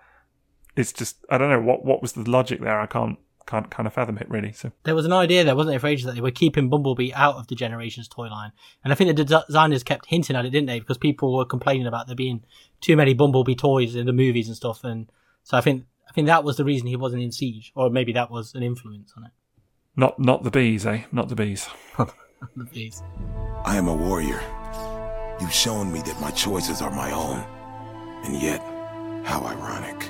it's 0.74 0.92
just 0.92 1.24
I 1.30 1.38
don't 1.38 1.50
know 1.50 1.60
what 1.60 1.84
what 1.84 2.02
was 2.02 2.14
the 2.14 2.28
logic 2.28 2.60
there. 2.60 2.80
I 2.80 2.86
can't 2.86 3.18
can't 3.46 3.70
kind 3.70 3.86
of 3.86 3.92
fathom 3.92 4.18
it 4.18 4.28
really. 4.30 4.52
So 4.52 4.72
there 4.84 4.94
was 4.94 5.06
an 5.06 5.12
idea 5.12 5.44
there, 5.44 5.56
wasn't 5.56 5.76
it, 5.76 5.78
for 5.80 5.86
ages 5.86 6.06
that 6.06 6.14
they 6.14 6.20
were 6.20 6.30
keeping 6.30 6.68
Bumblebee 6.68 7.12
out 7.12 7.36
of 7.36 7.48
the 7.48 7.54
Generations 7.54 8.08
toy 8.08 8.28
line. 8.28 8.52
And 8.84 8.92
I 8.92 8.96
think 8.96 9.16
the 9.16 9.24
designers 9.24 9.82
kept 9.82 10.06
hinting 10.06 10.36
at 10.36 10.44
it, 10.44 10.50
didn't 10.50 10.66
they? 10.66 10.80
Because 10.80 10.98
people 10.98 11.36
were 11.36 11.44
complaining 11.44 11.86
about 11.86 12.06
there 12.06 12.16
being 12.16 12.44
too 12.80 12.96
many 12.96 13.14
Bumblebee 13.14 13.54
toys 13.54 13.94
in 13.94 14.06
the 14.06 14.12
movies 14.12 14.48
and 14.48 14.56
stuff. 14.56 14.84
And 14.84 15.10
so 15.42 15.56
I 15.56 15.60
think 15.60 15.84
I 16.08 16.12
think 16.12 16.26
that 16.26 16.44
was 16.44 16.56
the 16.56 16.64
reason 16.64 16.88
he 16.88 16.96
wasn't 16.96 17.22
in 17.22 17.32
Siege, 17.32 17.72
or 17.74 17.90
maybe 17.90 18.12
that 18.12 18.30
was 18.30 18.54
an 18.54 18.62
influence 18.62 19.12
on 19.16 19.24
it. 19.24 19.30
not 19.96 20.18
not 20.18 20.44
the 20.44 20.50
bees, 20.50 20.86
eh? 20.86 21.04
Not 21.12 21.28
the 21.28 21.36
bees. 21.36 21.68
The 22.56 22.64
bees. 22.64 23.00
I 23.64 23.76
am 23.76 23.86
a 23.86 23.94
warrior. 23.94 24.40
You've 25.40 25.52
shown 25.54 25.92
me 25.92 26.00
that 26.02 26.20
my 26.20 26.32
choices 26.32 26.82
are 26.82 26.90
my 26.90 27.12
own. 27.12 27.38
And 28.24 28.42
yet, 28.42 28.60
how 29.24 29.44
ironic. 29.44 30.08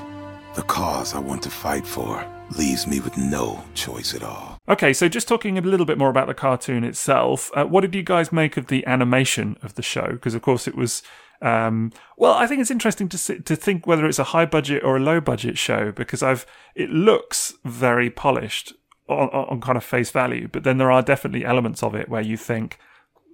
The 0.54 0.62
cause 0.64 1.14
I 1.14 1.18
want 1.18 1.42
to 1.44 1.50
fight 1.50 1.86
for 1.86 2.22
leaves 2.58 2.86
me 2.86 3.00
with 3.00 3.16
no 3.16 3.64
choice 3.72 4.14
at 4.14 4.22
all. 4.22 4.58
Okay, 4.68 4.92
so 4.92 5.08
just 5.08 5.26
talking 5.26 5.56
a 5.56 5.62
little 5.62 5.86
bit 5.86 5.96
more 5.96 6.10
about 6.10 6.26
the 6.26 6.34
cartoon 6.34 6.84
itself, 6.84 7.50
uh, 7.54 7.64
what 7.64 7.80
did 7.80 7.94
you 7.94 8.02
guys 8.02 8.30
make 8.30 8.58
of 8.58 8.66
the 8.66 8.86
animation 8.86 9.56
of 9.62 9.76
the 9.76 9.82
show? 9.82 10.08
Because 10.12 10.34
of 10.34 10.42
course 10.42 10.68
it 10.68 10.74
was, 10.74 11.02
um, 11.40 11.90
well, 12.18 12.34
I 12.34 12.46
think 12.46 12.60
it's 12.60 12.70
interesting 12.70 13.08
to 13.08 13.40
to 13.40 13.56
think 13.56 13.86
whether 13.86 14.04
it's 14.04 14.18
a 14.18 14.24
high 14.24 14.44
budget 14.44 14.84
or 14.84 14.98
a 14.98 15.00
low 15.00 15.22
budget 15.22 15.56
show 15.56 15.90
because 15.90 16.22
I've 16.22 16.44
it 16.74 16.90
looks 16.90 17.54
very 17.64 18.10
polished 18.10 18.74
on, 19.08 19.30
on 19.30 19.46
on 19.48 19.60
kind 19.62 19.78
of 19.78 19.84
face 19.84 20.10
value, 20.10 20.48
but 20.52 20.64
then 20.64 20.76
there 20.76 20.92
are 20.92 21.00
definitely 21.00 21.46
elements 21.46 21.82
of 21.82 21.94
it 21.94 22.10
where 22.10 22.20
you 22.20 22.36
think 22.36 22.78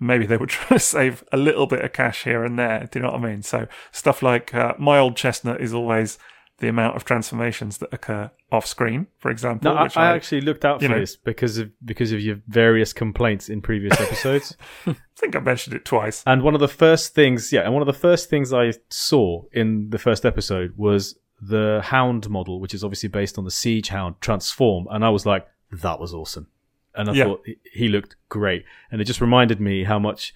maybe 0.01 0.25
they 0.25 0.37
were 0.37 0.47
trying 0.57 0.79
to 0.79 0.85
save 0.85 1.25
a 1.33 1.37
little 1.37 1.67
bit 1.67 1.85
of 1.85 1.93
cash 1.93 2.23
here 2.23 2.45
and 2.45 2.57
there. 2.57 2.89
Do 2.93 3.01
you 3.01 3.03
know 3.03 3.11
what 3.11 3.25
I 3.25 3.29
mean? 3.29 3.43
So 3.43 3.67
stuff 3.91 4.23
like 4.23 4.55
uh, 4.55 4.75
my 4.79 5.01
old 5.01 5.17
chestnut 5.17 5.61
is 5.61 5.75
always 5.75 6.17
the 6.59 6.69
amount 6.69 6.97
of 6.97 7.05
transformations 7.05 7.79
that 7.79 7.89
occur 7.93 8.31
off 8.51 8.67
screen, 8.67 9.07
for 9.19 9.31
example. 9.31 9.71
No, 9.73 9.79
I, 9.79 9.83
which 9.85 9.97
I 9.97 10.15
actually 10.15 10.41
looked 10.41 10.65
out 10.65 10.83
for 10.83 10.89
know- 10.89 10.99
this 11.01 11.15
because 11.17 11.59
of 11.59 11.71
because 11.85 12.11
of 12.13 12.21
your 12.21 12.41
various 12.49 12.93
complaints 12.93 13.49
in 13.49 13.61
previous 13.63 13.99
episodes. 14.01 14.57
I 14.87 14.97
think 15.17 15.37
I 15.37 15.41
mentioned 15.41 15.77
it 15.77 15.85
twice. 15.85 16.23
and 16.27 16.43
one 16.43 16.55
of 16.55 16.61
the 16.61 16.69
first 16.69 17.15
things, 17.15 17.53
yeah, 17.53 17.61
and 17.61 17.73
one 17.73 17.83
of 17.83 17.87
the 17.87 17.93
first 17.93 18.29
things 18.29 18.53
I 18.53 18.73
saw 18.91 19.43
in 19.53 19.91
the 19.91 19.99
first 19.99 20.25
episode 20.27 20.75
was 20.77 21.17
the 21.41 21.81
Hound 21.85 22.29
model, 22.29 22.59
which 22.61 22.75
is 22.75 22.83
obviously 22.83 23.09
based 23.09 23.39
on 23.39 23.45
the 23.45 23.51
Siege 23.53 23.89
Hound, 23.91 24.17
transform, 24.21 24.89
and 24.91 25.05
I 25.05 25.11
was 25.11 25.25
like, 25.25 25.47
that 25.71 26.01
was 26.01 26.13
awesome, 26.13 26.49
and 26.97 27.09
I 27.09 27.13
Yeah. 27.13 27.25
thought 27.25 27.47
he 27.73 27.89
looked 27.89 28.17
great, 28.29 28.65
and 28.91 29.01
it 29.01 29.05
just 29.05 29.21
reminded 29.21 29.61
me 29.61 29.85
how 29.85 29.99
much. 30.01 30.35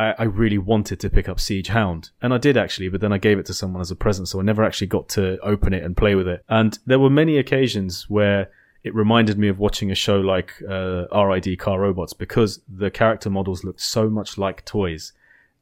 I, 0.00 0.14
I 0.18 0.24
really 0.24 0.58
wanted 0.58 0.98
to 1.00 1.10
pick 1.10 1.28
up 1.28 1.38
Siege 1.40 1.68
Hound, 1.68 2.02
and 2.22 2.32
I 2.32 2.38
did 2.38 2.56
actually, 2.56 2.88
but 2.88 3.00
then 3.00 3.12
I 3.12 3.18
gave 3.18 3.38
it 3.38 3.46
to 3.46 3.54
someone 3.54 3.80
as 3.80 3.90
a 3.90 3.96
present, 3.96 4.28
so 4.28 4.40
I 4.40 4.42
never 4.42 4.64
actually 4.64 4.86
got 4.96 5.08
to 5.10 5.38
open 5.52 5.72
it 5.74 5.82
and 5.84 5.96
play 5.96 6.14
with 6.14 6.28
it. 6.28 6.42
And 6.48 6.78
there 6.86 6.98
were 6.98 7.10
many 7.10 7.36
occasions 7.38 8.08
where 8.08 8.50
it 8.82 8.94
reminded 8.94 9.38
me 9.38 9.48
of 9.48 9.58
watching 9.58 9.90
a 9.90 9.94
show 9.94 10.18
like 10.20 10.52
uh, 10.68 11.04
RID 11.26 11.58
Car 11.58 11.78
Robots 11.80 12.14
because 12.14 12.60
the 12.66 12.90
character 12.90 13.28
models 13.28 13.62
looked 13.62 13.82
so 13.82 14.08
much 14.08 14.38
like 14.38 14.64
toys. 14.64 15.12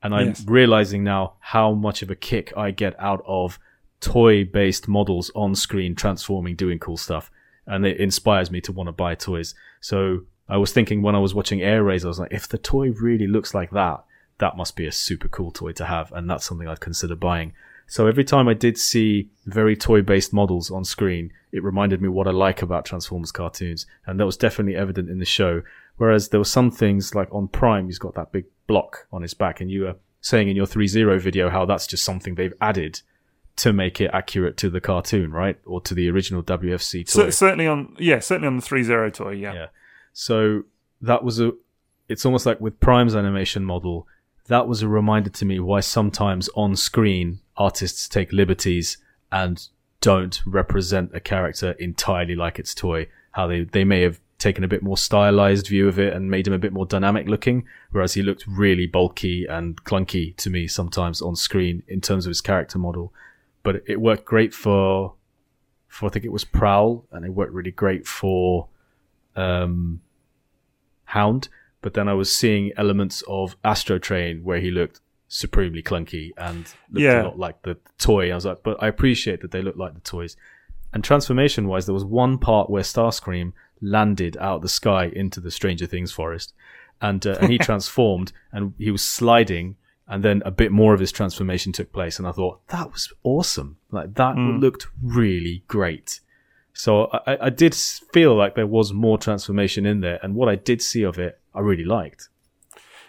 And 0.03 0.15
I'm 0.15 0.29
Yes. 0.29 0.45
realizing 0.47 1.03
now 1.03 1.33
how 1.41 1.73
much 1.73 2.03
of 2.03 2.11
a 2.11 2.15
kick 2.15 2.53
I 2.57 2.71
get 2.71 2.95
out 3.01 3.25
of 3.27 3.59
toy 4.01 4.45
based 4.45 4.87
models 4.87 5.33
on 5.35 5.57
screen 5.57 5.97
transforming, 5.97 6.55
doing 6.55 6.79
cool 6.79 6.97
stuff. 6.97 7.31
And 7.67 7.85
it 7.85 7.97
inspires 7.99 8.53
me 8.53 8.61
to 8.61 8.73
want 8.73 8.87
to 8.87 8.93
buy 8.93 9.17
toys. 9.17 9.57
So 9.81 10.21
I 10.49 10.57
was 10.57 10.73
thinking 10.73 11.03
when 11.03 11.17
I 11.17 11.19
was 11.19 11.35
watching 11.35 11.59
Airazor, 11.59 12.05
I 12.05 12.09
was 12.09 12.21
like, 12.21 12.33
if 12.33 12.47
the 12.47 12.59
toy 12.59 12.91
really 12.93 13.27
looks 13.27 13.53
like 13.53 13.73
that, 13.73 14.05
that 14.39 14.57
must 14.57 14.77
be 14.77 14.87
a 14.87 14.93
super 14.93 15.29
cool 15.29 15.51
toy 15.51 15.73
to 15.73 15.85
have. 15.85 16.13
And 16.13 16.29
that's 16.29 16.47
something 16.47 16.69
I'd 16.69 16.81
consider 16.81 17.15
buying. 17.15 17.53
So 17.87 18.07
every 18.07 18.25
time 18.25 18.49
I 18.49 18.55
did 18.55 18.77
see 18.77 19.31
very 19.47 19.75
toy 19.77 20.03
based 20.03 20.33
models 20.33 20.71
on 20.71 20.85
screen, 20.85 21.33
it 21.53 21.63
reminded 21.63 22.03
me 22.03 22.09
what 22.09 22.29
I 22.29 22.33
like 22.33 22.61
about 22.63 22.85
Transformers 22.85 23.33
cartoons. 23.33 23.87
And 24.07 24.21
that 24.21 24.27
was 24.27 24.37
definitely 24.37 24.77
evident 24.77 25.09
in 25.09 25.19
the 25.19 25.25
show. 25.25 25.63
Whereas 25.97 26.29
there 26.29 26.41
were 26.41 26.45
some 26.45 26.71
things 26.71 27.15
like 27.15 27.29
on 27.33 27.49
Prime, 27.49 27.87
he's 27.87 27.99
got 27.99 28.15
that 28.15 28.31
big 28.31 28.45
block 28.67 29.07
on 29.13 29.23
his 29.23 29.35
back. 29.35 29.61
And 29.61 29.71
you 29.71 29.83
were 29.83 29.97
saying 30.21 30.49
in 30.49 30.57
your 30.57 30.67
3.0 30.67 31.21
video 31.21 31.49
how 31.49 31.65
that's 31.65 31.87
just 31.87 32.05
something 32.05 32.35
they've 32.35 32.55
added 32.61 33.01
to 33.57 33.73
make 33.73 34.01
it 34.01 34.11
accurate 34.13 34.57
to 34.59 34.71
the 34.71 34.81
cartoon, 34.81 35.33
right? 35.33 35.59
Or 35.67 35.81
to 35.81 35.95
the 35.95 36.09
original 36.11 36.43
WFC 36.43 37.05
toy. 37.05 37.23
So, 37.23 37.31
certainly 37.31 37.67
on, 37.67 37.97
yeah, 37.99 38.21
certainly 38.21 38.47
on 38.47 38.57
the 38.57 38.63
three 38.63 38.85
zero 38.85 39.11
toy. 39.11 39.33
Yeah. 39.33 39.53
Yeah. 39.53 39.67
So 40.13 40.65
that 41.01 41.25
was 41.25 41.41
a. 41.41 41.53
It's 42.09 42.25
almost 42.25 42.47
like 42.47 42.61
with 42.61 42.79
Prime's 42.81 43.17
animation 43.17 43.65
model. 43.65 44.07
That 44.49 44.67
was 44.67 44.83
a 44.83 44.89
reminder 44.89 45.31
to 45.31 45.45
me 45.45 45.61
why 45.61 45.81
sometimes 45.81 46.49
on 46.55 46.75
screen 46.75 47.41
artists 47.57 48.09
take 48.09 48.33
liberties 48.33 48.99
and 49.31 49.69
don't 50.01 50.41
represent 50.47 51.15
a 51.15 51.21
character 51.21 51.73
entirely 51.73 52.35
like 52.35 52.59
its 52.59 52.75
toy. 52.75 53.09
how 53.33 53.47
they, 53.47 53.65
they 53.65 53.85
may 53.85 54.01
have 54.03 54.21
taken 54.39 54.65
a 54.65 54.69
bit 54.69 54.83
more 54.83 54.97
stylized 54.97 55.67
view 55.67 55.89
of 55.89 55.99
it 55.99 56.13
and 56.15 56.31
made 56.31 56.47
him 56.47 56.53
a 56.53 56.59
bit 56.59 56.73
more 56.73 56.87
dynamic 56.87 57.27
looking, 57.27 57.67
whereas 57.91 58.15
he 58.15 58.23
looked 58.23 58.47
really 58.47 58.87
bulky 58.87 59.45
and 59.47 59.85
clunky 59.85 60.35
to 60.37 60.49
me 60.49 60.67
sometimes 60.67 61.21
on 61.21 61.35
screen 61.37 61.83
in 61.89 62.01
terms 62.01 62.25
of 62.25 62.31
his 62.31 62.41
character 62.41 62.79
model. 62.79 63.13
But 63.63 63.83
it 63.87 64.01
worked 64.01 64.25
great 64.25 64.55
for, 64.55 65.15
for 65.89 66.07
I 66.07 66.09
think 66.11 66.25
it 66.25 66.33
was 66.33 66.45
Prowl, 66.45 67.05
and 67.11 67.25
it 67.25 67.35
worked 67.35 67.53
really 67.53 67.73
great 67.73 68.07
for 68.07 68.69
um, 69.35 70.01
Hound. 71.05 71.49
But 71.83 71.95
then 71.95 72.09
I 72.09 72.15
was 72.15 72.35
seeing 72.35 72.73
elements 72.77 73.23
of 73.29 73.61
Astrotrain 73.63 74.43
where 74.43 74.61
he 74.61 74.71
looked 74.71 75.01
supremely 75.29 75.83
clunky 75.83 76.31
and 76.37 76.67
looked 76.91 77.03
Yeah. 77.03 77.23
a 77.23 77.25
lot 77.25 77.39
like 77.39 77.63
the 77.63 77.77
toy. 77.99 78.31
I 78.33 78.35
was 78.35 78.47
like, 78.47 78.63
but 78.63 78.83
I 78.83 78.89
appreciate 78.89 79.41
that 79.43 79.51
they 79.51 79.63
look 79.63 79.77
like 79.77 79.95
the 79.95 80.01
toys. 80.01 80.37
And 80.93 81.05
transformation 81.05 81.69
wise, 81.69 81.87
there 81.87 81.95
was 81.95 82.05
one 82.05 82.39
part 82.39 82.71
where 82.71 82.83
Starscream 82.83 83.53
landed 83.81 84.37
out 84.39 84.57
of 84.57 84.63
the 84.63 84.69
sky 84.69 85.05
into 85.15 85.39
the 85.41 85.51
Stranger 85.51 85.87
Things 85.87 86.11
forest, 86.13 86.55
and 87.01 87.25
uh, 87.27 87.37
and 87.41 87.53
he 87.53 87.59
transformed 87.69 88.33
and 88.53 88.73
he 88.79 88.91
was 88.91 89.03
sliding, 89.05 89.77
and 90.09 90.25
then 90.25 90.43
a 90.47 90.51
bit 90.51 90.73
more 90.73 90.95
of 90.95 91.01
his 91.01 91.13
transformation 91.13 91.73
took 91.73 91.93
place, 91.93 92.19
and 92.19 92.27
I 92.27 92.33
thought 92.33 92.67
that 92.69 92.91
was 92.91 93.13
awesome. 93.23 93.77
Like 93.91 94.15
that 94.15 94.37
looked 94.37 94.89
really 95.03 95.63
great. 95.69 96.21
So 96.79 97.07
I, 97.27 97.37
I- 97.47 97.51
did 97.51 97.75
feel 97.75 98.37
like 98.37 98.55
there 98.55 98.67
was 98.67 98.93
more 98.93 99.19
transformation 99.19 99.85
in 99.85 100.01
there, 100.01 100.21
and 100.23 100.35
what 100.37 100.49
I 100.49 100.55
did 100.55 100.81
see 100.81 101.03
of 101.03 101.19
it, 101.19 101.41
I 101.53 101.59
really 101.61 101.85
liked. 101.85 102.29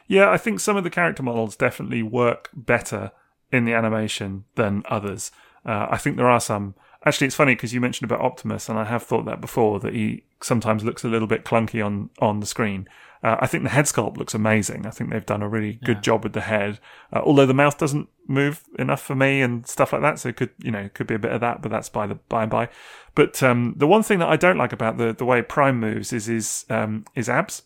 Yeah, 0.08 0.32
I 0.32 0.38
think 0.38 0.60
some 0.60 0.76
of 0.76 0.84
the 0.84 0.90
character 0.90 1.22
models 1.22 1.56
definitely 1.56 2.02
work 2.02 2.50
better 2.56 3.12
in 3.52 3.66
the 3.66 3.74
animation 3.76 4.46
than 4.56 4.82
others. 4.90 5.32
Uh, 5.64 5.86
I 5.92 5.98
think 5.98 6.18
there 6.18 6.30
are 6.30 6.40
some. 6.42 6.74
Actually, 7.06 7.28
it's 7.28 7.36
funny 7.36 7.54
because 7.54 7.72
you 7.72 7.80
mentioned 7.80 8.10
about 8.10 8.26
Optimus, 8.26 8.70
and 8.70 8.80
I 8.80 8.86
have 8.86 9.04
thought 9.04 9.26
that 9.26 9.40
before 9.40 9.80
that 9.82 9.94
he 9.94 10.24
sometimes 10.42 10.84
looks 10.84 11.04
a 11.04 11.08
little 11.08 11.28
bit 11.28 11.46
clunky 11.46 11.86
on 11.86 12.10
on 12.20 12.40
the 12.40 12.48
screen. 12.48 12.88
Uh, 13.22 13.36
I 13.42 13.48
think 13.48 13.64
the 13.64 13.70
head 13.70 13.86
sculpt 13.86 14.16
looks 14.18 14.34
amazing. 14.34 14.86
I 14.86 14.92
think 14.92 15.10
they've 15.10 15.26
done 15.26 15.42
a 15.42 15.50
really 15.50 15.74
good 15.84 16.02
job 16.02 16.24
with 16.24 16.32
the 16.34 16.42
head. 16.42 16.80
Uh, 17.12 17.20
although 17.24 17.46
the 17.46 17.54
mouth 17.54 17.78
doesn't 17.78 18.08
move 18.28 18.64
enough 18.78 19.02
for 19.02 19.14
me 19.16 19.42
and 19.42 19.68
stuff 19.68 19.92
like 19.92 20.02
that, 20.02 20.20
so 20.20 20.30
it 20.30 20.38
could 20.38 20.52
you 20.60 20.72
know 20.72 20.90
could 20.94 21.08
be 21.08 21.16
a 21.16 21.20
bit 21.20 21.32
of 21.34 21.42
that, 21.42 21.62
but 21.62 21.70
that's 21.70 21.90
by 21.90 22.08
the 22.08 22.16
by 22.30 22.44
and 22.44 22.52
by. 22.52 22.70
But 23.16 23.44
um, 23.44 23.74
the 23.76 23.88
one 23.88 24.04
thing 24.04 24.20
that 24.20 24.30
I 24.30 24.38
don't 24.38 24.58
like 24.58 24.72
about 24.72 24.98
the 24.98 25.12
the 25.14 25.26
way 25.26 25.42
Prime 25.42 25.80
moves 25.80 26.14
is 26.14 26.28
his 26.28 26.66
um, 26.70 27.04
his 27.14 27.28
abs. 27.28 27.64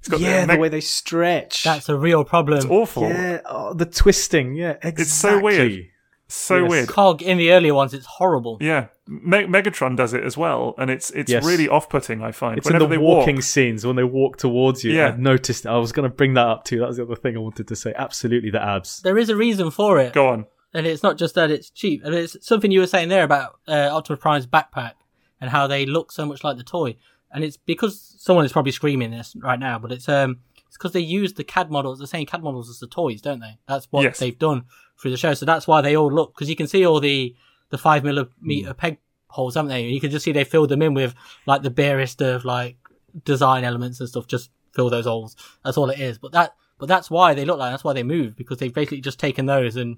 He's 0.00 0.08
got 0.08 0.20
Yeah, 0.20 0.40
the 0.42 0.46
meg- 0.48 0.60
way 0.60 0.68
they 0.68 0.80
stretch. 0.80 1.64
That's 1.64 1.88
a 1.88 1.96
real 1.96 2.24
problem. 2.24 2.58
it's 2.58 2.66
awful. 2.66 3.08
yeah, 3.08 3.40
oh, 3.46 3.72
the 3.74 3.86
twisting. 3.86 4.54
Yeah, 4.54 4.72
exactly. 4.82 5.02
It's 5.02 5.12
so 5.12 5.40
weird. 5.40 5.86
So 6.28 6.56
Yes. 6.62 6.70
weird. 6.70 6.88
Cog 6.88 7.22
in 7.22 7.38
the 7.38 7.52
earlier 7.52 7.74
ones, 7.74 7.92
it's 7.94 8.06
horrible. 8.06 8.58
Yeah, 8.60 8.86
Me- 9.22 9.44
Megatron 9.46 9.96
does 9.96 10.14
it 10.14 10.22
as 10.24 10.36
well, 10.36 10.74
and 10.78 10.90
it's 10.90 11.10
it's 11.10 11.30
Yes. 11.30 11.44
really 11.44 11.68
off-putting. 11.68 12.22
I 12.22 12.32
find 12.32 12.56
It's 12.58 12.66
in 12.66 12.72
whenever 12.72 12.88
the 12.88 12.96
they 12.96 13.02
walking 13.04 13.36
walk. 13.36 13.44
scenes 13.44 13.84
when 13.86 13.96
they 13.96 14.04
walk 14.04 14.36
towards 14.38 14.84
you. 14.84 14.92
Yeah. 14.92 15.08
I 15.08 15.16
noticed. 15.16 15.66
I 15.66 15.76
was 15.76 15.92
going 15.92 16.08
to 16.10 16.14
bring 16.14 16.34
that 16.34 16.46
up 16.46 16.64
too. 16.64 16.78
That 16.80 16.88
was 16.88 16.96
the 16.96 17.02
other 17.04 17.16
thing 17.16 17.36
I 17.36 17.40
wanted 17.40 17.68
to 17.68 17.76
say. 17.76 17.92
Absolutely, 17.96 18.50
the 18.50 18.62
abs. 18.62 19.00
There 19.02 19.18
is 19.18 19.28
a 19.28 19.36
reason 19.36 19.70
for 19.70 19.98
it. 20.00 20.12
Go 20.12 20.28
on. 20.28 20.46
and 20.74 20.86
it's 20.86 21.02
not 21.02 21.18
just 21.18 21.34
that 21.34 21.50
it's 21.50 21.68
cheap. 21.68 22.02
And 22.04 22.14
it's 22.14 22.36
something 22.46 22.70
you 22.70 22.80
were 22.80 22.86
saying 22.86 23.10
there 23.10 23.24
about 23.24 23.58
uh, 23.68 23.90
Optimus 23.92 24.20
Prime's 24.20 24.46
backpack 24.46 24.92
and 25.40 25.50
how 25.50 25.66
they 25.66 25.84
look 25.84 26.10
so 26.10 26.24
much 26.24 26.42
like 26.44 26.56
the 26.56 26.62
toy. 26.64 26.96
And 27.30 27.44
it's 27.44 27.58
because 27.58 28.14
someone 28.18 28.44
is 28.46 28.52
probably 28.52 28.72
screaming 28.72 29.10
this 29.10 29.36
right 29.36 29.58
now, 29.60 29.78
but 29.78 29.92
it's 29.92 30.08
um 30.08 30.38
it's 30.68 30.78
because 30.78 30.92
they 30.92 31.00
use 31.00 31.34
the 31.34 31.44
CAD 31.44 31.70
models, 31.70 31.98
the 31.98 32.06
same 32.06 32.24
CAD 32.24 32.42
models 32.42 32.70
as 32.70 32.78
the 32.78 32.86
toys, 32.86 33.20
don't 33.20 33.40
they? 33.40 33.58
That's 33.68 33.86
what 33.90 34.04
Yes. 34.04 34.18
they've 34.18 34.38
done 34.38 34.64
through 34.98 35.10
the 35.10 35.16
show. 35.18 35.34
So 35.34 35.44
that's 35.44 35.66
why 35.66 35.82
they 35.82 35.94
all 35.96 36.10
look 36.10 36.34
because 36.34 36.48
you 36.48 36.56
can 36.56 36.66
see 36.66 36.86
all 36.86 37.00
the 37.00 37.34
the 37.72 37.78
five 37.78 38.04
millimeter 38.04 38.68
hmm. 38.68 38.76
peg 38.76 38.98
holes, 39.26 39.56
haven't 39.56 39.70
they? 39.70 39.84
You 39.84 40.00
can 40.00 40.10
just 40.10 40.24
see 40.24 40.30
they 40.30 40.44
filled 40.44 40.68
them 40.68 40.82
in 40.82 40.94
with 40.94 41.14
like 41.46 41.62
the 41.62 41.70
barest 41.70 42.20
of 42.20 42.44
like 42.44 42.76
design 43.24 43.64
elements 43.64 43.98
and 43.98 44.08
stuff. 44.08 44.28
Just 44.28 44.50
fill 44.72 44.90
those 44.90 45.06
holes. 45.06 45.34
That's 45.64 45.76
all 45.76 45.90
it 45.90 45.98
is. 45.98 46.18
But 46.18 46.32
that 46.32 46.54
but 46.78 46.86
that's 46.86 47.10
why 47.10 47.34
they 47.34 47.44
look 47.44 47.58
like. 47.58 47.72
That's 47.72 47.82
why 47.82 47.94
they 47.94 48.02
move 48.02 48.36
because 48.36 48.58
they've 48.58 48.72
basically 48.72 49.00
just 49.00 49.18
taken 49.18 49.46
those 49.46 49.76
and 49.76 49.96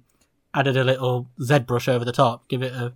added 0.55 0.77
a 0.77 0.85
little 0.85 1.29
ZBrush 1.41 1.89
over 1.89 2.05
the 2.05 2.13
top, 2.13 2.49
give 2.49 2.63
it 2.63 2.73
a 2.73 2.95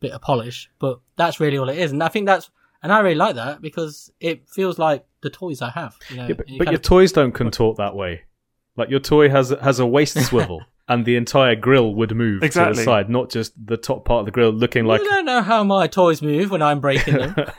bit 0.00 0.10
of 0.10 0.20
polish. 0.20 0.68
But 0.80 0.98
that's 1.14 1.38
really 1.38 1.56
all 1.56 1.68
it 1.68 1.78
is, 1.78 1.92
and 1.92 2.02
I 2.02 2.08
think 2.08 2.26
that's 2.26 2.50
and 2.82 2.92
I 2.92 2.98
really 2.98 3.14
like 3.14 3.36
that 3.36 3.62
because 3.62 4.12
it 4.20 4.48
feels 4.48 4.78
like 4.78 5.06
the 5.22 5.30
toys 5.30 5.62
I 5.62 5.70
have. 5.70 5.96
You 6.10 6.16
know, 6.16 6.26
Yeah, 6.26 6.34
but, 6.34 6.48
You 6.48 6.58
but 6.58 6.66
your 6.68 6.76
of- 6.76 6.82
toys 6.82 7.12
don't 7.12 7.32
contort 7.32 7.76
that 7.78 7.94
way. 7.94 8.22
Like 8.76 8.90
your 8.90 9.00
toy 9.00 9.30
has 9.30 9.50
has 9.62 9.78
a 9.78 9.86
waist 9.86 10.20
swivel, 10.20 10.62
and 10.88 11.04
the 11.04 11.16
entire 11.16 11.56
grill 11.56 11.94
would 11.94 12.14
move 12.14 12.42
to 12.42 12.48
the 12.48 12.74
side, 12.74 13.10
not 13.10 13.28
just 13.30 13.52
the 13.66 13.76
top 13.76 14.04
part 14.04 14.20
of 14.20 14.24
the 14.26 14.30
grill 14.30 14.50
looking 14.52 14.84
like. 14.84 15.00
you 15.02 15.08
don't 15.08 15.24
know 15.24 15.42
how 15.42 15.64
my 15.64 15.86
toys 15.88 16.22
move 16.22 16.50
when 16.50 16.62
I'm 16.62 16.80
breaking 16.80 17.14
them. 17.14 17.34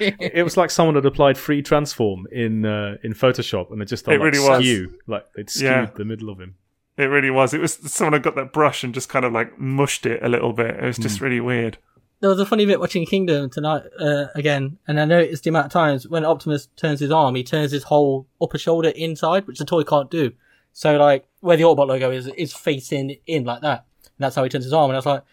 It 0.00 0.44
was 0.44 0.56
like 0.56 0.70
someone 0.70 0.94
had 0.94 1.04
applied 1.06 1.36
free 1.36 1.62
transform 1.62 2.26
in 2.30 2.64
uh, 2.64 2.96
in 3.02 3.12
Photoshop, 3.14 3.72
and 3.72 3.82
it 3.82 3.86
just 3.86 4.04
thought 4.04 4.14
It 4.14 4.20
like, 4.20 4.32
really 4.32 4.48
was. 4.48 4.58
skew, 4.64 4.94
like 5.06 5.26
they'd 5.34 5.50
skewed 5.50 5.64
Yeah. 5.64 5.86
the 5.96 6.04
middle 6.04 6.30
of 6.30 6.38
him. 6.40 6.54
It 6.96 7.04
really 7.04 7.30
was. 7.30 7.54
It 7.54 7.60
was 7.60 7.74
someone 7.74 8.12
had 8.12 8.22
got 8.22 8.36
that 8.36 8.52
brush 8.52 8.84
and 8.84 8.92
just 8.92 9.08
kind 9.08 9.24
of 9.24 9.32
like 9.32 9.58
mushed 9.58 10.04
it 10.06 10.22
a 10.22 10.28
little 10.28 10.52
bit. 10.52 10.76
It 10.76 10.84
was 10.84 10.98
just 10.98 11.20
really 11.20 11.40
weird. 11.40 11.78
there 12.20 12.28
was 12.30 12.38
a 12.38 12.44
funny 12.46 12.66
bit 12.66 12.78
watching 12.78 13.06
Kingdom 13.06 13.48
tonight 13.50 13.82
uh, 13.98 14.26
again, 14.34 14.76
and 14.86 15.00
I 15.00 15.06
noticed 15.06 15.44
the 15.44 15.50
amount 15.50 15.66
of 15.66 15.72
times 15.72 16.06
when 16.06 16.24
Optimus 16.26 16.68
turns 16.76 17.00
his 17.00 17.10
arm, 17.10 17.34
he 17.34 17.42
turns 17.42 17.72
his 17.72 17.84
whole 17.84 18.26
upper 18.40 18.58
shoulder 18.58 18.90
inside, 18.90 19.46
which 19.46 19.58
the 19.58 19.64
toy 19.64 19.82
can't 19.82 20.10
do. 20.10 20.32
So 20.72 20.96
like 20.98 21.26
where 21.40 21.56
the 21.56 21.64
Autobot 21.64 21.88
logo 21.88 22.10
is, 22.10 22.26
is 22.28 22.52
facing 22.52 23.16
in 23.26 23.44
like 23.44 23.62
that, 23.62 23.86
and 24.04 24.12
that's 24.18 24.36
how 24.36 24.44
he 24.44 24.48
turns 24.48 24.64
his 24.64 24.72
arm. 24.72 24.90
And 24.90 24.96
I 24.96 24.98
was 24.98 25.06
like, 25.06 25.24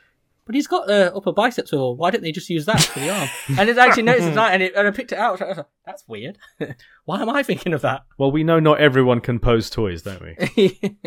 but 0.47 0.55
he's 0.55 0.65
got 0.65 0.87
the 0.87 1.13
upper 1.13 1.33
bicep 1.33 1.67
swivel. 1.67 1.97
Why 1.97 2.09
didn't 2.09 2.23
they 2.23 2.31
just 2.31 2.49
use 2.49 2.65
that 2.65 2.81
for 2.81 3.01
the 3.01 3.09
arm? 3.09 3.29
and 3.59 3.69
it 3.69 3.77
actually 3.77 4.03
noticed 4.03 4.29
tonight, 4.29 4.51
and, 4.53 4.63
it, 4.63 4.73
and 4.75 4.87
I 4.87 4.91
picked 4.91 5.11
it 5.11 5.17
out. 5.17 5.41
I 5.41 5.47
was 5.49 5.57
like, 5.57 5.65
that's 5.85 6.07
weird. 6.07 6.37
Why 7.05 7.21
am 7.21 7.29
I 7.29 7.43
thinking 7.43 7.73
of 7.73 7.81
that? 7.81 8.05
Well, 8.17 8.31
we 8.31 8.45
know 8.45 8.57
not 8.57 8.79
everyone 8.79 9.19
can 9.19 9.39
pose 9.39 9.69
toys, 9.69 10.01
don't 10.01 10.21
we? 10.21 10.79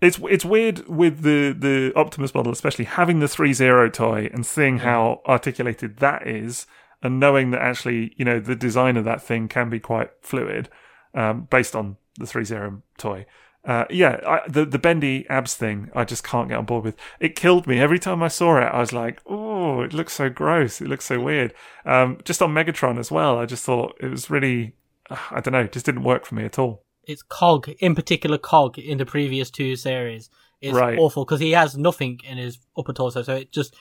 It's 0.00 0.18
it's 0.22 0.44
weird 0.44 0.86
with 0.88 1.22
the 1.22 1.52
the 1.58 1.92
Optimus 1.96 2.34
model, 2.34 2.52
especially 2.52 2.84
having 2.84 3.18
the 3.18 3.28
three 3.28 3.52
zero 3.52 3.90
toy 3.90 4.30
and 4.32 4.46
seeing 4.46 4.78
how 4.78 5.20
articulated 5.26 5.98
that 5.98 6.26
is, 6.26 6.66
and 7.02 7.18
knowing 7.18 7.50
that 7.50 7.60
actually 7.60 8.14
you 8.16 8.24
know 8.24 8.38
the 8.38 8.54
design 8.54 8.96
of 8.96 9.04
that 9.04 9.22
thing 9.22 9.48
can 9.48 9.68
be 9.68 9.80
quite 9.80 10.10
fluid, 10.20 10.68
um, 11.14 11.48
based 11.50 11.74
on 11.74 11.96
the 12.18 12.26
three 12.26 12.44
zero 12.44 12.82
toy. 12.98 13.26
Uh, 13.66 13.84
yeah, 13.90 14.20
I, 14.26 14.48
the 14.48 14.64
the 14.64 14.78
bendy 14.78 15.26
abs 15.28 15.54
thing, 15.56 15.90
I 15.94 16.04
just 16.04 16.22
can't 16.22 16.48
get 16.48 16.56
on 16.56 16.64
board 16.66 16.84
with. 16.84 16.96
It 17.18 17.34
killed 17.34 17.66
me 17.66 17.80
every 17.80 17.98
time 17.98 18.22
I 18.22 18.28
saw 18.28 18.58
it. 18.58 18.64
I 18.66 18.78
was 18.78 18.92
like, 18.92 19.20
"Oh, 19.26 19.80
it 19.82 19.92
looks 19.92 20.12
so 20.12 20.30
gross. 20.30 20.80
It 20.80 20.86
looks 20.86 21.04
so 21.06 21.18
weird." 21.20 21.52
Um, 21.84 22.18
just 22.24 22.40
on 22.40 22.54
Megatron 22.54 22.96
as 22.98 23.10
well, 23.10 23.38
I 23.38 23.44
just 23.46 23.64
thought 23.64 23.96
it 24.00 24.08
was 24.08 24.30
really, 24.30 24.74
uh, 25.10 25.16
I 25.32 25.40
don't 25.40 25.52
know, 25.52 25.66
just 25.66 25.84
didn't 25.86 26.04
work 26.04 26.24
for 26.26 26.36
me 26.36 26.44
at 26.44 26.58
all. 26.58 26.82
it's 27.08 27.22
Cog, 27.22 27.68
in 27.80 27.94
particular 27.94 28.36
Cog 28.38 28.78
in 28.78 28.98
the 28.98 29.06
previous 29.06 29.48
two 29.50 29.76
series. 29.76 30.28
It's 30.60 30.74
Right. 30.76 30.98
awful 30.98 31.24
because 31.24 31.38
he 31.40 31.52
has 31.52 31.76
nothing 31.76 32.20
in 32.28 32.36
his 32.38 32.58
upper 32.76 32.92
torso, 32.92 33.22
so 33.22 33.34
it 33.36 33.52
just, 33.52 33.74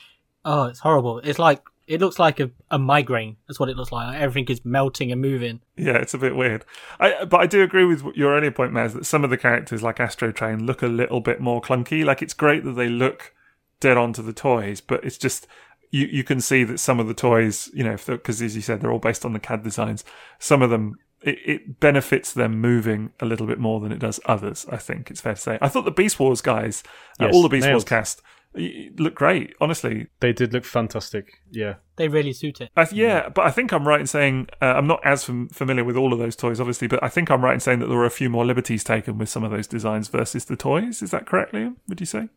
oh, 0.44 0.66
it's 0.66 0.80
horrible. 0.80 1.18
It's 1.20 1.40
like, 1.40 1.62
it 1.88 2.02
looks 2.02 2.18
like 2.18 2.40
a, 2.40 2.50
a 2.72 2.80
migraine. 2.80 3.38
That's 3.48 3.60
what 3.60 3.70
it 3.70 3.78
looks 3.78 3.92
like. 3.92 4.16
Everything 4.20 4.52
is 4.52 4.66
melting 4.66 5.12
and 5.12 5.22
moving. 5.22 5.62
Yeah, 5.78 5.98
it's 5.98 6.14
a 6.14 6.18
bit 6.18 6.36
weird. 6.36 6.66
I, 7.00 7.26
but 7.26 7.40
I 7.42 7.48
do 7.48 7.62
agree 7.62 7.86
with 7.86 8.04
your 8.16 8.36
earlier 8.36 8.52
point, 8.52 8.74
Maz, 8.74 8.94
that 8.94 9.06
some 9.06 9.24
of 9.24 9.30
the 9.30 9.38
characters, 9.38 9.84
like 9.84 9.98
Astrotrain, 9.98 10.66
look 10.66 10.82
a 10.82 10.88
little 10.88 11.22
bit 11.22 11.40
more 11.40 11.62
clunky. 11.62 12.04
Like 12.04 12.22
it's 12.22 12.34
great 12.34 12.64
that 12.64 12.74
they 12.74 12.90
look 12.90 13.34
dead 13.80 13.98
onto 13.98 14.22
the 14.22 14.34
toys, 14.34 14.82
but 14.82 15.04
it's 15.04 15.18
just 15.18 15.48
you 15.92 16.08
you 16.08 16.24
can 16.24 16.42
see 16.42 16.64
that 16.64 16.80
some 16.80 17.00
of 17.00 17.08
the 17.08 17.14
toys, 17.14 17.70
you 17.74 17.84
know, 17.84 17.98
because 18.06 18.42
as 18.42 18.56
you 18.56 18.62
said, 18.62 18.82
they're 18.82 18.92
all 18.92 19.00
based 19.00 19.24
on 19.26 19.34
the 19.34 19.40
CAD 19.40 19.64
designs. 19.64 20.04
Some 20.40 20.62
of 20.62 20.70
them. 20.70 20.98
It, 21.22 21.40
it 21.44 21.80
benefits 21.80 22.34
them 22.34 22.62
moving 22.62 23.12
a 23.20 23.26
little 23.26 23.48
bit 23.48 23.58
more 23.58 23.80
than 23.80 23.92
it 23.92 23.98
does 23.98 24.20
others. 24.26 24.64
I 24.70 24.78
think 24.78 25.10
it's 25.10 25.22
fair 25.22 25.34
to 25.34 25.40
say. 25.42 25.58
I 25.60 25.70
thought 25.70 25.86
the 25.86 25.90
Beast 25.90 26.20
Wars 26.20 26.40
guys, 26.40 26.84
uh, 27.20 27.30
all 27.30 27.42
the 27.42 27.50
Beast 27.50 27.68
Wars 27.68 27.84
cast, 27.84 28.22
y- 28.22 28.24
look 28.56 29.16
great. 29.16 29.54
Honestly, 29.60 30.08
They 30.20 30.34
did 30.34 30.54
look 30.54 30.66
fantastic. 30.66 31.42
Yeah. 31.52 31.76
They 31.98 32.08
really 32.08 32.34
suit 32.34 32.62
it. 32.62 32.70
I 32.76 32.86
th- 32.86 33.00
yeah, 33.00 33.30
but 33.30 33.46
I 33.46 33.52
think 33.52 33.72
I'm 33.72 33.88
right 33.88 34.00
in 34.00 34.08
saying 34.08 34.48
uh, 34.62 34.66
I'm 34.66 34.88
not 34.88 35.00
as 35.06 35.24
fam- 35.24 35.50
familiar 35.50 35.84
with 35.84 35.96
all 35.98 36.14
of 36.14 36.20
those 36.20 36.36
toys, 36.36 36.60
obviously, 36.60 36.88
but 36.88 37.02
I 37.04 37.10
think 37.10 37.30
I'm 37.32 37.44
right 37.44 37.54
in 37.54 37.60
saying 37.60 37.80
that 37.80 37.88
there 37.88 37.98
were 37.98 38.06
a 38.06 38.10
few 38.12 38.30
more 38.30 38.46
liberties 38.46 38.84
taken 38.84 39.18
with 39.18 39.30
some 39.30 39.44
of 39.44 39.52
those 39.52 39.68
designs 39.68 40.08
versus 40.10 40.46
the 40.46 40.56
toys. 40.56 41.02
Is 41.02 41.12
that 41.12 41.26
correct, 41.26 41.54
Liam? 41.54 41.76
Would 41.88 42.00
you 42.00 42.06
say? 42.06 42.30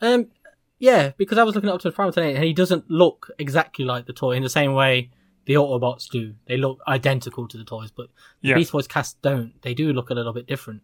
Um, 0.00 0.28
yeah, 0.78 1.12
because 1.16 1.38
I 1.38 1.44
was 1.44 1.54
looking 1.54 1.70
up 1.70 1.80
to 1.80 1.88
the 1.88 1.94
Prime 1.94 2.12
today, 2.12 2.34
and 2.34 2.44
he 2.44 2.52
doesn't 2.52 2.90
look 2.90 3.30
exactly 3.38 3.84
like 3.84 4.06
the 4.06 4.12
toy 4.12 4.32
in 4.32 4.42
the 4.42 4.48
same 4.48 4.72
way 4.74 5.10
the 5.46 5.54
Autobots 5.54 6.08
do. 6.08 6.34
They 6.46 6.56
look 6.56 6.78
identical 6.88 7.46
to 7.48 7.58
the 7.58 7.64
toys, 7.64 7.90
but 7.90 8.06
the 8.42 8.48
Yeah. 8.48 8.54
Beast 8.54 8.72
Wars 8.72 8.86
cast 8.88 9.20
don't. 9.22 9.52
They 9.62 9.74
do 9.74 9.92
look 9.92 10.08
a 10.10 10.14
little 10.14 10.32
bit 10.32 10.46
different. 10.46 10.82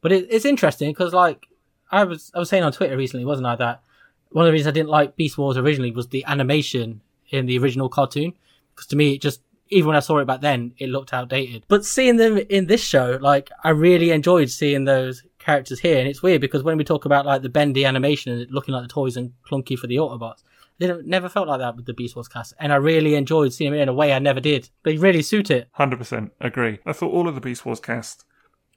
But 0.00 0.12
it, 0.12 0.26
it's 0.30 0.44
interesting 0.46 0.90
because, 0.90 1.12
like, 1.12 1.46
I 1.90 2.04
was 2.04 2.30
I 2.34 2.38
was 2.38 2.48
saying 2.48 2.62
on 2.64 2.72
Twitter 2.72 2.96
recently, 2.96 3.24
wasn't 3.26 3.46
I, 3.46 3.56
that 3.56 3.82
one 4.30 4.44
of 4.44 4.48
the 4.48 4.52
reasons 4.52 4.68
I 4.68 4.74
didn't 4.74 4.90
like 4.90 5.16
Beast 5.16 5.38
Wars 5.38 5.56
originally 5.56 5.90
was 5.90 6.08
the 6.08 6.24
animation 6.26 7.00
in 7.30 7.46
the 7.46 7.58
original 7.58 7.88
cartoon. 7.88 8.34
Because 8.74 8.86
to 8.88 8.96
me, 8.96 9.14
it 9.14 9.20
just 9.20 9.40
even 9.70 9.88
when 9.88 9.96
I 9.96 10.00
saw 10.00 10.18
it 10.18 10.26
back 10.26 10.40
then, 10.40 10.72
it 10.78 10.88
looked 10.88 11.12
outdated. 11.12 11.64
But 11.68 11.84
seeing 11.84 12.16
them 12.16 12.38
in 12.38 12.66
this 12.66 12.82
show, 12.82 13.18
like, 13.20 13.50
I 13.62 13.70
really 13.70 14.10
enjoyed 14.10 14.50
seeing 14.50 14.84
those 14.84 15.22
characters 15.38 15.80
here. 15.80 15.98
And 15.98 16.08
it's 16.08 16.22
weird 16.22 16.40
because 16.40 16.62
when 16.62 16.78
we 16.78 16.84
talk 16.84 17.04
about 17.04 17.26
like 17.26 17.42
the 17.42 17.48
bendy 17.48 17.84
animation 17.84 18.32
and 18.32 18.42
it 18.42 18.50
looking 18.50 18.74
like 18.74 18.82
the 18.82 18.88
toys 18.88 19.16
and 19.16 19.32
clunky 19.50 19.78
for 19.78 19.86
the 19.86 19.96
Autobots, 19.96 20.42
Didn't, 20.78 21.06
never 21.06 21.28
felt 21.28 21.48
like 21.48 21.60
that 21.60 21.76
with 21.76 21.86
the 21.86 21.94
Beast 21.94 22.16
Wars 22.16 22.28
cast, 22.28 22.54
and 22.58 22.72
I 22.72 22.76
really 22.76 23.14
enjoyed 23.14 23.52
seeing 23.52 23.72
him 23.72 23.80
in 23.80 23.88
a 23.88 23.94
way 23.94 24.12
I 24.12 24.18
never 24.18 24.40
did. 24.40 24.70
They 24.84 24.96
really 24.96 25.22
suit 25.22 25.50
it. 25.50 25.68
Hundred 25.72 25.98
percent 25.98 26.32
agree. 26.40 26.78
I 26.86 26.92
thought 26.92 27.12
all 27.12 27.28
of 27.28 27.34
the 27.34 27.40
Beast 27.40 27.66
Wars 27.66 27.80
cast 27.80 28.24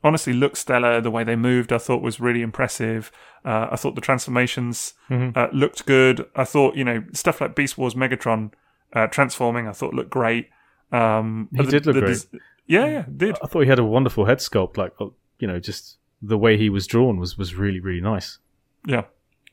honestly 0.03 0.33
looked 0.33 0.57
stellar. 0.57 1.01
The 1.01 1.11
way 1.11 1.23
they 1.23 1.35
moved, 1.35 1.71
I 1.71 1.77
thought 1.77 2.01
was 2.01 2.19
really 2.19 2.41
impressive. 2.41 3.11
Uh, 3.45 3.67
I 3.71 3.75
thought 3.75 3.95
the 3.95 4.01
transformations 4.01 4.93
uh, 5.09 5.47
looked 5.51 5.85
good. 5.85 6.25
I 6.35 6.43
thought 6.43 6.75
you 6.75 6.83
know 6.83 7.03
stuff 7.13 7.41
like 7.41 7.55
Beast 7.55 7.77
Wars 7.77 7.95
Megatron 7.95 8.51
uh, 8.93 9.07
transforming, 9.07 9.67
I 9.67 9.71
thought 9.71 9.93
looked 9.93 10.09
great. 10.11 10.49
Um, 10.91 11.49
He 11.55 11.63
did 11.65 11.85
look 11.85 11.95
great. 11.97 12.25
des- 12.31 12.37
yeah, 12.67 12.85
yeah, 12.85 13.05
did. 13.15 13.37
I 13.43 13.47
thought 13.47 13.61
he 13.61 13.69
had 13.69 13.79
a 13.79 13.83
wonderful 13.85 14.25
head 14.25 14.39
sculpt. 14.39 14.77
Like, 14.77 14.93
you 15.39 15.47
know, 15.47 15.59
just 15.59 15.97
the 16.21 16.37
way 16.37 16.57
he 16.57 16.69
was 16.69 16.87
drawn 16.87 17.17
was 17.17 17.37
was 17.37 17.55
really 17.55 17.79
really 17.79 18.01
nice. 18.01 18.37
Yeah. 18.85 19.03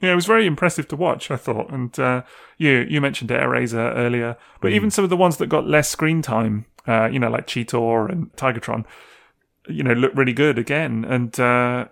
Yeah, 0.00 0.12
it 0.12 0.14
was 0.14 0.26
very 0.26 0.46
impressive 0.46 0.86
to 0.88 0.96
watch, 0.96 1.28
I 1.28 1.36
thought. 1.36 1.70
And 1.72 1.98
uh, 1.98 2.22
you 2.56 2.86
you 2.88 3.00
mentioned 3.00 3.30
Airazor 3.30 3.96
earlier, 3.96 4.36
but 4.60 4.70
even 4.72 4.90
some 4.92 5.02
of 5.02 5.10
the 5.10 5.16
ones 5.16 5.38
that 5.38 5.48
got 5.48 5.66
less 5.66 5.88
screen 5.88 6.22
time, 6.22 6.66
uh, 6.86 7.08
you 7.10 7.18
know, 7.18 7.28
like 7.28 7.48
Cheetor 7.48 8.08
and 8.08 8.30
Tigertron, 8.36 8.84
you 9.68 9.82
know, 9.82 9.92
looked 9.92 10.16
really 10.16 10.32
good 10.32 10.58
again. 10.58 11.04
And 11.04 11.38
uh, 11.38 11.86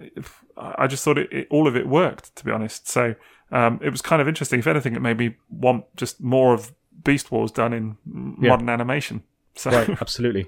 I 0.56 0.86
just 0.86 1.04
thought 1.04 1.18
it, 1.18 1.32
it, 1.32 1.46
all 1.50 1.66
of 1.68 1.76
it 1.76 1.86
worked, 1.88 2.34
to 2.36 2.44
be 2.44 2.50
honest. 2.50 2.88
So 2.88 3.14
um, 3.52 3.78
it 3.82 3.90
was 3.90 4.02
kind 4.02 4.20
of 4.22 4.28
interesting. 4.28 4.58
If 4.58 4.66
anything, 4.66 4.94
it 4.96 5.02
made 5.02 5.18
me 5.18 5.36
want 5.50 5.84
just 5.96 6.20
more 6.20 6.54
of 6.54 6.72
Beast 7.04 7.30
Wars 7.30 7.50
done 7.52 7.72
in 7.72 7.96
Yeah. 8.40 8.50
modern 8.50 8.68
animation. 8.68 9.22
So 9.54 9.70
Right, 9.70 9.88
absolutely. 10.00 10.46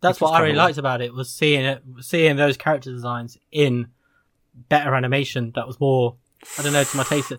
That's 0.00 0.20
what 0.20 0.32
I 0.34 0.40
really 0.42 0.56
liked 0.56 0.78
about 0.78 1.00
it 1.00 1.14
was 1.14 1.30
seeing 1.30 1.64
it, 1.64 1.82
seeing 2.00 2.34
those 2.36 2.56
character 2.56 2.90
designs 2.90 3.38
in 3.52 3.86
better 4.68 4.94
animation. 4.96 5.52
That 5.54 5.66
was 5.66 5.78
more, 5.78 6.16
I 6.58 6.62
don't 6.62 6.72
know, 6.72 6.82
to 6.82 6.96
my 6.96 7.04
taste, 7.04 7.32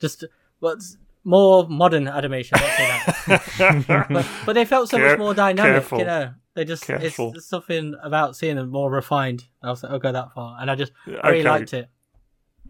just 0.00 0.24
what's 0.58 0.98
more 1.24 1.66
modern 1.66 2.08
animation. 2.08 2.58
Say 2.58 3.00
that. 3.26 4.06
but, 4.10 4.26
but 4.44 4.52
they 4.52 4.66
felt 4.66 4.90
so 4.90 4.98
Care- 4.98 5.10
much 5.10 5.18
more 5.18 5.32
dynamic. 5.34 5.72
careful. 5.72 5.98
You 6.00 6.04
know, 6.04 6.34
they 6.54 6.64
just 6.64 6.88
it's, 6.88 7.00
Careful. 7.00 7.32
there's 7.32 7.46
something 7.46 7.94
about 8.02 8.36
seeing 8.36 8.56
them 8.56 8.70
more 8.70 8.90
refined. 8.90 9.44
I 9.62 9.70
was 9.70 9.82
like, 9.82 9.92
I'll 9.92 9.98
go 9.98 10.12
that 10.12 10.32
far, 10.32 10.58
and 10.60 10.70
I 10.70 10.74
just 10.74 10.92
I 11.22 11.28
really 11.30 11.40
Okay. 11.40 11.50
liked 11.50 11.74
it. 11.74 11.88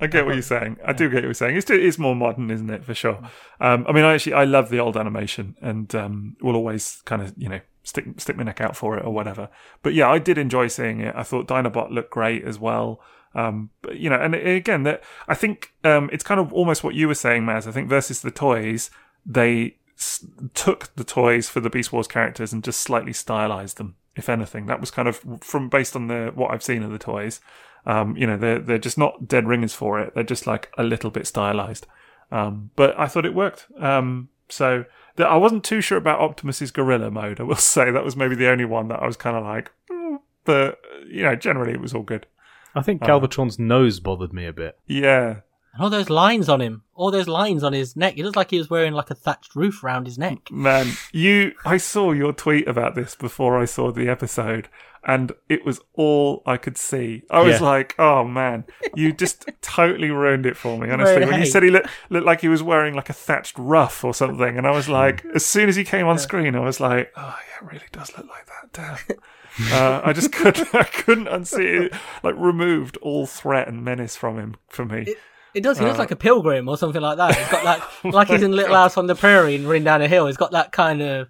I 0.02 0.06
get 0.06 0.24
what 0.24 0.34
you're 0.34 0.42
saying. 0.42 0.78
I 0.86 0.92
do 0.94 1.08
get 1.10 1.16
what 1.16 1.24
you're 1.24 1.34
saying. 1.34 1.56
It's 1.56 1.68
it's 1.70 1.98
more 1.98 2.14
modern, 2.16 2.50
isn't 2.50 2.70
it? 2.70 2.84
For 2.84 2.94
sure. 2.94 3.18
Um, 3.60 3.84
I 3.88 3.92
mean, 3.92 4.04
I 4.04 4.14
actually 4.14 4.32
I 4.32 4.44
love 4.44 4.70
the 4.70 4.78
old 4.80 4.96
animation, 4.96 5.56
and 5.60 5.94
um, 5.94 6.36
will 6.40 6.56
always 6.56 7.02
kind 7.04 7.20
of 7.20 7.34
you 7.36 7.48
know 7.50 7.60
stick 7.82 8.06
stick 8.18 8.36
my 8.36 8.42
neck 8.44 8.60
out 8.60 8.76
for 8.76 8.96
it 8.96 9.04
or 9.04 9.12
whatever. 9.12 9.48
But 9.82 9.92
yeah, 9.94 10.08
I 10.08 10.18
did 10.18 10.38
enjoy 10.38 10.68
seeing 10.68 11.00
it. 11.00 11.14
I 11.16 11.22
thought 11.22 11.48
Dinobot 11.48 11.90
looked 11.90 12.10
great 12.10 12.44
as 12.44 12.58
well. 12.58 13.00
Um, 13.34 13.70
but 13.82 13.96
you 13.98 14.08
know, 14.08 14.16
and 14.16 14.34
again, 14.34 14.84
that 14.84 15.02
I 15.28 15.34
think 15.34 15.74
um, 15.84 16.08
it's 16.12 16.24
kind 16.24 16.40
of 16.40 16.52
almost 16.52 16.82
what 16.82 16.94
you 16.94 17.06
were 17.06 17.14
saying, 17.14 17.42
Maz. 17.44 17.66
I 17.66 17.70
think 17.72 17.88
versus 17.88 18.22
the 18.22 18.30
toys, 18.30 18.90
they 19.26 19.76
s- 20.01 20.24
took 20.55 20.94
the 20.96 21.05
toys 21.05 21.48
for 21.48 21.61
the 21.61 21.70
Beast 21.70 21.92
Wars 21.92 22.09
characters 22.09 22.53
and 22.53 22.64
just 22.64 22.80
slightly 22.80 23.12
stylized 23.12 23.76
them. 23.76 23.94
If 24.16 24.28
anything, 24.28 24.66
that 24.66 24.80
was 24.80 24.90
kind 24.90 25.07
of 25.07 25.22
from 25.40 25.68
based 25.68 25.94
on 25.94 26.09
the 26.09 26.32
what 26.34 26.51
I've 26.51 26.62
seen 26.64 26.82
of 26.82 26.90
the 26.90 26.98
toys. 26.98 27.40
Um, 27.86 28.16
you 28.16 28.26
know, 28.26 28.36
they're 28.36 28.59
they're 28.59 28.78
just 28.78 28.98
not 28.98 29.28
dead 29.28 29.46
ringers 29.46 29.72
for 29.74 30.01
it. 30.01 30.14
They're 30.14 30.24
just 30.24 30.46
like 30.46 30.72
a 30.76 30.82
little 30.82 31.11
bit 31.11 31.26
stylized. 31.26 31.86
Um, 32.32 32.70
but 32.76 32.98
I 32.98 33.07
thought 33.07 33.24
it 33.26 33.34
worked. 33.34 33.66
Um, 33.78 34.28
so 34.48 34.84
the, 35.16 35.26
I 35.26 35.36
wasn't 35.36 35.64
too 35.64 35.80
sure 35.80 35.98
about 35.98 36.20
Optimus's 36.20 36.70
gorilla 36.70 37.11
mode. 37.11 37.40
I 37.40 37.44
will 37.44 37.55
say 37.74 37.90
that 37.90 38.05
was 38.05 38.16
maybe 38.16 38.34
the 38.34 38.48
only 38.51 38.64
one 38.64 38.88
that 38.88 39.01
I 39.03 39.07
was 39.07 39.16
kind 39.16 39.36
of 39.36 39.44
like, 39.44 39.70
"Mm," 39.90 40.18
but 40.44 40.78
you 41.09 41.22
know, 41.22 41.36
generally 41.36 41.72
it 41.72 41.80
was 41.80 41.94
all 41.94 42.03
good. 42.03 42.26
I 42.74 42.82
think 42.82 43.03
Galvatron's 43.03 43.59
nose 43.59 43.98
bothered 44.01 44.32
me 44.32 44.46
a 44.46 44.53
bit. 44.53 44.78
Yeah, 44.86 45.40
And 45.72 45.82
all 45.82 45.90
those 45.90 46.10
lines 46.10 46.48
on 46.48 46.60
him, 46.60 46.82
all 46.94 47.10
those 47.12 47.28
lines 47.28 47.62
on 47.62 47.72
his 47.72 47.94
neck. 47.96 48.18
It 48.18 48.24
looks 48.24 48.36
like 48.36 48.50
he 48.50 48.58
was 48.58 48.68
wearing 48.70 48.92
like 48.92 49.10
a 49.10 49.14
thatched 49.14 49.54
roof 49.54 49.84
around 49.84 50.06
his 50.06 50.18
neck. 50.18 50.50
man, 50.50 50.88
you. 51.12 51.52
I 51.64 51.76
saw 51.76 52.12
your 52.12 52.32
tweet 52.32 52.66
about 52.66 52.94
this 52.96 53.14
before 53.14 53.56
I 53.58 53.66
saw 53.66 53.92
the 53.92 54.08
episode, 54.08 54.68
and 55.06 55.30
it 55.48 55.64
was 55.64 55.80
all 55.94 56.42
I 56.44 56.56
could 56.56 56.76
see. 56.76 57.22
I 57.30 57.42
was 57.42 57.60
Yeah. 57.60 57.66
like, 57.66 57.94
oh 58.00 58.24
man, 58.24 58.64
you 58.96 59.12
just 59.12 59.48
totally 59.62 60.10
ruined 60.10 60.44
it 60.44 60.56
for 60.56 60.76
me. 60.76 60.90
Honestly, 60.90 61.24
when 61.24 61.38
you 61.38 61.46
said 61.46 61.62
he 61.62 61.70
looked 61.70 61.88
looked 62.10 62.26
like 62.26 62.40
he 62.40 62.48
was 62.48 62.64
wearing 62.64 62.94
like 62.94 63.08
a 63.08 63.12
thatched 63.14 63.56
ruff 63.56 64.02
or 64.04 64.12
something, 64.12 64.58
and 64.58 64.66
I 64.66 64.72
was 64.72 64.88
like, 64.88 65.24
as 65.34 65.46
soon 65.46 65.68
as 65.68 65.76
he 65.76 65.84
came 65.84 66.06
on 66.08 66.18
screen, 66.18 66.56
I 66.56 66.60
was 66.60 66.80
like, 66.80 67.12
oh 67.16 67.38
yeah, 67.48 67.66
it 67.68 67.72
really 67.72 67.86
does 67.92 68.10
look 68.18 68.26
like 68.28 68.46
that. 68.46 68.72
Damn. 68.72 69.18
Uh, 69.72 70.00
I 70.04 70.12
just 70.12 70.32
couldn't, 70.32 70.72
I 70.74 70.84
couldn't 70.84 71.26
unsee 71.26 71.86
it. 71.86 71.92
Like 72.22 72.36
removed 72.38 72.96
all 72.98 73.26
threat 73.26 73.66
and 73.68 73.84
menace 73.84 74.14
from 74.16 74.38
him 74.38 74.54
for 74.68 74.84
me. 74.86 75.02
It 75.08 75.18
does. 75.59 75.78
He 75.78 75.84
Uh, 75.84 75.88
looks 75.88 75.98
like 75.98 76.12
a 76.12 76.16
pilgrim 76.16 76.68
or 76.68 76.76
something 76.78 77.03
like 77.03 77.16
that. 77.16 77.34
He's 77.36 77.48
got 77.48 77.64
that, 77.64 78.05
like 78.14 78.28
he's 78.28 78.42
in 78.42 78.53
Little 78.53 78.76
House 78.76 78.96
on 78.96 79.09
the 79.09 79.16
Prairie 79.16 79.57
and 79.57 79.66
running 79.66 79.82
down 79.82 80.01
a 80.03 80.07
hill. 80.07 80.26
He's 80.28 80.36
got 80.36 80.53
that 80.53 80.70
kind 80.70 81.03
of 81.03 81.28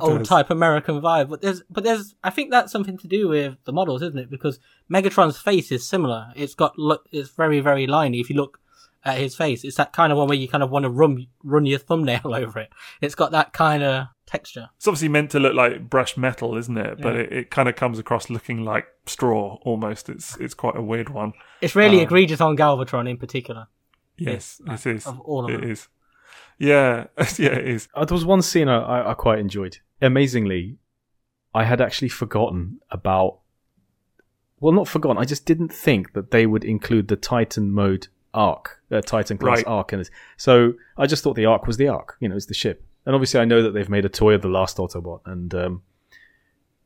old 0.00 0.18
does. 0.18 0.28
type 0.28 0.50
American 0.50 1.00
vibe. 1.00 1.28
But 1.28 1.42
there's, 1.42 1.62
but 1.70 1.84
there's, 1.84 2.16
I 2.24 2.30
think 2.30 2.50
that's 2.50 2.72
something 2.72 2.98
to 2.98 3.06
do 3.06 3.28
with 3.28 3.56
the 3.64 3.72
models, 3.72 4.02
isn't 4.02 4.18
it? 4.18 4.30
Because 4.30 4.58
Megatron's 4.92 5.38
face 5.38 5.70
is 5.70 5.86
similar. 5.86 6.32
It's 6.34 6.54
got 6.54 6.76
look, 6.78 7.06
it's 7.12 7.28
very, 7.30 7.60
very 7.60 7.86
liney. 7.86 8.20
If 8.20 8.30
you 8.30 8.36
look 8.36 8.58
at 9.04 9.18
his 9.18 9.36
face, 9.36 9.64
it's 9.64 9.76
that 9.76 9.92
kind 9.92 10.10
of 10.12 10.18
one 10.18 10.28
where 10.28 10.38
you 10.38 10.48
kind 10.48 10.62
of 10.62 10.70
want 10.70 10.84
to 10.84 10.90
run, 10.90 11.26
run 11.44 11.66
your 11.66 11.78
thumbnail 11.78 12.20
over 12.34 12.58
it. 12.58 12.70
It's 13.00 13.14
got 13.14 13.30
that 13.32 13.52
kind 13.52 13.82
of 13.82 14.06
texture. 14.32 14.68
It's 14.76 14.88
obviously 14.88 15.08
meant 15.08 15.30
to 15.32 15.38
look 15.40 15.54
like 15.54 15.88
brushed 15.90 16.16
metal, 16.18 16.56
isn't 16.56 16.76
it? 16.76 17.00
But 17.00 17.16
it, 17.16 17.32
it 17.32 17.50
kind 17.50 17.68
of 17.68 17.76
comes 17.76 17.98
across 17.98 18.30
looking 18.30 18.64
like 18.64 18.86
straw 19.06 19.58
almost. 19.62 20.08
It's 20.08 20.36
it's 20.38 20.54
quite 20.54 20.76
a 20.76 20.82
weird 20.82 21.08
one. 21.08 21.32
It's 21.60 21.74
really 21.76 21.98
Um, 21.98 22.04
egregious 22.04 22.40
on 22.40 22.56
Galvatron 22.56 23.08
in 23.08 23.16
particular. 23.18 23.66
Yes, 24.16 24.60
Yes, 24.66 24.86
it 24.86 24.96
is. 24.96 25.06
of 25.06 25.20
all 25.20 25.44
of 25.44 25.50
It 25.50 25.60
them. 25.60 25.70
is. 25.70 25.88
Yeah, 26.58 27.06
yeah, 27.38 27.54
it 27.62 27.68
is. 27.68 27.88
Uh, 27.94 28.04
there 28.04 28.14
was 28.14 28.24
one 28.24 28.42
scene 28.42 28.68
I, 28.68 28.78
I, 28.78 29.10
I 29.10 29.14
quite 29.14 29.38
enjoyed. 29.38 29.78
Amazingly, 30.00 30.76
I 31.54 31.64
had 31.64 31.80
actually 31.80 32.08
forgotten 32.10 32.80
about. 32.90 33.38
Well, 34.60 34.72
not 34.72 34.86
forgotten. 34.86 35.18
I 35.18 35.24
just 35.24 35.44
didn't 35.44 35.72
think 35.72 36.12
that 36.12 36.30
they 36.30 36.46
would 36.46 36.64
include 36.64 37.08
the 37.08 37.16
Titan 37.16 37.72
mode 37.72 38.06
Ark, 38.32 38.80
uh, 38.92 39.00
Titan 39.00 39.36
class 39.38 39.58
Right. 39.58 39.66
Ark 39.66 39.92
in 39.92 40.00
it. 40.00 40.10
So 40.36 40.74
I 40.96 41.06
just 41.06 41.22
thought 41.24 41.34
the 41.34 41.46
Ark 41.46 41.66
was 41.66 41.76
the 41.78 41.88
Ark. 41.88 42.16
You 42.20 42.28
know, 42.28 42.36
it's 42.36 42.46
the 42.46 42.54
ship. 42.54 42.84
And 43.04 43.14
obviously, 43.14 43.40
I 43.40 43.44
know 43.44 43.62
that 43.62 43.70
they've 43.72 43.88
made 43.88 44.04
a 44.04 44.08
toy 44.08 44.34
of 44.34 44.42
the 44.42 44.48
last 44.48 44.76
Autobot, 44.76 45.20
and 45.26 45.52
um, 45.54 45.82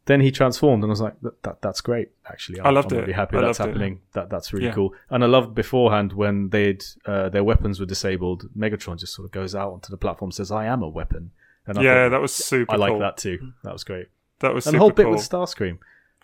then 0.07 0.21
he 0.21 0.31
transformed, 0.31 0.83
and 0.85 0.91
I 0.91 0.93
was 0.93 1.01
like, 1.01 1.21
that, 1.23 1.43
that 1.43 1.63
that's 1.63 1.81
great. 1.81 2.11
Actually, 2.31 2.61
I'm, 2.61 2.67
I 2.67 2.71
loved 2.71 2.93
I'm 2.93 2.99
it. 2.99 3.01
really 3.03 3.13
happy 3.13 3.37
I 3.37 3.41
that's 3.43 3.59
loved 3.59 3.71
it. 3.71 3.73
happening. 3.73 4.01
That 4.13 4.31
that's 4.31 4.53
really 4.53 4.67
Yeah. 4.67 4.73
cool. 4.73 4.95
And 5.11 5.25
I 5.25 5.27
loved 5.27 5.55
beforehand 5.55 6.13
when 6.13 6.49
they'd 6.51 6.83
uh, 7.05 7.29
their 7.29 7.43
weapons 7.45 7.81
were 7.81 7.87
disabled. 7.87 8.49
Megatron 8.57 8.99
just 8.99 9.15
sort 9.15 9.27
of 9.27 9.33
goes 9.33 9.55
out 9.55 9.73
onto 9.73 9.91
the 9.91 9.97
platform, 9.97 10.31
says, 10.31 10.51
"I 10.53 10.67
am 10.67 10.83
a 10.83 10.89
weapon." 10.89 11.33
And 11.67 11.79
I 11.79 11.83
Yeah, 11.83 12.05
thought- 12.05 12.09
that 12.11 12.21
was 12.21 12.33
super. 12.33 12.73
I 12.73 12.77
like 12.77 12.93
cool. 12.93 13.01
that 13.01 13.17
too. 13.17 13.53
That 13.65 13.73
was 13.73 13.83
great. 13.85 14.07
That 14.39 14.55
was 14.55 14.67
And 14.67 14.73
super 14.73 14.77
the 14.77 14.79
whole 14.81 14.91
bit 14.91 15.03
cool. 15.05 15.13
with 15.13 15.21
Starscream. 15.29 15.79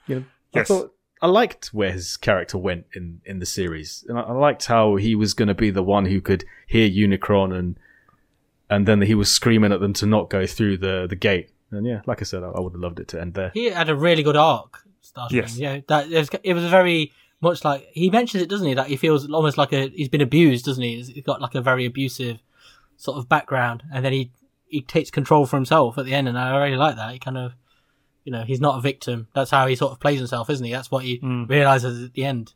You 0.07 0.15
know, 0.17 0.25
Yes. 0.55 0.71
I 0.71 0.75
thought 0.75 0.95
I 1.21 1.27
liked 1.27 1.67
where 1.75 1.91
his 1.93 2.17
character 2.17 2.59
went 2.59 2.87
in 2.95 3.21
in 3.25 3.41
the 3.41 3.47
series, 3.47 4.05
and 4.09 4.17
I, 4.19 4.23
I 4.23 4.33
liked 4.33 4.67
how 4.67 4.95
he 4.97 5.15
was 5.17 5.35
going 5.35 5.49
to 5.49 5.55
be 5.55 5.71
the 5.71 5.83
one 5.83 6.05
who 6.07 6.21
could 6.21 6.45
hear 6.69 6.89
Unicron, 6.89 7.53
and 7.59 7.77
and 8.73 8.87
then 8.87 9.03
he 9.03 9.15
was 9.15 9.31
screaming 9.31 9.73
at 9.73 9.81
them 9.81 9.93
to 9.95 10.07
not 10.07 10.31
go 10.31 10.47
through 10.47 10.79
the 10.79 11.07
the 11.09 11.17
gate. 11.17 11.51
And 11.71 11.87
yeah, 11.87 12.01
like 12.07 12.21
I 12.21 12.25
said, 12.25 12.43
I, 12.43 12.49
I 12.49 12.61
would 12.61 12.73
have 12.73 12.81
loved 12.81 13.01
it 13.01 13.09
to 13.09 13.21
end 13.21 13.35
there. 13.35 13.51
He 13.55 13.67
had 13.67 13.89
a 13.89 13.95
really 13.95 14.23
good 14.23 14.37
arc. 14.37 14.85
Starscream. 15.03 15.33
Yes. 15.33 15.59
Yeah, 15.59 15.81
that 15.89 16.11
it 16.11 16.19
was, 16.19 16.31
it 16.43 16.55
was 16.55 16.65
very 16.65 17.13
much 17.41 17.65
like 17.65 17.89
he 17.93 18.09
mentions 18.11 18.43
it, 18.43 18.49
doesn't 18.49 18.67
he? 18.67 18.75
That 18.75 18.87
he 18.87 18.97
feels 18.97 19.29
almost 19.31 19.59
like 19.59 19.73
a 19.73 19.89
he's 19.89 20.09
been 20.09 20.21
abused, 20.21 20.65
doesn't 20.65 20.83
he? 20.83 21.03
He's 21.03 21.25
got 21.25 21.41
like 21.41 21.55
a 21.55 21.61
very 21.61 21.85
abusive 21.85 22.39
sort 22.97 23.19
of 23.19 23.29
background, 23.29 23.83
and 23.93 24.05
then 24.05 24.13
he 24.13 24.31
he 24.67 24.81
takes 24.81 25.11
control 25.11 25.45
for 25.45 25.57
himself 25.57 25.99
at 25.99 26.07
the 26.07 26.15
end, 26.15 26.29
and 26.29 26.39
I 26.39 26.57
really 26.65 26.77
like 26.77 26.97
that. 26.97 27.13
He 27.13 27.19
kind 27.19 27.37
of, 27.37 27.53
you 28.25 28.33
know, 28.33 28.45
he's 28.45 28.61
not 28.61 28.79
a 28.79 28.81
victim. 28.81 29.29
That's 29.35 29.51
how 29.51 29.67
he 29.67 29.77
sort 29.77 29.93
of 29.93 30.01
plays 30.01 30.19
himself, 30.19 30.49
isn't 30.49 30.65
he? 30.65 30.73
That's 30.73 30.91
what 30.91 31.05
he 31.05 31.19
mm. 31.19 31.49
realizes 31.49 32.05
at 32.05 32.15
the 32.15 32.25
end. 32.25 32.55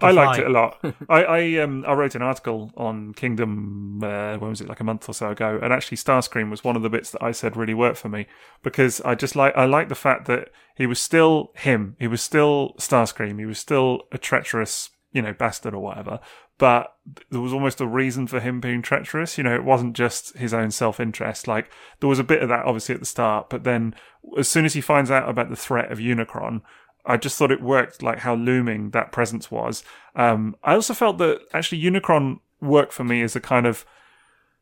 I 0.00 0.12
liked 0.12 0.36
fly. 0.36 0.44
it 0.44 0.46
a 0.46 0.50
lot. 0.50 0.78
I 1.08 1.24
I, 1.24 1.58
um, 1.58 1.84
I 1.86 1.92
wrote 1.94 2.14
an 2.14 2.22
article 2.22 2.70
on 2.76 3.12
Kingdom. 3.14 4.00
Uh, 4.02 4.36
when 4.36 4.50
was 4.50 4.60
it? 4.60 4.68
Like 4.68 4.80
a 4.80 4.84
month 4.84 5.08
or 5.08 5.14
so 5.14 5.30
ago. 5.30 5.58
And 5.62 5.72
actually, 5.72 5.96
Starscream 5.96 6.50
was 6.50 6.62
one 6.62 6.76
of 6.76 6.82
the 6.82 6.90
bits 6.90 7.10
that 7.10 7.22
I 7.22 7.32
said 7.32 7.56
really 7.56 7.74
worked 7.74 7.98
for 7.98 8.08
me 8.08 8.26
because 8.62 9.00
I 9.00 9.14
just 9.14 9.36
like 9.36 9.56
I 9.56 9.64
like 9.64 9.88
the 9.88 9.94
fact 9.94 10.26
that 10.26 10.50
he 10.76 10.86
was 10.86 11.00
still 11.00 11.52
him. 11.56 11.96
He 11.98 12.06
was 12.06 12.22
still 12.22 12.74
Starscream. 12.78 13.38
He 13.38 13.46
was 13.46 13.58
still 13.58 14.02
a 14.12 14.18
treacherous, 14.18 14.90
you 15.12 15.22
know, 15.22 15.32
bastard 15.32 15.74
or 15.74 15.80
whatever. 15.80 16.20
But 16.56 16.94
there 17.30 17.40
was 17.40 17.52
almost 17.52 17.80
a 17.80 17.86
reason 17.86 18.28
for 18.28 18.38
him 18.38 18.60
being 18.60 18.80
treacherous. 18.80 19.36
You 19.36 19.44
know, 19.44 19.54
it 19.54 19.64
wasn't 19.64 19.96
just 19.96 20.36
his 20.36 20.54
own 20.54 20.70
self 20.70 21.00
interest. 21.00 21.48
Like 21.48 21.68
there 21.98 22.08
was 22.08 22.20
a 22.20 22.24
bit 22.24 22.42
of 22.42 22.48
that 22.48 22.64
obviously 22.64 22.94
at 22.94 23.00
the 23.00 23.06
start, 23.06 23.50
but 23.50 23.64
then 23.64 23.94
as 24.38 24.48
soon 24.48 24.64
as 24.64 24.74
he 24.74 24.80
finds 24.80 25.10
out 25.10 25.28
about 25.28 25.50
the 25.50 25.56
threat 25.56 25.90
of 25.90 25.98
Unicron. 25.98 26.62
I 27.06 27.16
just 27.18 27.36
thought 27.38 27.50
it 27.50 27.60
worked, 27.60 28.02
like 28.02 28.20
how 28.20 28.34
looming 28.34 28.90
that 28.90 29.12
presence 29.12 29.50
was. 29.50 29.84
Um, 30.16 30.56
I 30.64 30.74
also 30.74 30.94
felt 30.94 31.18
that 31.18 31.40
actually 31.52 31.82
Unicron 31.82 32.40
worked 32.60 32.92
for 32.92 33.04
me 33.04 33.20
as 33.22 33.36
a 33.36 33.40
kind 33.40 33.66
of 33.66 33.84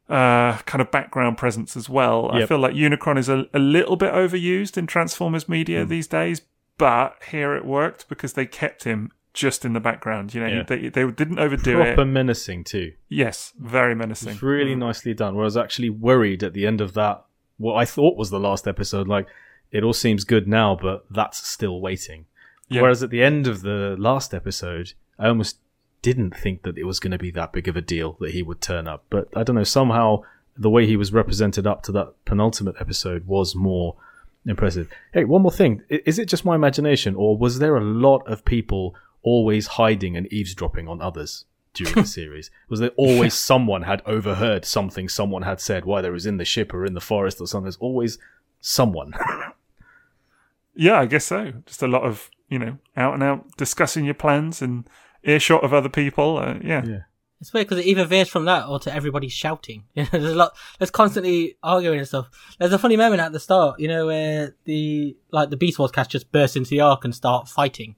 uh, 0.08 0.58
kind 0.66 0.82
of 0.82 0.90
background 0.90 1.38
presence 1.38 1.76
as 1.76 1.88
well. 1.88 2.30
I 2.32 2.44
feel 2.46 2.58
like 2.58 2.74
Unicron 2.74 3.18
is 3.18 3.28
a, 3.28 3.46
a 3.54 3.58
little 3.58 3.96
bit 3.96 4.12
overused 4.12 4.76
in 4.76 4.86
Transformers 4.86 5.44
Hmm. 5.44 5.52
media 5.52 5.84
these 5.84 6.06
days, 6.06 6.42
but 6.78 7.16
here 7.30 7.54
it 7.54 7.64
worked 7.64 8.08
because 8.08 8.32
they 8.34 8.44
kept 8.46 8.84
him 8.84 9.12
just 9.32 9.64
in 9.64 9.72
the 9.72 9.80
background. 9.80 10.34
You 10.34 10.40
know, 10.42 10.46
Yeah. 10.48 10.62
they 10.64 10.88
they 10.88 11.08
didn't 11.10 11.38
overdo 11.38 11.80
it. 11.80 11.94
Proper 11.94 12.04
menacing 12.04 12.64
too. 12.64 12.92
Yes, 13.08 13.52
very 13.58 13.94
menacing. 13.94 14.32
It's 14.32 14.42
really 14.42 14.74
nicely 14.74 15.14
done. 15.14 15.34
Where 15.34 15.44
I 15.44 15.46
was 15.46 15.56
actually 15.56 15.90
worried 15.90 16.42
at 16.42 16.52
the 16.52 16.66
end 16.66 16.80
of 16.80 16.92
that, 16.94 17.24
what 17.56 17.74
I 17.76 17.84
thought 17.84 18.16
was 18.18 18.30
the 18.30 18.40
last 18.40 18.66
episode, 18.68 19.08
like 19.08 19.26
it 19.70 19.82
all 19.84 19.94
seems 19.94 20.24
good 20.24 20.46
now, 20.46 20.76
but 20.80 21.04
that's 21.10 21.46
still 21.48 21.80
waiting. 21.80 22.26
Yeah. 22.72 22.82
Whereas 22.82 23.02
at 23.02 23.10
the 23.10 23.22
end 23.22 23.46
of 23.46 23.62
the 23.62 23.96
last 23.98 24.32
episode, 24.34 24.92
I 25.18 25.28
almost 25.28 25.58
didn't 26.00 26.36
think 26.36 26.62
that 26.62 26.76
it 26.76 26.84
was 26.84 26.98
going 26.98 27.12
to 27.12 27.18
be 27.18 27.30
that 27.30 27.52
big 27.52 27.68
of 27.68 27.76
a 27.76 27.80
deal 27.80 28.16
that 28.20 28.32
he 28.32 28.42
would 28.42 28.60
turn 28.60 28.88
up. 28.88 29.04
But 29.10 29.28
I 29.36 29.42
don't 29.42 29.56
know, 29.56 29.64
somehow 29.64 30.22
the 30.56 30.70
way 30.70 30.86
he 30.86 30.96
was 30.96 31.12
represented 31.12 31.66
up 31.66 31.82
to 31.84 31.92
that 31.92 32.12
penultimate 32.24 32.76
episode 32.80 33.26
was 33.26 33.54
more 33.54 33.96
impressive. 34.44 34.88
Hey, 35.12 35.24
one 35.24 35.42
more 35.42 35.52
thing. 35.52 35.82
Is 35.88 36.18
it 36.18 36.28
just 36.28 36.44
my 36.44 36.54
imagination, 36.54 37.14
or 37.14 37.36
was 37.36 37.58
there 37.58 37.76
a 37.76 37.84
lot 37.84 38.26
of 38.26 38.44
people 38.44 38.94
always 39.22 39.66
hiding 39.68 40.16
and 40.16 40.30
eavesdropping 40.32 40.88
on 40.88 41.00
others 41.00 41.44
during 41.74 41.94
the 41.94 42.04
series? 42.20 42.50
Was 42.68 42.80
there 42.80 42.90
always 42.96 43.34
someone 43.34 43.82
had 43.82 44.02
overheard 44.04 44.64
something 44.64 45.08
someone 45.08 45.42
had 45.42 45.60
said, 45.60 45.84
whether 45.84 46.08
it 46.08 46.12
was 46.12 46.26
in 46.26 46.36
the 46.38 46.44
ship 46.44 46.74
or 46.74 46.84
in 46.84 46.94
the 46.94 47.00
forest 47.00 47.40
or 47.40 47.46
something? 47.46 47.64
There's 47.64 47.76
always 47.76 48.18
someone. 48.60 49.14
Yeah, 50.74 51.00
I 51.00 51.06
guess 51.06 51.26
so. 51.26 51.52
Just 51.66 51.82
a 51.82 51.86
lot 51.86 52.02
of 52.02 52.30
you 52.52 52.58
know 52.58 52.76
out 52.96 53.14
and 53.14 53.22
out 53.22 53.56
discussing 53.56 54.04
your 54.04 54.14
plans 54.14 54.60
and 54.60 54.86
earshot 55.24 55.64
of 55.64 55.72
other 55.72 55.88
people. 55.88 56.36
Uh, 56.36 56.58
yeah. 56.62 56.84
Yeah. 56.84 56.98
It's 57.40 57.52
weird 57.52 57.66
because 57.66 57.84
it 57.84 57.88
either 57.88 58.04
veers 58.04 58.28
from 58.28 58.44
that 58.44 58.68
or 58.68 58.78
to 58.80 58.94
everybody 58.94 59.28
shouting. 59.28 59.82
You 59.94 60.04
know, 60.04 60.08
there's 60.12 60.32
a 60.32 60.36
lot, 60.36 60.56
there's 60.78 60.92
constantly 60.92 61.56
arguing 61.60 61.98
and 61.98 62.06
stuff. 62.06 62.28
There's 62.60 62.72
a 62.72 62.78
funny 62.78 62.96
moment 62.96 63.20
at 63.20 63.32
the 63.32 63.40
start, 63.40 63.80
you 63.80 63.88
know, 63.88 64.06
where 64.06 64.54
the, 64.64 65.16
like, 65.32 65.50
the 65.50 65.56
Beast 65.56 65.76
Wars 65.76 65.90
cast 65.90 66.12
just 66.12 66.30
burst 66.30 66.56
into 66.56 66.70
the 66.70 66.80
ark 66.80 67.04
and 67.04 67.12
start 67.12 67.48
fighting. 67.48 67.96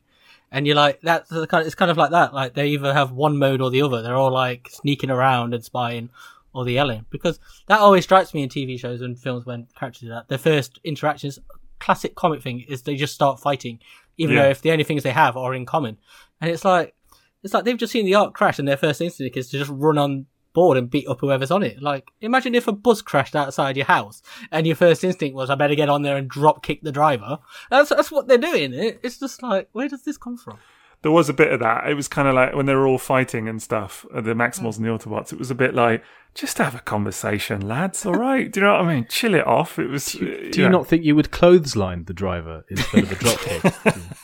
And 0.50 0.66
you're 0.66 0.76
like, 0.76 1.02
that's 1.02 1.28
the 1.28 1.46
kind 1.46 1.60
of, 1.60 1.66
it's 1.66 1.74
kind 1.74 1.90
of 1.90 1.98
like 1.98 2.10
that. 2.12 2.32
Like, 2.32 2.54
they 2.54 2.68
either 2.68 2.94
have 2.94 3.12
one 3.12 3.36
mode 3.36 3.60
or 3.60 3.70
the 3.70 3.82
other. 3.82 4.00
They're 4.00 4.16
all 4.16 4.32
like 4.32 4.70
sneaking 4.70 5.10
around 5.10 5.52
and 5.52 5.62
spying 5.62 6.08
or 6.54 6.64
the 6.64 6.72
yelling. 6.72 7.04
Because 7.10 7.38
that 7.66 7.80
always 7.80 8.04
strikes 8.04 8.32
me 8.32 8.44
in 8.44 8.48
TV 8.48 8.80
shows 8.80 9.02
and 9.02 9.18
films 9.18 9.44
when 9.44 9.66
characters 9.78 10.02
do 10.02 10.08
that. 10.08 10.28
Their 10.28 10.38
first 10.38 10.80
interactions, 10.84 11.38
classic 11.80 12.14
comic 12.14 12.40
thing, 12.40 12.60
is 12.60 12.80
they 12.80 12.96
just 12.96 13.14
start 13.14 13.40
fighting, 13.40 13.80
even 14.16 14.36
Yeah. 14.36 14.42
though 14.44 14.50
if 14.50 14.62
the 14.62 14.70
only 14.72 14.84
things 14.84 15.02
they 15.02 15.10
have 15.10 15.36
are 15.36 15.54
in 15.54 15.66
common. 15.66 15.98
And 16.40 16.50
it's 16.50 16.64
like, 16.64 16.94
it's 17.42 17.52
like 17.54 17.64
they've 17.64 17.76
just 17.76 17.92
seen 17.92 18.06
the 18.06 18.14
ark 18.14 18.34
crash 18.34 18.58
and 18.58 18.66
their 18.66 18.76
first 18.76 19.00
instinct 19.00 19.36
is 19.36 19.48
to 19.50 19.58
just 19.58 19.70
run 19.74 19.98
on 19.98 20.26
board 20.54 20.78
and 20.78 20.88
beat 20.88 21.08
up 21.08 21.20
whoever's 21.20 21.50
on 21.50 21.62
it. 21.64 21.82
Like, 21.82 22.10
imagine 22.20 22.54
if 22.54 22.68
a 22.68 22.72
bus 22.72 23.02
crashed 23.02 23.34
outside 23.34 23.76
your 23.76 23.86
house 23.86 24.22
and 24.52 24.66
your 24.66 24.76
first 24.76 25.02
instinct 25.02 25.34
was, 25.34 25.50
I 25.50 25.56
better 25.56 25.74
get 25.74 25.88
on 25.88 26.02
there 26.02 26.16
and 26.16 26.28
drop 26.28 26.62
kick 26.62 26.80
the 26.82 26.92
driver. 26.92 27.38
That's, 27.70 27.90
that's 27.90 28.10
what 28.12 28.28
they're 28.28 28.38
doing. 28.38 28.72
It, 28.72 29.00
it's 29.02 29.18
just 29.18 29.42
like, 29.42 29.68
where 29.72 29.88
does 29.88 30.04
this 30.04 30.16
come 30.16 30.36
from? 30.36 30.58
There 31.04 31.12
was 31.12 31.28
a 31.28 31.34
bit 31.34 31.52
of 31.52 31.60
that. 31.60 31.86
It 31.86 31.92
was 31.92 32.08
kind 32.08 32.26
of 32.26 32.34
like 32.34 32.54
when 32.54 32.64
they 32.64 32.74
were 32.74 32.86
all 32.86 32.96
fighting 32.96 33.46
and 33.46 33.62
stuff, 33.62 34.06
uh, 34.14 34.22
the 34.22 34.32
Maximals 34.32 34.78
and 34.78 34.86
the 34.86 34.88
Autobots. 34.88 35.34
It 35.34 35.38
was 35.38 35.50
a 35.50 35.54
bit 35.54 35.74
like, 35.74 36.02
just 36.34 36.56
have 36.56 36.74
a 36.74 36.78
conversation, 36.78 37.60
lads. 37.68 38.06
All 38.06 38.14
right, 38.14 38.50
do 38.50 38.60
you 38.60 38.66
know 38.66 38.72
what 38.72 38.80
I 38.86 38.94
mean? 38.94 39.06
Chill 39.10 39.34
it 39.34 39.46
off. 39.46 39.78
It 39.78 39.88
was. 39.88 40.12
Do 40.12 40.50
you 40.54 40.70
not 40.70 40.86
think 40.86 41.04
you 41.04 41.14
would 41.14 41.30
clothesline 41.30 42.06
the 42.06 42.14
driver 42.14 42.64
instead 42.70 43.02
of 43.02 43.12
a 43.12 43.16
dropkick? 43.16 44.16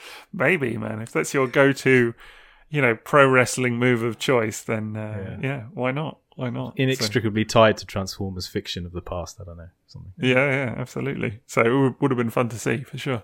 Maybe, 0.32 0.76
man. 0.76 1.00
If 1.00 1.12
that's 1.12 1.32
your 1.32 1.46
go-to, 1.46 2.12
you 2.70 2.82
know, 2.82 2.96
pro 2.96 3.28
wrestling 3.28 3.78
move 3.78 4.02
of 4.02 4.18
choice, 4.18 4.62
then 4.62 4.96
uh, 4.96 5.38
yeah. 5.40 5.66
why 5.72 5.92
not? 5.92 6.18
Why 6.34 6.50
not? 6.50 6.72
So- 6.76 6.82
Inextricably 6.82 7.44
tied 7.44 7.76
to 7.76 7.86
Transformers 7.86 8.48
fiction 8.48 8.84
of 8.84 8.90
the 8.90 9.00
past. 9.00 9.38
I 9.40 9.44
don't 9.44 9.58
know 9.58 9.68
something. 9.86 10.12
Yeah, 10.18 10.50
yeah, 10.50 10.74
absolutely. 10.76 11.38
So 11.46 11.60
it 11.60 12.00
would 12.00 12.10
have 12.10 12.18
been 12.18 12.30
fun 12.30 12.48
to 12.48 12.58
see 12.58 12.78
for 12.78 12.98
sure. 12.98 13.22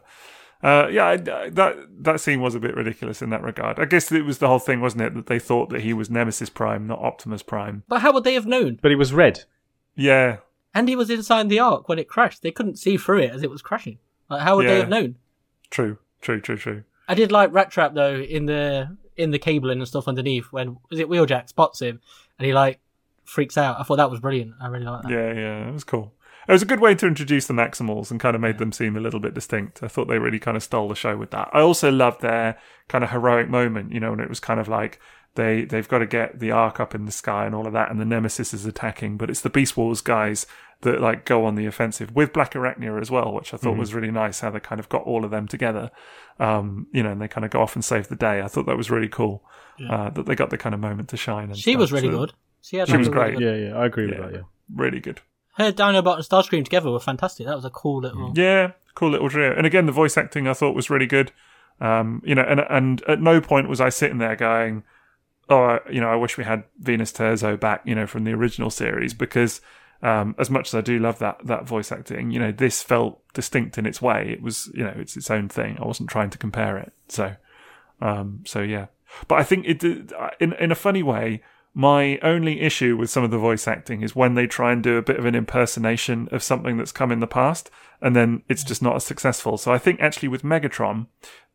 Uh, 0.63 0.89
yeah, 0.91 1.05
I, 1.05 1.13
I- 1.13 1.51
that 1.51 1.77
that 2.03 2.21
scene 2.21 2.41
was 2.41 2.55
a 2.55 2.61
bit 2.61 2.75
ridiculous 2.75 3.21
in 3.23 3.31
that 3.31 3.43
regard. 3.43 3.79
I 3.79 3.85
guess 3.85 4.11
it 4.11 4.25
was 4.25 4.39
the 4.39 4.49
whole 4.49 4.59
thing, 4.59 4.81
wasn't 4.81 5.03
it, 5.03 5.15
that 5.15 5.27
they 5.27 5.39
thought 5.39 5.69
that 5.71 5.83
he 5.83 5.93
was 5.93 6.09
Nemesis 6.11 6.49
Prime, 6.51 6.87
not 6.87 6.99
Optimus 7.01 7.43
Prime. 7.43 7.83
But 7.89 8.01
how 8.01 8.13
would 8.13 8.25
they 8.25 8.35
have 8.35 8.47
known? 8.47 8.79
But 8.83 8.91
he 8.91 8.97
was 8.97 9.13
red. 9.13 9.45
Yeah, 9.95 10.39
And 10.75 10.89
he 10.89 10.97
was 10.97 11.09
inside 11.11 11.49
the 11.49 11.59
ark 11.61 11.89
when 11.89 11.99
it 11.99 12.09
crashed. 12.09 12.43
They 12.43 12.51
couldn't 12.51 12.77
see 12.79 12.97
through 12.99 13.21
it 13.21 13.31
as 13.31 13.43
it 13.43 13.51
was 13.51 13.63
crashing. 13.63 13.99
Like, 14.29 14.43
how 14.43 14.57
would 14.57 14.67
they 14.69 14.79
have 14.79 14.89
known? 14.89 15.17
true, 15.71 15.99
true, 16.21 16.41
true, 16.41 16.57
true. 16.57 16.85
I 17.09 17.15
did 17.15 17.31
like 17.33 17.51
Rattrap 17.53 17.95
though 17.95 18.17
in 18.17 18.47
the 18.47 18.97
in 19.17 19.31
the 19.31 19.39
cabling 19.39 19.79
and 19.79 19.89
stuff 19.89 20.09
underneath 20.09 20.47
when 20.53 20.77
was 20.91 20.99
it 21.01 21.09
Wheeljack 21.09 21.49
spots 21.49 21.81
him 21.81 22.01
and 22.39 22.47
he 22.47 22.53
like 22.53 22.81
freaks 23.25 23.57
out. 23.57 23.79
I 23.81 23.83
thought 23.85 23.97
that 23.97 24.11
was 24.11 24.21
brilliant. 24.21 24.55
I 24.61 24.67
really 24.69 24.85
like 24.87 25.03
that. 25.03 25.11
Yeah, 25.11 25.33
yeah, 25.33 25.69
it 25.69 25.73
was 25.73 25.85
cool. 25.85 26.13
It 26.49 26.53
was 26.53 26.63
a 26.63 26.67
good 26.67 26.81
way 26.81 26.95
to 26.95 27.07
introduce 27.07 27.47
the 27.47 27.55
Maximals 27.55 28.11
and 28.11 28.21
kind 28.21 28.35
of 28.35 28.41
made 28.41 28.59
them 28.59 28.73
seem 28.73 28.97
a 28.97 29.01
little 29.01 29.21
bit 29.21 29.35
distinct. 29.35 29.83
I 29.83 29.89
thought 29.89 30.07
they 30.09 30.19
really 30.19 30.39
kind 30.39 30.57
of 30.57 30.63
stole 30.63 30.89
the 30.89 30.95
show 30.95 31.17
with 31.17 31.31
that. 31.33 31.49
I 31.53 31.61
also 31.61 31.91
loved 31.91 32.21
their 32.23 32.59
kind 32.89 33.03
of 33.03 33.11
heroic 33.11 33.49
moment, 33.49 33.93
you 33.93 34.01
know, 34.01 34.11
when 34.11 34.21
it 34.21 34.29
was 34.29 34.39
kind 34.41 34.61
of 34.61 34.69
like 34.69 35.01
they 35.35 35.65
they've 35.65 35.89
got 35.89 35.99
to 35.99 36.07
get 36.07 36.39
the 36.39 36.51
Ark 36.51 36.81
up 36.81 36.95
in 36.95 37.05
the 37.05 37.13
sky 37.13 37.47
and 37.47 37.55
all 37.55 37.67
of 37.67 37.73
that, 37.75 37.91
and 37.91 38.01
the 38.01 38.05
Nemesis 38.05 38.55
is 38.55 38.65
attacking, 38.65 39.17
but 39.19 39.29
it's 39.29 39.41
the 39.43 39.51
Beast 39.51 39.77
Wars 39.77 40.01
guys 40.01 40.47
that 40.83 41.01
like 41.01 41.25
go 41.25 41.45
on 41.47 41.55
the 41.57 41.67
offensive 41.67 42.15
with 42.15 42.33
Blackarachnia 42.33 43.01
as 43.01 43.11
well, 43.11 43.33
which 43.33 43.53
I 43.53 43.57
thought 43.57 43.77
was 43.77 43.93
really 43.95 44.11
nice 44.11 44.41
how 44.41 44.51
they 44.51 44.61
kind 44.61 44.79
of 44.79 44.89
got 44.89 45.03
all 45.05 45.25
of 45.25 45.31
them 45.31 45.47
together. 45.49 45.91
Um, 46.39 46.87
you 46.93 47.03
know, 47.03 47.11
and 47.13 47.21
they 47.21 47.29
kind 47.29 47.45
of 47.45 47.51
go 47.51 47.61
off 47.63 47.75
and 47.75 47.85
save 47.85 48.09
the 48.09 48.17
day. 48.17 48.41
I 48.43 48.49
thought 48.49 48.67
that 48.67 48.77
was 48.77 48.91
really 48.91 49.09
cool. 49.09 49.43
Uh, 49.91 50.09
that 50.11 50.25
they 50.27 50.35
got 50.35 50.49
the 50.51 50.57
kind 50.59 50.75
of 50.75 50.81
moment 50.81 51.09
to 51.11 51.17
shine. 51.19 51.49
And 51.51 51.57
She 51.59 51.73
stuff. 51.73 51.81
was 51.81 51.93
really 51.93 52.09
So, 52.11 52.19
good. 52.19 52.33
She, 52.63 52.77
had 52.79 52.89
She 52.89 52.97
was 52.97 53.09
a 53.09 53.11
really 53.11 53.35
great. 53.37 53.41
Yeah, 53.43 53.69
yeah, 53.71 53.77
I 53.79 53.85
agree 53.87 54.11
Yeah. 54.11 54.21
with 54.21 54.31
that. 54.33 54.37
Yeah. 54.39 54.43
Really 54.75 55.01
good. 55.01 55.21
Her 55.57 55.73
Dinobot 55.73 56.17
and 56.17 56.25
Starscream 56.25 56.65
together 56.65 56.91
were 56.91 57.01
fantastic. 57.01 57.47
That 57.47 57.57
was 57.57 57.65
a 57.65 57.71
cool 57.71 58.03
little. 58.03 58.33
Yeah, 58.35 58.73
cool 58.95 59.11
little 59.11 59.31
trio. 59.31 59.55
And 59.57 59.67
again, 59.67 59.87
the 59.87 59.93
voice 59.93 60.17
acting 60.17 60.47
I 60.47 60.53
thought 60.53 60.75
was 60.75 60.91
really 60.91 61.07
good. 61.07 61.33
Um, 61.81 62.23
you 62.25 62.35
know, 62.35 62.43
and 62.43 62.61
and 62.69 63.03
at 63.09 63.21
no 63.21 63.41
point 63.41 63.69
was 63.69 63.81
I 63.81 63.89
sitting 63.89 64.19
there 64.19 64.37
going, 64.37 64.85
"Oh, 65.49 65.79
you 65.91 66.01
know, 66.01 66.09
I 66.09 66.17
wish 66.17 66.37
we 66.37 66.45
had 66.45 66.65
Venus 66.79 67.13
Terzo 67.13 67.59
back," 67.59 67.83
you 67.85 67.95
know, 67.95 68.07
from 68.07 68.25
the 68.25 68.33
original 68.33 68.71
series, 68.71 69.15
because 69.15 69.61
um, 70.03 70.35
as 70.39 70.51
much 70.51 70.69
as 70.69 70.75
I 70.75 70.83
do 70.83 70.99
love 70.99 71.19
that 71.21 71.39
that 71.45 71.67
voice 71.67 71.91
acting, 71.91 72.31
you 72.31 72.39
know, 72.39 72.53
this 72.53 72.83
felt 72.83 73.21
distinct 73.33 73.79
in 73.79 73.87
its 73.87 74.03
way. 74.03 74.31
It 74.31 74.43
was, 74.43 74.71
you 74.75 74.85
know, 74.85 74.95
it's 74.97 75.17
its 75.17 75.31
own 75.31 75.49
thing. 75.49 75.79
I 75.81 75.87
wasn't 75.87 76.11
trying 76.11 76.31
to 76.31 76.39
compare 76.39 76.77
it. 76.77 76.93
So, 77.09 77.35
um, 78.01 78.43
so 78.45 78.61
yeah. 78.61 78.87
But 79.29 79.39
I 79.39 79.43
think 79.43 79.67
it 79.67 79.83
in 80.41 80.53
in 80.55 80.71
a 80.71 80.75
funny 80.77 81.03
way. 81.03 81.43
My 81.79 82.19
only 82.23 82.63
issue 82.63 82.97
with 82.97 83.11
some 83.11 83.23
of 83.23 83.31
the 83.31 83.37
voice 83.37 83.69
acting 83.69 84.01
is 84.01 84.17
when 84.17 84.33
they 84.33 84.47
try 84.47 84.73
and 84.73 84.83
do 84.83 84.97
a 84.97 85.03
bit 85.03 85.19
of 85.19 85.27
an 85.27 85.35
impersonation 85.35 86.27
of 86.33 86.43
something 86.43 86.79
that's 86.79 86.91
come 86.91 87.13
in 87.13 87.21
the 87.21 87.27
past, 87.27 87.71
and 88.01 88.17
then 88.17 88.43
it's 88.49 88.65
just 88.65 88.81
not 88.81 88.97
as 88.97 89.05
successful. 89.05 89.59
So 89.59 89.75
I 89.75 89.77
think 89.77 90.01
actually 90.01 90.29
with 90.29 90.43
Megatron, 90.43 91.09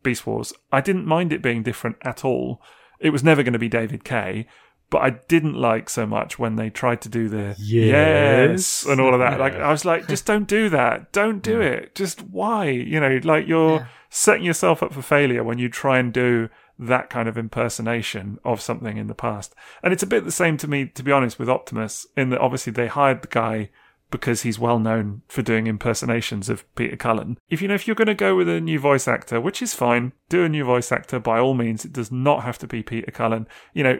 Beast 0.04 0.24
Wars, 0.24 0.52
I 0.70 0.80
didn't 0.80 1.06
mind 1.06 1.32
it 1.32 1.42
being 1.42 1.64
different 1.64 1.96
at 2.02 2.24
all. 2.24 2.62
It 3.00 3.10
was 3.10 3.24
never 3.24 3.42
going 3.42 3.54
to 3.54 3.58
be 3.58 3.68
David 3.68 4.04
Kaye, 4.04 4.46
but 4.90 5.02
I 5.02 5.10
didn't 5.10 5.54
like 5.54 5.90
so 5.90 6.06
much 6.06 6.38
when 6.38 6.54
they 6.54 6.70
tried 6.70 7.00
to 7.00 7.08
do 7.08 7.28
the 7.28 7.56
Yes. 7.58 8.86
and 8.86 9.00
all 9.00 9.14
of 9.14 9.18
that. 9.18 9.40
Like 9.40 9.54
I 9.54 9.72
was 9.72 9.84
like, 9.84 10.06
just 10.06 10.24
don't 10.24 10.46
do 10.46 10.68
that. 10.68 11.10
Don't 11.10 11.42
do 11.42 11.60
it. 11.60 11.96
Just 11.96 12.22
why? 12.22 12.68
You 12.68 13.00
know, 13.00 13.18
like 13.24 13.48
you're 13.48 13.88
setting 14.08 14.44
yourself 14.44 14.84
up 14.84 14.92
for 14.92 15.02
failure 15.02 15.42
when 15.42 15.58
you 15.58 15.68
try 15.68 15.98
and 15.98 16.12
do 16.12 16.48
that 16.78 17.10
kind 17.10 17.28
of 17.28 17.38
impersonation 17.38 18.38
of 18.44 18.60
something 18.60 18.96
in 18.96 19.06
the 19.06 19.14
past. 19.14 19.54
And 19.82 19.92
it's 19.92 20.02
a 20.02 20.06
bit 20.06 20.24
the 20.24 20.32
same 20.32 20.56
to 20.58 20.68
me, 20.68 20.86
to 20.86 21.02
be 21.02 21.12
honest, 21.12 21.38
with 21.38 21.48
Optimus, 21.48 22.06
in 22.16 22.30
that 22.30 22.40
obviously 22.40 22.72
they 22.72 22.88
hired 22.88 23.22
the 23.22 23.28
guy 23.28 23.70
because 24.10 24.42
he's 24.42 24.58
well 24.58 24.78
known 24.78 25.22
for 25.26 25.42
doing 25.42 25.66
impersonations 25.66 26.48
of 26.48 26.72
Peter 26.74 26.96
Cullen. 26.96 27.38
If 27.48 27.62
you 27.62 27.68
know, 27.68 27.74
if 27.74 27.86
you're 27.86 27.96
going 27.96 28.06
to 28.06 28.14
go 28.14 28.36
with 28.36 28.48
a 28.48 28.60
new 28.60 28.78
voice 28.78 29.08
actor, 29.08 29.40
which 29.40 29.62
is 29.62 29.74
fine, 29.74 30.12
do 30.28 30.44
a 30.44 30.48
new 30.48 30.64
voice 30.64 30.92
actor 30.92 31.18
by 31.18 31.38
all 31.38 31.54
means. 31.54 31.84
It 31.84 31.92
does 31.92 32.12
not 32.12 32.44
have 32.44 32.58
to 32.58 32.66
be 32.66 32.82
Peter 32.82 33.10
Cullen. 33.10 33.48
You 33.72 33.82
know, 33.84 33.98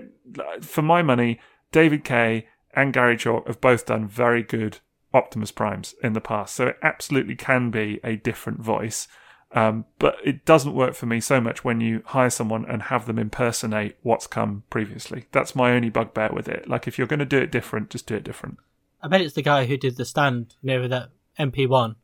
for 0.60 0.82
my 0.82 1.02
money, 1.02 1.40
David 1.72 2.04
Kaye 2.04 2.46
and 2.74 2.92
Gary 2.92 3.16
Chalk 3.16 3.46
have 3.46 3.60
both 3.60 3.86
done 3.86 4.06
very 4.06 4.42
good 4.42 4.78
Optimus 5.14 5.50
Primes 5.50 5.94
in 6.02 6.12
the 6.12 6.20
past, 6.20 6.54
so 6.54 6.68
it 6.68 6.78
absolutely 6.82 7.34
can 7.34 7.70
be 7.70 8.00
a 8.04 8.16
different 8.16 8.60
voice. 8.60 9.08
Um, 9.54 9.84
but 9.98 10.16
it 10.24 10.44
doesn't 10.46 10.74
work 10.74 10.94
for 10.94 11.04
me 11.06 11.20
so 11.20 11.40
much 11.40 11.62
when 11.62 11.80
you 11.80 12.02
hire 12.06 12.30
someone 12.30 12.64
and 12.64 12.84
have 12.84 13.06
them 13.06 13.18
impersonate 13.18 13.96
what's 14.02 14.26
come 14.26 14.62
previously. 14.70 15.26
That's 15.32 15.54
my 15.54 15.72
only 15.72 15.90
bugbear 15.90 16.30
with 16.32 16.48
it. 16.48 16.68
Like, 16.68 16.88
if 16.88 16.96
you're 16.96 17.06
going 17.06 17.18
to 17.20 17.26
do 17.26 17.38
it 17.38 17.52
different, 17.52 17.90
just 17.90 18.06
do 18.06 18.14
it 18.14 18.24
different. 18.24 18.56
I 19.02 19.08
bet 19.08 19.20
it's 19.20 19.34
the 19.34 19.42
guy 19.42 19.66
who 19.66 19.76
did 19.76 19.96
the 19.96 20.04
stand, 20.06 20.54
you 20.62 20.68
know, 20.78 20.88
that 20.88 21.10
MP1. 21.38 21.96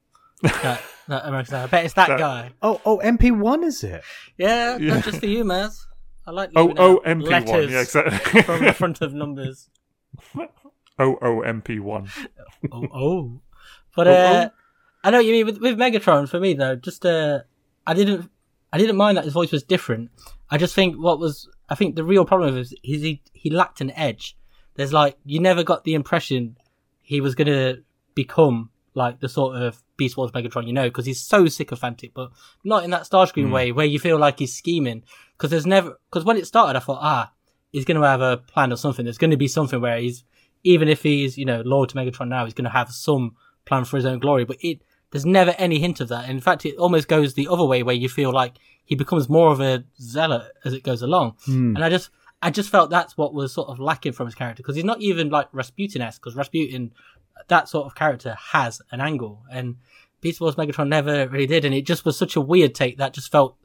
that, 0.42 0.80
that 1.08 1.26
American 1.26 1.54
I 1.54 1.66
bet 1.66 1.84
it's 1.84 1.94
that, 1.94 2.08
That- 2.08 2.18
guy. 2.18 2.50
Oh, 2.62 2.80
oh, 2.84 2.98
MP1 2.98 3.64
is 3.64 3.84
it? 3.84 4.02
Yeah, 4.36 4.76
Yeah. 4.78 4.94
that's 4.94 5.06
just 5.06 5.20
for 5.20 5.26
you, 5.26 5.44
Maz. 5.44 5.84
I 6.26 6.30
like 6.32 6.50
Oh, 6.56 6.62
leaving 6.64 6.78
oh, 6.78 6.96
out 6.96 7.04
MP1. 7.04 7.28
letters 7.28 7.70
Yeah, 7.70 7.80
exactly. 7.80 8.42
from 8.42 8.64
the 8.64 8.72
front 8.72 9.00
of 9.02 9.14
numbers. 9.14 9.70
oh, 10.36 10.48
oh, 10.98 11.42
MP1. 11.46 12.08
Oh, 12.72 12.86
oh. 12.92 13.40
But 13.96 14.08
Oh, 14.08 14.12
uh, 14.12 14.48
I 15.08 15.10
know 15.10 15.16
what 15.20 15.26
you 15.26 15.32
mean 15.32 15.46
with, 15.46 15.58
with 15.58 15.78
Megatron. 15.78 16.28
For 16.28 16.38
me 16.38 16.52
though, 16.52 16.76
just 16.76 17.06
uh, 17.06 17.40
I 17.86 17.94
didn't, 17.94 18.30
I 18.74 18.76
didn't 18.76 18.96
mind 18.96 19.16
that 19.16 19.24
his 19.24 19.32
voice 19.32 19.50
was 19.50 19.62
different. 19.62 20.10
I 20.50 20.58
just 20.58 20.74
think 20.74 20.96
what 20.96 21.18
was, 21.18 21.48
I 21.70 21.74
think 21.76 21.96
the 21.96 22.04
real 22.04 22.26
problem 22.26 22.58
is 22.58 22.74
he 22.82 23.22
he 23.32 23.48
lacked 23.48 23.80
an 23.80 23.90
edge. 23.92 24.36
There's 24.74 24.92
like 24.92 25.16
you 25.24 25.40
never 25.40 25.62
got 25.64 25.84
the 25.84 25.94
impression 25.94 26.58
he 27.00 27.22
was 27.22 27.34
gonna 27.34 27.76
become 28.14 28.68
like 28.92 29.20
the 29.20 29.30
sort 29.30 29.56
of 29.56 29.82
Beast 29.96 30.18
Wars 30.18 30.32
Megatron, 30.32 30.66
you 30.66 30.74
know, 30.74 30.88
because 30.90 31.06
he's 31.06 31.22
so 31.22 31.46
sycophantic, 31.46 32.12
but 32.12 32.30
not 32.62 32.84
in 32.84 32.90
that 32.90 33.04
Starscream 33.04 33.50
way 33.50 33.72
where 33.72 33.86
you 33.86 33.98
feel 33.98 34.18
like 34.18 34.38
he's 34.38 34.52
scheming. 34.52 35.04
Because 35.36 35.50
there's 35.50 35.66
never, 35.66 35.98
because 36.10 36.26
when 36.26 36.36
it 36.36 36.46
started, 36.46 36.76
I 36.76 36.80
thought, 36.80 37.00
ah, 37.00 37.32
he's 37.72 37.86
going 37.86 37.98
to 37.98 38.06
have 38.06 38.20
a 38.20 38.36
plan 38.36 38.72
or 38.72 38.76
something. 38.76 39.04
There's 39.04 39.18
going 39.18 39.30
to 39.30 39.36
be 39.36 39.48
something 39.48 39.80
where 39.80 39.98
he's, 39.98 40.24
even 40.64 40.88
if 40.88 41.02
he's, 41.02 41.38
you 41.38 41.44
know, 41.46 41.62
loyal 41.64 41.86
to 41.86 41.94
Megatron 41.94 42.28
now, 42.28 42.44
he's 42.44 42.54
going 42.54 42.64
to 42.64 42.70
have 42.70 42.90
some 42.90 43.36
plan 43.64 43.84
for 43.84 43.96
his 43.96 44.06
own 44.06 44.18
glory. 44.18 44.44
But 44.44 44.58
it, 44.60 44.82
there's 45.10 45.26
never 45.26 45.54
any 45.58 45.78
hint 45.78 46.00
of 46.00 46.08
that. 46.08 46.28
In 46.28 46.40
fact, 46.40 46.66
it 46.66 46.76
almost 46.76 47.08
goes 47.08 47.34
the 47.34 47.48
other 47.48 47.64
way 47.64 47.82
where 47.82 47.94
you 47.94 48.08
feel 48.08 48.32
like 48.32 48.54
he 48.84 48.94
becomes 48.94 49.28
more 49.28 49.50
of 49.50 49.60
a 49.60 49.84
zealot 50.00 50.52
as 50.64 50.72
it 50.72 50.82
goes 50.82 51.02
along. 51.02 51.36
Hmm. 51.44 51.74
And 51.76 51.84
I 51.84 51.88
just, 51.88 52.10
I 52.42 52.50
just 52.50 52.70
felt 52.70 52.90
that's 52.90 53.16
what 53.16 53.34
was 53.34 53.52
sort 53.52 53.68
of 53.68 53.78
lacking 53.80 54.12
from 54.12 54.26
his 54.26 54.34
character 54.34 54.62
because 54.62 54.76
he's 54.76 54.84
not 54.84 55.00
even 55.00 55.30
like 55.30 55.48
Rasputin-esque 55.52 56.20
because 56.22 56.36
Rasputin, 56.36 56.92
that 57.48 57.68
sort 57.68 57.86
of 57.86 57.94
character 57.94 58.36
has 58.52 58.82
an 58.90 59.00
angle 59.00 59.42
and 59.50 59.76
Beast 60.20 60.40
Wars 60.40 60.56
Megatron 60.56 60.88
never 60.88 61.28
really 61.28 61.46
did. 61.46 61.64
And 61.64 61.74
it 61.74 61.82
just 61.86 62.04
was 62.04 62.16
such 62.18 62.36
a 62.36 62.40
weird 62.40 62.74
take 62.74 62.98
that 62.98 63.12
just 63.14 63.30
felt 63.30 63.56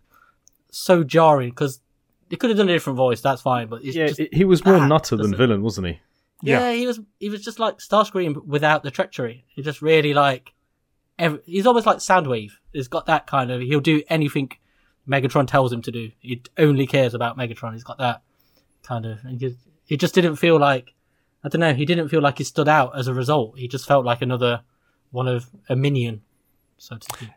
so 0.72 1.04
jarring 1.04 1.50
because 1.50 1.82
they 2.30 2.36
could 2.36 2.50
have 2.50 2.58
done 2.58 2.70
a 2.70 2.74
different 2.74 2.98
voice. 2.98 3.22
That's 3.22 3.42
fine. 3.42 3.68
But 3.68 3.84
it's 3.84 3.96
Yeah, 3.96 4.08
just, 4.08 4.22
he 4.32 4.46
was 4.46 4.64
more 4.66 4.86
nutter 4.86 5.16
than 5.18 5.36
villain, 5.36 5.62
wasn't 5.62 5.88
he? 5.88 6.00
yeah, 6.42 6.72
he 6.74 6.88
was, 6.88 7.00
he 7.20 7.30
was 7.30 7.44
just 7.44 7.60
like 7.60 7.78
Starscream 7.80 8.46
without 8.46 8.84
the 8.84 8.92
treachery. 8.92 9.46
He 9.48 9.62
just 9.62 9.82
really 9.82 10.14
like, 10.14 10.53
every, 11.20 11.40
he's 11.46 11.66
almost 11.66 11.86
like 11.86 11.98
Soundwave. 11.98 12.52
He's 12.72 12.88
got 12.88 13.06
that 13.08 13.28
kind 13.28 13.52
of, 13.52 13.62
he'll 13.62 13.80
do 13.80 14.04
anything 14.10 14.52
Megatron 15.08 15.48
tells 15.48 15.72
him 15.72 15.82
to 15.82 15.92
do. 15.92 16.12
He 16.20 16.42
only 16.58 16.88
cares 16.88 17.14
about 17.14 17.38
Megatron. 17.38 17.74
He's 17.74 17.84
got 17.84 17.98
that 17.98 18.22
kind 18.84 19.06
of, 19.06 19.24
and 19.24 19.40
just, 19.40 19.58
it 19.90 19.98
just 19.98 20.16
didn't 20.16 20.38
feel 20.38 20.58
like, 20.58 20.94
I 21.44 21.50
don't 21.50 21.60
know, 21.60 21.74
he 21.74 21.86
didn't 21.86 22.08
feel 22.08 22.22
like 22.22 22.38
he 22.38 22.44
stood 22.44 22.70
out 22.70 22.98
as 22.98 23.08
a 23.08 23.14
result. 23.14 23.58
He 23.58 23.68
just 23.68 23.86
felt 23.86 24.06
like 24.06 24.22
another 24.22 24.62
one 25.12 25.28
of 25.28 25.50
a 25.68 25.76
minion, 25.76 26.22
so 26.78 26.98
to 26.98 27.06
speak. 27.16 27.30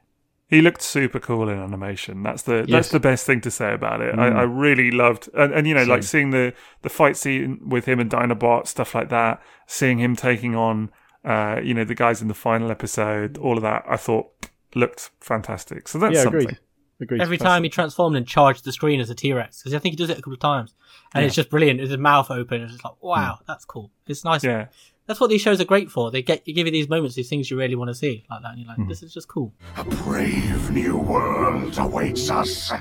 He 0.49 0.61
looked 0.61 0.81
super 0.81 1.19
cool 1.19 1.49
in 1.49 1.59
animation. 1.59 2.23
That's 2.23 2.43
the 2.43 2.65
that's 2.69 2.91
the 2.91 3.01
best 3.01 3.27
thing 3.27 3.41
to 3.41 3.51
say 3.51 3.75
about 3.75 4.01
it. 4.01 4.17
I, 4.17 4.31
mm. 4.31 4.37
I 4.37 4.43
really 4.43 4.93
loved, 4.93 5.29
and, 5.35 5.53
and 5.53 5.67
you 5.67 5.75
know, 5.75 5.83
like 5.83 6.05
seeing 6.05 6.31
the 6.31 6.55
the 6.83 6.89
fight 6.89 7.17
scene 7.17 7.69
with 7.69 7.85
him 7.85 7.99
and 7.99 8.09
Dinobot, 8.09 8.69
stuff 8.69 8.95
like 8.95 9.09
that. 9.09 9.43
Seeing 9.67 9.99
him 9.99 10.15
taking 10.15 10.55
on, 10.55 10.91
uh, 11.27 11.61
you 11.63 11.75
know, 11.75 11.85
the 11.85 11.95
guys 11.95 12.23
in 12.23 12.29
the 12.29 12.35
final 12.35 12.71
episode, 12.71 13.35
mm. 13.35 13.45
all 13.45 13.57
of 13.57 13.63
that. 13.63 13.85
I 13.89 13.97
thought 13.97 14.49
looked 14.75 15.11
fantastic. 15.21 15.89
So 15.89 15.99
that's 15.99 16.15
yeah, 16.15 16.23
something. 16.23 16.43
agreed. 16.43 16.59
Agreed. 16.99 17.21
Every 17.21 17.37
time 17.37 17.63
he 17.63 17.69
transformed 17.69 18.17
and 18.17 18.27
charged 18.27 18.65
the 18.65 18.73
screen 18.73 19.01
as 19.01 19.11
a 19.11 19.15
T 19.15 19.33
Rex, 19.33 19.59
because 19.59 19.75
I 19.75 19.79
think 19.79 19.93
he 19.93 19.97
does 19.97 20.09
it 20.09 20.19
a 20.19 20.23
couple 20.23 20.33
of 20.33 20.39
times, 20.39 20.73
and 21.15 21.27
it's 21.27 21.35
just 21.35 21.51
brilliant. 21.51 21.81
With 21.81 21.91
his 21.91 21.99
mouth 21.99 22.31
open, 22.31 22.63
it's 22.63 22.73
just 22.73 22.85
like, 22.85 23.03
wow, 23.03 23.39
mm. 23.39 23.47
that's 23.47 23.67
cool. 23.67 23.91
It's 24.07 24.25
nice. 24.25 24.43
Yeah. 24.45 24.69
That's 25.07 25.21
what 25.21 25.31
these 25.31 25.41
shows 25.43 25.61
are 25.61 25.65
great 25.65 25.91
for. 25.91 26.11
They 26.11 26.23
get 26.23 26.47
you 26.49 26.55
give 26.55 26.67
you 26.67 26.73
these 26.73 26.89
moments, 26.89 27.15
these 27.15 27.29
things 27.29 27.51
you 27.51 27.59
really 27.59 27.75
want 27.75 27.91
to 27.91 27.95
see, 27.95 28.25
like 28.31 28.43
that, 28.43 28.53
and 28.53 28.61
you're 28.61 28.69
like, 28.69 28.79
mm. 28.79 28.89
this 28.89 29.03
is 29.03 29.13
just 29.13 29.29
cool. 29.29 29.53
A 29.77 29.85
brave 29.85 30.71
new 30.71 30.97
world 30.97 31.77
awaits 31.79 32.31
us. 32.31 32.73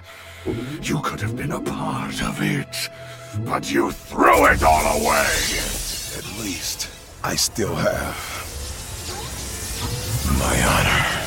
You 0.82 1.02
could 1.02 1.20
have 1.22 1.36
been 1.36 1.52
a 1.52 1.60
part 1.60 2.22
of 2.24 2.38
it, 2.42 2.90
but 3.44 3.72
you 3.72 3.92
threw 3.92 4.48
it 4.48 4.64
all 4.64 5.02
away. 5.02 5.28
At 6.18 6.40
least 6.40 6.90
I 7.24 7.36
still 7.36 7.76
have 7.76 8.35
my 10.40 10.64
honor. 10.64 11.26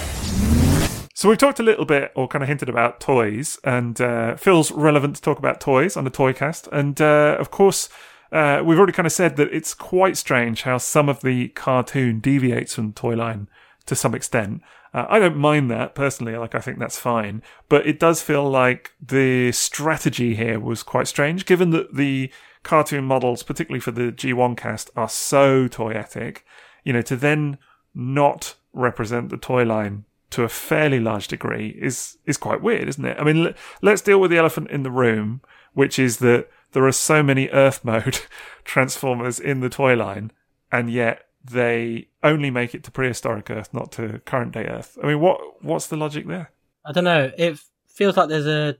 So 1.18 1.28
we've 1.28 1.36
talked 1.38 1.58
a 1.58 1.64
little 1.64 1.84
bit, 1.84 2.12
or 2.14 2.28
kind 2.28 2.44
of 2.44 2.48
hinted 2.48 2.68
about 2.68 3.00
toys, 3.00 3.58
and 3.64 4.00
uh, 4.00 4.36
feels 4.36 4.70
relevant 4.70 5.16
to 5.16 5.22
talk 5.22 5.38
about 5.38 5.60
toys 5.60 5.96
on 5.96 6.04
the 6.04 6.12
Toycast. 6.12 6.68
And 6.70 7.00
uh, 7.00 7.36
of 7.40 7.50
course, 7.50 7.88
uh, 8.30 8.62
we've 8.64 8.78
already 8.78 8.92
kind 8.92 9.06
of 9.06 9.12
said 9.12 9.36
that 9.36 9.52
it's 9.52 9.74
quite 9.74 10.16
strange 10.16 10.62
how 10.62 10.78
some 10.78 11.08
of 11.08 11.22
the 11.22 11.48
cartoon 11.48 12.20
deviates 12.20 12.74
from 12.74 12.88
the 12.88 12.94
toy 12.94 13.16
line 13.16 13.48
to 13.86 13.96
some 13.96 14.14
extent. 14.14 14.62
Uh, 14.94 15.06
I 15.08 15.18
don't 15.18 15.36
mind 15.36 15.70
that 15.70 15.94
personally; 15.94 16.36
like 16.36 16.54
I 16.54 16.60
think 16.60 16.78
that's 16.78 16.98
fine. 16.98 17.42
But 17.68 17.84
it 17.84 17.98
does 17.98 18.22
feel 18.22 18.48
like 18.48 18.92
the 19.04 19.50
strategy 19.52 20.36
here 20.36 20.60
was 20.60 20.82
quite 20.82 21.08
strange, 21.08 21.46
given 21.46 21.70
that 21.70 21.94
the 21.94 22.30
cartoon 22.62 23.04
models, 23.04 23.42
particularly 23.42 23.80
for 23.80 23.90
the 23.90 24.12
G1 24.12 24.56
cast, 24.56 24.90
are 24.94 25.08
so 25.08 25.66
toyetic. 25.68 26.42
You 26.84 26.92
know, 26.92 27.02
to 27.02 27.16
then 27.16 27.58
not 27.92 28.54
represent 28.78 29.30
the 29.30 29.36
toy 29.36 29.64
line 29.64 30.04
to 30.30 30.42
a 30.42 30.48
fairly 30.48 31.00
large 31.00 31.28
degree 31.28 31.68
is 31.80 32.18
is 32.26 32.36
quite 32.36 32.62
weird, 32.62 32.88
isn't 32.88 33.04
it? 33.04 33.16
I 33.18 33.24
mean, 33.24 33.54
let's 33.82 34.02
deal 34.02 34.20
with 34.20 34.30
the 34.30 34.36
elephant 34.36 34.70
in 34.70 34.82
the 34.82 34.90
room, 34.90 35.40
which 35.72 35.98
is 35.98 36.18
that 36.18 36.48
there 36.72 36.86
are 36.86 36.92
so 36.92 37.22
many 37.22 37.48
Earth 37.48 37.84
mode 37.84 38.20
transformers 38.64 39.40
in 39.40 39.60
the 39.60 39.68
toy 39.68 39.94
line, 39.94 40.32
and 40.70 40.90
yet 40.90 41.24
they 41.42 42.08
only 42.22 42.50
make 42.50 42.74
it 42.74 42.84
to 42.84 42.90
prehistoric 42.90 43.50
Earth, 43.50 43.72
not 43.72 43.90
to 43.92 44.20
current 44.26 44.52
day 44.52 44.64
Earth. 44.64 44.98
I 45.02 45.06
mean, 45.06 45.20
what 45.20 45.62
what's 45.62 45.86
the 45.86 45.96
logic 45.96 46.26
there? 46.26 46.50
I 46.84 46.92
don't 46.92 47.04
know. 47.04 47.32
It 47.36 47.58
feels 47.86 48.16
like 48.16 48.28
there's 48.28 48.46
a. 48.46 48.76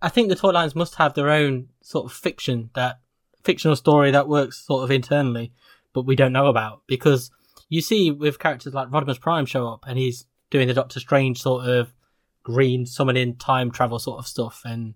I 0.00 0.08
think 0.08 0.28
the 0.28 0.34
toy 0.36 0.50
lines 0.50 0.74
must 0.74 0.96
have 0.96 1.14
their 1.14 1.30
own 1.30 1.68
sort 1.80 2.06
of 2.06 2.12
fiction 2.12 2.70
that 2.74 3.00
fictional 3.44 3.76
story 3.76 4.10
that 4.10 4.28
works 4.28 4.64
sort 4.66 4.82
of 4.82 4.90
internally, 4.90 5.52
but 5.92 6.06
we 6.06 6.16
don't 6.16 6.32
know 6.32 6.46
about 6.46 6.82
because 6.88 7.30
you 7.72 7.80
see 7.80 8.10
with 8.10 8.38
characters 8.38 8.74
like 8.74 8.90
Rodimus 8.90 9.18
Prime 9.18 9.46
show 9.46 9.66
up 9.66 9.84
and 9.86 9.98
he's 9.98 10.26
doing 10.50 10.68
the 10.68 10.74
Doctor 10.74 11.00
Strange 11.00 11.40
sort 11.40 11.66
of 11.66 11.94
green 12.42 12.84
summoning 12.84 13.34
time 13.36 13.70
travel 13.70 13.98
sort 13.98 14.18
of 14.18 14.26
stuff 14.26 14.60
and 14.66 14.92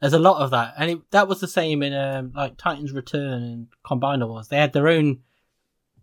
there's 0.00 0.12
a 0.12 0.18
lot 0.18 0.40
of 0.40 0.52
that 0.52 0.74
and 0.78 0.90
it, 0.92 1.10
that 1.10 1.26
was 1.26 1.40
the 1.40 1.48
same 1.48 1.82
in 1.82 1.92
um, 1.92 2.32
like 2.36 2.56
Titans 2.56 2.92
Return 2.92 3.42
and 3.42 3.66
Combiner 3.84 4.28
Wars. 4.28 4.46
They 4.46 4.58
had 4.58 4.72
their 4.72 4.86
own 4.86 5.22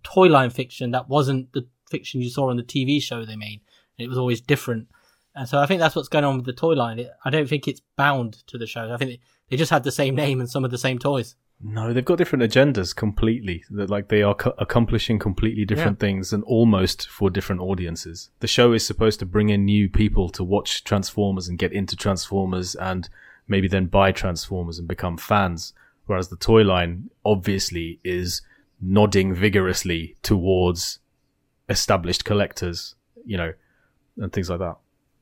toy 0.04 0.28
line 0.28 0.50
fiction 0.50 0.92
that 0.92 1.08
wasn't 1.08 1.54
the 1.54 1.66
fiction 1.90 2.20
you 2.20 2.30
saw 2.30 2.50
on 2.50 2.58
the 2.58 2.64
TV 2.64 3.02
show 3.02 3.24
they 3.24 3.38
made. 3.38 3.62
It 3.98 4.10
was 4.10 4.18
always 4.18 4.42
different. 4.42 4.90
And 5.34 5.48
so 5.48 5.60
I 5.60 5.66
think 5.66 5.80
that's 5.80 5.96
what's 5.96 6.10
going 6.10 6.26
on 6.26 6.36
with 6.36 6.46
the 6.46 6.52
toy 6.52 6.74
line. 6.74 7.00
It, 7.00 7.10
I 7.24 7.30
don't 7.30 7.48
think 7.48 7.70
it's 7.70 7.82
bound 7.96 8.46
to 8.48 8.58
the 8.58 8.68
show. 8.68 8.94
I 8.94 8.98
think 8.98 9.12
they, 9.12 9.20
they 9.50 9.56
just 9.56 9.72
had 9.72 9.86
the 9.86 9.94
same 9.94 10.14
name 10.14 10.42
and 10.42 10.50
some 10.50 10.66
of 10.66 10.72
the 10.72 10.78
same 10.78 11.00
toys. 11.00 11.38
No, 11.60 11.92
they've 11.92 12.06
got 12.06 12.20
different 12.20 12.44
agendas 12.44 12.96
completely. 12.96 13.64
That 13.72 13.90
like 13.90 14.10
they 14.10 14.22
are 14.22 14.36
co- 14.36 14.54
accomplishing 14.60 15.18
completely 15.18 15.66
different 15.66 16.00
things 16.00 16.32
and 16.32 16.44
almost 16.44 17.08
for 17.08 17.30
different 17.30 17.62
audiences. 17.62 18.30
The 18.42 18.48
show 18.48 18.74
is 18.74 18.86
supposed 18.86 19.20
to 19.20 19.26
bring 19.26 19.50
in 19.50 19.66
new 19.66 19.90
people 19.90 20.30
to 20.30 20.44
watch 20.44 20.84
Transformers 20.84 21.48
and 21.48 21.58
get 21.58 21.74
into 21.74 21.96
Transformers 21.96 22.76
and 22.76 23.10
maybe 23.48 23.68
then 23.68 23.88
buy 23.88 24.12
Transformers 24.12 24.78
and 24.78 24.88
become 24.88 25.18
fans. 25.18 25.74
Whereas 26.06 26.30
the 26.30 26.36
toy 26.36 26.62
line 26.62 27.10
obviously 27.26 28.00
is 28.04 28.42
nodding 28.80 29.34
vigorously 29.34 30.16
towards 30.22 31.00
established 31.70 32.24
collectors, 32.24 32.96
you 33.26 33.36
know, 33.36 33.54
and 34.18 34.32
things 34.32 34.50
like 34.50 34.60
that. 34.60 34.78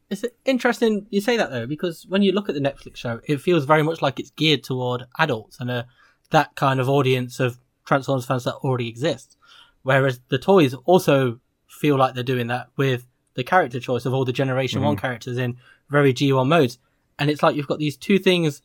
It's 0.10 0.24
interesting 0.44 1.08
you 1.10 1.22
say 1.22 1.38
that 1.38 1.50
though, 1.50 1.66
because 1.66 2.06
when 2.08 2.22
you 2.22 2.32
look 2.32 2.50
at 2.50 2.56
the 2.56 2.62
Netflix 2.62 2.98
show, 2.98 3.22
it 3.24 3.42
feels 3.42 3.66
very 3.66 3.82
much 3.82 4.02
like 4.02 4.20
it's 4.20 4.32
geared 4.32 4.64
toward 4.64 5.06
adults 5.18 5.60
and 5.60 5.72
a, 5.72 5.88
that 6.32 6.56
kind 6.56 6.80
of 6.80 6.90
audience 6.90 7.40
of 7.40 7.60
Transformers 7.86 8.26
fans 8.26 8.44
that 8.46 8.56
already 8.56 8.90
exists. 8.90 9.38
Whereas 9.84 10.20
the 10.30 10.40
toys 10.40 10.74
also 10.86 11.40
feel 11.68 11.98
like 11.98 12.16
they're 12.16 12.24
doing 12.24 12.48
that 12.48 12.70
with 12.78 13.06
the 13.36 13.44
character 13.44 13.80
choice 13.80 14.06
of 14.06 14.14
all 14.14 14.26
the 14.26 14.34
Generation 14.34 14.82
1 14.82 14.96
mm-hmm. 14.96 15.02
characters 15.02 15.38
in 15.38 15.58
very 15.90 16.14
G1 16.14 16.48
modes. 16.48 16.80
And 17.20 17.30
it's 17.30 17.44
like 17.44 17.56
you've 17.56 17.68
got 17.68 17.80
these 17.80 17.98
two 17.98 18.18
things 18.18 18.62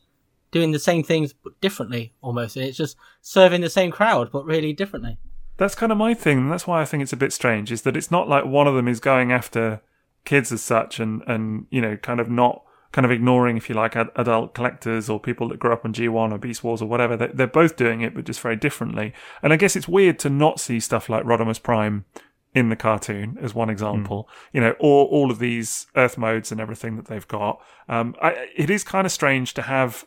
doing 0.51 0.71
the 0.71 0.79
same 0.79 1.03
things 1.03 1.33
but 1.33 1.59
differently 1.61 2.13
almost. 2.21 2.55
And 2.55 2.65
it's 2.65 2.77
just 2.77 2.97
serving 3.21 3.61
the 3.61 3.69
same 3.69 3.91
crowd 3.91 4.31
but 4.31 4.45
really 4.45 4.73
differently. 4.73 5.17
That's 5.57 5.75
kind 5.75 5.91
of 5.91 5.97
my 5.97 6.13
thing. 6.13 6.39
and 6.39 6.51
That's 6.51 6.65
why 6.65 6.81
I 6.81 6.85
think 6.85 7.03
it's 7.03 7.13
a 7.13 7.17
bit 7.17 7.31
strange. 7.31 7.71
Is 7.71 7.83
that 7.83 7.95
it's 7.95 8.09
not 8.09 8.27
like 8.27 8.45
one 8.45 8.67
of 8.67 8.73
them 8.73 8.87
is 8.87 8.99
going 8.99 9.31
after 9.31 9.81
kids 10.25 10.51
as 10.51 10.63
such, 10.63 10.99
and 10.99 11.21
and 11.27 11.67
you 11.69 11.81
know, 11.81 11.97
kind 11.97 12.19
of 12.19 12.29
not 12.31 12.63
kind 12.91 13.05
of 13.05 13.11
ignoring, 13.11 13.57
if 13.57 13.69
you 13.69 13.75
like, 13.75 13.95
ad- 13.95 14.09
adult 14.15 14.53
collectors 14.53 15.09
or 15.09 15.19
people 15.19 15.47
that 15.49 15.59
grew 15.59 15.71
up 15.71 15.85
on 15.85 15.93
G1 15.93 16.31
or 16.31 16.37
Beast 16.37 16.63
Wars 16.63 16.81
or 16.81 16.87
whatever. 16.87 17.15
They, 17.15 17.27
they're 17.27 17.47
both 17.47 17.75
doing 17.75 18.01
it, 18.01 18.13
but 18.13 18.25
just 18.25 18.41
very 18.41 18.55
differently. 18.55 19.13
And 19.41 19.53
I 19.53 19.55
guess 19.55 19.75
it's 19.75 19.87
weird 19.87 20.19
to 20.19 20.29
not 20.29 20.59
see 20.59 20.79
stuff 20.79 21.09
like 21.09 21.23
Rodimus 21.23 21.61
Prime 21.61 22.05
in 22.53 22.67
the 22.69 22.75
cartoon 22.75 23.37
as 23.41 23.55
one 23.55 23.69
example. 23.69 24.27
You 24.51 24.61
know, 24.61 24.75
or 24.79 25.05
all 25.05 25.31
of 25.31 25.39
these 25.39 25.87
Earth 25.95 26.17
modes 26.17 26.51
and 26.51 26.59
everything 26.59 26.97
that 26.97 27.05
they've 27.05 27.27
got. 27.27 27.61
Um, 27.87 28.15
I, 28.21 28.47
it 28.55 28.69
is 28.69 28.83
kind 28.83 29.05
of 29.05 29.11
strange 29.11 29.53
to 29.53 29.61
have 29.63 30.05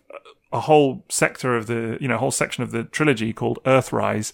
a 0.53 0.61
whole 0.61 1.05
sector 1.09 1.57
of 1.57 1.67
the, 1.67 1.97
you 2.01 2.09
know, 2.09 2.19
whole 2.19 2.31
section 2.31 2.63
of 2.63 2.71
the 2.71 2.85
trilogy 2.85 3.33
called 3.33 3.59
Earthrise 3.65 4.33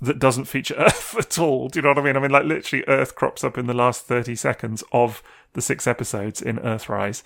that 0.00 0.18
doesn't 0.18 0.46
feature 0.46 0.74
Earth 0.78 1.14
at 1.16 1.38
all. 1.38 1.68
Do 1.68 1.78
you 1.78 1.82
know 1.82 1.90
what 1.90 1.98
I 1.98 2.02
mean? 2.02 2.16
I 2.16 2.20
mean, 2.20 2.30
like 2.30 2.44
literally, 2.44 2.84
Earth 2.88 3.14
crops 3.14 3.44
up 3.44 3.56
in 3.56 3.66
the 3.66 3.74
last 3.74 4.06
thirty 4.06 4.34
seconds 4.34 4.82
of 4.92 5.22
the 5.52 5.62
six 5.62 5.86
episodes 5.86 6.42
in 6.42 6.56
Earthrise. 6.58 7.22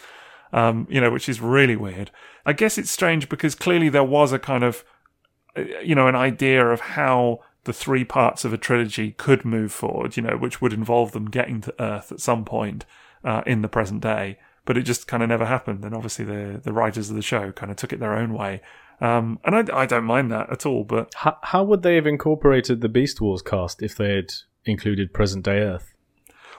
Um, 0.53 0.87
you 0.91 1.01
know, 1.01 1.11
which 1.11 1.29
is 1.29 1.41
really 1.41 1.77
weird. 1.77 2.11
I 2.47 2.53
guess 2.55 2.79
it's 2.79 2.91
strange 2.91 3.29
because 3.29 3.55
clearly 3.55 3.89
there 3.91 4.05
was 4.05 4.33
a 4.33 4.39
kind 4.39 4.65
of, 4.65 4.83
uh, 5.57 5.62
you 5.83 5.95
know, 5.95 6.09
an 6.09 6.16
idea 6.16 6.66
of 6.66 6.81
how 6.81 7.41
the 7.65 7.73
three 7.73 8.05
parts 8.05 8.45
of 8.47 8.53
a 8.53 8.59
trilogy 8.59 9.12
could 9.12 9.45
move 9.45 9.73
forward. 9.73 10.16
You 10.16 10.23
know, 10.23 10.37
which 10.37 10.61
would 10.62 10.73
involve 10.73 11.12
them 11.12 11.27
getting 11.27 11.61
to 11.62 11.75
Earth 11.79 12.11
at 12.12 12.20
some 12.20 12.45
point 12.45 12.87
uh, 13.25 13.43
in 13.47 13.62
the 13.62 13.69
present 13.69 14.01
day. 14.03 14.39
But 14.65 14.77
it 14.77 14.83
just 14.83 15.07
kind 15.09 15.23
of 15.23 15.31
never 15.31 15.47
happened, 15.47 15.85
and 15.85 15.95
obviously 15.95 16.25
the 16.25 16.61
the 16.62 16.73
writers 16.73 17.09
of 17.11 17.16
the 17.16 17.23
show 17.23 17.53
kind 17.53 17.70
of 17.70 17.77
took 17.77 17.93
it 17.93 18.01
their 18.01 18.16
own 18.16 18.35
way. 18.35 18.61
Um, 19.01 19.39
and 19.45 19.55
I, 19.55 19.83
I 19.83 19.87
don't 19.87 20.05
mind 20.05 20.31
that 20.33 20.51
at 20.51 20.66
all. 20.66 20.85
But 20.85 21.15
How, 21.15 21.39
how 21.43 21.65
would 21.65 21.83
they 21.83 21.95
have 21.95 22.07
incorporated 22.07 22.81
the 22.81 22.89
Beast 22.89 23.20
Wars 23.20 23.43
cast 23.43 23.83
if 23.83 23.97
they 23.97 24.15
had 24.16 24.33
included 24.65 25.15
present 25.15 25.45
day 25.45 25.61
Earth? 25.61 25.95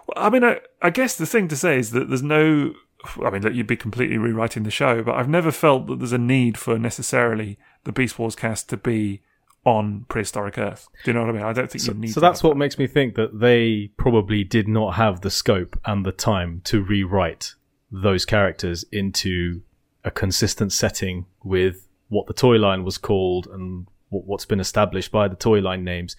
Well, 0.08 0.26
I 0.26 0.30
mean, 0.30 0.44
I, 0.44 0.62
I 0.82 0.90
guess 0.90 1.16
the 1.16 1.26
thing 1.26 1.48
to 1.50 1.56
say 1.56 1.78
is 1.78 1.92
that 1.92 2.08
there's 2.08 2.24
no. 2.24 2.74
I 3.24 3.30
mean, 3.30 3.42
that 3.44 3.56
you'd 3.56 3.68
be 3.68 3.78
completely 3.78 4.18
rewriting 4.18 4.64
the 4.64 4.72
show, 4.72 5.02
but 5.04 5.16
I've 5.16 5.30
never 5.30 5.52
felt 5.52 5.88
that 5.88 6.00
there's 6.00 6.12
a 6.12 6.18
need 6.18 6.58
for 6.58 6.78
necessarily 6.78 7.58
the 7.86 7.92
Beast 7.92 8.20
Wars 8.20 8.36
cast 8.36 8.70
to 8.70 8.78
be 8.78 9.22
on 9.66 10.06
prehistoric 10.10 10.58
Earth. 10.58 10.88
Do 11.04 11.12
you 11.12 11.14
know 11.14 11.22
what 11.22 11.30
I 11.30 11.34
mean? 11.34 11.44
I 11.44 11.54
don't 11.54 11.70
think 11.70 11.82
So, 11.82 11.92
you 11.94 11.98
need. 12.00 12.14
so 12.14 12.20
that's 12.20 12.40
have 12.40 12.50
what 12.50 12.58
makes 12.58 12.78
me 12.78 12.88
think 12.88 13.16
that 13.16 13.40
they 13.40 13.92
probably 13.98 14.44
did 14.44 14.68
not 14.68 14.96
have 14.96 15.22
the 15.22 15.30
scope 15.30 15.80
and 15.86 16.06
the 16.06 16.12
time 16.12 16.62
to 16.66 16.82
rewrite 16.82 17.56
those 17.92 18.26
characters 18.26 18.86
into 18.92 19.62
a 20.04 20.12
consistent 20.12 20.72
setting 20.72 21.26
with 21.44 21.88
what 22.08 22.28
the 22.28 22.34
toy 22.34 22.56
line 22.58 22.84
was 22.84 22.98
called 22.98 23.48
and 23.48 23.88
what's 24.10 24.46
been 24.46 24.60
established 24.60 25.12
by 25.12 25.28
the 25.28 25.36
toy 25.36 25.60
line 25.60 25.84
names. 25.84 26.16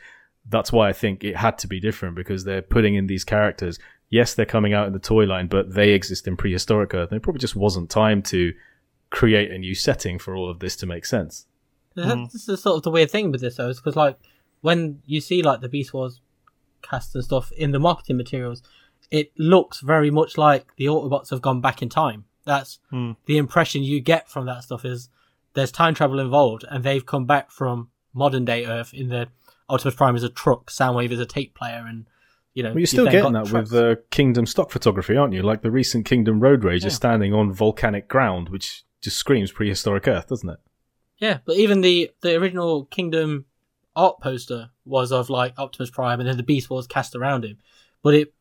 That's 0.48 0.72
why 0.72 0.88
I 0.88 0.92
think 0.92 1.24
it 1.24 1.36
had 1.36 1.58
to 1.58 1.66
be 1.66 1.80
different 1.80 2.16
because 2.16 2.44
they're 2.44 2.62
putting 2.62 2.94
in 2.94 3.06
these 3.06 3.24
characters. 3.24 3.78
Yes, 4.10 4.34
they're 4.34 4.44
coming 4.44 4.74
out 4.74 4.88
in 4.88 4.92
the 4.92 4.98
toy 4.98 5.24
line, 5.24 5.46
but 5.46 5.72
they 5.72 5.90
exist 5.90 6.26
in 6.26 6.36
prehistoric 6.36 6.92
Earth. 6.92 7.10
There 7.10 7.20
probably 7.20 7.38
just 7.38 7.56
wasn't 7.56 7.88
time 7.88 8.22
to 8.24 8.52
create 9.10 9.50
a 9.50 9.58
new 9.58 9.74
setting 9.74 10.18
for 10.18 10.34
all 10.34 10.50
of 10.50 10.58
this 10.58 10.76
to 10.76 10.86
make 10.86 11.06
sense. 11.06 11.46
This 11.94 12.34
is 12.34 12.46
hmm. 12.46 12.54
sort 12.54 12.76
of 12.76 12.82
the 12.82 12.90
weird 12.90 13.10
thing 13.10 13.30
with 13.30 13.40
this, 13.40 13.56
though, 13.56 13.68
is 13.68 13.78
because 13.78 13.96
like 13.96 14.18
when 14.60 15.00
you 15.06 15.20
see 15.20 15.42
like 15.42 15.60
the 15.60 15.68
Beast 15.68 15.94
Wars 15.94 16.20
cast 16.82 17.14
and 17.14 17.24
stuff 17.24 17.52
in 17.52 17.70
the 17.70 17.78
marketing 17.78 18.16
materials, 18.16 18.62
it 19.10 19.32
looks 19.38 19.80
very 19.80 20.10
much 20.10 20.36
like 20.36 20.74
the 20.76 20.86
Autobots 20.86 21.30
have 21.30 21.42
gone 21.42 21.60
back 21.60 21.82
in 21.82 21.88
time. 21.88 22.24
That's 22.44 22.80
hmm. 22.90 23.12
the 23.26 23.38
impression 23.38 23.82
you 23.82 24.00
get 24.00 24.28
from 24.28 24.46
that 24.46 24.64
stuff 24.64 24.84
is 24.84 25.08
there's 25.54 25.72
time 25.72 25.94
travel 25.94 26.18
involved, 26.18 26.64
and 26.68 26.82
they've 26.82 27.04
come 27.04 27.26
back 27.26 27.50
from 27.50 27.90
modern 28.12 28.44
day 28.44 28.66
Earth 28.66 28.92
in 28.92 29.08
the 29.08 29.28
Optimus 29.68 29.94
Prime 29.94 30.16
is 30.16 30.24
a 30.24 30.28
truck, 30.28 30.70
Soundwave 30.70 31.12
is 31.12 31.20
a 31.20 31.26
tape 31.26 31.54
player, 31.54 31.84
and 31.86 32.06
you 32.54 32.62
know 32.62 32.70
Well, 32.70 32.78
you're 32.78 32.86
still 32.86 33.06
getting 33.06 33.32
that 33.34 33.46
trucks. 33.46 33.70
with 33.70 33.80
uh, 33.98 34.00
Kingdom 34.10 34.46
stock 34.46 34.70
photography, 34.70 35.16
aren't 35.16 35.32
you? 35.34 35.42
Like 35.42 35.62
the 35.62 35.70
recent 35.70 36.06
Kingdom 36.06 36.40
Road 36.40 36.64
Rage 36.64 36.84
is 36.84 36.94
standing 36.94 37.32
on 37.34 37.52
volcanic 37.52 38.08
ground, 38.08 38.48
which 38.48 38.84
just 39.00 39.16
screams 39.16 39.52
prehistoric 39.52 40.06
Earth, 40.08 40.28
doesn't 40.28 40.48
it? 40.48 40.58
Yeah, 41.18 41.38
but 41.44 41.56
even 41.56 41.80
the 41.82 42.10
the 42.22 42.34
original 42.36 42.86
Kingdom 42.86 43.44
art 43.96 44.20
poster 44.20 44.70
was 44.84 45.12
of 45.12 45.28
like 45.30 45.58
Optimus 45.58 45.90
Prime, 45.90 46.18
and 46.20 46.28
then 46.28 46.36
the 46.36 46.42
Beast 46.42 46.70
Wars 46.70 46.86
cast 46.86 47.14
around 47.14 47.44
him. 47.44 47.58
But 48.02 48.14
it, 48.14 48.34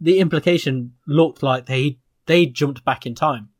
the 0.00 0.18
implication 0.18 0.94
looked 1.06 1.42
like 1.42 1.66
they 1.66 1.98
they 2.26 2.46
jumped 2.46 2.84
back 2.84 3.06
in 3.06 3.14
time, 3.14 3.50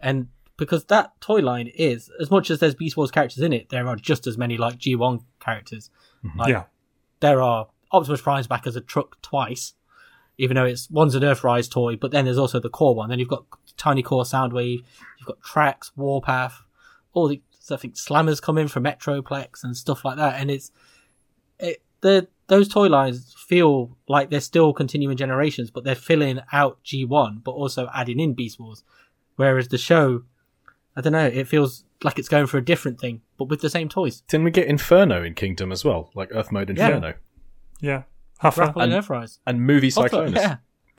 and 0.00 0.28
because 0.56 0.84
that 0.86 1.20
toy 1.20 1.38
line 1.40 1.68
is 1.68 2.10
as 2.20 2.30
much 2.32 2.50
as 2.50 2.58
there's 2.58 2.74
Beast 2.74 2.96
Wars 2.96 3.10
characters 3.12 3.42
in 3.42 3.52
it, 3.52 3.68
there 3.68 3.86
are 3.86 3.94
just 3.96 4.26
as 4.26 4.36
many 4.36 4.56
like 4.56 4.78
G1 4.78 5.22
characters. 5.38 5.88
Like, 6.36 6.48
Yeah. 6.48 6.64
there 7.20 7.40
are 7.40 7.68
Optimus 7.92 8.20
Prime's 8.20 8.46
back 8.46 8.66
as 8.66 8.76
a 8.76 8.80
truck 8.80 9.20
twice, 9.22 9.74
even 10.36 10.54
though 10.54 10.64
it's 10.64 10.90
one's 10.90 11.14
an 11.14 11.22
Earthrise 11.22 11.70
toy, 11.70 11.96
but 11.96 12.10
then 12.10 12.24
there's 12.24 12.38
also 12.38 12.60
the 12.60 12.68
core 12.68 12.94
one. 12.94 13.08
Then 13.08 13.18
you've 13.18 13.28
got 13.28 13.44
Tiny 13.76 14.02
Core 14.02 14.24
Soundwave, 14.24 14.82
you've 15.18 15.26
got 15.26 15.42
Tracks, 15.42 15.92
Warpath, 15.96 16.62
all 17.12 17.28
the 17.28 17.42
I 17.70 17.76
think 17.76 17.96
Slammers 17.96 18.40
come 18.40 18.56
in 18.56 18.68
from 18.68 18.84
Metroplex 18.84 19.62
and 19.62 19.76
stuff 19.76 20.04
like 20.04 20.16
that, 20.16 20.40
and 20.40 20.50
it's 20.50 20.70
it 21.58 21.82
the 22.00 22.28
those 22.46 22.68
toy 22.68 22.86
lines 22.88 23.34
feel 23.46 23.96
like 24.08 24.30
they're 24.30 24.40
still 24.40 24.72
continuing 24.72 25.16
generations, 25.16 25.70
but 25.70 25.84
they're 25.84 25.94
filling 25.94 26.40
out 26.52 26.78
G1, 26.84 27.44
but 27.44 27.52
also 27.52 27.90
adding 27.94 28.20
in 28.20 28.34
Beast 28.34 28.58
Wars. 28.58 28.82
Whereas 29.36 29.68
the 29.68 29.78
show, 29.78 30.22
I 30.96 31.02
don't 31.02 31.12
know, 31.12 31.26
it 31.26 31.46
feels 31.46 31.84
like 32.02 32.18
it's 32.18 32.28
going 32.28 32.46
for 32.46 32.56
a 32.56 32.64
different 32.64 33.00
thing, 33.00 33.20
but 33.36 33.48
with 33.48 33.60
the 33.60 33.70
same 33.70 33.88
toys. 33.88 34.22
Didn't 34.22 34.44
we 34.44 34.50
get 34.50 34.66
Inferno 34.66 35.22
in 35.22 35.34
Kingdom 35.34 35.70
as 35.70 35.84
well? 35.84 36.10
Like 36.14 36.30
Earth 36.32 36.50
Mode. 36.50 36.70
Inferno. 36.70 37.14
Yeah. 37.80 38.02
Huffer. 38.42 38.64
Grapple 38.64 38.82
and 38.82 38.92
And- 38.92 39.04
Earthrise. 39.04 39.38
And 39.46 39.62
Movie 39.62 39.92
Also, 39.96 40.26
Cyclonus, 40.28 40.58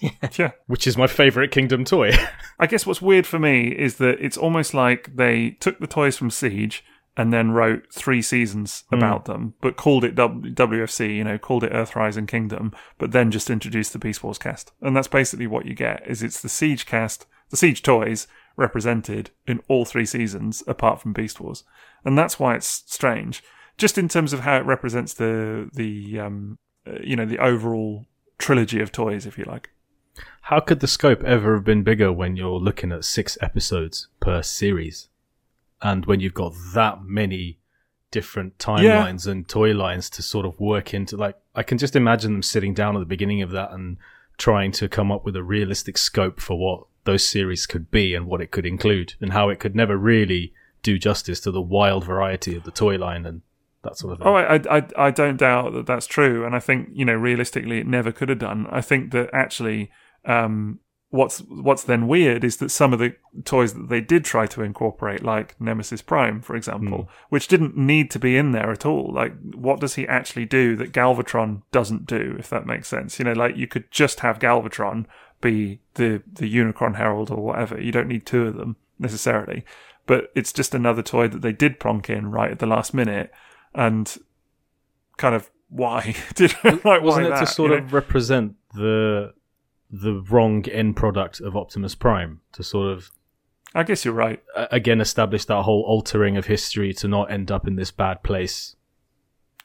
yeah. 0.00 0.10
Yeah. 0.36 0.52
which 0.66 0.86
is 0.86 0.96
my 0.96 1.06
favourite 1.06 1.50
Kingdom 1.50 1.84
toy. 1.84 2.12
I 2.58 2.66
guess 2.66 2.86
what's 2.86 3.02
weird 3.02 3.26
for 3.26 3.38
me 3.38 3.68
is 3.68 3.96
that 3.96 4.20
it's 4.20 4.36
almost 4.36 4.74
like 4.74 5.16
they 5.16 5.50
took 5.60 5.78
the 5.80 5.86
toys 5.86 6.16
from 6.16 6.30
Siege 6.30 6.84
and 7.16 7.32
then 7.32 7.50
wrote 7.50 7.92
three 7.92 8.22
seasons 8.22 8.84
hmm. 8.90 8.94
about 8.94 9.24
them, 9.24 9.54
but 9.60 9.76
called 9.76 10.04
it 10.04 10.14
W- 10.14 10.54
WFC, 10.54 11.16
you 11.16 11.24
know, 11.24 11.36
called 11.36 11.64
it 11.64 11.72
Earthrise 11.72 12.16
and 12.16 12.28
Kingdom, 12.28 12.72
but 12.96 13.10
then 13.10 13.32
just 13.32 13.50
introduced 13.50 13.92
the 13.92 13.98
Beast 13.98 14.22
Wars 14.22 14.38
cast. 14.38 14.70
And 14.80 14.96
that's 14.96 15.08
basically 15.08 15.48
what 15.48 15.66
you 15.66 15.74
get, 15.74 16.06
is 16.06 16.22
it's 16.22 16.40
the 16.40 16.48
Siege 16.48 16.86
cast, 16.86 17.26
the 17.50 17.56
Siege 17.56 17.82
toys 17.82 18.28
represented 18.56 19.30
in 19.48 19.60
all 19.68 19.84
three 19.84 20.06
seasons 20.06 20.62
apart 20.68 21.00
from 21.00 21.12
Beast 21.12 21.40
Wars. 21.40 21.64
And 22.04 22.16
that's 22.16 22.38
why 22.38 22.54
it's 22.54 22.84
strange. 22.86 23.42
Just 23.78 23.96
in 23.96 24.08
terms 24.08 24.32
of 24.32 24.40
how 24.40 24.56
it 24.56 24.66
represents 24.66 25.14
the, 25.14 25.70
the, 25.72 26.20
um, 26.20 26.58
uh, 26.86 26.98
you 27.02 27.16
know, 27.16 27.24
the 27.24 27.38
overall 27.38 28.06
trilogy 28.38 28.80
of 28.80 28.92
toys, 28.92 29.24
if 29.24 29.38
you 29.38 29.44
like. 29.44 29.70
How 30.42 30.60
could 30.60 30.80
the 30.80 30.86
scope 30.86 31.22
ever 31.24 31.54
have 31.54 31.64
been 31.64 31.82
bigger 31.82 32.12
when 32.12 32.36
you're 32.36 32.58
looking 32.58 32.92
at 32.92 33.04
six 33.04 33.38
episodes 33.40 34.08
per 34.20 34.42
series? 34.42 35.08
And 35.80 36.06
when 36.06 36.20
you've 36.20 36.34
got 36.34 36.54
that 36.74 37.04
many 37.04 37.58
different 38.10 38.58
timelines 38.58 39.26
and 39.26 39.48
toy 39.48 39.72
lines 39.72 40.08
to 40.10 40.22
sort 40.22 40.46
of 40.46 40.58
work 40.58 40.92
into, 40.94 41.16
like, 41.16 41.36
I 41.54 41.62
can 41.62 41.78
just 41.78 41.94
imagine 41.94 42.32
them 42.32 42.42
sitting 42.42 42.74
down 42.74 42.96
at 42.96 43.00
the 43.00 43.04
beginning 43.06 43.42
of 43.42 43.50
that 43.52 43.72
and 43.72 43.98
trying 44.38 44.72
to 44.72 44.88
come 44.88 45.12
up 45.12 45.24
with 45.24 45.36
a 45.36 45.42
realistic 45.42 45.98
scope 45.98 46.40
for 46.40 46.58
what 46.58 46.86
those 47.04 47.28
series 47.28 47.66
could 47.66 47.90
be 47.90 48.14
and 48.14 48.26
what 48.26 48.40
it 48.40 48.50
could 48.50 48.66
include 48.66 49.14
and 49.20 49.32
how 49.32 49.48
it 49.48 49.60
could 49.60 49.76
never 49.76 49.96
really 49.96 50.52
do 50.82 50.98
justice 50.98 51.40
to 51.40 51.50
the 51.50 51.60
wild 51.60 52.04
variety 52.04 52.56
of 52.56 52.64
the 52.64 52.70
toy 52.70 52.96
line 52.96 53.26
and 53.26 53.42
that 53.82 53.96
sort 53.96 54.14
of 54.14 54.18
thing. 54.18 54.26
Oh, 54.26 54.34
I, 54.34 54.78
I, 54.78 55.06
I- 55.06 55.10
don't 55.10 55.36
doubt 55.36 55.72
that 55.74 55.86
that's 55.86 56.06
true, 56.06 56.44
and 56.44 56.54
I 56.54 56.60
think 56.60 56.88
you 56.92 57.04
know 57.04 57.14
realistically 57.14 57.78
it 57.78 57.86
never 57.86 58.12
could 58.12 58.28
have 58.28 58.38
done. 58.38 58.66
I 58.70 58.80
think 58.80 59.12
that 59.12 59.30
actually, 59.32 59.90
um, 60.24 60.80
what's 61.10 61.38
what's 61.48 61.84
then 61.84 62.08
weird 62.08 62.44
is 62.44 62.56
that 62.58 62.70
some 62.70 62.92
of 62.92 62.98
the 62.98 63.14
toys 63.44 63.74
that 63.74 63.88
they 63.88 64.00
did 64.00 64.24
try 64.24 64.46
to 64.46 64.62
incorporate, 64.62 65.22
like 65.22 65.58
Nemesis 65.60 66.02
Prime, 66.02 66.40
for 66.40 66.56
example, 66.56 67.08
which 67.30 67.48
didn't 67.48 67.76
need 67.76 68.10
to 68.10 68.18
be 68.18 68.36
in 68.36 68.52
there 68.52 68.70
at 68.70 68.84
all. 68.84 69.12
Like, 69.12 69.32
what 69.54 69.80
does 69.80 69.94
he 69.94 70.06
actually 70.06 70.44
do 70.44 70.76
that 70.76 70.92
Galvatron 70.92 71.62
doesn't 71.72 72.06
do? 72.06 72.36
If 72.38 72.50
that 72.50 72.66
makes 72.66 72.88
sense, 72.88 73.18
you 73.18 73.24
know, 73.24 73.32
like 73.32 73.56
you 73.56 73.66
could 73.66 73.90
just 73.90 74.20
have 74.20 74.38
Galvatron 74.38 75.06
be 75.40 75.80
the 75.94 76.22
the 76.30 76.52
Unicron 76.52 76.96
Herald 76.96 77.30
or 77.30 77.36
whatever. 77.42 77.80
You 77.80 77.92
don't 77.92 78.08
need 78.08 78.26
two 78.26 78.46
of 78.46 78.56
them 78.56 78.76
necessarily, 78.98 79.64
but 80.06 80.30
it's 80.34 80.52
just 80.52 80.74
another 80.74 81.02
toy 81.02 81.28
that 81.28 81.42
they 81.42 81.52
did 81.52 81.78
plonk 81.80 82.10
in 82.10 82.30
right 82.30 82.50
at 82.50 82.58
the 82.58 82.66
last 82.66 82.92
minute 82.92 83.30
and 83.74 84.16
kind 85.16 85.34
of 85.34 85.50
why 85.68 86.14
did 86.34 86.54
like 86.64 86.84
why 86.84 86.98
Wasn't 86.98 87.26
it 87.26 87.30
that, 87.30 87.40
to 87.40 87.46
sort 87.46 87.70
you 87.70 87.78
know? 87.78 87.84
of 87.84 87.92
represent 87.92 88.54
the 88.74 89.32
the 89.90 90.22
wrong 90.30 90.66
end 90.68 90.96
product 90.96 91.40
of 91.40 91.56
Optimus 91.56 91.94
Prime 91.94 92.40
to 92.52 92.62
sort 92.62 92.92
of 92.92 93.10
I 93.74 93.82
guess 93.82 94.04
you're 94.04 94.14
right. 94.14 94.42
uh, 94.56 94.66
again 94.70 95.00
establish 95.00 95.44
that 95.46 95.62
whole 95.62 95.82
altering 95.82 96.36
of 96.36 96.46
history 96.46 96.92
to 96.94 97.08
not 97.08 97.30
end 97.30 97.50
up 97.50 97.66
in 97.66 97.76
this 97.76 97.90
bad 97.90 98.22
place. 98.22 98.76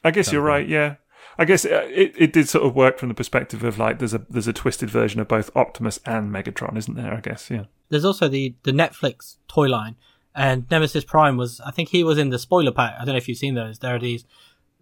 I 0.02 0.10
guess 0.10 0.30
you're 0.30 0.42
right. 0.42 0.68
Yeah. 0.68 0.96
I 1.38 1.46
guess 1.46 1.64
uh, 1.64 1.88
it, 1.90 2.14
it 2.16 2.32
did 2.32 2.48
sort 2.48 2.64
of 2.66 2.76
work 2.76 2.98
from 2.98 3.08
the 3.08 3.14
perspective 3.14 3.64
of 3.64 3.78
like 3.78 3.98
there's 3.98 4.14
a 4.14 4.24
there's 4.28 4.46
a 4.46 4.52
twisted 4.52 4.90
version 4.90 5.20
of 5.20 5.28
both 5.28 5.50
Optimus 5.56 5.98
and 6.04 6.30
Megatron, 6.30 6.76
isn't 6.76 6.94
there? 6.94 7.14
I 7.14 7.20
guess 7.20 7.50
yeah. 7.50 7.64
There's 7.88 8.04
also 8.04 8.28
the, 8.28 8.54
the 8.62 8.72
Netflix 8.72 9.36
toy 9.48 9.66
line, 9.68 9.96
and 10.34 10.68
Nemesis 10.70 11.04
Prime 11.04 11.36
was, 11.36 11.60
I 11.60 11.70
think 11.70 11.90
he 11.90 12.02
was 12.02 12.18
in 12.18 12.30
the 12.30 12.38
spoiler 12.38 12.72
pack. 12.72 12.94
I 12.96 13.04
don't 13.04 13.14
know 13.14 13.18
if 13.18 13.28
you've 13.28 13.38
seen 13.38 13.54
those. 13.54 13.78
There 13.78 13.94
are 13.94 14.00
these 14.00 14.24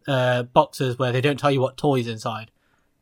uh, 0.06 0.44
boxes 0.44 0.98
where 0.98 1.12
they 1.12 1.20
don't 1.20 1.38
tell 1.38 1.50
you 1.50 1.60
what 1.60 1.76
toys 1.76 2.06
inside, 2.06 2.50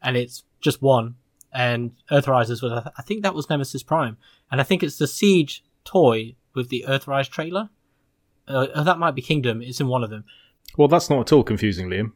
and 0.02 0.16
it's 0.16 0.44
just 0.60 0.82
one. 0.82 1.16
And 1.52 1.92
Earthrisers 2.10 2.62
was, 2.62 2.72
I 2.96 3.02
think 3.02 3.22
that 3.22 3.34
was 3.34 3.50
Nemesis 3.50 3.82
Prime, 3.82 4.16
and 4.50 4.60
I 4.60 4.64
think 4.64 4.82
it's 4.82 4.98
the 4.98 5.06
Siege 5.06 5.64
toy 5.84 6.36
with 6.54 6.68
the 6.68 6.84
Earthrise 6.88 7.28
trailer. 7.28 7.70
Uh, 8.48 8.66
uh, 8.74 8.82
that 8.82 8.98
might 8.98 9.14
be 9.14 9.22
Kingdom. 9.22 9.62
It's 9.62 9.80
in 9.80 9.88
one 9.88 10.04
of 10.04 10.10
them. 10.10 10.24
Well, 10.76 10.88
that's 10.88 11.10
not 11.10 11.20
at 11.20 11.32
all 11.32 11.42
confusing, 11.42 11.88
Liam. 11.88 12.12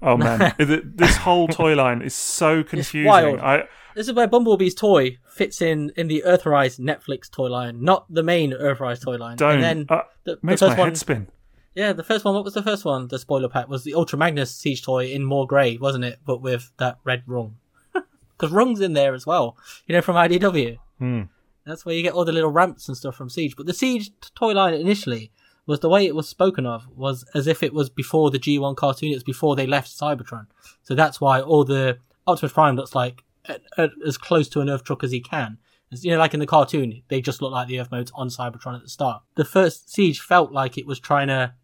Oh 0.00 0.16
man, 0.16 0.54
this 0.58 1.16
whole 1.16 1.48
toy 1.48 1.74
line 1.74 2.02
is 2.02 2.14
so 2.14 2.62
confusing. 2.62 3.06
wild. 3.06 3.40
I 3.40 3.64
This 3.94 4.08
is 4.08 4.14
where 4.14 4.28
Bumblebee's 4.28 4.74
toy 4.74 5.18
fits 5.38 5.62
in 5.62 5.92
in 5.96 6.08
the 6.08 6.22
Earthrise 6.26 6.78
Netflix 6.78 7.30
toy 7.30 7.46
line, 7.46 7.82
not 7.82 8.12
the 8.12 8.22
main 8.22 8.52
Earthrise 8.52 9.02
toy 9.02 9.16
line. 9.16 9.36
don't. 9.36 9.54
And 9.54 9.62
then 9.62 9.86
uh, 9.88 10.02
the, 10.24 10.34
the 10.34 10.38
makes 10.42 10.60
my 10.60 10.68
one, 10.68 10.76
head 10.76 10.98
spin. 10.98 11.28
Yeah, 11.74 11.92
the 11.92 12.02
first 12.02 12.24
one. 12.24 12.34
What 12.34 12.44
was 12.44 12.54
the 12.54 12.62
first 12.62 12.84
one? 12.84 13.08
The 13.08 13.18
spoiler 13.18 13.48
pack 13.48 13.68
was 13.68 13.84
the 13.84 13.94
Ultra 13.94 14.18
Magnus 14.18 14.54
Siege 14.54 14.82
toy 14.82 15.06
in 15.06 15.24
more 15.24 15.46
grey, 15.46 15.76
wasn't 15.76 16.04
it? 16.04 16.18
But 16.26 16.42
with 16.42 16.72
that 16.78 16.98
red 17.04 17.22
rung, 17.26 17.56
because 17.94 18.52
rung's 18.52 18.80
in 18.80 18.92
there 18.92 19.14
as 19.14 19.26
well. 19.26 19.56
You 19.86 19.94
know, 19.94 20.02
from 20.02 20.16
IDW. 20.16 20.78
Hmm. 20.98 21.22
That's 21.64 21.84
where 21.84 21.94
you 21.94 22.02
get 22.02 22.14
all 22.14 22.24
the 22.24 22.32
little 22.32 22.50
ramps 22.50 22.88
and 22.88 22.96
stuff 22.96 23.14
from 23.14 23.28
Siege. 23.28 23.54
But 23.54 23.66
the 23.66 23.74
Siege 23.74 24.10
toy 24.34 24.52
line 24.52 24.74
initially 24.74 25.30
was 25.66 25.80
the 25.80 25.88
way 25.88 26.06
it 26.06 26.16
was 26.16 26.26
spoken 26.26 26.64
of 26.64 26.88
was 26.96 27.24
as 27.34 27.46
if 27.46 27.62
it 27.62 27.74
was 27.74 27.90
before 27.90 28.30
the 28.30 28.38
G1 28.38 28.74
cartoon. 28.74 29.12
It 29.12 29.16
was 29.16 29.22
before 29.22 29.54
they 29.54 29.66
left 29.66 29.90
Cybertron. 29.90 30.46
So 30.82 30.94
that's 30.94 31.20
why 31.20 31.40
all 31.42 31.64
the 31.64 31.98
Optimus 32.26 32.54
Prime 32.54 32.74
looks 32.74 32.94
like 32.94 33.22
uh, 33.48 33.58
uh, 33.76 33.88
as 34.06 34.18
close 34.18 34.48
to 34.50 34.60
an 34.60 34.68
Earth 34.68 34.84
truck 34.84 35.02
as 35.04 35.10
he 35.10 35.20
can. 35.20 35.58
As, 35.90 36.04
you 36.04 36.10
know, 36.10 36.18
like 36.18 36.34
in 36.34 36.40
the 36.40 36.46
cartoon, 36.46 37.02
they 37.08 37.20
just 37.20 37.40
look 37.40 37.52
like 37.52 37.68
the 37.68 37.80
Earth 37.80 37.90
modes 37.90 38.12
on 38.14 38.28
Cybertron 38.28 38.76
at 38.76 38.82
the 38.82 38.88
start. 38.88 39.22
The 39.36 39.44
first 39.44 39.90
Siege 39.90 40.20
felt 40.20 40.52
like 40.52 40.76
it 40.76 40.86
was 40.86 41.00
trying 41.00 41.28
to 41.28 41.54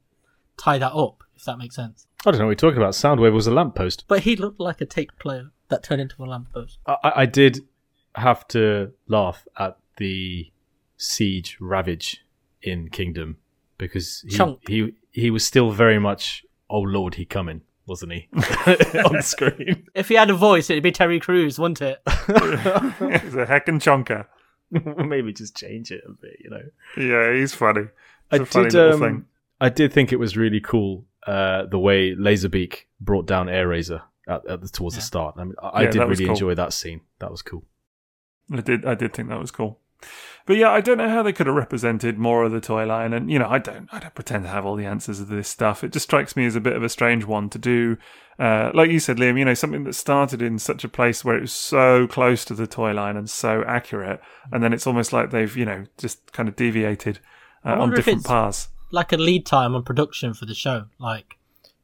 tie 0.56 0.78
that 0.78 0.92
up, 0.92 1.22
if 1.36 1.44
that 1.44 1.58
makes 1.58 1.76
sense. 1.76 2.06
I 2.24 2.30
don't 2.30 2.38
know 2.40 2.46
what 2.46 2.62
you're 2.62 2.70
talking 2.70 2.82
about. 2.82 2.94
Soundwave 2.94 3.34
was 3.34 3.46
a 3.46 3.52
lamppost. 3.52 4.04
But 4.08 4.20
he 4.20 4.34
looked 4.36 4.60
like 4.60 4.80
a 4.80 4.86
tape 4.86 5.10
player. 5.18 5.50
that 5.68 5.82
turned 5.82 6.00
into 6.00 6.22
a 6.22 6.26
lamppost. 6.26 6.78
I, 6.86 7.12
I 7.16 7.26
did 7.26 7.60
have 8.14 8.46
to 8.48 8.92
laugh 9.08 9.46
at 9.58 9.76
the 9.96 10.50
siege 10.96 11.58
ravage 11.60 12.24
in 12.62 12.88
Kingdom 12.88 13.36
because 13.78 14.24
he, 14.26 14.36
Chunk. 14.36 14.60
he 14.68 14.94
he 15.10 15.30
was 15.30 15.44
still 15.44 15.70
very 15.70 15.98
much 15.98 16.44
oh 16.70 16.80
lord 16.80 17.16
he 17.16 17.24
coming 17.24 17.60
wasn't 17.86 18.12
he 18.12 18.28
on 19.04 19.22
screen 19.22 19.86
If 19.94 20.08
he 20.08 20.14
had 20.14 20.30
a 20.30 20.34
voice, 20.34 20.70
it'd 20.70 20.82
be 20.82 20.92
Terry 20.92 21.20
Crews, 21.20 21.58
wouldn't 21.58 21.82
it? 21.82 22.00
He's 22.06 23.34
a 23.34 23.46
heckin' 23.46 23.80
chonker. 23.80 24.26
maybe 25.06 25.32
just 25.32 25.56
change 25.56 25.90
it 25.90 26.02
a 26.06 26.12
bit 26.12 26.36
you 26.40 26.50
know 26.50 26.62
Yeah, 26.96 27.32
he's 27.38 27.54
funny. 27.54 27.88
I 28.30 28.36
It's 28.36 28.42
a 28.42 28.46
funny 28.46 28.70
did 28.70 28.92
um, 28.92 29.00
thing. 29.00 29.24
I 29.60 29.68
did 29.68 29.92
think 29.92 30.12
it 30.12 30.18
was 30.18 30.36
really 30.36 30.60
cool 30.60 31.04
uh, 31.26 31.66
the 31.66 31.78
way 31.78 32.14
Laserbeak 32.14 32.84
brought 33.00 33.26
down 33.26 33.46
Airazor 33.46 34.02
at, 34.28 34.46
at 34.46 34.60
the, 34.60 34.68
towards 34.68 34.96
the 34.96 35.02
start. 35.02 35.36
I 35.38 35.44
mean, 35.44 35.54
I, 35.62 35.82
I 35.82 35.86
did 35.86 36.00
really 36.00 36.24
cool. 36.24 36.34
enjoy 36.34 36.54
that 36.54 36.72
scene. 36.72 37.02
That 37.20 37.30
was 37.30 37.42
cool. 37.42 37.64
I 38.52 38.60
did. 38.60 38.84
I 38.84 38.94
did 38.94 39.14
think 39.14 39.28
that 39.28 39.40
was 39.40 39.50
cool. 39.50 39.78
But 40.46 40.58
yeah, 40.58 40.70
I 40.70 40.82
don't 40.82 40.98
know 40.98 41.08
how 41.08 41.22
they 41.22 41.32
could 41.32 41.46
have 41.46 41.56
represented 41.56 42.18
more 42.18 42.44
of 42.44 42.52
the 42.52 42.60
toy 42.60 42.84
line, 42.84 43.14
and 43.14 43.30
you 43.30 43.38
know, 43.38 43.48
I 43.48 43.58
don't. 43.58 43.88
I 43.92 43.98
don't 43.98 44.14
pretend 44.14 44.44
to 44.44 44.50
have 44.50 44.66
all 44.66 44.76
the 44.76 44.84
answers 44.84 45.20
of 45.20 45.28
this 45.28 45.48
stuff. 45.48 45.82
It 45.82 45.92
just 45.92 46.04
strikes 46.04 46.36
me 46.36 46.44
as 46.44 46.54
a 46.54 46.60
bit 46.60 46.76
of 46.76 46.82
a 46.82 46.88
strange 46.88 47.24
one 47.24 47.48
to 47.50 47.58
do. 47.58 47.96
Uh, 48.38 48.70
like 48.74 48.90
you 48.90 49.00
said, 49.00 49.16
Liam, 49.16 49.38
you 49.38 49.44
know, 49.44 49.54
something 49.54 49.84
that 49.84 49.94
started 49.94 50.42
in 50.42 50.58
such 50.58 50.84
a 50.84 50.88
place 50.88 51.24
where 51.24 51.36
it 51.36 51.40
was 51.40 51.52
so 51.52 52.06
close 52.06 52.44
to 52.44 52.54
the 52.54 52.66
toy 52.66 52.92
line 52.92 53.16
and 53.16 53.30
so 53.30 53.64
accurate, 53.66 54.20
and 54.52 54.62
then 54.62 54.72
it's 54.72 54.86
almost 54.86 55.12
like 55.12 55.30
they've, 55.30 55.56
you 55.56 55.64
know, 55.64 55.84
just 55.96 56.32
kind 56.32 56.48
of 56.48 56.56
deviated 56.56 57.20
uh, 57.64 57.80
on 57.80 57.92
different 57.92 58.24
paths. 58.24 58.68
Like 58.90 59.12
a 59.12 59.16
lead 59.16 59.46
time 59.46 59.74
on 59.74 59.82
production 59.82 60.34
for 60.34 60.44
the 60.44 60.54
show, 60.54 60.86
like 60.98 61.38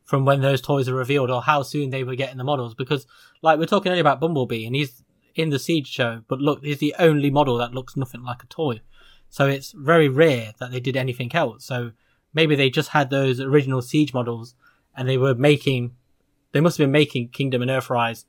from 0.05 0.25
when 0.25 0.41
those 0.41 0.61
toys 0.61 0.89
are 0.89 0.95
revealed 0.95 1.31
or 1.31 1.41
how 1.41 1.63
soon 1.63 1.91
they 1.91 2.05
were 2.05 2.17
getting 2.17 2.37
the 2.37 2.45
models. 2.45 2.75
Because, 2.75 3.07
like, 3.43 3.59
we're 3.59 3.67
talking 3.67 3.91
earlier 3.91 4.03
about 4.03 4.21
Bumblebee, 4.21 4.67
and 4.67 4.75
he's 4.75 5.03
in 5.35 5.51
the 5.51 5.59
Siege 5.59 5.87
show, 5.89 6.23
but 6.29 6.41
look, 6.41 6.65
he's 6.65 6.79
the 6.79 6.95
only 6.99 7.31
model 7.31 7.57
that 7.59 7.75
looks 7.75 7.97
nothing 7.97 8.23
like 8.23 8.43
a 8.43 8.47
toy. 8.47 8.81
So 9.29 9.47
it's 9.47 9.73
very 9.73 10.09
rare 10.09 10.53
that 10.59 10.71
they 10.73 10.81
did 10.81 10.97
anything 10.97 11.35
else. 11.35 11.65
So 11.65 11.93
maybe 12.35 12.55
they 12.57 12.69
just 12.71 12.91
had 12.91 13.11
those 13.11 13.41
original 13.41 13.83
Siege 13.83 14.13
models, 14.13 14.55
and 14.97 15.09
they 15.09 15.17
were 15.19 15.35
making, 15.35 15.95
they 16.53 16.61
must 16.61 16.79
have 16.79 16.85
been 16.85 16.93
making 16.93 17.29
Kingdom 17.29 17.63
and 17.63 17.71
Earthrise 17.71 18.25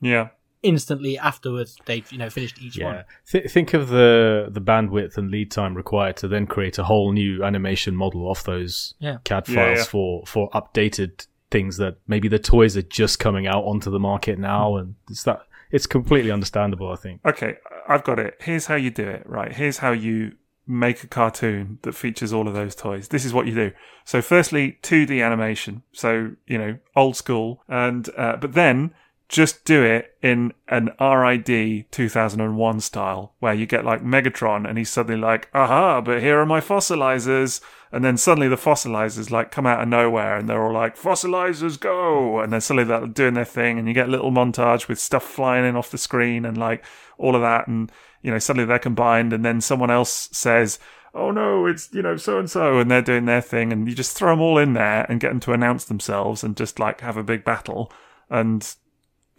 Yeah, 0.00 0.28
instantly 0.62 1.18
afterwards. 1.18 1.76
they've 1.84 2.10
you 2.10 2.18
know, 2.18 2.30
finished 2.30 2.60
each 2.62 2.78
one. 2.78 2.94
Yeah. 2.94 3.02
Th- 3.30 3.50
think 3.50 3.74
of 3.74 3.88
the 3.88 4.48
the 4.50 4.60
bandwidth 4.60 5.16
and 5.18 5.30
lead 5.30 5.50
time 5.50 5.74
required 5.74 6.16
to 6.18 6.28
then 6.28 6.46
create 6.46 6.78
a 6.78 6.84
whole 6.84 7.12
new 7.12 7.44
animation 7.44 7.94
model 7.94 8.26
off 8.28 8.42
those 8.44 8.94
Yeah. 8.98 9.18
CAD 9.24 9.48
Yeah, 9.48 9.54
files 9.54 9.78
yeah. 9.78 9.84
for 9.84 10.26
for 10.26 10.50
updated 10.50 11.26
things 11.50 11.76
that 11.76 11.96
maybe 12.08 12.26
the 12.28 12.40
toys 12.40 12.76
are 12.76 12.82
just 12.82 13.20
coming 13.20 13.46
out 13.46 13.62
onto 13.64 13.90
the 13.90 14.00
market 14.00 14.38
now, 14.38 14.76
and 14.76 14.94
it's 15.10 15.22
that 15.24 15.42
it's 15.70 15.86
completely 15.86 16.30
understandable. 16.30 16.90
I 16.90 16.96
think. 16.96 17.20
Okay, 17.24 17.56
I've 17.88 18.04
got 18.04 18.18
it. 18.18 18.36
Here's 18.40 18.66
how 18.66 18.76
you 18.76 18.90
do 18.90 19.08
it, 19.08 19.22
right? 19.26 19.52
Here's 19.52 19.78
how 19.78 19.92
you 19.92 20.32
make 20.66 21.04
a 21.04 21.06
cartoon 21.06 21.78
that 21.82 21.94
features 21.94 22.32
all 22.32 22.48
of 22.48 22.54
those 22.54 22.74
toys. 22.74 23.08
This 23.08 23.24
is 23.24 23.32
what 23.32 23.46
you 23.46 23.54
do. 23.54 23.72
So, 24.04 24.20
firstly, 24.20 24.78
2D 24.82 25.24
animation. 25.24 25.82
So, 25.92 26.32
you 26.46 26.58
know, 26.58 26.78
old 26.96 27.16
school. 27.16 27.62
And, 27.68 28.08
uh, 28.16 28.36
but 28.36 28.54
then 28.54 28.92
just 29.28 29.64
do 29.64 29.82
it 29.82 30.14
in 30.22 30.52
an 30.68 30.90
RID 31.00 31.90
2001 31.90 32.80
style 32.80 33.34
where 33.40 33.54
you 33.54 33.66
get 33.66 33.84
like 33.84 34.02
Megatron 34.02 34.68
and 34.68 34.78
he's 34.78 34.90
suddenly 34.90 35.20
like, 35.20 35.48
aha, 35.52 36.00
but 36.00 36.22
here 36.22 36.38
are 36.38 36.46
my 36.46 36.60
fossilizers. 36.60 37.60
And 37.96 38.04
then 38.04 38.18
suddenly 38.18 38.46
the 38.46 38.56
fossilizers 38.56 39.30
like 39.30 39.50
come 39.50 39.64
out 39.64 39.80
of 39.80 39.88
nowhere 39.88 40.36
and 40.36 40.46
they're 40.46 40.62
all 40.62 40.74
like, 40.74 40.98
fossilizers 40.98 41.80
go. 41.80 42.40
And 42.40 42.52
then 42.52 42.60
suddenly 42.60 42.84
they're 42.84 43.06
doing 43.06 43.32
their 43.32 43.46
thing 43.46 43.78
and 43.78 43.88
you 43.88 43.94
get 43.94 44.08
a 44.08 44.10
little 44.10 44.30
montage 44.30 44.86
with 44.86 45.00
stuff 45.00 45.24
flying 45.24 45.64
in 45.64 45.76
off 45.76 45.90
the 45.90 45.96
screen 45.96 46.44
and 46.44 46.58
like 46.58 46.84
all 47.16 47.34
of 47.34 47.40
that. 47.40 47.68
And, 47.68 47.90
you 48.20 48.30
know, 48.30 48.38
suddenly 48.38 48.66
they're 48.66 48.78
combined 48.78 49.32
and 49.32 49.46
then 49.46 49.62
someone 49.62 49.90
else 49.90 50.28
says, 50.30 50.78
oh 51.14 51.30
no, 51.30 51.64
it's, 51.64 51.88
you 51.94 52.02
know, 52.02 52.18
so 52.18 52.38
and 52.38 52.50
so. 52.50 52.80
And 52.80 52.90
they're 52.90 53.00
doing 53.00 53.24
their 53.24 53.40
thing. 53.40 53.72
And 53.72 53.88
you 53.88 53.94
just 53.94 54.14
throw 54.14 54.32
them 54.32 54.42
all 54.42 54.58
in 54.58 54.74
there 54.74 55.06
and 55.08 55.18
get 55.18 55.30
them 55.30 55.40
to 55.40 55.54
announce 55.54 55.86
themselves 55.86 56.44
and 56.44 56.54
just 56.54 56.78
like 56.78 57.00
have 57.00 57.16
a 57.16 57.22
big 57.22 57.44
battle. 57.44 57.90
And 58.28 58.74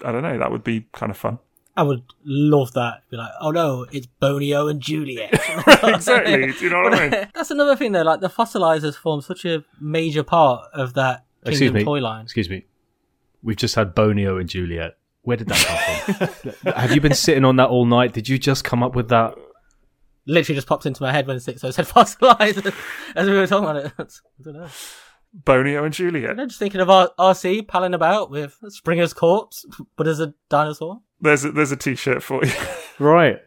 I 0.04 0.12
don't 0.12 0.24
know, 0.24 0.40
that 0.40 0.50
would 0.50 0.64
be 0.64 0.88
kind 0.94 1.12
of 1.12 1.18
fun. 1.18 1.38
I 1.78 1.84
would 1.84 2.02
love 2.26 2.74
that. 2.74 3.04
Be 3.12 3.18
like, 3.18 3.32
oh 3.40 3.52
no, 3.52 3.86
it's 3.92 4.08
Bonio 4.22 4.70
and 4.70 4.82
Juliet. 4.82 5.32
exactly. 5.84 6.52
Do 6.52 6.64
you 6.66 6.70
know 6.72 6.82
what 6.82 6.94
I 6.96 7.10
mean? 7.10 7.28
That's 7.36 7.52
another 7.52 7.76
thing 7.76 7.92
though. 7.92 8.02
Like 8.02 8.20
the 8.20 8.30
fossilizers 8.30 8.96
form 8.96 9.22
such 9.22 9.46
a 9.46 9.64
major 9.80 10.24
part 10.24 10.66
of 10.74 10.96
that 10.96 11.26
Excuse 11.44 11.60
Kingdom 11.60 11.76
me. 11.76 11.84
toy 11.86 12.00
line. 12.00 12.24
Excuse 12.24 12.50
me. 12.50 12.66
We've 13.44 13.56
just 13.56 13.76
had 13.76 13.96
Bonio 13.96 14.40
and 14.40 14.50
Juliet. 14.50 14.98
Where 15.22 15.38
did 15.38 15.48
that 15.50 16.18
come 16.18 16.28
from? 16.54 16.74
Have 16.74 16.94
you 16.94 17.00
been 17.02 17.14
sitting 17.14 17.46
on 17.46 17.58
that 17.58 17.70
all 17.70 17.86
night? 17.86 18.12
Did 18.14 18.28
you 18.28 18.40
just 18.40 18.64
come 18.64 18.82
up 18.82 18.96
with 18.96 19.10
that? 19.10 19.36
Literally 20.26 20.56
just 20.56 20.68
popped 20.68 20.86
into 20.86 21.04
my 21.04 21.12
head 21.12 21.28
when 21.28 21.38
Sixo 21.38 21.72
said 21.72 21.86
fossilizers 21.86 22.74
as 23.16 23.30
we 23.30 23.36
were 23.36 23.46
talking 23.48 23.70
about 23.70 23.76
it. 23.86 23.94
That's- 23.98 24.22
I 24.40 24.44
don't 24.44 24.54
know. 24.56 24.68
Bonio 25.44 25.84
and 25.86 25.94
Juliet. 25.94 26.40
I'm 26.40 26.48
just 26.48 26.58
thinking 26.60 26.82
of 26.82 26.90
R- 26.90 27.12
Arcee 27.20 27.66
palling 27.68 27.94
about 27.94 28.32
with 28.32 28.58
Springer's 28.70 29.14
corpse, 29.14 29.66
but 29.96 30.08
as 30.08 30.20
a 30.20 30.34
dinosaur. 30.50 31.02
There's 31.22 31.44
a, 31.46 31.52
there's 31.52 31.72
a 31.72 31.78
t-shirt 31.78 32.22
for 32.24 32.44
you. 32.46 32.52
Right. 33.00 33.40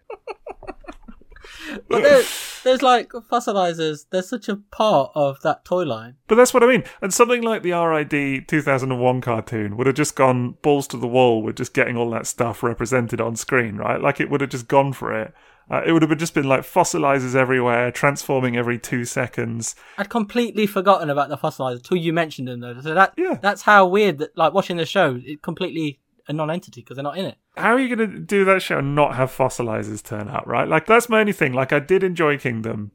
But 1.88 2.02
there's, 2.02 2.60
there's 2.64 2.82
like 2.82 3.10
fossilizers. 3.10 4.06
They're 4.10 4.22
such 4.22 4.48
a 4.48 4.56
part 4.56 5.12
of 5.14 5.40
that 5.42 5.64
toy 5.64 5.82
line. 5.84 6.16
But 6.28 6.34
that's 6.36 6.52
what 6.55 6.62
I 6.62 6.66
mean. 6.66 6.84
And 7.01 7.12
something 7.14 7.42
like 7.42 7.62
the 7.62 7.72
RID 7.72 8.48
2001 8.48 9.20
cartoon 9.20 9.76
would 9.76 9.86
have 9.86 9.97
just 9.97 10.16
gone 10.16 10.56
balls 10.62 10.86
to 10.88 10.97
the 10.97 11.06
wall 11.06 11.42
with 11.42 11.56
just 11.56 11.74
getting 11.74 11.97
all 11.97 12.10
that 12.10 12.26
stuff 12.26 12.62
represented 12.62 13.20
on 13.20 13.36
screen, 13.36 13.76
right? 13.76 14.01
Like 14.01 14.20
it 14.20 14.30
would 14.30 14.40
have 14.40 14.51
just 14.51 14.68
gone 14.68 14.92
for 14.92 15.12
it. 15.20 15.32
Uh, 15.70 15.82
it 15.86 15.92
would 15.92 16.02
have 16.02 16.16
just 16.18 16.34
been 16.34 16.48
like 16.48 16.62
fossilizers 16.62 17.36
everywhere, 17.36 17.92
transforming 17.92 18.56
every 18.56 18.78
two 18.78 19.05
seconds. 19.05 19.76
I'd 19.98 20.09
completely 20.10 20.66
forgotten 20.66 21.09
about 21.10 21.28
the 21.28 21.36
fossilizer 21.38 21.80
till 21.82 21.97
you 21.98 22.12
mentioned 22.12 22.48
them 22.48 22.60
though. 22.60 22.80
So 22.80 22.94
that 22.94 23.14
Yeah. 23.16 23.38
that's 23.40 23.62
how 23.62 23.86
weird 23.86 24.18
that 24.18 24.36
like 24.36 24.52
watching 24.52 24.76
the 24.76 24.86
show, 24.86 25.20
it 25.24 25.42
completely 25.42 26.01
a 26.28 26.32
non-entity 26.32 26.80
because 26.80 26.97
they're 26.97 27.05
not 27.05 27.18
in 27.18 27.26
it. 27.26 27.36
How 27.60 27.74
are 27.74 27.78
you 27.78 27.94
going 27.94 28.10
to 28.10 28.18
do 28.18 28.44
that 28.44 28.62
show 28.62 28.78
and 28.78 28.94
not 28.94 29.16
have 29.16 29.30
fossilizers 29.30 30.02
turn 30.02 30.28
up, 30.28 30.44
right? 30.46 30.68
Like 30.68 30.86
that's 30.86 31.08
my 31.08 31.20
only 31.20 31.32
thing. 31.32 31.52
Like 31.52 31.72
I 31.72 31.78
did 31.78 32.02
enjoy 32.02 32.38
Kingdom, 32.38 32.92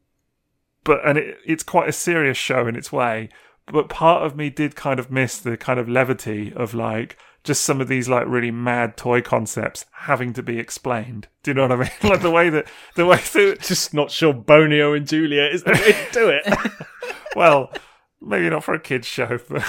but 0.84 1.06
and 1.06 1.18
it, 1.18 1.38
it's 1.46 1.64
quite 1.64 1.90
a 1.90 1.94
serious 1.94 2.38
show 2.38 2.68
in 2.68 2.76
its 2.76 2.92
way. 2.92 3.30
But 3.72 3.90
part 3.90 4.24
of 4.24 4.36
me 4.36 4.50
did 4.50 4.76
kind 4.76 5.00
of 5.00 5.10
miss 5.10 5.40
the 5.40 5.58
kind 5.58 5.80
of 5.80 5.90
levity 5.90 6.54
of 6.54 6.74
like 6.74 7.18
just 7.46 7.64
some 7.64 7.80
of 7.80 7.88
these 7.88 8.10
like 8.10 8.28
really 8.28 8.52
mad 8.52 8.98
toy 8.98 9.22
concepts 9.22 9.86
having 9.92 10.34
to 10.34 10.44
be 10.44 10.60
explained. 10.60 11.28
Do 11.44 11.52
you 11.52 11.56
know 11.56 11.68
what 11.68 11.72
I 11.72 11.76
mean? 11.76 11.90
like 12.12 12.22
the 12.22 12.32
way 12.32 12.50
that 12.50 12.68
the 12.96 13.06
way 13.06 13.18
that 13.34 13.62
Just 13.62 13.94
not 13.94 14.12
sure 14.12 14.34
Bonio 14.34 14.98
and 14.98 15.08
Juliet 15.08 15.54
is 15.54 15.64
the 15.64 15.72
way 15.72 15.92
to 15.92 16.08
do 16.12 16.30
it. 16.30 17.16
well, 17.36 17.72
maybe 18.20 18.50
not 18.50 18.64
for 18.64 18.74
a 18.74 18.80
kids 18.80 19.08
show, 19.08 19.40
but 19.48 19.64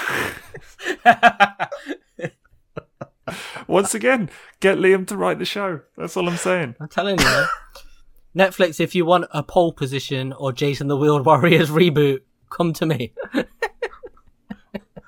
once 3.67 3.93
again, 3.93 4.29
get 4.59 4.77
Liam 4.77 5.05
to 5.07 5.17
write 5.17 5.39
the 5.39 5.45
show. 5.45 5.81
That's 5.97 6.17
all 6.17 6.27
I'm 6.27 6.37
saying. 6.37 6.75
I'm 6.79 6.87
telling 6.87 7.19
you. 7.19 7.45
Netflix, 8.35 8.79
if 8.79 8.93
you 8.93 9.05
want 9.05 9.25
a 9.31 9.41
pole 9.41 9.71
position 9.73 10.31
or 10.33 10.51
Jayce 10.51 10.79
and 10.81 10.89
the 10.89 10.97
Wheeled 10.97 11.25
Warriors 11.25 11.69
reboot, 11.69 12.19
come 12.49 12.73
to 12.73 12.85
me. 12.85 13.13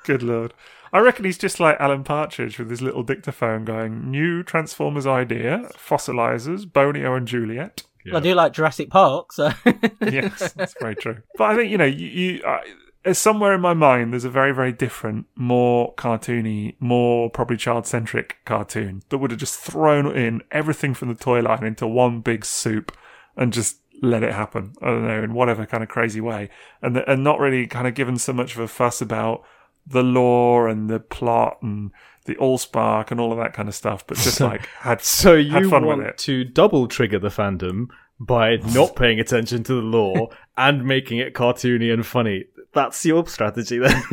Good 0.03 0.23
lord. 0.23 0.53
I 0.91 0.99
reckon 0.99 1.25
he's 1.25 1.37
just 1.37 1.59
like 1.59 1.77
Alan 1.79 2.03
Partridge 2.03 2.57
with 2.57 2.69
his 2.69 2.81
little 2.81 3.03
dictaphone 3.03 3.63
going, 3.63 4.09
New 4.09 4.41
Transformers 4.41 5.05
idea, 5.05 5.69
fossilizers, 5.75 6.65
Bonio 6.65 7.15
and 7.15 7.27
Juliet. 7.27 7.83
I 8.11 8.19
do 8.19 8.33
like 8.33 8.53
Jurassic 8.53 8.89
Park, 8.89 9.31
so 9.31 9.51
yes, 10.01 10.53
that's 10.53 10.73
very 10.79 10.95
true. 10.95 11.17
But 11.37 11.51
I 11.51 11.55
think, 11.55 11.71
you 11.71 11.77
know, 11.77 11.85
you, 11.85 12.07
you 12.07 12.43
I, 12.43 12.61
Uh, 13.05 13.13
somewhere 13.13 13.53
in 13.53 13.61
my 13.61 13.73
mind, 13.73 14.11
there's 14.11 14.25
a 14.25 14.29
very, 14.29 14.53
very 14.53 14.73
different, 14.73 15.25
more 15.35 15.93
cartoony, 15.95 16.75
more 16.79 17.29
probably 17.29 17.55
child 17.57 17.87
centric 17.87 18.37
cartoon 18.45 19.03
that 19.09 19.17
would 19.19 19.31
have 19.31 19.39
just 19.39 19.59
thrown 19.59 20.15
in 20.15 20.41
everything 20.51 20.93
from 20.93 21.07
the 21.07 21.15
toy 21.15 21.39
line 21.39 21.63
into 21.63 21.87
one 21.87 22.19
big 22.19 22.43
soup 22.43 22.95
and 23.37 23.53
just 23.53 23.77
let 24.01 24.23
it 24.23 24.33
happen. 24.33 24.73
I 24.81 24.87
don't 24.87 25.07
know, 25.07 25.23
in 25.23 25.33
whatever 25.33 25.65
kind 25.65 25.81
of 25.83 25.89
crazy 25.89 26.19
way. 26.21 26.49
And, 26.81 26.95
the, 26.95 27.09
and 27.09 27.23
not 27.23 27.39
really 27.39 27.67
kind 27.67 27.87
of 27.87 27.95
given 27.95 28.17
so 28.17 28.33
much 28.33 28.53
of 28.55 28.59
a 28.59 28.67
fuss 28.67 29.01
about 29.01 29.43
the 29.87 30.03
lore 30.03 30.67
and 30.67 30.89
the 30.89 30.99
plot 30.99 31.57
and 31.61 31.91
the 32.25 32.35
allspark 32.35 33.11
and 33.11 33.19
all 33.19 33.31
of 33.31 33.37
that 33.39 33.53
kind 33.53 33.67
of 33.69 33.75
stuff, 33.75 34.05
but 34.05 34.17
just 34.17 34.39
like 34.41 34.65
had, 34.79 35.01
So 35.01 35.37
had 35.37 35.63
you 35.63 35.69
fun 35.69 35.85
want 35.85 35.99
with 35.99 36.07
it. 36.09 36.17
to 36.19 36.43
double 36.43 36.87
trigger 36.87 37.17
the 37.17 37.29
fandom 37.29 37.87
by 38.19 38.57
not 38.57 38.95
paying 38.97 39.19
attention 39.21 39.63
to 39.63 39.73
the 39.73 39.81
lore 39.81 40.29
and 40.57 40.85
making 40.85 41.17
it 41.19 41.33
cartoony 41.33 41.91
and 41.93 42.05
funny. 42.05 42.45
That's 42.73 43.03
your 43.05 43.25
strategy 43.27 43.79
then. 43.79 44.03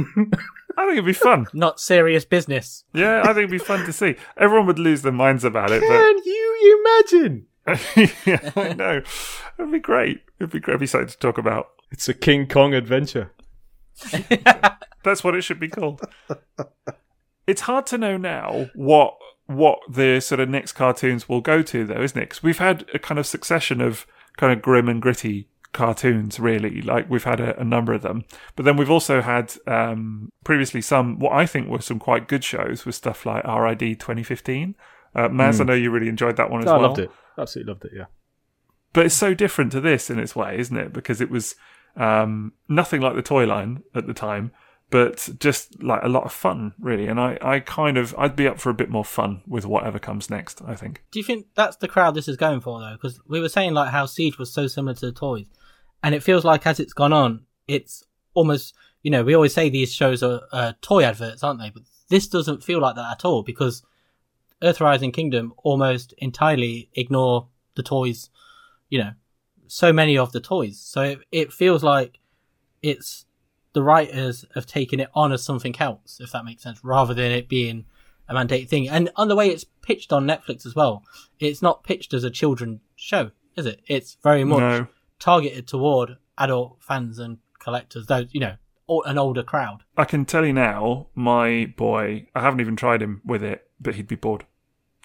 I 0.78 0.82
think 0.84 0.92
it'd 0.92 1.04
be 1.06 1.12
fun. 1.12 1.46
not 1.54 1.80
serious 1.80 2.24
business. 2.24 2.84
Yeah, 2.92 3.20
I 3.22 3.28
think 3.28 3.38
it'd 3.38 3.50
be 3.50 3.58
fun 3.58 3.84
to 3.86 3.92
see. 3.92 4.16
Everyone 4.36 4.66
would 4.66 4.78
lose 4.78 5.02
their 5.02 5.12
minds 5.12 5.44
about 5.44 5.70
it, 5.70 5.80
but 5.80 5.88
Can 5.88 6.18
you 6.24 6.84
imagine? 6.84 7.46
yeah, 8.26 8.50
I 8.56 8.72
know. 8.74 9.02
It'd 9.58 9.72
be 9.72 9.78
great. 9.78 10.22
It'd 10.38 10.52
be 10.52 10.60
great. 10.60 10.72
It'd 10.74 10.80
be 10.80 10.86
something 10.86 11.08
to 11.08 11.18
talk 11.18 11.38
about. 11.38 11.68
It's 11.90 12.08
a 12.08 12.14
King 12.14 12.46
Kong 12.46 12.74
adventure. 12.74 13.32
That's 15.02 15.24
what 15.24 15.34
it 15.34 15.42
should 15.42 15.60
be 15.60 15.68
called. 15.68 16.02
it's 17.46 17.62
hard 17.62 17.86
to 17.86 17.98
know 17.98 18.16
now 18.16 18.68
what 18.74 19.16
what 19.46 19.78
the 19.88 20.20
sort 20.20 20.40
of 20.40 20.48
next 20.48 20.72
cartoons 20.72 21.28
will 21.28 21.40
go 21.40 21.62
to, 21.62 21.84
though, 21.84 22.02
isn't 22.02 22.18
it? 22.20 22.28
Because 22.28 22.42
we've 22.42 22.58
had 22.58 22.84
a 22.92 22.98
kind 22.98 23.18
of 23.18 23.26
succession 23.26 23.80
of 23.80 24.06
kind 24.36 24.52
of 24.52 24.60
grim 24.60 24.88
and 24.88 25.00
gritty 25.00 25.48
cartoons, 25.76 26.40
really. 26.40 26.82
Like 26.82 27.08
we've 27.08 27.24
had 27.24 27.38
a, 27.38 27.60
a 27.60 27.64
number 27.64 27.92
of 27.92 28.02
them, 28.02 28.24
but 28.56 28.64
then 28.64 28.76
we've 28.76 28.90
also 28.90 29.22
had 29.22 29.54
um, 29.68 30.30
previously 30.44 30.80
some 30.80 31.20
what 31.20 31.32
I 31.32 31.46
think 31.46 31.68
were 31.68 31.80
some 31.80 32.00
quite 32.00 32.26
good 32.26 32.42
shows 32.42 32.84
with 32.84 32.96
stuff 32.96 33.24
like 33.24 33.44
RID 33.44 34.00
2015. 34.00 34.74
Uh, 35.14 35.28
Maz, 35.28 35.60
I 35.60 35.64
know 35.64 35.74
you 35.74 35.90
really 35.90 36.08
enjoyed 36.08 36.36
that 36.36 36.50
one 36.50 36.62
as. 36.62 36.66
I 36.66 36.72
well. 36.72 36.88
loved 36.88 36.98
it. 36.98 37.10
Absolutely 37.38 37.72
loved 37.72 37.84
it. 37.84 37.92
Yeah. 37.94 38.06
But 38.92 39.06
it's 39.06 39.14
so 39.14 39.34
different 39.34 39.72
to 39.72 39.80
this 39.80 40.10
in 40.10 40.18
its 40.18 40.34
way, 40.34 40.58
isn't 40.58 40.76
it? 40.76 40.92
Because 40.92 41.20
it 41.20 41.30
was 41.30 41.54
um, 41.96 42.52
nothing 42.68 43.00
like 43.00 43.14
the 43.14 43.22
toy 43.22 43.46
line 43.46 43.82
at 43.94 44.06
the 44.06 44.14
time, 44.14 44.52
but 44.90 45.28
just 45.38 45.82
like 45.82 46.02
a 46.02 46.08
lot 46.08 46.24
of 46.24 46.32
fun, 46.32 46.74
really. 46.78 47.06
And 47.06 47.20
I, 47.20 47.38
I 47.42 47.60
kind 47.60 47.98
of, 47.98 48.14
I'd 48.16 48.36
be 48.36 48.46
up 48.46 48.60
for 48.60 48.70
a 48.70 48.74
bit 48.74 48.88
more 48.88 49.04
fun 49.04 49.42
with 49.46 49.66
whatever 49.66 49.98
comes 49.98 50.30
next. 50.30 50.62
I 50.64 50.74
think. 50.74 51.02
Do 51.10 51.18
you 51.18 51.24
think 51.24 51.46
that's 51.54 51.76
the 51.76 51.88
crowd 51.88 52.14
this 52.14 52.28
is 52.28 52.36
going 52.36 52.60
for 52.60 52.80
though? 52.80 52.92
Because 52.92 53.20
we 53.26 53.40
were 53.40 53.48
saying 53.48 53.74
like 53.74 53.90
how 53.90 54.06
Siege 54.06 54.38
was 54.38 54.52
so 54.52 54.66
similar 54.66 54.94
to 54.94 55.06
the 55.06 55.12
toys, 55.12 55.46
and 56.02 56.14
it 56.14 56.23
feels 56.23 56.44
like 56.44 56.66
as 56.66 56.81
it's 56.81 56.93
gone 56.93 57.12
on, 57.12 57.44
it's 57.66 58.05
almost 58.35 58.74
you 59.02 59.10
know 59.10 59.24
we 59.24 59.35
always 59.35 59.55
say 59.55 59.68
these 59.68 59.93
shows 59.93 60.23
are 60.23 60.43
uh, 60.52 60.73
toy 60.81 61.05
adverts, 61.05 61.43
aren't 61.43 61.60
they? 61.60 61.70
But 61.70 61.82
this 62.09 62.28
doesn't 62.28 62.62
feel 62.62 62.81
like 62.81 62.97
that 62.97 63.12
at 63.12 63.24
all 63.24 63.43
because 63.43 63.82
Earthrise 64.62 65.02
and 65.02 65.12
Kingdom 65.12 65.52
almost 65.59 66.14
entirely 66.18 66.89
ignore 66.94 67.48
the 67.74 67.82
toys. 67.82 68.31
You 68.89 69.01
know, 69.01 69.10
so 69.66 69.93
many 69.93 70.16
of 70.16 70.32
the 70.32 70.40
toys, 70.40 70.78
so 70.78 71.02
it, 71.02 71.18
it 71.32 71.52
feels 71.52 71.82
like 71.82 72.20
it's 72.82 73.27
the 73.73 73.82
writers 73.82 74.44
have 74.55 74.64
taken 74.64 75.01
it 75.01 75.10
on 75.14 75.32
as 75.32 75.44
something 75.44 75.77
else, 75.78 76.18
if 76.18 76.32
that 76.32 76.44
makes 76.44 76.62
sense, 76.62 76.82
rather 76.82 77.12
than 77.12 77.31
it 77.31 77.48
being 77.48 77.85
a 78.28 78.35
mandated 78.35 78.68
thing. 78.68 78.89
And 78.89 79.10
on 79.16 79.28
the 79.28 79.36
way 79.36 79.51
it's 79.51 79.64
pitched 79.82 80.12
on 80.12 80.27
Netflix 80.27 80.64
as 80.64 80.74
well, 80.74 81.05
it's 81.39 81.60
not 81.60 81.85
pitched 81.85 82.14
as 82.14 82.24
a 82.24 82.31
children 82.31 82.81
show, 82.94 83.32
is 83.55 83.66
it? 83.66 83.82
It's 83.86 84.16
very 84.23 84.44
much 84.44 84.60
No. 84.60 84.86
Targeted 85.18 85.66
toward 85.66 86.16
adult 86.38 86.78
fans 86.80 87.18
and 87.18 87.38
collectors, 87.59 88.06
those 88.06 88.28
you 88.32 88.40
know, 88.40 88.56
an 88.88 89.18
older 89.18 89.43
crowd. 89.43 89.82
I 89.97 90.05
can 90.05 90.24
tell 90.24 90.44
you 90.44 90.52
now, 90.52 91.09
my 91.14 91.72
boy, 91.76 92.28
I 92.34 92.40
haven't 92.40 92.60
even 92.60 92.76
tried 92.76 93.02
him 93.02 93.20
with 93.24 93.43
it, 93.43 93.68
but 93.80 93.97
he'd 93.97 94.09
be 94.09 94.16
bored. 94.16 94.44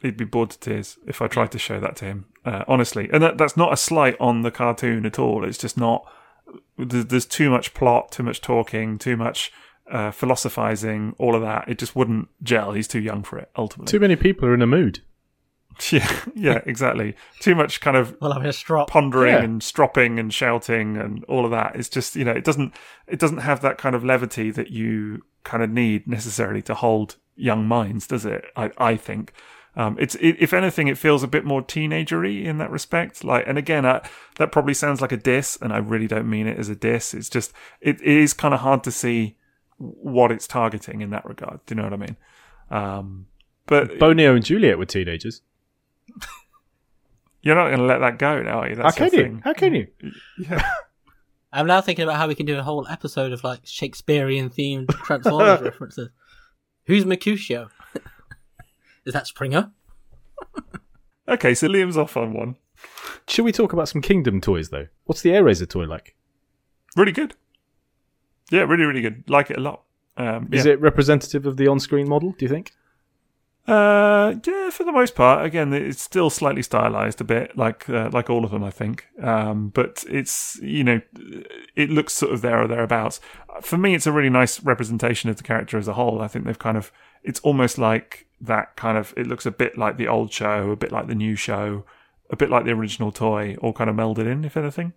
He'd 0.01 0.17
be 0.17 0.25
bored 0.25 0.51
to 0.51 0.59
tears 0.59 0.97
if 1.07 1.21
I 1.21 1.27
tried 1.27 1.51
to 1.51 1.59
show 1.59 1.79
that 1.79 1.95
to 1.97 2.05
him, 2.05 2.25
uh, 2.45 2.63
honestly. 2.67 3.09
And 3.11 3.21
that, 3.23 3.37
that's 3.37 3.57
not 3.57 3.73
a 3.73 3.77
slight 3.77 4.15
on 4.19 4.41
the 4.41 4.51
cartoon 4.51 5.05
at 5.05 5.19
all. 5.19 5.45
It's 5.45 5.57
just 5.57 5.77
not. 5.77 6.05
There's, 6.77 7.05
there's 7.05 7.25
too 7.25 7.49
much 7.49 7.73
plot, 7.73 8.11
too 8.11 8.23
much 8.23 8.41
talking, 8.41 8.97
too 8.97 9.15
much 9.15 9.51
uh, 9.89 10.11
philosophizing, 10.11 11.15
all 11.19 11.35
of 11.35 11.41
that. 11.41 11.67
It 11.67 11.77
just 11.77 11.95
wouldn't 11.95 12.29
gel. 12.41 12.71
He's 12.71 12.87
too 12.87 12.99
young 12.99 13.23
for 13.23 13.37
it, 13.37 13.51
ultimately. 13.55 13.91
Too 13.91 13.99
many 13.99 14.15
people 14.15 14.47
are 14.47 14.53
in 14.53 14.61
a 14.61 14.67
mood. 14.67 15.01
Yeah, 15.89 16.19
yeah, 16.35 16.61
exactly. 16.65 17.15
Too 17.39 17.55
much 17.55 17.81
kind 17.81 17.95
of 17.97 18.15
Well, 18.21 18.33
having 18.33 18.47
a 18.49 18.53
strop. 18.53 18.89
pondering 18.89 19.33
Yeah. 19.33 19.43
and 19.43 19.63
stropping 19.63 20.19
and 20.19 20.33
shouting 20.33 20.97
and 20.97 21.23
all 21.25 21.45
of 21.45 21.51
that. 21.51 21.75
It's 21.75 21.89
just 21.89 22.15
you 22.15 22.23
know 22.25 22.31
it 22.33 22.43
doesn't 22.43 22.73
it 23.07 23.19
doesn't 23.19 23.39
have 23.39 23.61
that 23.61 23.77
kind 23.77 23.95
of 23.95 24.03
levity 24.03 24.51
that 24.51 24.69
you 24.71 25.23
kind 25.43 25.63
of 25.63 25.69
need 25.69 26.07
necessarily 26.07 26.61
to 26.63 26.73
hold 26.75 27.15
young 27.35 27.65
minds, 27.67 28.07
does 28.07 28.25
it? 28.25 28.45
I 28.55 28.71
I 28.77 28.95
think. 28.97 29.33
Um, 29.73 29.95
it's 30.01 30.15
it, 30.15 30.35
if 30.37 30.51
anything, 30.51 30.89
it 30.89 30.97
feels 30.97 31.23
a 31.23 31.27
bit 31.29 31.45
more 31.45 31.61
teenagery 31.61 32.43
in 32.43 32.57
that 32.57 32.69
respect. 32.69 33.23
Like, 33.23 33.45
and 33.47 33.57
again, 33.57 33.85
I, 33.85 34.01
that 34.35 34.51
probably 34.51 34.73
sounds 34.73 34.99
like 34.99 35.13
a 35.13 35.17
diss, 35.17 35.57
and 35.61 35.71
I 35.71 35.77
really 35.77 36.07
don't 36.07 36.29
mean 36.29 36.45
it 36.45 36.59
as 36.59 36.67
a 36.67 36.75
diss. 36.75 37.13
It's 37.13 37.29
just 37.29 37.53
it, 37.79 38.01
it 38.01 38.17
is 38.17 38.33
kind 38.33 38.53
of 38.53 38.59
hard 38.59 38.83
to 38.83 38.91
see 38.91 39.37
what 39.77 40.29
it's 40.29 40.45
targeting 40.45 40.99
in 41.01 41.09
that 41.11 41.25
regard. 41.25 41.61
Do 41.65 41.73
you 41.73 41.77
know 41.77 41.83
what 41.85 41.93
I 41.93 41.97
mean? 41.97 42.17
Um, 42.69 43.27
but 43.65 43.91
Bonio 43.97 44.35
and 44.35 44.43
Juliet 44.43 44.77
were 44.77 44.85
teenagers. 44.85 45.41
You're 47.41 47.55
not 47.55 47.67
going 47.67 47.79
to 47.79 47.85
let 47.85 47.99
that 47.99 48.19
go 48.19 48.41
now, 48.41 48.59
are 48.59 48.69
you? 48.69 48.75
How 48.75 48.83
That's 48.83 48.97
can 48.97 49.09
your 49.11 49.15
you? 49.15 49.23
thing. 49.23 49.41
How 49.43 49.53
can 49.53 49.73
you? 49.73 49.87
I'm 51.53 51.67
now 51.67 51.81
thinking 51.81 52.03
about 52.03 52.17
how 52.17 52.27
we 52.27 52.35
can 52.35 52.45
do 52.45 52.57
a 52.57 52.63
whole 52.63 52.87
episode 52.87 53.33
of 53.33 53.43
like 53.43 53.61
Shakespearean 53.65 54.49
themed 54.49 54.89
Transformers 54.89 55.61
references. 55.63 56.09
Who's 56.85 57.05
Mercutio? 57.05 57.69
is 59.05 59.13
that 59.13 59.27
Springer? 59.27 59.71
Okay, 61.27 61.53
so 61.53 61.67
Liam's 61.67 61.97
off 61.97 62.15
on 62.15 62.33
one. 62.33 62.55
Should 63.27 63.45
we 63.45 63.51
talk 63.51 63.73
about 63.73 63.89
some 63.89 64.01
Kingdom 64.01 64.41
toys 64.41 64.69
though? 64.69 64.87
What's 65.05 65.21
the 65.21 65.31
Airazor 65.31 65.69
toy 65.69 65.85
like? 65.85 66.15
Really 66.95 67.11
good. 67.11 67.35
Yeah, 68.49 68.61
really, 68.61 68.83
really 68.83 69.01
good. 69.01 69.23
Like 69.29 69.49
it 69.49 69.57
a 69.57 69.61
lot. 69.61 69.83
Um, 70.17 70.49
Is 70.51 70.65
yeah. 70.65 70.73
it 70.73 70.81
representative 70.81 71.45
of 71.45 71.57
the 71.57 71.67
on-screen 71.67 72.07
model? 72.07 72.35
Do 72.37 72.45
you 72.45 72.49
think? 72.49 72.73
Uh, 73.67 74.35
yeah, 74.45 74.69
for 74.71 74.83
the 74.83 74.91
most 74.91 75.13
part. 75.15 75.45
Again, 75.45 75.71
it's 75.71 76.01
still 76.01 76.29
slightly 76.29 76.63
stylized 76.63 77.21
a 77.21 77.23
bit, 77.23 77.55
like 77.55 77.87
uh, 77.89 78.09
like 78.11 78.29
all 78.29 78.43
of 78.43 78.51
them, 78.51 78.63
I 78.63 78.71
think. 78.71 79.07
Um, 79.21 79.69
but 79.69 80.03
it's 80.09 80.59
you 80.61 80.83
know, 80.83 81.01
it 81.75 81.89
looks 81.89 82.13
sort 82.13 82.33
of 82.33 82.41
there 82.41 82.61
or 82.61 82.67
thereabouts. 82.67 83.21
For 83.61 83.77
me, 83.77 83.93
it's 83.93 84.07
a 84.07 84.11
really 84.11 84.29
nice 84.29 84.61
representation 84.63 85.29
of 85.29 85.37
the 85.37 85.43
character 85.43 85.77
as 85.77 85.87
a 85.87 85.93
whole. 85.93 86.21
I 86.21 86.27
think 86.27 86.45
they've 86.45 86.57
kind 86.57 86.77
of, 86.77 86.91
it's 87.23 87.39
almost 87.41 87.77
like 87.77 88.27
that 88.41 88.75
kind 88.75 88.97
of. 88.97 89.13
It 89.15 89.27
looks 89.27 89.45
a 89.45 89.51
bit 89.51 89.77
like 89.77 89.97
the 89.97 90.07
old 90.07 90.33
show, 90.33 90.71
a 90.71 90.75
bit 90.75 90.91
like 90.91 91.07
the 91.07 91.15
new 91.15 91.35
show, 91.35 91.85
a 92.31 92.35
bit 92.35 92.49
like 92.49 92.65
the 92.65 92.71
original 92.71 93.11
toy, 93.11 93.55
all 93.61 93.73
kind 93.73 93.89
of 93.89 93.95
melded 93.95 94.25
in, 94.25 94.43
if 94.43 94.57
anything. 94.57 94.93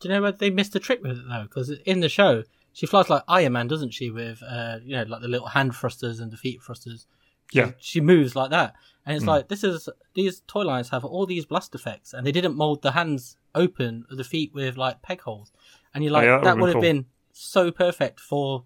Do 0.00 0.08
you 0.08 0.14
know 0.14 0.20
what 0.20 0.38
they 0.38 0.50
missed 0.50 0.76
a 0.76 0.80
trick 0.80 1.02
with 1.02 1.12
it 1.12 1.24
though? 1.28 1.44
Because 1.44 1.70
in 1.86 2.00
the 2.00 2.10
show, 2.10 2.44
she 2.74 2.84
flies 2.84 3.08
like 3.08 3.22
Iron 3.26 3.54
Man, 3.54 3.68
doesn't 3.68 3.94
she? 3.94 4.10
With 4.10 4.42
uh, 4.46 4.80
you 4.84 4.96
know, 4.96 5.04
like 5.04 5.22
the 5.22 5.28
little 5.28 5.48
hand 5.48 5.74
thrusters 5.74 6.20
and 6.20 6.30
the 6.30 6.36
feet 6.36 6.60
thrusters. 6.62 7.06
She, 7.52 7.58
Yeah. 7.58 7.72
she 7.78 8.00
moves 8.00 8.34
like 8.34 8.50
that, 8.50 8.74
and 9.04 9.14
it's 9.16 9.24
hmm. 9.24 9.30
like 9.30 9.48
this 9.48 9.64
is 9.64 9.88
these 10.14 10.42
toy 10.46 10.62
lines 10.62 10.90
have 10.90 11.04
all 11.04 11.26
these 11.26 11.46
blast 11.46 11.74
effects, 11.74 12.12
and 12.12 12.26
they 12.26 12.32
didn't 12.32 12.56
mold 12.56 12.82
the 12.82 12.92
hands 12.92 13.36
open 13.54 14.04
or 14.10 14.16
the 14.16 14.24
feet 14.24 14.52
with 14.52 14.76
like 14.76 15.02
peg 15.02 15.20
holes, 15.20 15.52
and 15.94 16.02
you're 16.02 16.12
like 16.12 16.24
yeah, 16.24 16.36
that 16.36 16.44
that 16.44 16.56
would've 16.58 16.74
would 16.74 16.74
have 16.74 16.82
been 16.82 17.02
been 17.02 17.06
so 17.32 17.70
perfect 17.70 18.20
for 18.20 18.64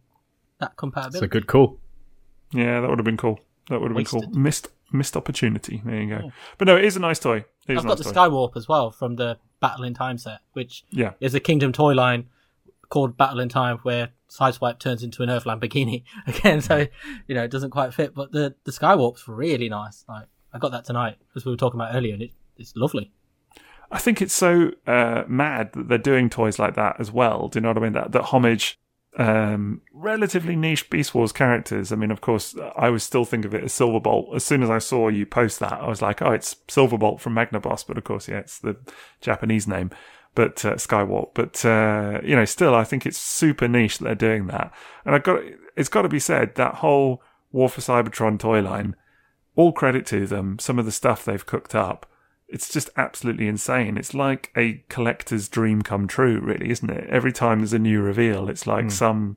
that 0.58 0.76
compatibility. 0.76 1.18
It's 1.18 1.24
a 1.24 1.28
good 1.28 1.46
call. 1.46 1.78
Yeah, 2.52 2.80
that 2.80 2.88
would 2.88 2.98
have 2.98 3.04
been 3.04 3.16
cool. 3.16 3.40
That 3.68 3.80
would 3.80 3.90
have 3.90 3.96
been 3.96 4.06
cool. 4.06 4.28
Missed 4.30 4.68
missed 4.92 5.16
opportunity. 5.16 5.82
There 5.84 6.02
you 6.02 6.08
go. 6.08 6.32
But 6.58 6.66
no, 6.66 6.76
it 6.76 6.84
is 6.84 6.96
a 6.96 7.00
nice 7.00 7.18
toy. 7.18 7.44
It 7.68 7.72
is 7.72 7.78
I've 7.78 7.84
a 7.84 7.88
got 7.88 7.98
nice 7.98 8.06
the 8.06 8.12
toy. 8.12 8.20
Skywarp 8.20 8.56
as 8.56 8.68
well 8.68 8.90
from 8.90 9.16
the 9.16 9.38
Battle 9.60 9.84
in 9.84 9.94
Time 9.94 10.18
set, 10.18 10.40
which 10.52 10.84
Yeah. 10.90 11.12
is 11.20 11.34
a 11.34 11.40
Kingdom 11.40 11.72
toy 11.72 11.92
line 11.92 12.28
called 12.90 13.16
Battle 13.16 13.40
in 13.40 13.48
Time, 13.48 13.78
where 13.78 14.10
Sideswipe 14.28 14.78
turns 14.78 15.02
into 15.02 15.22
an 15.22 15.30
Earth 15.30 15.44
Lamborghini 15.44 16.04
again. 16.26 16.60
So 16.60 16.86
you 17.26 17.34
know 17.34 17.42
it 17.42 17.50
doesn't 17.50 17.70
quite 17.70 17.94
fit, 17.94 18.14
but 18.14 18.32
the 18.32 18.54
the 18.64 18.72
Skywarp's 18.72 19.26
really 19.26 19.68
nice. 19.68 20.04
Like 20.08 20.26
I 20.52 20.58
got 20.58 20.72
that 20.72 20.84
tonight 20.84 21.16
as 21.34 21.44
we 21.44 21.50
were 21.50 21.56
talking 21.56 21.80
about 21.80 21.94
earlier, 21.94 22.14
and 22.14 22.22
it, 22.22 22.32
it's 22.56 22.76
lovely. 22.76 23.12
I 23.92 23.98
think 23.98 24.22
it's 24.22 24.34
so 24.34 24.70
uh, 24.86 25.24
mad 25.26 25.72
that 25.72 25.88
they're 25.88 25.98
doing 25.98 26.30
toys 26.30 26.58
like 26.58 26.76
that 26.76 27.00
as 27.00 27.10
well. 27.10 27.48
Do 27.48 27.56
you 27.56 27.62
know 27.62 27.70
what 27.70 27.78
I 27.78 27.80
mean? 27.80 27.92
That 27.94 28.12
that 28.12 28.24
homage 28.24 28.78
um, 29.18 29.82
relatively 29.92 30.54
niche 30.54 30.88
Beast 30.90 31.14
Wars 31.14 31.32
characters. 31.32 31.92
I 31.92 31.96
mean, 31.96 32.10
of 32.10 32.20
course, 32.20 32.54
I 32.76 32.90
would 32.90 33.02
still 33.02 33.24
think 33.24 33.44
of 33.44 33.54
it 33.54 33.64
as 33.64 33.72
Silverbolt. 33.72 34.34
As 34.34 34.44
soon 34.44 34.62
as 34.62 34.70
I 34.70 34.78
saw 34.78 35.08
you 35.08 35.26
post 35.26 35.58
that, 35.60 35.80
I 35.80 35.88
was 35.88 36.00
like, 36.00 36.22
oh, 36.22 36.32
it's 36.32 36.54
Silverbolt 36.68 37.20
from 37.20 37.34
Magnaboss. 37.34 37.86
But 37.86 37.98
of 37.98 38.04
course, 38.04 38.28
yeah, 38.28 38.38
it's 38.38 38.58
the 38.58 38.76
Japanese 39.20 39.66
name, 39.66 39.90
but 40.34 40.64
uh, 40.64 40.74
Skywarp. 40.74 41.30
But 41.34 41.64
uh, 41.64 42.20
you 42.24 42.36
know, 42.36 42.44
still, 42.44 42.74
I 42.74 42.84
think 42.84 43.06
it's 43.06 43.18
super 43.18 43.68
niche 43.68 43.98
that 43.98 44.04
they're 44.04 44.14
doing 44.14 44.46
that. 44.48 44.72
And 45.04 45.14
I 45.14 45.18
got 45.18 45.42
it's 45.76 45.88
got 45.88 46.02
to 46.02 46.08
be 46.08 46.20
said 46.20 46.54
that 46.56 46.76
whole 46.76 47.22
War 47.52 47.68
for 47.68 47.80
Cybertron 47.80 48.38
toy 48.38 48.60
line. 48.60 48.96
All 49.56 49.72
credit 49.72 50.06
to 50.06 50.26
them. 50.26 50.58
Some 50.58 50.78
of 50.78 50.84
the 50.84 50.92
stuff 50.92 51.24
they've 51.24 51.44
cooked 51.44 51.74
up 51.74 52.06
it's 52.50 52.68
just 52.68 52.90
absolutely 52.96 53.46
insane. 53.46 53.96
It's 53.96 54.12
like 54.12 54.50
a 54.56 54.84
collector's 54.88 55.48
dream 55.48 55.82
come 55.82 56.06
true, 56.06 56.40
really, 56.40 56.70
isn't 56.70 56.90
it? 56.90 57.08
Every 57.08 57.32
time 57.32 57.60
there's 57.60 57.72
a 57.72 57.78
new 57.78 58.00
reveal, 58.00 58.48
it's 58.48 58.66
like 58.66 58.90
some 58.90 59.36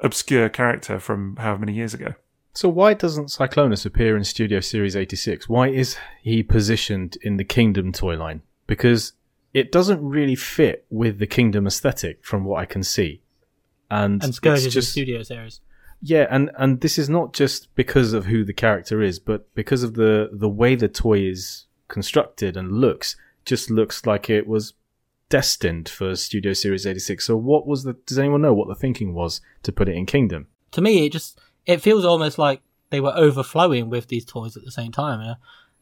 obscure 0.00 0.48
character 0.48 0.98
from 0.98 1.36
however 1.36 1.60
many 1.60 1.74
years 1.74 1.94
ago. 1.94 2.14
So 2.54 2.68
why 2.68 2.94
doesn't 2.94 3.26
Cyclonus 3.26 3.84
appear 3.84 4.16
in 4.16 4.24
Studio 4.24 4.60
Series 4.60 4.96
86? 4.96 5.48
Why 5.48 5.68
is 5.68 5.96
he 6.22 6.42
positioned 6.42 7.18
in 7.22 7.36
the 7.36 7.44
Kingdom 7.44 7.92
toy 7.92 8.16
line? 8.16 8.42
Because 8.66 9.12
it 9.54 9.72
doesn't 9.72 10.04
really 10.06 10.34
fit 10.34 10.84
with 10.90 11.18
the 11.18 11.26
Kingdom 11.26 11.66
aesthetic 11.66 12.24
from 12.24 12.44
what 12.44 12.60
I 12.60 12.66
can 12.66 12.82
see. 12.82 13.22
And, 13.90 14.22
And 14.22 14.34
Scourge 14.34 14.58
it's 14.58 14.66
is 14.66 14.74
just 14.74 14.88
in 14.88 15.04
Studio 15.04 15.22
series. 15.22 15.60
yeah, 16.02 16.26
and 16.30 16.50
and 16.58 16.80
this 16.80 16.98
is 16.98 17.08
not 17.08 17.32
just 17.32 17.74
because 17.76 18.12
of 18.12 18.26
who 18.26 18.44
the 18.44 18.52
character 18.52 19.00
is, 19.00 19.18
but 19.18 19.52
because 19.54 19.82
of 19.82 19.94
the 19.94 20.28
the 20.32 20.48
way 20.48 20.74
the 20.74 20.88
toy 20.88 21.20
is 21.20 21.66
constructed 21.88 22.56
and 22.56 22.72
looks. 22.72 23.16
Just 23.44 23.70
looks 23.70 24.04
like 24.06 24.28
it 24.28 24.46
was 24.46 24.72
destined 25.28 25.88
for 25.88 26.16
Studio 26.16 26.52
Series 26.52 26.86
86. 26.86 27.24
So 27.26 27.36
what 27.36 27.66
was 27.66 27.84
the 27.84 27.92
does 28.06 28.18
anyone 28.18 28.42
know 28.42 28.54
what 28.54 28.68
the 28.68 28.74
thinking 28.74 29.14
was 29.14 29.40
to 29.62 29.72
put 29.72 29.88
it 29.88 29.94
in 29.96 30.06
Kingdom? 30.06 30.48
To 30.72 30.80
me, 30.80 31.06
it 31.06 31.12
just 31.12 31.38
it 31.66 31.80
feels 31.82 32.04
almost 32.04 32.38
like 32.38 32.62
they 32.90 33.00
were 33.00 33.12
overflowing 33.14 33.90
with 33.90 34.08
these 34.08 34.24
toys 34.24 34.56
at 34.56 34.64
the 34.64 34.70
same 34.70 34.92
time. 34.92 35.36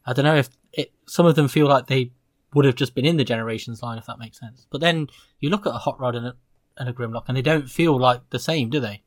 I 0.05 0.13
don't 0.13 0.25
know 0.25 0.35
if 0.35 0.49
it, 0.73 0.91
some 1.05 1.25
of 1.25 1.35
them 1.35 1.47
feel 1.47 1.67
like 1.67 1.87
they 1.87 2.11
would 2.53 2.65
have 2.65 2.75
just 2.75 2.95
been 2.95 3.05
in 3.05 3.17
the 3.17 3.23
Generations 3.23 3.81
line, 3.81 3.97
if 3.97 4.05
that 4.05 4.19
makes 4.19 4.39
sense. 4.39 4.67
But 4.69 4.81
then 4.81 5.07
you 5.39 5.49
look 5.49 5.65
at 5.65 5.73
a 5.73 5.77
Hot 5.79 5.99
Rod 5.99 6.15
and 6.15 6.27
a, 6.27 6.35
and 6.77 6.89
a 6.89 6.93
Grimlock, 6.93 7.25
and 7.27 7.37
they 7.37 7.41
don't 7.41 7.69
feel 7.69 7.97
like 7.99 8.29
the 8.29 8.39
same, 8.39 8.69
do 8.69 8.79
they? 8.79 9.01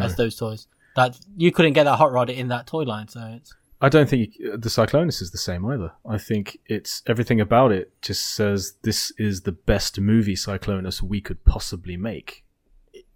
As 0.00 0.16
those 0.16 0.36
toys. 0.36 0.66
That 0.96 1.18
you 1.36 1.50
couldn't 1.50 1.72
get 1.72 1.84
that 1.84 1.96
Hot 1.96 2.12
Rod 2.12 2.28
in 2.28 2.48
that 2.48 2.66
toy 2.66 2.82
line, 2.82 3.08
so 3.08 3.20
it's 3.36 3.54
I 3.80 3.88
don't 3.88 4.08
think 4.08 4.34
uh, 4.44 4.56
the 4.56 4.68
Cyclonus 4.68 5.22
is 5.22 5.30
the 5.30 5.38
same 5.38 5.64
either. 5.64 5.92
I 6.06 6.18
think 6.18 6.58
it's 6.66 7.02
everything 7.06 7.40
about 7.40 7.70
it 7.72 7.92
just 8.02 8.34
says 8.34 8.74
this 8.82 9.12
is 9.16 9.42
the 9.42 9.52
best 9.52 10.00
movie 10.00 10.34
Cyclonus 10.34 11.00
we 11.00 11.20
could 11.20 11.44
possibly 11.44 11.96
make. 11.96 12.44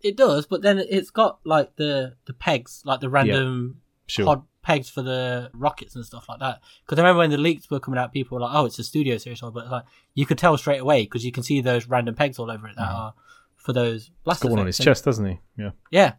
It 0.01 0.17
does, 0.17 0.47
but 0.47 0.63
then 0.63 0.79
it's 0.79 1.11
got 1.11 1.41
like 1.45 1.77
the 1.77 2.15
the 2.27 2.33
pegs, 2.33 2.83
like 2.85 3.01
the 3.01 3.11
random 3.11 3.81
Sure. 4.07 4.25
pod 4.27 4.43
pegs 4.63 4.89
for 4.89 5.03
the 5.03 5.51
rockets 5.53 5.95
and 5.95 6.05
stuff 6.05 6.29
like 6.29 6.41
that. 6.41 6.61
Because 6.85 6.99
I 6.99 7.03
remember 7.03 7.19
when 7.19 7.31
the 7.31 7.39
leaks 7.39 7.71
were 7.71 7.81
coming 7.81 7.99
out, 7.99 8.13
people 8.13 8.37
were 8.37 8.43
like, 8.43 8.55
"Oh, 8.55 8.65
it's 8.65 8.79
a 8.79 8.85
studio 8.85 9.19
series," 9.19 9.41
but 9.41 9.71
like 9.71 9.85
you 10.15 10.27
could 10.27 10.39
tell 10.39 10.57
straight 10.57 10.81
away 10.81 11.03
because 11.03 11.25
you 11.25 11.33
can 11.33 11.43
see 11.43 11.61
those 11.61 11.87
random 11.87 12.15
pegs 12.15 12.39
all 12.39 12.51
over 12.51 12.69
it 12.69 12.77
that 12.77 12.89
mm. 12.89 12.95
are 12.95 13.15
for 13.57 13.73
those 13.73 14.11
blaster 14.25 14.45
Got 14.45 14.53
one 14.53 14.61
on 14.61 14.67
his. 14.67 14.79
And- 14.79 14.85
chest, 14.85 15.05
doesn't 15.05 15.27
he? 15.27 15.41
Yeah. 15.57 15.71
Yeah, 15.91 16.13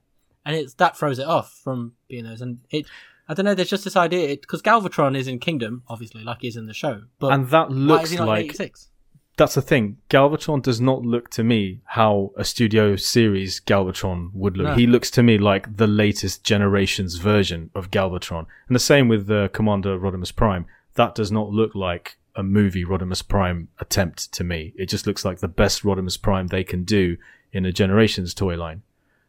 and 0.45 0.55
it's 0.55 0.73
that 0.75 0.97
throws 0.97 1.19
it 1.19 1.27
off 1.27 1.59
from 1.63 1.93
being 2.07 2.25
those, 2.25 2.41
and 2.41 2.59
it. 2.69 2.85
I 3.25 3.33
don't 3.33 3.45
know. 3.45 3.55
There's 3.55 3.69
just 3.69 3.85
this 3.85 3.95
idea 3.95 4.35
because 4.35 4.61
Galvatron 4.61 5.15
is 5.15 5.29
in 5.29 5.39
Kingdom, 5.39 5.83
obviously, 5.87 6.25
like 6.25 6.39
he's 6.41 6.57
in 6.57 6.65
the 6.65 6.73
show, 6.73 7.03
but 7.19 7.31
And 7.31 7.47
that 7.51 7.71
looks 7.71 8.05
is 8.05 8.11
he 8.11 8.17
not 8.17 8.27
like 8.27 8.45
86? 8.45 8.89
That's 9.35 9.55
the 9.55 9.61
thing. 9.61 9.97
Galvatron 10.09 10.61
does 10.61 10.79
not 10.79 11.01
look 11.01 11.29
to 11.31 11.43
me 11.43 11.81
how 11.85 12.31
a 12.37 12.45
studio 12.45 12.95
series 12.95 13.59
Galvatron 13.59 14.29
would 14.33 14.57
look. 14.57 14.67
No. 14.67 14.75
He 14.75 14.85
looks 14.85 15.09
to 15.11 15.23
me 15.23 15.37
like 15.37 15.77
the 15.77 15.87
latest 15.87 16.43
generation's 16.43 17.15
version 17.15 17.71
of 17.73 17.89
Galvatron. 17.89 18.45
And 18.67 18.75
the 18.75 18.79
same 18.79 19.07
with 19.07 19.29
uh, 19.29 19.47
Commander 19.49 19.97
Rodimus 19.97 20.35
Prime. 20.35 20.67
That 20.95 21.15
does 21.15 21.31
not 21.31 21.49
look 21.49 21.73
like 21.73 22.17
a 22.35 22.43
movie 22.43 22.85
Rodimus 22.85 23.27
Prime 23.27 23.69
attempt 23.79 24.31
to 24.33 24.43
me. 24.43 24.73
It 24.75 24.85
just 24.87 25.07
looks 25.07 25.25
like 25.25 25.39
the 25.39 25.47
best 25.47 25.83
Rodimus 25.83 26.21
Prime 26.21 26.47
they 26.47 26.63
can 26.63 26.83
do 26.83 27.17
in 27.51 27.65
a 27.65 27.71
generation's 27.71 28.35
toy 28.35 28.55
line. 28.55 28.83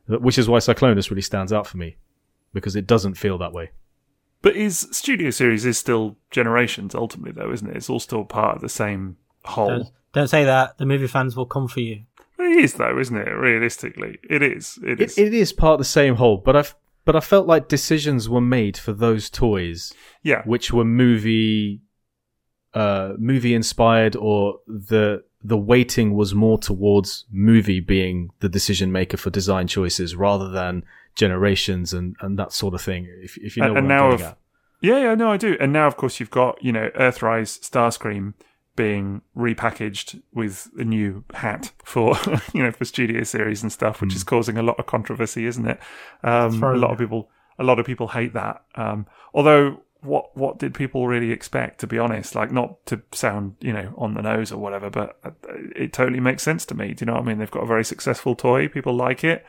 Which 0.07 0.37
is 0.37 0.49
why 0.49 0.59
Cyclonus 0.59 1.09
really 1.09 1.23
stands 1.23 1.53
out 1.53 1.67
for 1.67 1.79
me. 1.79 1.97
Because 2.53 2.77
it 2.77 2.87
doesn't 2.87 3.15
feel 3.15 3.39
that 3.39 3.53
way. 3.53 3.71
But 4.43 4.57
his 4.57 4.87
studio 4.91 5.31
series 5.31 5.65
is 5.65 5.79
still 5.79 6.19
Generations 6.31 6.95
ultimately, 6.95 7.33
though, 7.33 7.51
isn't 7.51 7.71
it? 7.71 7.77
It's 7.77 7.89
all 7.89 8.01
still 8.01 8.27
part 8.27 8.57
of 8.57 8.61
the 8.61 8.69
same 8.69 9.17
whole. 9.45 9.69
Don't, 9.69 9.91
don't 10.13 10.29
say 10.29 10.45
that. 10.45 10.79
The 10.79 10.87
movie 10.87 11.07
fans 11.07 11.37
will 11.37 11.47
come 11.47 11.69
for 11.69 11.81
you. 11.81 12.03
It 12.39 12.65
is, 12.65 12.75
though, 12.75 12.99
isn't 12.99 13.17
it? 13.17 13.31
Realistically, 13.31 14.19
it 14.29 14.43
is. 14.43 14.79
It 14.85 15.01
is. 15.01 15.17
It, 15.17 15.29
it 15.29 15.35
is 15.35 15.53
part 15.53 15.75
of 15.75 15.79
the 15.79 15.85
same 15.85 16.17
hole, 16.17 16.37
but 16.37 16.57
I've 16.57 16.75
but 17.05 17.15
I 17.15 17.21
felt 17.21 17.47
like 17.47 17.69
decisions 17.69 18.29
were 18.29 18.41
made 18.41 18.77
for 18.77 18.93
those 18.93 19.29
toys 19.29 19.93
yeah, 20.23 20.43
which 20.45 20.73
were 20.73 20.85
movie 20.85 21.83
uh 22.73 23.13
movie 23.19 23.55
inspired 23.55 24.17
or 24.17 24.59
the 24.67 25.23
the 25.43 25.57
weighting 25.57 26.15
was 26.15 26.35
more 26.35 26.59
towards 26.59 27.27
movie 27.31 27.79
being 27.81 28.31
the 28.41 28.49
decision 28.49 28.91
maker 28.91 29.17
for 29.17 29.31
design 29.31 29.69
choices 29.69 30.17
rather 30.17 30.49
than 30.51 30.83
generations 31.15 31.93
and 31.93 32.17
and 32.21 32.39
that 32.39 32.53
sort 32.53 32.75
of 32.75 32.81
thing 32.81 33.07
if 33.23 33.37
if 33.39 33.57
you 33.57 33.63
know 33.63 33.69
and, 33.69 33.75
what 33.75 33.85
and 33.85 33.93
I'm 33.93 33.99
now, 33.99 34.11
of, 34.13 34.23
at. 34.23 34.39
yeah, 34.81 34.99
yeah, 34.99 35.15
no, 35.15 35.31
I 35.31 35.37
do. 35.37 35.57
And 35.61 35.73
now, 35.73 35.87
of 35.87 35.97
course, 35.97 36.19
you've 36.19 36.31
got 36.31 36.63
you 36.65 36.73
know 36.73 36.91
Earthrise 36.99 37.61
Starscream 37.61 38.35
being 38.77 39.23
repackaged 39.37 40.21
with 40.33 40.69
a 40.79 40.85
new 40.85 41.25
hat 41.35 41.73
for 41.85 42.17
you 42.55 42.63
know 42.63 42.73
for 42.73 42.85
studio 42.85 43.23
series 43.23 43.63
and 43.63 43.73
stuff, 43.73 44.01
which 44.01 44.15
is 44.15 44.25
causing 44.25 44.57
a 44.57 44.63
lot 44.63 44.79
of 44.79 44.87
controversy, 44.87 45.47
isn't 45.47 45.67
it? 45.67 45.81
Um, 46.23 46.63
a 46.63 46.77
lot 46.77 46.93
of 46.93 46.99
people, 46.99 47.31
a 47.59 47.65
lot 47.65 47.79
of 47.79 47.87
people 47.87 48.09
hate 48.09 48.35
that. 48.35 48.65
Um, 48.75 49.07
although, 49.33 49.83
what 50.01 50.37
what 50.37 50.59
did 50.59 50.75
people 50.75 51.07
really 51.07 51.31
expect? 51.31 51.81
To 51.81 51.87
be 51.87 51.99
honest, 51.99 52.35
like 52.35 52.51
not 52.51 52.85
to 52.87 53.03
sound 53.13 53.57
you 53.61 53.73
know 53.73 53.95
on 53.97 54.15
the 54.15 54.23
nose 54.23 54.53
or 54.53 54.59
whatever, 54.59 54.91
but 54.91 55.19
uh, 55.25 55.31
it 55.77 55.93
totally 55.93 56.21
makes 56.21 56.43
sense 56.43 56.67
to 56.67 56.75
me. 56.75 56.95
Do 56.95 57.03
you 57.03 57.07
know 57.07 57.15
what 57.15 57.23
I 57.23 57.27
mean? 57.27 57.39
They've 57.39 57.51
got 57.51 57.65
a 57.65 57.67
very 57.67 57.85
successful 57.85 58.35
toy, 58.35 58.69
people 58.69 58.95
like 58.95 59.25
it. 59.25 59.45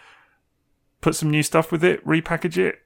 Put 1.02 1.16
some 1.16 1.30
new 1.30 1.44
stuff 1.44 1.72
with 1.72 1.84
it, 1.84 2.04
repackage 2.06 2.58
it, 2.58 2.82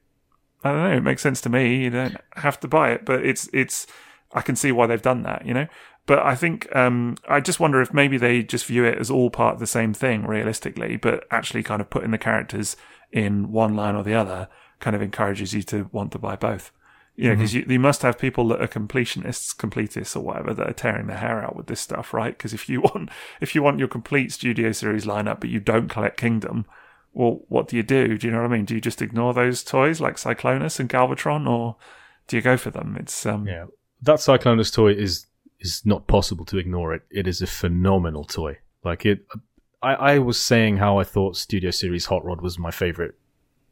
I 0.62 0.72
don't 0.72 0.82
know. 0.82 0.96
It 0.96 1.02
makes 1.02 1.22
sense 1.22 1.40
to 1.42 1.48
me. 1.48 1.84
You 1.84 1.90
don't 1.90 2.16
have 2.36 2.60
to 2.60 2.68
buy 2.68 2.92
it, 2.92 3.04
but 3.04 3.24
it's 3.24 3.48
it's. 3.52 3.86
I 4.32 4.42
can 4.42 4.56
see 4.56 4.72
why 4.72 4.86
they've 4.86 5.02
done 5.02 5.22
that, 5.22 5.46
you 5.46 5.54
know. 5.54 5.66
But 6.06 6.20
I 6.20 6.34
think 6.34 6.74
um, 6.74 7.16
I 7.28 7.40
just 7.40 7.60
wonder 7.60 7.80
if 7.80 7.92
maybe 7.92 8.16
they 8.16 8.42
just 8.42 8.66
view 8.66 8.84
it 8.84 8.98
as 8.98 9.10
all 9.10 9.30
part 9.30 9.54
of 9.54 9.60
the 9.60 9.66
same 9.66 9.92
thing, 9.92 10.26
realistically, 10.26 10.96
but 10.96 11.24
actually 11.30 11.62
kind 11.62 11.80
of 11.80 11.90
putting 11.90 12.10
the 12.10 12.18
characters 12.18 12.76
in 13.12 13.52
one 13.52 13.74
line 13.74 13.94
or 13.94 14.02
the 14.02 14.14
other 14.14 14.48
kind 14.78 14.96
of 14.96 15.02
encourages 15.02 15.52
you 15.52 15.62
to 15.62 15.88
want 15.92 16.12
to 16.12 16.18
buy 16.18 16.36
both. 16.36 16.72
You 17.16 17.28
know, 17.28 17.34
because 17.34 17.52
you, 17.52 17.66
you 17.68 17.78
must 17.78 18.00
have 18.00 18.18
people 18.18 18.48
that 18.48 18.62
are 18.62 18.68
completionists, 18.68 19.54
completists, 19.54 20.16
or 20.16 20.20
whatever, 20.20 20.54
that 20.54 20.70
are 20.70 20.72
tearing 20.72 21.06
their 21.06 21.18
hair 21.18 21.44
out 21.44 21.54
with 21.54 21.66
this 21.66 21.80
stuff, 21.80 22.14
right? 22.14 22.36
Because 22.36 22.54
if 22.54 22.66
you 22.68 22.80
want, 22.94 23.10
if 23.40 23.54
you 23.54 23.62
want 23.62 23.78
your 23.78 23.88
complete 23.88 24.32
studio 24.32 24.72
series 24.72 25.04
lineup, 25.04 25.40
but 25.40 25.50
you 25.50 25.60
don't 25.60 25.88
collect 25.88 26.16
Kingdom, 26.16 26.64
well, 27.12 27.42
what 27.48 27.68
do 27.68 27.76
you 27.76 27.82
do? 27.82 28.16
Do 28.16 28.26
you 28.26 28.32
know 28.32 28.40
what 28.40 28.50
I 28.50 28.56
mean? 28.56 28.64
Do 28.64 28.74
you 28.74 28.80
just 28.80 29.02
ignore 29.02 29.34
those 29.34 29.62
toys 29.62 30.00
like 30.00 30.16
Cyclonus 30.16 30.80
and 30.80 30.88
Galvatron, 30.88 31.46
or 31.46 31.76
do 32.26 32.36
you 32.36 32.42
go 32.42 32.56
for 32.56 32.70
them? 32.70 32.96
It's 32.98 33.26
um, 33.26 33.46
yeah 33.46 33.66
that 34.02 34.18
cyclonus 34.18 34.72
toy 34.72 34.92
is 34.92 35.26
is 35.60 35.84
not 35.84 36.06
possible 36.06 36.44
to 36.46 36.58
ignore 36.58 36.94
it. 36.94 37.02
It 37.10 37.26
is 37.26 37.42
a 37.42 37.46
phenomenal 37.46 38.24
toy. 38.24 38.58
Like 38.84 39.04
it 39.06 39.26
i 39.82 39.94
i 39.94 40.18
was 40.18 40.40
saying 40.40 40.76
how 40.76 40.98
i 40.98 41.04
thought 41.04 41.36
studio 41.36 41.70
series 41.70 42.06
hot 42.06 42.24
rod 42.24 42.40
was 42.42 42.58
my 42.58 42.70
favorite 42.70 43.14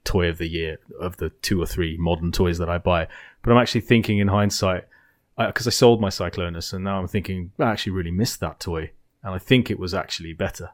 toy 0.04 0.26
of 0.28 0.38
the 0.38 0.48
year 0.48 0.78
of 0.98 1.18
the 1.18 1.28
two 1.42 1.60
or 1.60 1.66
three 1.66 1.96
modern 1.98 2.32
toys 2.32 2.58
that 2.58 2.68
i 2.68 2.78
buy. 2.78 3.06
But 3.42 3.52
i'm 3.52 3.58
actually 3.58 3.82
thinking 3.82 4.18
in 4.18 4.28
hindsight 4.28 4.84
because 5.36 5.66
I, 5.66 5.70
sold 5.70 6.00
my 6.00 6.08
cyclonus 6.08 6.72
and 6.72 6.82
now 6.82 6.98
i'm 6.98 7.08
thinking 7.08 7.52
i 7.58 7.70
actually 7.70 7.92
really 7.92 8.10
missed 8.10 8.40
that 8.40 8.60
toy. 8.60 8.90
And 9.22 9.34
i 9.34 9.38
think 9.38 9.70
it 9.70 9.78
was 9.78 9.94
actually 9.94 10.32
better 10.32 10.70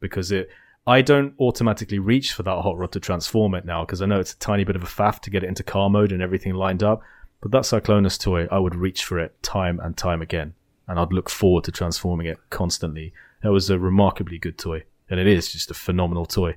because 0.00 0.32
it 0.32 0.50
I 0.86 1.00
don't 1.00 1.34
automatically 1.40 1.98
reach 1.98 2.34
for 2.34 2.42
that 2.42 2.60
hot 2.60 2.76
rod 2.76 2.92
to 2.92 3.00
transform 3.00 3.54
it 3.54 3.64
now 3.64 3.84
because 3.84 4.02
I 4.02 4.06
know 4.06 4.20
it's 4.20 4.34
a 4.34 4.38
tiny 4.38 4.64
bit 4.64 4.76
of 4.76 4.82
a 4.82 4.86
faff 4.86 5.20
to 5.20 5.30
get 5.30 5.42
it 5.42 5.48
into 5.48 5.62
car 5.62 5.88
mode 5.88 6.12
and 6.12 6.20
everything 6.20 6.52
lined 6.52 6.82
up. 6.82 7.00
But 7.44 7.50
that 7.52 7.64
Cyclonus 7.64 8.18
toy, 8.18 8.48
I 8.50 8.58
would 8.58 8.74
reach 8.74 9.04
for 9.04 9.18
it 9.18 9.40
time 9.42 9.78
and 9.78 9.94
time 9.94 10.22
again, 10.22 10.54
and 10.88 10.98
I'd 10.98 11.12
look 11.12 11.28
forward 11.28 11.64
to 11.64 11.72
transforming 11.72 12.26
it 12.26 12.38
constantly. 12.48 13.12
It 13.42 13.48
was 13.50 13.68
a 13.68 13.78
remarkably 13.78 14.38
good 14.38 14.56
toy, 14.56 14.84
and 15.10 15.20
it 15.20 15.26
is 15.26 15.52
just 15.52 15.70
a 15.70 15.74
phenomenal 15.74 16.24
toy. 16.24 16.56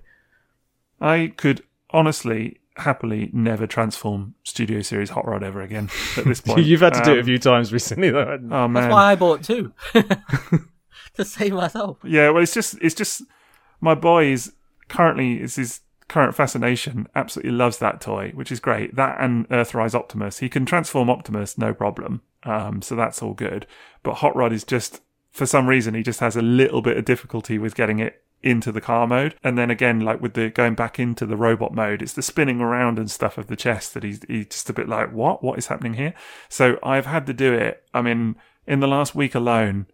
I 1.02 1.34
could 1.36 1.62
honestly, 1.90 2.62
happily 2.78 3.30
never 3.34 3.68
transform 3.68 4.36
Studio 4.46 4.82
Series 4.82 5.10
Hot 5.10 5.28
Rod 5.28 5.44
ever 5.44 5.62
again 5.62 5.90
at 6.16 6.24
this 6.24 6.40
point. 6.46 6.66
You've 6.66 6.80
had 6.80 6.94
to 6.94 7.02
do 7.04 7.12
it 7.12 7.18
a 7.18 7.20
Um, 7.20 7.26
few 7.26 7.38
times 7.40 7.74
recently, 7.74 8.10
though. 8.10 8.26
hadn't 8.26 8.50
you? 8.50 8.56
Oh 8.56 8.70
man, 8.70 8.84
That's 8.84 8.94
why 8.94 9.12
I 9.12 9.16
bought 9.16 9.44
two 9.44 9.74
to 11.16 11.26
save 11.26 11.52
myself. 11.52 11.98
Yeah, 12.06 12.30
well, 12.30 12.42
it's 12.44 12.54
just 12.54 12.78
it's 12.82 12.96
just 12.96 13.24
my 13.82 13.94
boy 13.94 14.28
is 14.28 14.54
currently 14.88 15.34
it's 15.42 15.58
his 15.58 15.82
current 16.08 16.36
fascination. 16.36 17.08
Absolutely 17.16 17.52
loves 17.52 17.78
that 17.80 18.02
toy, 18.02 18.32
which 18.34 18.52
is 18.52 18.60
great. 18.60 18.96
That 18.96 19.18
and 19.20 19.48
Earthrise 19.50 19.96
Optimus, 19.96 20.40
he 20.40 20.50
can 20.50 20.66
transform 20.66 21.10
Optimus 21.10 21.58
no 21.58 21.74
problem. 21.74 22.22
Um, 22.44 22.82
so 22.82 22.96
that's 22.96 23.22
all 23.22 23.34
good. 23.34 23.68
But 24.04 24.16
Hot 24.16 24.36
Rod 24.36 24.54
is 24.54 24.64
just 24.64 25.02
for 25.32 25.46
some 25.46 25.68
reason 25.68 25.94
he 25.94 26.04
just 26.04 26.20
has 26.20 26.36
a 26.36 26.42
little 26.42 26.82
bit 26.82 26.98
of 26.98 27.06
difficulty 27.06 27.58
with 27.58 27.76
getting 27.76 28.00
it 28.00 28.24
into 28.42 28.72
the 28.72 28.82
car 28.82 29.08
mode. 29.08 29.36
And 29.44 29.58
then 29.58 29.70
again, 29.70 30.00
like 30.00 30.22
with 30.22 30.34
the 30.34 30.50
going 30.50 30.76
back 30.76 31.00
into 31.00 31.26
the 31.26 31.36
robot 31.36 31.74
mode, 31.74 32.02
it's 32.02 32.14
the 32.14 32.22
spinning 32.22 32.62
around 32.62 33.00
and 33.00 33.10
stuff 33.10 33.38
of 33.38 33.48
the 33.48 33.56
chest 33.56 33.94
that 33.94 34.04
he's 34.04 34.22
he's 34.28 34.48
just 34.48 34.70
a 34.70 34.74
bit 34.74 34.88
like, 34.88 35.12
what? 35.12 35.44
What 35.44 35.58
is 35.58 35.68
happening 35.68 35.96
here? 35.96 36.14
So 36.50 36.78
I've 36.84 37.06
had 37.06 37.26
to 37.28 37.34
do 37.34 37.54
it. 37.54 37.84
I 37.94 38.02
mean, 38.02 38.36
in 38.66 38.80
the 38.80 38.88
last 38.88 39.16
week 39.16 39.36
alone, 39.36 39.88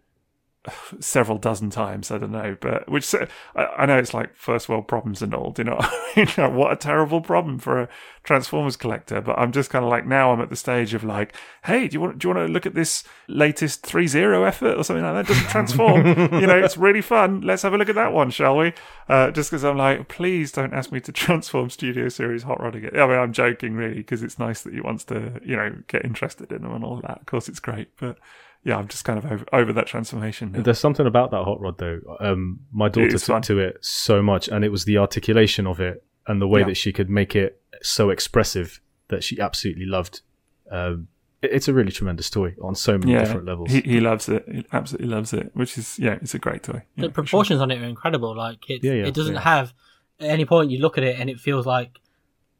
several 1.00 1.38
dozen 1.38 1.70
times. 1.70 2.10
I 2.10 2.18
don't 2.18 2.32
know, 2.32 2.56
but 2.60 2.88
which 2.88 3.14
I, 3.54 3.64
I 3.64 3.86
know 3.86 3.98
it's 3.98 4.14
like 4.14 4.34
first 4.36 4.68
world 4.68 4.88
problems 4.88 5.22
and 5.22 5.34
all. 5.34 5.50
Do 5.50 5.62
you 5.62 5.64
know? 5.70 5.80
What, 6.14 6.38
I 6.38 6.46
mean? 6.46 6.56
What 6.56 6.72
a 6.72 6.76
terrible 6.76 7.20
problem 7.20 7.58
for 7.58 7.82
a 7.82 7.88
Transformers 8.22 8.76
collector. 8.76 9.20
But 9.20 9.38
I'm 9.38 9.52
just 9.52 9.68
kind 9.68 9.84
of 9.84 9.90
like 9.90 10.06
now 10.06 10.32
I'm 10.32 10.40
at 10.40 10.48
the 10.48 10.56
stage 10.56 10.94
of 10.94 11.02
like, 11.02 11.34
hey, 11.64 11.88
do 11.88 11.94
you 11.94 12.00
want 12.00 12.18
do 12.18 12.28
you 12.28 12.34
want 12.34 12.46
to 12.46 12.52
look 12.52 12.66
at 12.66 12.74
this 12.74 13.04
latest 13.28 13.82
three 13.82 14.06
zero 14.06 14.44
effort 14.44 14.78
or 14.78 14.84
something 14.84 15.04
like 15.04 15.26
that? 15.26 15.26
Doesn't 15.26 15.50
transform. 15.50 16.06
you 16.40 16.46
know, 16.46 16.58
it's 16.58 16.76
really 16.76 17.02
fun. 17.02 17.40
Let's 17.42 17.62
have 17.62 17.74
a 17.74 17.78
look 17.78 17.88
at 17.88 17.96
that 17.96 18.12
one, 18.12 18.30
shall 18.30 18.56
we? 18.56 18.72
Uh, 19.08 19.30
just 19.30 19.50
because 19.50 19.64
I'm 19.64 19.76
like, 19.76 20.08
please 20.08 20.52
don't 20.52 20.72
ask 20.72 20.90
me 20.92 21.00
to 21.00 21.12
transform 21.24 21.68
Studio 21.68 22.08
Series 22.08 22.44
Hot 22.44 22.60
Rod 22.60 22.76
again. 22.76 22.98
I 22.98 23.06
mean, 23.06 23.18
I'm 23.18 23.32
joking 23.32 23.74
really 23.74 23.96
because 23.96 24.22
it's 24.22 24.38
nice 24.38 24.62
that 24.62 24.72
he 24.72 24.80
wants 24.80 25.04
to 25.06 25.40
you 25.44 25.56
know 25.56 25.76
get 25.88 26.04
interested 26.04 26.50
in 26.52 26.62
them 26.62 26.72
and 26.72 26.84
all 26.84 27.00
that. 27.02 27.20
Of 27.20 27.26
course, 27.26 27.48
it's 27.48 27.60
great, 27.60 27.88
but 27.98 28.18
yeah, 28.64 28.76
I'm 28.78 28.88
just 28.88 29.04
kind 29.04 29.18
of 29.18 29.30
over, 29.30 29.44
over 29.52 29.72
that 29.74 29.86
transformation. 29.86 30.52
now. 30.52 30.62
There's 30.62 30.78
something 30.78 31.06
about 31.06 31.30
that 31.32 31.44
hot 31.44 31.60
rod 31.60 31.78
though. 31.78 32.00
Um, 32.20 32.60
my 32.72 32.88
daughter 32.88 33.06
is 33.14 33.22
took 33.22 33.34
fun. 33.34 33.42
to 33.42 33.58
it 33.58 33.78
so 33.84 34.22
much, 34.22 34.48
and 34.48 34.64
it 34.64 34.70
was 34.70 34.84
the 34.84 34.98
articulation 34.98 35.66
of 35.66 35.80
it 35.80 36.02
and 36.26 36.40
the 36.40 36.48
way 36.48 36.60
Yeah. 36.60 36.66
that 36.66 36.76
she 36.76 36.92
could 36.92 37.10
make 37.10 37.36
it 37.36 37.60
so 37.82 38.10
expressive 38.10 38.80
that 39.08 39.22
she 39.22 39.38
absolutely 39.38 39.84
loved. 39.86 40.22
Um, 40.70 41.08
it- 41.42 41.52
it's 41.52 41.68
a 41.68 41.74
really 41.74 41.92
tremendous 41.92 42.30
toy 42.30 42.54
on 42.62 42.74
so 42.74 42.96
many 42.96 43.12
different 43.12 43.44
levels. 43.44 43.70
He, 43.70 43.82
he 43.82 44.00
loves 44.00 44.28
it. 44.30 44.44
He 44.50 44.64
absolutely 44.72 45.08
loves 45.08 45.34
it. 45.34 45.50
Which 45.54 45.76
is 45.76 45.98
yeah, 45.98 46.18
it's 46.22 46.34
a 46.34 46.38
great 46.38 46.62
toy. 46.62 46.82
Yeah, 46.96 47.08
the 47.08 47.08
for 47.08 47.14
sure. 47.16 47.24
proportions 47.24 47.60
on 47.60 47.70
it 47.70 47.82
are 47.82 47.84
incredible. 47.84 48.34
Like 48.34 48.70
it, 48.70 48.82
Yeah, 48.82 48.94
yeah, 48.94 49.06
it 49.06 49.14
doesn't 49.14 49.34
yeah. 49.34 49.40
have 49.40 49.74
at 50.20 50.30
any 50.30 50.46
point 50.46 50.70
you 50.70 50.78
look 50.78 50.96
at 50.96 51.04
it 51.04 51.20
and 51.20 51.28
it 51.28 51.38
feels 51.38 51.66
like, 51.66 52.00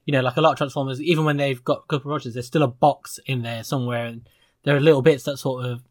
you 0.04 0.12
know, 0.12 0.20
like 0.20 0.36
a 0.36 0.42
lot 0.42 0.50
of 0.52 0.58
Transformers. 0.58 1.00
Even 1.00 1.24
when 1.24 1.38
they've 1.38 1.64
got 1.64 1.88
good 1.88 2.02
proportions, 2.02 2.34
there's 2.34 2.46
still 2.46 2.62
a 2.62 2.68
box 2.68 3.18
in 3.24 3.40
there 3.40 3.64
somewhere, 3.64 4.04
and 4.04 4.28
there 4.64 4.76
are 4.76 4.80
little 4.80 5.00
bits 5.00 5.24
that 5.24 5.38
sort 5.38 5.64
of 5.64 5.82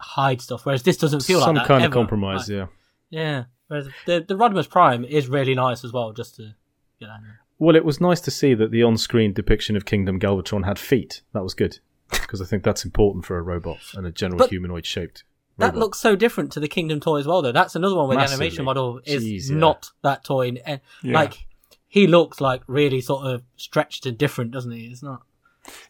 hide 0.00 0.40
stuff. 0.40 0.64
Whereas 0.66 0.82
this 0.82 0.96
doesn't 0.96 1.20
feel 1.22 1.40
Some 1.40 1.54
like 1.56 1.64
that 1.64 1.68
kind 1.68 1.84
of 1.84 1.92
compromise, 1.92 2.48
Like, 2.48 2.56
yeah. 2.58 2.66
yeah. 3.10 3.44
Whereas 3.68 3.88
the 4.06 4.24
the 4.26 4.34
Rodimus 4.36 4.68
Prime 4.68 5.04
is 5.04 5.28
really 5.28 5.54
nice 5.54 5.84
as 5.84 5.92
well. 5.92 6.12
Just 6.12 6.36
to 6.36 6.54
get 6.98 7.06
that. 7.06 7.20
there. 7.22 7.40
Well, 7.58 7.76
it 7.76 7.84
was 7.84 8.00
nice 8.00 8.20
to 8.22 8.30
see 8.30 8.54
that 8.54 8.70
the 8.70 8.82
on-screen 8.82 9.34
depiction 9.34 9.76
of 9.76 9.84
Kingdom 9.84 10.18
Galvatron 10.18 10.64
had 10.64 10.78
feet. 10.78 11.20
That 11.34 11.42
was 11.42 11.52
good. 11.54 11.78
because 12.10 12.40
I 12.40 12.44
think 12.46 12.64
that's 12.64 12.84
important 12.84 13.24
for 13.26 13.36
a 13.38 13.42
robot 13.42 13.78
and 13.94 14.06
a 14.06 14.10
general 14.10 14.38
But 14.38 14.48
humanoid 14.50 14.86
shaped. 14.86 15.24
That 15.58 15.76
looks 15.76 15.98
so 16.00 16.16
different 16.16 16.50
to 16.52 16.60
the 16.60 16.68
Kingdom 16.68 17.00
toy 17.00 17.18
as 17.18 17.26
well, 17.26 17.42
though. 17.42 17.52
That's 17.52 17.76
another 17.76 17.94
one 17.94 18.08
where 18.08 18.16
Massively. 18.16 18.36
the 18.38 18.42
animation 18.46 18.64
model 18.64 19.00
is 19.04 19.22
Jeez, 19.22 19.50
yeah. 19.50 19.56
not 19.58 19.90
that 20.02 20.24
toy, 20.24 20.48
and 20.64 20.80
Yeah. 21.02 21.12
like 21.14 21.46
he 21.86 22.06
looks 22.06 22.40
like 22.40 22.62
really 22.66 23.02
sort 23.02 23.26
of 23.26 23.42
stretched 23.56 24.06
and 24.06 24.16
different, 24.16 24.52
doesn't 24.52 24.72
he? 24.72 24.86
It's 24.86 25.02
not. 25.02 25.22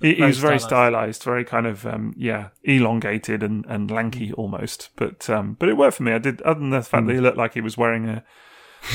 He, 0.00 0.14
he 0.14 0.22
was 0.22 0.38
very 0.38 0.58
stylized. 0.58 1.20
stylized, 1.20 1.22
very 1.24 1.44
kind 1.44 1.66
of 1.66 1.86
um, 1.86 2.14
yeah, 2.16 2.48
elongated 2.64 3.42
and, 3.42 3.64
and 3.66 3.90
lanky 3.90 4.32
almost. 4.32 4.90
But 4.96 5.28
um, 5.28 5.56
but 5.58 5.68
it 5.68 5.76
worked 5.76 5.96
for 5.96 6.02
me. 6.02 6.12
I 6.12 6.18
did. 6.18 6.40
Other 6.42 6.60
than 6.60 6.70
the 6.70 6.82
fact 6.82 7.06
that 7.06 7.14
he 7.14 7.20
looked 7.20 7.38
like 7.38 7.54
he 7.54 7.60
was 7.60 7.76
wearing 7.76 8.08
a 8.08 8.24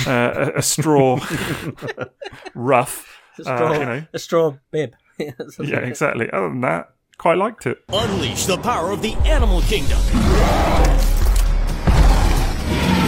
uh, 0.07 0.51
a, 0.55 0.59
a 0.59 0.61
straw 0.61 1.19
ruff. 2.55 3.21
A 3.45 3.51
uh, 3.51 3.73
you 3.73 3.85
know. 3.85 4.05
a 4.13 4.19
straw 4.19 4.55
bib. 4.71 4.95
Yeah, 5.17 5.79
exactly. 5.79 6.29
Other 6.31 6.49
than 6.49 6.59
that, 6.61 6.89
quite 7.17 7.37
liked 7.37 7.65
it. 7.65 7.81
Unleash 7.87 8.45
the 8.47 8.57
power 8.57 8.91
of 8.91 9.01
the 9.01 9.13
animal 9.25 9.61
kingdom. 9.61 10.01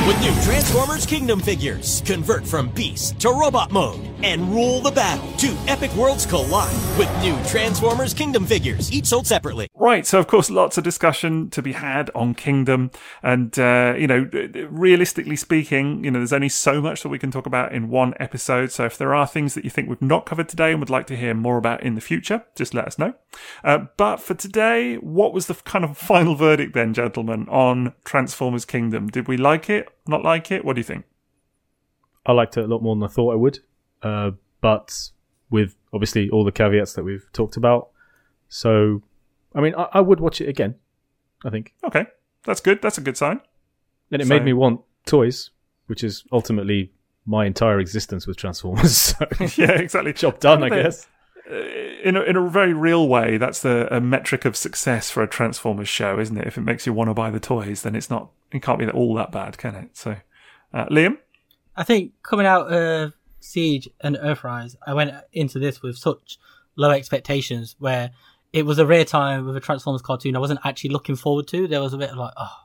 With 0.07 0.21
new 0.21 0.33
Transformers 0.41 1.05
Kingdom 1.05 1.41
figures, 1.41 2.01
convert 2.05 2.47
from 2.47 2.69
beast 2.69 3.19
to 3.19 3.29
robot 3.31 3.71
mode 3.71 3.99
and 4.23 4.49
rule 4.53 4.79
the 4.79 4.89
battle. 4.89 5.29
Two 5.33 5.53
epic 5.67 5.93
worlds 5.95 6.25
collide 6.25 6.71
with 6.97 7.09
new 7.21 7.35
Transformers 7.43 8.13
Kingdom 8.13 8.45
figures, 8.45 8.89
each 8.89 9.07
sold 9.07 9.27
separately. 9.27 9.67
Right, 9.75 10.07
so 10.07 10.17
of 10.17 10.27
course, 10.27 10.49
lots 10.49 10.77
of 10.77 10.85
discussion 10.85 11.49
to 11.49 11.61
be 11.61 11.73
had 11.73 12.09
on 12.15 12.35
Kingdom, 12.35 12.91
and 13.21 13.59
uh, 13.59 13.95
you 13.97 14.07
know, 14.07 14.29
realistically 14.69 15.35
speaking, 15.35 16.05
you 16.05 16.11
know, 16.11 16.19
there's 16.19 16.31
only 16.31 16.47
so 16.47 16.81
much 16.81 17.03
that 17.03 17.09
we 17.09 17.19
can 17.19 17.29
talk 17.29 17.45
about 17.45 17.73
in 17.73 17.89
one 17.89 18.13
episode. 18.17 18.71
So 18.71 18.85
if 18.85 18.97
there 18.97 19.13
are 19.13 19.27
things 19.27 19.55
that 19.55 19.65
you 19.65 19.69
think 19.69 19.89
we've 19.89 20.01
not 20.01 20.25
covered 20.25 20.47
today 20.47 20.71
and 20.71 20.79
would 20.79 20.89
like 20.89 21.07
to 21.07 21.17
hear 21.17 21.33
more 21.33 21.57
about 21.57 21.83
in 21.83 21.95
the 21.95 22.01
future, 22.01 22.45
just 22.55 22.73
let 22.73 22.87
us 22.87 22.97
know. 22.97 23.13
Uh, 23.61 23.87
but 23.97 24.21
for 24.21 24.35
today, 24.35 24.95
what 24.95 25.33
was 25.33 25.47
the 25.47 25.55
kind 25.55 25.83
of 25.83 25.97
final 25.97 26.33
verdict 26.33 26.73
then, 26.73 26.93
gentlemen, 26.93 27.45
on 27.49 27.91
Transformers 28.05 28.63
Kingdom? 28.63 29.09
Did 29.09 29.27
we 29.27 29.35
like 29.35 29.69
it? 29.69 29.89
Not 30.07 30.23
like 30.23 30.51
it? 30.51 30.63
What 30.65 30.73
do 30.75 30.79
you 30.79 30.83
think? 30.83 31.05
I 32.25 32.31
liked 32.33 32.57
it 32.57 32.63
a 32.65 32.67
lot 32.67 32.81
more 32.83 32.95
than 32.95 33.03
I 33.03 33.07
thought 33.07 33.31
I 33.31 33.35
would, 33.35 33.59
uh, 34.03 34.31
but 34.61 35.09
with 35.49 35.75
obviously 35.93 36.29
all 36.29 36.43
the 36.43 36.51
caveats 36.51 36.93
that 36.93 37.03
we've 37.03 37.25
talked 37.31 37.55
about. 37.57 37.89
So, 38.49 39.01
I 39.55 39.61
mean, 39.61 39.73
I, 39.75 39.87
I 39.93 40.01
would 40.01 40.19
watch 40.19 40.41
it 40.41 40.49
again. 40.49 40.75
I 41.45 41.49
think, 41.49 41.73
Okay, 41.85 42.05
that's 42.43 42.59
good. 42.59 42.81
That's 42.81 42.97
a 42.97 43.01
good 43.01 43.15
sign. 43.17 43.39
and 44.11 44.21
it 44.21 44.25
So- 44.25 44.33
made 44.33 44.43
me 44.43 44.53
want 44.53 44.81
toys, 45.05 45.51
which 45.85 46.03
is 46.03 46.23
ultimately 46.31 46.91
my 47.25 47.45
entire 47.45 47.79
existence 47.79 48.27
with 48.27 48.37
Transformers. 48.37 49.15
So, 49.17 49.25
yeah, 49.61 49.71
exactly. 49.71 50.13
job 50.25 50.39
done, 50.39 50.63
I 50.63 50.69
guess. 50.69 51.07
In 51.49 52.17
a, 52.17 52.21
in 52.21 52.35
a 52.35 52.49
very 52.49 52.73
real 52.73 53.07
way, 53.07 53.37
that's 53.37 53.63
a 53.63 53.99
metric 54.01 54.45
of 54.45 54.57
success 54.57 55.09
for 55.09 55.23
a 55.23 55.27
Transformers 55.27 55.87
show, 55.87 56.19
isn't 56.19 56.37
it? 56.37 56.47
If 56.47 56.57
it 56.57 56.61
makes 56.61 56.85
you 56.85 56.93
want 56.93 57.09
to 57.09 57.13
buy 57.13 57.29
the 57.29 57.39
toys, 57.39 57.83
then 57.83 57.95
it's 57.95 58.09
not. 58.09 58.31
It 58.51 58.61
can't 58.61 58.79
be 58.79 58.87
all 58.87 59.13
that 59.15 59.31
bad, 59.31 59.57
can 59.57 59.75
it? 59.75 59.97
So, 59.97 60.17
uh, 60.73 60.85
Liam, 60.85 61.17
I 61.75 61.83
think 61.83 62.13
coming 62.23 62.45
out 62.45 62.71
of 62.71 63.13
Siege 63.39 63.89
and 64.01 64.17
Earthrise, 64.17 64.75
I 64.85 64.93
went 64.93 65.11
into 65.31 65.59
this 65.59 65.81
with 65.81 65.97
such 65.97 66.37
low 66.75 66.91
expectations 66.91 67.75
where 67.79 68.11
it 68.53 68.65
was 68.65 68.79
a 68.79 68.85
rare 68.85 69.05
time 69.05 69.45
with 69.45 69.57
a 69.57 69.59
Transformers 69.59 70.01
cartoon 70.01 70.35
I 70.35 70.39
wasn't 70.39 70.61
actually 70.63 70.91
looking 70.91 71.15
forward 71.15 71.47
to. 71.49 71.67
There 71.67 71.81
was 71.81 71.93
a 71.93 71.97
bit 71.97 72.09
of 72.09 72.17
like, 72.17 72.33
oh, 72.37 72.55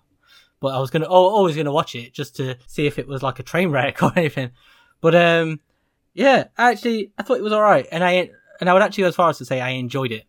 but 0.61 0.75
I 0.75 0.79
was 0.79 0.91
gonna, 0.91 1.07
oh, 1.09 1.29
always 1.29 1.57
gonna 1.57 1.73
watch 1.73 1.95
it 1.95 2.13
just 2.13 2.37
to 2.37 2.57
see 2.67 2.87
if 2.87 2.99
it 2.99 3.07
was 3.07 3.23
like 3.23 3.39
a 3.39 3.43
train 3.43 3.71
wreck 3.71 4.03
or 4.03 4.13
anything. 4.17 4.51
But 5.01 5.15
um, 5.15 5.61
yeah, 6.15 6.45
actually, 6.59 7.13
I 7.19 7.23
thought 7.23 7.39
it 7.39 7.43
was 7.43 7.53
all 7.53 7.63
right, 7.63 7.87
and 7.91 8.05
I 8.05 8.31
and 8.63 8.71
I 8.71 8.75
would 8.75 8.83
actually 8.83 9.03
go 9.03 9.09
as 9.09 9.17
far 9.17 9.29
as 9.29 9.39
to 9.39 9.45
say 9.45 9.61
I 9.61 9.71
enjoyed 9.71 10.13
it. 10.13 10.23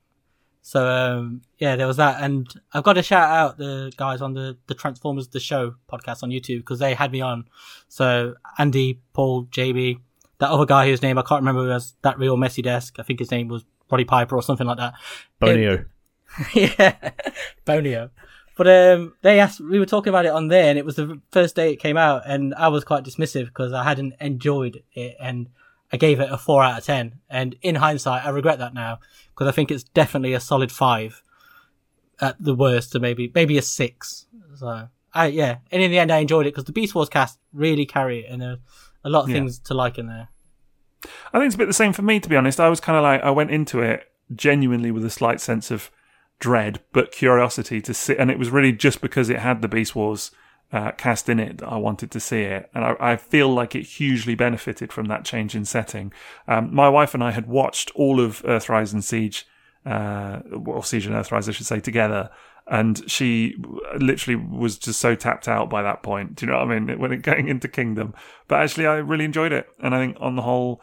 So 0.64 0.88
um, 0.88 1.44
yeah, 1.60 1.76
there 1.76 1.86
was 1.86 1.98
that, 1.98 2.24
and 2.24 2.48
I've 2.74 2.84
got 2.84 2.94
to 2.94 3.04
shout 3.04 3.30
out 3.30 3.58
the 3.60 3.92
guys 3.96 4.22
on 4.22 4.34
the 4.34 4.58
the 4.66 4.74
Transformers 4.74 5.28
the 5.28 5.40
Show 5.40 5.76
podcast 5.88 6.24
on 6.24 6.32
YouTube 6.32 6.62
because 6.62 6.80
they 6.80 6.96
had 6.96 7.12
me 7.12 7.22
on. 7.22 7.46
So 7.90 8.34
Andy, 8.58 9.00
Paul, 9.14 9.46
JB, 9.46 10.00
that 10.40 10.50
other 10.50 10.66
guy 10.66 10.88
whose 10.88 11.04
name 11.04 11.20
I 11.20 11.22
can't 11.22 11.42
remember 11.42 11.68
was 11.68 11.94
that 12.02 12.18
real 12.18 12.36
messy 12.36 12.64
desk. 12.64 12.96
I 12.98 13.04
think 13.04 13.20
his 13.20 13.30
name 13.30 13.50
was 13.50 13.66
Roddy 13.92 14.04
Piper 14.04 14.36
or 14.36 14.42
something 14.42 14.66
like 14.66 14.78
that. 14.78 14.96
Bonio. 15.40 15.86
yeah, 16.56 17.12
Bonio. 17.68 18.10
But 18.58 18.68
um, 18.68 19.14
they 19.22 19.40
asked, 19.40 19.60
we 19.60 19.78
were 19.78 19.86
talking 19.86 20.10
about 20.10 20.26
it 20.26 20.32
on 20.32 20.48
there, 20.48 20.70
and 20.70 20.80
it 20.80 20.86
was 20.86 20.96
the 20.96 21.22
first 21.32 21.56
day 21.56 21.74
it 21.74 21.78
came 21.78 21.98
out, 21.98 22.24
and 22.26 22.56
I 22.56 22.70
was 22.70 22.84
quite 22.84 23.04
dismissive 23.04 23.46
because 23.46 23.74
I 23.74 23.84
hadn't 23.84 24.16
enjoyed 24.20 24.82
it, 24.94 25.18
and 25.20 25.50
I 25.94 25.98
gave 25.98 26.20
it 26.20 26.32
a 26.32 26.38
four 26.38 26.64
out 26.64 26.80
of 26.80 26.84
ten. 26.86 27.20
And 27.30 27.56
in 27.62 27.76
hindsight, 27.76 28.26
I 28.26 28.30
regret 28.30 28.58
that 28.60 28.74
now 28.74 29.00
because 29.30 29.48
I 29.48 29.52
think 29.52 29.72
it's 29.72 29.84
definitely 29.84 30.34
a 30.34 30.40
solid 30.40 30.72
five 30.72 31.22
at 32.20 32.36
the 32.44 32.56
worst, 32.56 32.96
or 32.96 33.00
maybe 33.00 33.32
maybe 33.34 33.58
a 33.58 33.62
six. 33.62 34.26
So, 34.56 34.88
I 35.14 35.28
yeah, 35.28 35.58
and 35.72 35.82
in 35.82 35.92
the 35.92 36.00
end, 36.00 36.12
I 36.12 36.18
enjoyed 36.18 36.48
it 36.48 36.54
because 36.54 36.66
the 36.66 36.72
Beast 36.74 36.96
Wars 36.96 37.10
cast 37.10 37.38
really 37.54 37.86
carry 37.86 38.26
it, 38.26 38.32
and 38.32 38.42
there 38.42 38.58
a 39.06 39.10
lot 39.10 39.24
of 39.24 39.30
Yeah. 39.30 39.36
things 39.36 39.60
to 39.60 39.74
like 39.74 39.98
in 39.98 40.08
there. 40.08 40.30
I 41.34 41.38
think 41.38 41.48
it's 41.48 41.56
a 41.56 41.58
bit 41.58 41.68
the 41.68 41.74
same 41.74 41.94
for 41.94 42.02
me, 42.02 42.20
to 42.20 42.30
be 42.30 42.36
honest. 42.38 42.60
I 42.60 42.70
was 42.70 42.80
kind 42.80 42.98
of 42.98 43.04
like 43.04 43.22
I 43.22 43.30
went 43.30 43.52
into 43.52 43.82
it 43.82 44.10
genuinely 44.34 44.90
with 44.92 45.06
a 45.06 45.10
slight 45.10 45.42
sense 45.42 45.70
of 45.70 45.92
dread, 46.40 46.80
but 46.92 47.12
curiosity 47.12 47.82
to 47.82 47.94
see, 47.94 48.16
and 48.18 48.32
it 48.32 48.40
was 48.40 48.50
really 48.50 48.72
just 48.72 49.02
because 49.02 49.30
it 49.30 49.40
had 49.40 49.62
the 49.62 49.68
Beast 49.68 49.96
Wars. 49.96 50.32
Uh, 50.74 50.92
cast 50.94 51.30
in 51.30 51.40
it 51.40 51.62
I 51.62 51.78
wanted 51.78 52.10
to 52.10 52.20
see 52.20 52.42
it, 52.42 52.68
and 52.74 52.84
I, 52.84 52.96
I 53.00 53.16
feel 53.16 53.48
like 53.54 53.76
it 53.76 53.84
hugely 53.84 54.34
benefited 54.34 54.92
from 54.92 55.06
that 55.06 55.24
change 55.24 55.54
in 55.56 55.66
setting. 55.66 56.12
Um, 56.48 56.74
my 56.74 56.90
wife 56.90 57.14
and 57.14 57.24
I 57.24 57.30
had 57.30 57.48
watched 57.48 57.92
all 57.94 58.20
of 58.20 58.42
Earthrise 58.42 58.92
and 58.92 59.04
Siege, 59.04 59.46
uh, 59.86 60.40
well, 60.52 60.82
Siege 60.82 61.06
and 61.06 61.14
Earthrise, 61.16 61.48
I 61.48 61.52
should 61.52 61.68
say, 61.68 61.80
together, 61.80 62.32
and 62.66 63.08
she 63.08 63.56
literally 64.00 64.36
was 64.36 64.80
just 64.80 65.00
so 65.00 65.14
tapped 65.14 65.48
out 65.48 65.70
by 65.70 65.84
that 65.84 66.02
point. 66.02 66.36
Do 66.36 66.46
you 66.48 66.52
know 66.52 66.58
what 66.58 66.72
I 66.72 66.80
mean? 66.80 66.98
When 66.98 67.14
it 67.14 67.22
going 67.22 67.50
into 67.50 67.68
Kingdom, 67.68 68.16
but 68.48 68.62
actually, 68.62 68.88
I 68.88 68.96
really 68.96 69.26
enjoyed 69.26 69.52
it, 69.52 69.68
and 69.80 69.94
I 69.94 70.00
think 70.00 70.18
on 70.20 70.36
the 70.36 70.42
whole, 70.42 70.82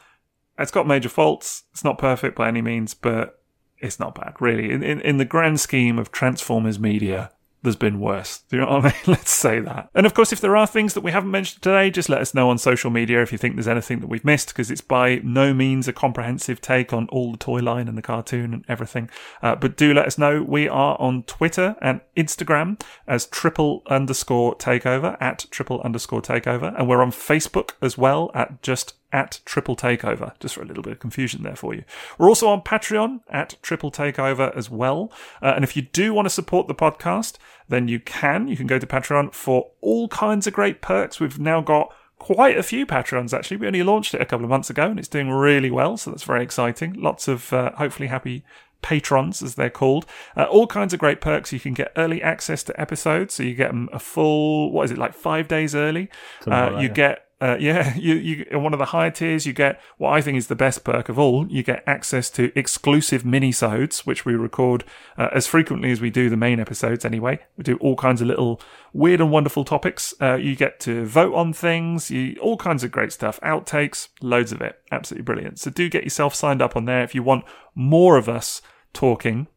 it's 0.56 0.70
got 0.70 0.86
major 0.86 1.08
faults. 1.08 1.64
It's 1.72 1.82
not 1.82 1.98
perfect 1.98 2.36
by 2.36 2.46
any 2.46 2.62
means, 2.62 2.94
but 2.94 3.40
it's 3.78 3.98
not 3.98 4.14
bad, 4.14 4.34
really. 4.38 4.70
In, 4.70 4.84
in, 4.84 5.00
in 5.00 5.16
the 5.16 5.24
grand 5.24 5.58
scheme 5.58 5.98
of 5.98 6.12
Transformers 6.12 6.78
media, 6.78 7.32
there's 7.62 7.76
been 7.76 8.00
worse. 8.00 8.42
Do 8.48 8.56
you 8.56 8.62
know 8.62 8.70
what 8.70 8.84
I 8.84 8.88
mean? 8.88 9.00
Let's 9.06 9.30
say 9.30 9.60
that. 9.60 9.90
And 9.94 10.06
of 10.06 10.14
course, 10.14 10.32
if 10.32 10.40
there 10.40 10.56
are 10.56 10.66
things 10.66 10.94
that 10.94 11.02
we 11.02 11.12
haven't 11.12 11.30
mentioned 11.30 11.62
today, 11.62 11.90
just 11.90 12.08
let 12.08 12.20
us 12.20 12.34
know 12.34 12.48
on 12.50 12.58
social 12.58 12.90
media 12.90 13.22
if 13.22 13.32
you 13.32 13.38
think 13.38 13.54
there's 13.54 13.68
anything 13.68 14.00
that 14.00 14.06
we've 14.06 14.24
missed, 14.24 14.48
because 14.48 14.70
it's 14.70 14.80
by 14.80 15.16
no 15.22 15.52
means 15.52 15.86
a 15.86 15.92
comprehensive 15.92 16.60
take 16.60 16.92
on 16.92 17.08
all 17.08 17.32
the 17.32 17.38
toy 17.38 17.60
line 17.60 17.88
and 17.88 17.98
the 17.98 18.02
cartoon 18.02 18.54
and 18.54 18.64
everything. 18.68 19.10
Uh, 19.42 19.54
but 19.54 19.76
do 19.76 19.92
let 19.92 20.06
us 20.06 20.18
know. 20.18 20.42
We 20.42 20.68
are 20.68 20.96
on 21.00 21.24
Twitter 21.24 21.76
and 21.82 22.00
Instagram 22.16 22.80
as 23.06 23.26
triple 23.26 23.82
underscore 23.88 24.56
takeover, 24.56 25.16
at 25.20 25.46
triple 25.50 25.80
underscore 25.82 26.22
takeover. 26.22 26.74
And 26.78 26.88
we're 26.88 27.02
on 27.02 27.10
Facebook 27.10 27.72
as 27.82 27.98
well 27.98 28.30
at 28.34 28.62
just 28.62 28.94
at 29.12 29.40
Triple 29.44 29.76
Takeover, 29.76 30.38
just 30.40 30.54
for 30.54 30.62
a 30.62 30.64
little 30.64 30.82
bit 30.82 30.92
of 30.92 30.98
confusion 30.98 31.42
there 31.42 31.56
for 31.56 31.74
you. 31.74 31.84
We're 32.18 32.28
also 32.28 32.48
on 32.48 32.62
Patreon 32.62 33.20
at 33.28 33.56
Triple 33.62 33.90
Takeover 33.90 34.56
as 34.56 34.70
well. 34.70 35.12
Uh, 35.42 35.52
and 35.54 35.64
if 35.64 35.76
you 35.76 35.82
do 35.82 36.14
want 36.14 36.26
to 36.26 36.30
support 36.30 36.68
the 36.68 36.74
podcast, 36.74 37.36
then 37.68 37.88
you 37.88 38.00
can. 38.00 38.48
You 38.48 38.56
can 38.56 38.66
go 38.66 38.78
to 38.78 38.86
Patreon 38.86 39.32
for 39.32 39.70
all 39.80 40.08
kinds 40.08 40.46
of 40.46 40.52
great 40.52 40.80
perks. 40.80 41.20
We've 41.20 41.38
now 41.38 41.60
got 41.60 41.92
quite 42.18 42.56
a 42.56 42.62
few 42.62 42.86
Patreons 42.86 43.36
actually. 43.36 43.56
We 43.56 43.66
only 43.66 43.82
launched 43.82 44.14
it 44.14 44.20
a 44.20 44.26
couple 44.26 44.44
of 44.44 44.50
months 44.50 44.70
ago 44.70 44.90
and 44.90 44.98
it's 44.98 45.08
doing 45.08 45.30
really 45.30 45.70
well, 45.70 45.96
so 45.96 46.10
that's 46.10 46.24
very 46.24 46.42
exciting. 46.42 46.92
Lots 46.94 47.28
of 47.28 47.52
uh, 47.52 47.72
hopefully 47.76 48.08
happy 48.08 48.44
patrons 48.82 49.42
as 49.42 49.56
they're 49.56 49.68
called 49.68 50.06
uh, 50.38 50.44
all 50.44 50.66
kinds 50.66 50.94
of 50.94 50.98
great 50.98 51.20
perks 51.20 51.52
you 51.52 51.60
can 51.60 51.74
get 51.74 51.92
early 51.96 52.22
access 52.22 52.62
to 52.62 52.80
episodes 52.80 53.34
so 53.34 53.42
you 53.42 53.54
get 53.54 53.68
them 53.68 53.90
a 53.92 53.98
full 53.98 54.72
what 54.72 54.84
is 54.84 54.90
it 54.90 54.96
like 54.96 55.12
five 55.12 55.46
days 55.46 55.74
early 55.74 56.08
uh, 56.46 56.50
like 56.50 56.70
that, 56.70 56.80
you 56.80 56.88
yeah. 56.88 56.94
get 56.94 57.29
uh, 57.40 57.56
yeah, 57.58 57.94
you, 57.96 58.14
you 58.14 58.46
in 58.50 58.62
one 58.62 58.72
of 58.72 58.78
the 58.78 58.86
higher 58.86 59.10
tiers, 59.10 59.46
you 59.46 59.52
get 59.52 59.80
what 59.98 60.12
I 60.12 60.20
think 60.20 60.36
is 60.36 60.48
the 60.48 60.56
best 60.56 60.84
perk 60.84 61.08
of 61.08 61.18
all. 61.18 61.46
You 61.48 61.62
get 61.62 61.82
access 61.86 62.30
to 62.30 62.56
exclusive 62.58 63.24
mini-sodes, 63.24 64.06
which 64.06 64.24
we 64.24 64.34
record 64.34 64.84
uh, 65.16 65.28
as 65.32 65.46
frequently 65.46 65.90
as 65.90 66.00
we 66.00 66.10
do 66.10 66.28
the 66.28 66.36
main 66.36 66.60
episodes. 66.60 67.04
Anyway, 67.04 67.40
we 67.56 67.64
do 67.64 67.76
all 67.78 67.96
kinds 67.96 68.20
of 68.20 68.28
little 68.28 68.60
weird 68.92 69.20
and 69.20 69.30
wonderful 69.30 69.64
topics. 69.64 70.12
Uh, 70.20 70.34
you 70.34 70.54
get 70.54 70.80
to 70.80 71.04
vote 71.06 71.34
on 71.34 71.52
things, 71.52 72.10
you 72.10 72.36
all 72.40 72.56
kinds 72.56 72.84
of 72.84 72.90
great 72.90 73.12
stuff, 73.12 73.40
outtakes, 73.42 74.08
loads 74.20 74.52
of 74.52 74.60
it, 74.60 74.80
absolutely 74.92 75.24
brilliant. 75.24 75.58
So 75.58 75.70
do 75.70 75.88
get 75.88 76.04
yourself 76.04 76.34
signed 76.34 76.60
up 76.60 76.76
on 76.76 76.84
there 76.84 77.02
if 77.02 77.14
you 77.14 77.22
want 77.22 77.44
more 77.74 78.16
of 78.16 78.28
us 78.28 78.60
talking. 78.92 79.46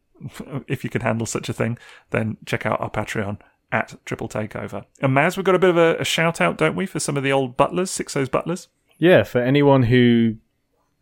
If 0.68 0.84
you 0.84 0.90
can 0.90 1.02
handle 1.02 1.26
such 1.26 1.50
a 1.50 1.52
thing, 1.52 1.76
then 2.10 2.38
check 2.46 2.64
out 2.64 2.80
our 2.80 2.88
Patreon 2.88 3.38
at 3.74 3.92
Triple 4.04 4.28
Takeover. 4.28 4.84
And 5.00 5.12
Maz, 5.12 5.36
we've 5.36 5.44
got 5.44 5.56
a 5.56 5.58
bit 5.58 5.70
of 5.70 5.76
a, 5.76 5.96
a 5.96 6.04
shout 6.04 6.40
out, 6.40 6.56
don't 6.56 6.76
we, 6.76 6.86
for 6.86 7.00
some 7.00 7.16
of 7.16 7.24
the 7.24 7.32
old 7.32 7.56
butlers, 7.56 7.90
Sixo's 7.90 8.28
butlers? 8.28 8.68
Yeah, 8.98 9.24
for 9.24 9.40
anyone 9.40 9.82
who 9.82 10.36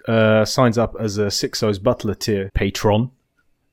uh, 0.09 0.47
signs 0.47 0.78
up 0.78 0.97
as 0.99 1.19
a 1.19 1.31
Sixo's 1.31 1.78
Butler 1.78 2.15
tier 2.15 2.51
patron, 2.55 3.11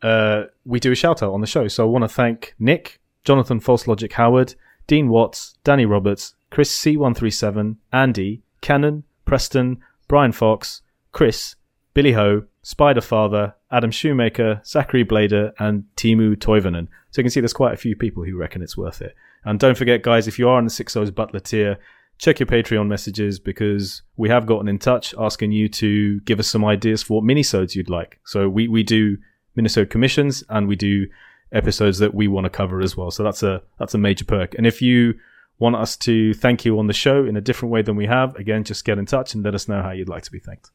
uh, 0.02 0.44
we 0.66 0.82
do 0.82 0.92
a 0.92 0.96
shout 0.96 1.24
out 1.24 1.34
on 1.34 1.40
the 1.40 1.48
show. 1.48 1.70
So 1.70 1.86
I 1.86 1.90
want 1.90 2.04
to 2.04 2.10
thank 2.10 2.56
Nick, 2.60 3.00
Jonathan 3.24 3.62
False 3.62 3.88
Logic 3.88 4.12
Howard, 4.12 4.56
Dean 4.86 5.08
Watts, 5.08 5.58
Danny 5.64 5.86
Roberts, 5.86 6.36
Chris 6.50 6.78
C137, 6.78 7.78
Andy, 7.94 8.42
Cannon, 8.60 9.04
Preston, 9.24 9.82
Brian 10.10 10.34
Fox, 10.34 10.82
Chris, 11.14 11.56
Billy 11.94 12.12
Ho, 12.12 12.44
Spider 12.64 13.02
Father, 13.02 13.56
Adam 13.72 13.92
Shoemaker, 13.92 14.62
Zachary 14.66 15.06
Blader, 15.06 15.54
and 15.58 15.86
Timu 15.96 16.36
Toivonen. 16.36 16.90
So 17.12 17.20
you 17.20 17.24
can 17.24 17.32
see 17.32 17.40
there's 17.40 17.54
quite 17.54 17.74
a 17.74 17.78
few 17.78 17.96
people 17.96 18.24
who 18.24 18.38
reckon 18.38 18.62
it's 18.62 18.78
worth 18.78 19.02
it. 19.02 19.16
And 19.46 19.60
don't 19.60 19.78
forget, 19.78 20.04
guys, 20.04 20.28
if 20.28 20.38
you 20.38 20.50
are 20.50 20.60
in 20.60 20.66
the 20.66 20.72
Six 20.72 20.96
O's 20.96 21.12
Butler 21.12 21.40
tier, 21.40 21.78
check 22.18 22.40
your 22.40 22.48
Patreon 22.48 22.88
messages 22.88 23.40
because 23.40 24.02
we 24.18 24.30
have 24.30 24.46
gotten 24.46 24.68
in 24.68 24.78
touch 24.78 25.16
asking 25.18 25.52
you 25.52 25.70
to 25.70 26.20
give 26.22 26.40
us 26.40 26.48
some 26.48 26.66
ideas 26.66 27.02
for 27.02 27.22
what 27.22 27.24
minisodes 27.24 27.76
you'd 27.76 27.90
like. 27.90 28.20
So 28.26 28.50
we, 28.50 28.68
we 28.68 28.84
do 28.84 29.18
minisode 29.58 29.90
commissions 29.90 30.44
and 30.50 30.68
we 30.68 30.76
do 30.76 31.08
episodes 31.52 31.98
that 32.00 32.14
we 32.14 32.28
want 32.28 32.46
to 32.46 32.50
cover 32.50 32.82
as 32.82 32.96
well. 32.96 33.12
So 33.12 33.24
that's 33.24 33.42
a 33.42 33.62
that's 33.80 33.94
a 33.94 33.98
major 33.98 34.26
perk. 34.26 34.54
And 34.56 34.68
if 34.68 34.82
you 34.82 35.16
want 35.58 35.76
us 35.76 35.98
to 35.98 36.34
thank 36.36 36.64
you 36.64 36.78
on 36.80 36.88
the 36.88 36.94
show 36.94 37.26
in 37.26 37.36
a 37.36 37.42
different 37.42 37.72
way 37.72 37.82
than 37.82 37.96
we 37.96 38.06
have, 38.06 38.36
again, 38.36 38.64
just 38.64 38.86
get 38.86 38.98
in 38.98 39.06
touch 39.06 39.34
and 39.34 39.44
let 39.44 39.56
us 39.56 39.68
know 39.68 39.82
how 39.82 39.92
you'd 39.92 40.10
like 40.10 40.24
to 40.24 40.32
be 40.32 40.40
thanked. 40.40 40.72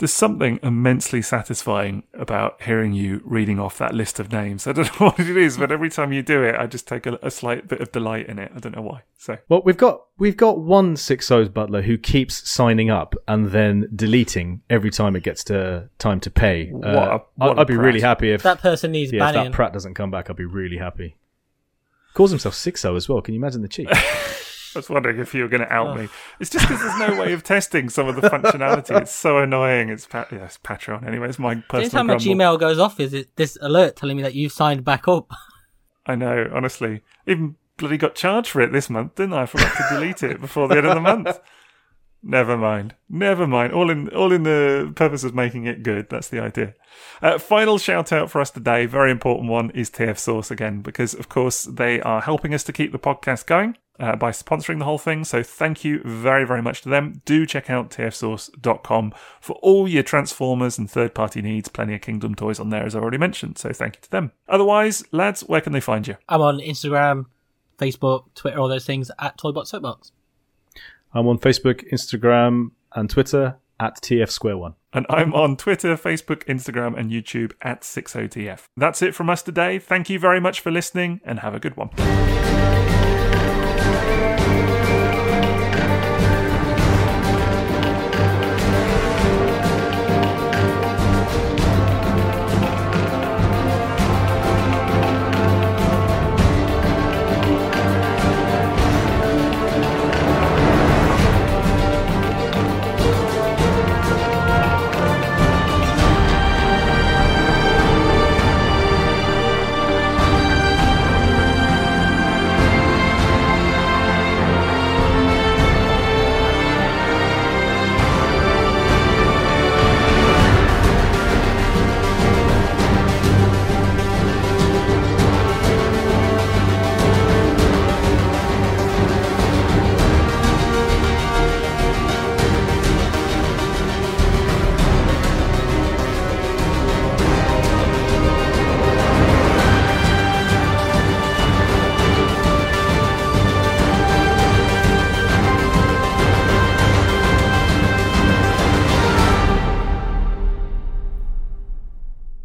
There's 0.00 0.12
something 0.14 0.58
immensely 0.62 1.20
satisfying 1.20 2.04
about 2.14 2.62
hearing 2.62 2.94
you 2.94 3.20
reading 3.24 3.58
off 3.60 3.76
that 3.78 3.94
list 3.94 4.18
of 4.18 4.32
names. 4.32 4.66
I 4.66 4.72
don't 4.72 4.86
know 5.00 5.08
what 5.10 5.20
it 5.20 5.36
is, 5.36 5.58
but 5.58 5.70
every 5.70 5.90
time 5.90 6.10
you 6.12 6.22
do 6.22 6.42
it, 6.42 6.56
I 6.56 6.66
just 6.66 6.88
take 6.88 7.04
a, 7.06 7.18
a 7.22 7.30
slight 7.30 7.68
bit 7.68 7.80
of 7.82 7.92
delight 7.92 8.26
in 8.26 8.38
it. 8.38 8.50
I 8.56 8.60
don't 8.60 8.74
know 8.74 8.80
why. 8.82 9.02
So 9.18 9.36
Well, 9.50 9.60
we've 9.64 9.76
got 9.76 10.06
we've 10.18 10.36
got 10.38 10.58
one 10.58 10.96
six 10.96 11.30
O's 11.30 11.50
butler 11.50 11.82
who 11.82 11.98
keeps 11.98 12.50
signing 12.50 12.88
up 12.90 13.14
and 13.28 13.50
then 13.50 13.88
deleting 13.94 14.62
every 14.70 14.90
time 14.90 15.14
it 15.16 15.22
gets 15.22 15.44
to 15.44 15.90
time 15.98 16.18
to 16.20 16.30
pay. 16.30 16.70
Uh, 16.72 16.76
What 16.76 16.86
a- 16.88 17.22
what 17.36 17.50
I'd, 17.50 17.58
a 17.58 17.60
I'd 17.60 17.66
be 17.66 17.76
really 17.76 18.00
happy 18.00 18.32
if 18.32 18.42
That 18.42 18.60
person 18.60 18.90
needs 18.92 19.12
yeah, 19.12 19.28
if 19.28 19.34
that 19.34 19.52
prat 19.52 19.72
doesn't 19.74 19.94
come 19.94 20.10
back. 20.10 20.30
I'd 20.30 20.36
be 20.36 20.44
really 20.46 20.78
happy. 20.78 21.16
Calls 22.14 22.30
himself 22.30 22.54
six 22.54 22.84
O 22.84 22.96
as 22.96 23.08
well. 23.08 23.20
Can 23.20 23.34
you 23.34 23.40
imagine 23.40 23.62
the 23.62 23.68
cheek? 23.68 23.88
I 24.74 24.78
was 24.78 24.90
wondering 24.90 25.18
if 25.18 25.34
you 25.34 25.42
were 25.42 25.48
going 25.48 25.62
to 25.62 25.72
out 25.72 25.96
me. 25.96 26.08
It's 26.38 26.50
just 26.50 26.68
because 26.68 26.80
there's 26.80 27.10
no 27.10 27.20
way 27.20 27.32
of 27.32 27.42
testing 27.42 27.88
some 27.88 28.08
of 28.08 28.16
the 28.16 28.28
functionality. 28.28 29.00
It's 29.00 29.14
so 29.14 29.38
annoying. 29.38 29.88
It's, 29.88 30.06
pa- 30.06 30.26
yeah, 30.30 30.44
it's 30.44 30.58
Patreon 30.58 31.06
anyway. 31.06 31.28
It's 31.28 31.38
my 31.38 31.56
personal 31.56 31.80
Anytime 31.80 32.06
my 32.06 32.14
grumble. 32.14 32.34
Gmail 32.34 32.60
goes 32.60 32.78
off, 32.78 33.00
is 33.00 33.12
it 33.12 33.34
this 33.36 33.58
alert 33.60 33.96
telling 33.96 34.16
me 34.16 34.22
that 34.22 34.34
you've 34.34 34.52
signed 34.52 34.84
back 34.84 35.08
up? 35.08 35.30
I 36.06 36.14
know, 36.14 36.48
honestly. 36.52 37.02
Even 37.26 37.56
bloody 37.76 37.96
got 37.96 38.14
charged 38.14 38.50
for 38.50 38.60
it 38.60 38.72
this 38.72 38.88
month, 38.88 39.16
didn't 39.16 39.32
I? 39.32 39.42
I 39.42 39.46
forgot 39.46 39.76
to 39.76 39.94
delete 39.94 40.22
it 40.22 40.40
before 40.40 40.68
the 40.68 40.76
end 40.76 40.86
of 40.86 40.94
the 40.94 41.00
month. 41.00 41.40
Never 42.22 42.56
mind. 42.56 42.94
Never 43.08 43.46
mind. 43.46 43.72
All 43.72 43.90
in 43.90 44.10
all 44.10 44.30
in 44.30 44.42
the 44.42 44.92
purpose 44.94 45.24
of 45.24 45.34
making 45.34 45.64
it 45.64 45.82
good. 45.82 46.10
That's 46.10 46.28
the 46.28 46.40
idea. 46.40 46.74
Uh, 47.22 47.38
final 47.38 47.78
shout 47.78 48.12
out 48.12 48.30
for 48.30 48.42
us 48.42 48.50
today, 48.50 48.84
very 48.84 49.10
important 49.10 49.48
one, 49.48 49.70
is 49.70 49.90
TF 49.90 50.18
Source 50.18 50.50
again, 50.50 50.82
because 50.82 51.14
of 51.14 51.30
course 51.30 51.64
they 51.64 52.00
are 52.02 52.20
helping 52.20 52.52
us 52.52 52.62
to 52.64 52.72
keep 52.72 52.92
the 52.92 52.98
podcast 52.98 53.46
going 53.46 53.76
uh, 54.00 54.16
by 54.16 54.30
sponsoring 54.30 54.78
the 54.78 54.84
whole 54.84 54.98
thing. 54.98 55.24
So 55.24 55.42
thank 55.42 55.84
you 55.84 56.00
very, 56.04 56.44
very 56.46 56.62
much 56.62 56.82
to 56.82 56.88
them. 56.88 57.22
Do 57.24 57.46
check 57.46 57.68
out 57.70 57.90
tfsource.com 57.90 59.14
for 59.40 59.56
all 59.56 59.86
your 59.86 60.02
Transformers 60.02 60.78
and 60.78 60.90
third 60.90 61.14
party 61.14 61.42
needs. 61.42 61.68
Plenty 61.68 61.94
of 61.94 62.00
Kingdom 62.00 62.34
toys 62.34 62.58
on 62.58 62.70
there, 62.70 62.84
as 62.84 62.96
I 62.96 63.00
already 63.00 63.18
mentioned. 63.18 63.58
So 63.58 63.72
thank 63.72 63.96
you 63.96 64.00
to 64.02 64.10
them. 64.10 64.32
Otherwise, 64.48 65.04
lads, 65.12 65.42
where 65.42 65.60
can 65.60 65.72
they 65.72 65.80
find 65.80 66.08
you? 66.08 66.16
I'm 66.28 66.40
on 66.40 66.58
Instagram, 66.58 67.26
Facebook, 67.78 68.24
Twitter, 68.34 68.58
all 68.58 68.68
those 68.68 68.86
things 68.86 69.10
at 69.18 69.36
Toybot 69.38 69.66
Soapbox. 69.66 70.12
I'm 71.12 71.26
on 71.26 71.38
Facebook, 71.38 71.88
Instagram, 71.92 72.70
and 72.94 73.10
Twitter 73.10 73.58
at 73.78 73.96
TF 73.96 74.30
Square 74.30 74.58
One. 74.58 74.74
And 74.92 75.06
I'm 75.08 75.32
on 75.34 75.56
Twitter, 75.56 75.96
Facebook, 75.96 76.44
Instagram, 76.44 76.98
and 76.98 77.10
YouTube 77.10 77.52
at 77.62 77.82
60TF. 77.82 78.64
That's 78.76 79.02
it 79.02 79.14
from 79.14 79.30
us 79.30 79.42
today. 79.42 79.78
Thank 79.78 80.10
you 80.10 80.18
very 80.18 80.40
much 80.40 80.60
for 80.60 80.70
listening 80.70 81.20
and 81.24 81.40
have 81.40 81.54
a 81.54 81.60
good 81.60 81.76
one. 81.76 81.90
Thank 84.10 84.40
you. 84.40 84.49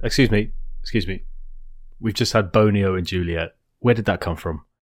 Excuse 0.06 0.30
me. 0.32 0.52
Excuse 0.82 1.08
me. 1.08 1.24
We've 2.00 2.14
just 2.14 2.34
had 2.34 2.54
Bonio 2.54 2.98
and 2.98 3.08
Juliet. 3.08 3.56
Where 3.80 3.96
did 3.96 4.06
that 4.06 4.22
come 4.22 4.36
from? 4.36 4.66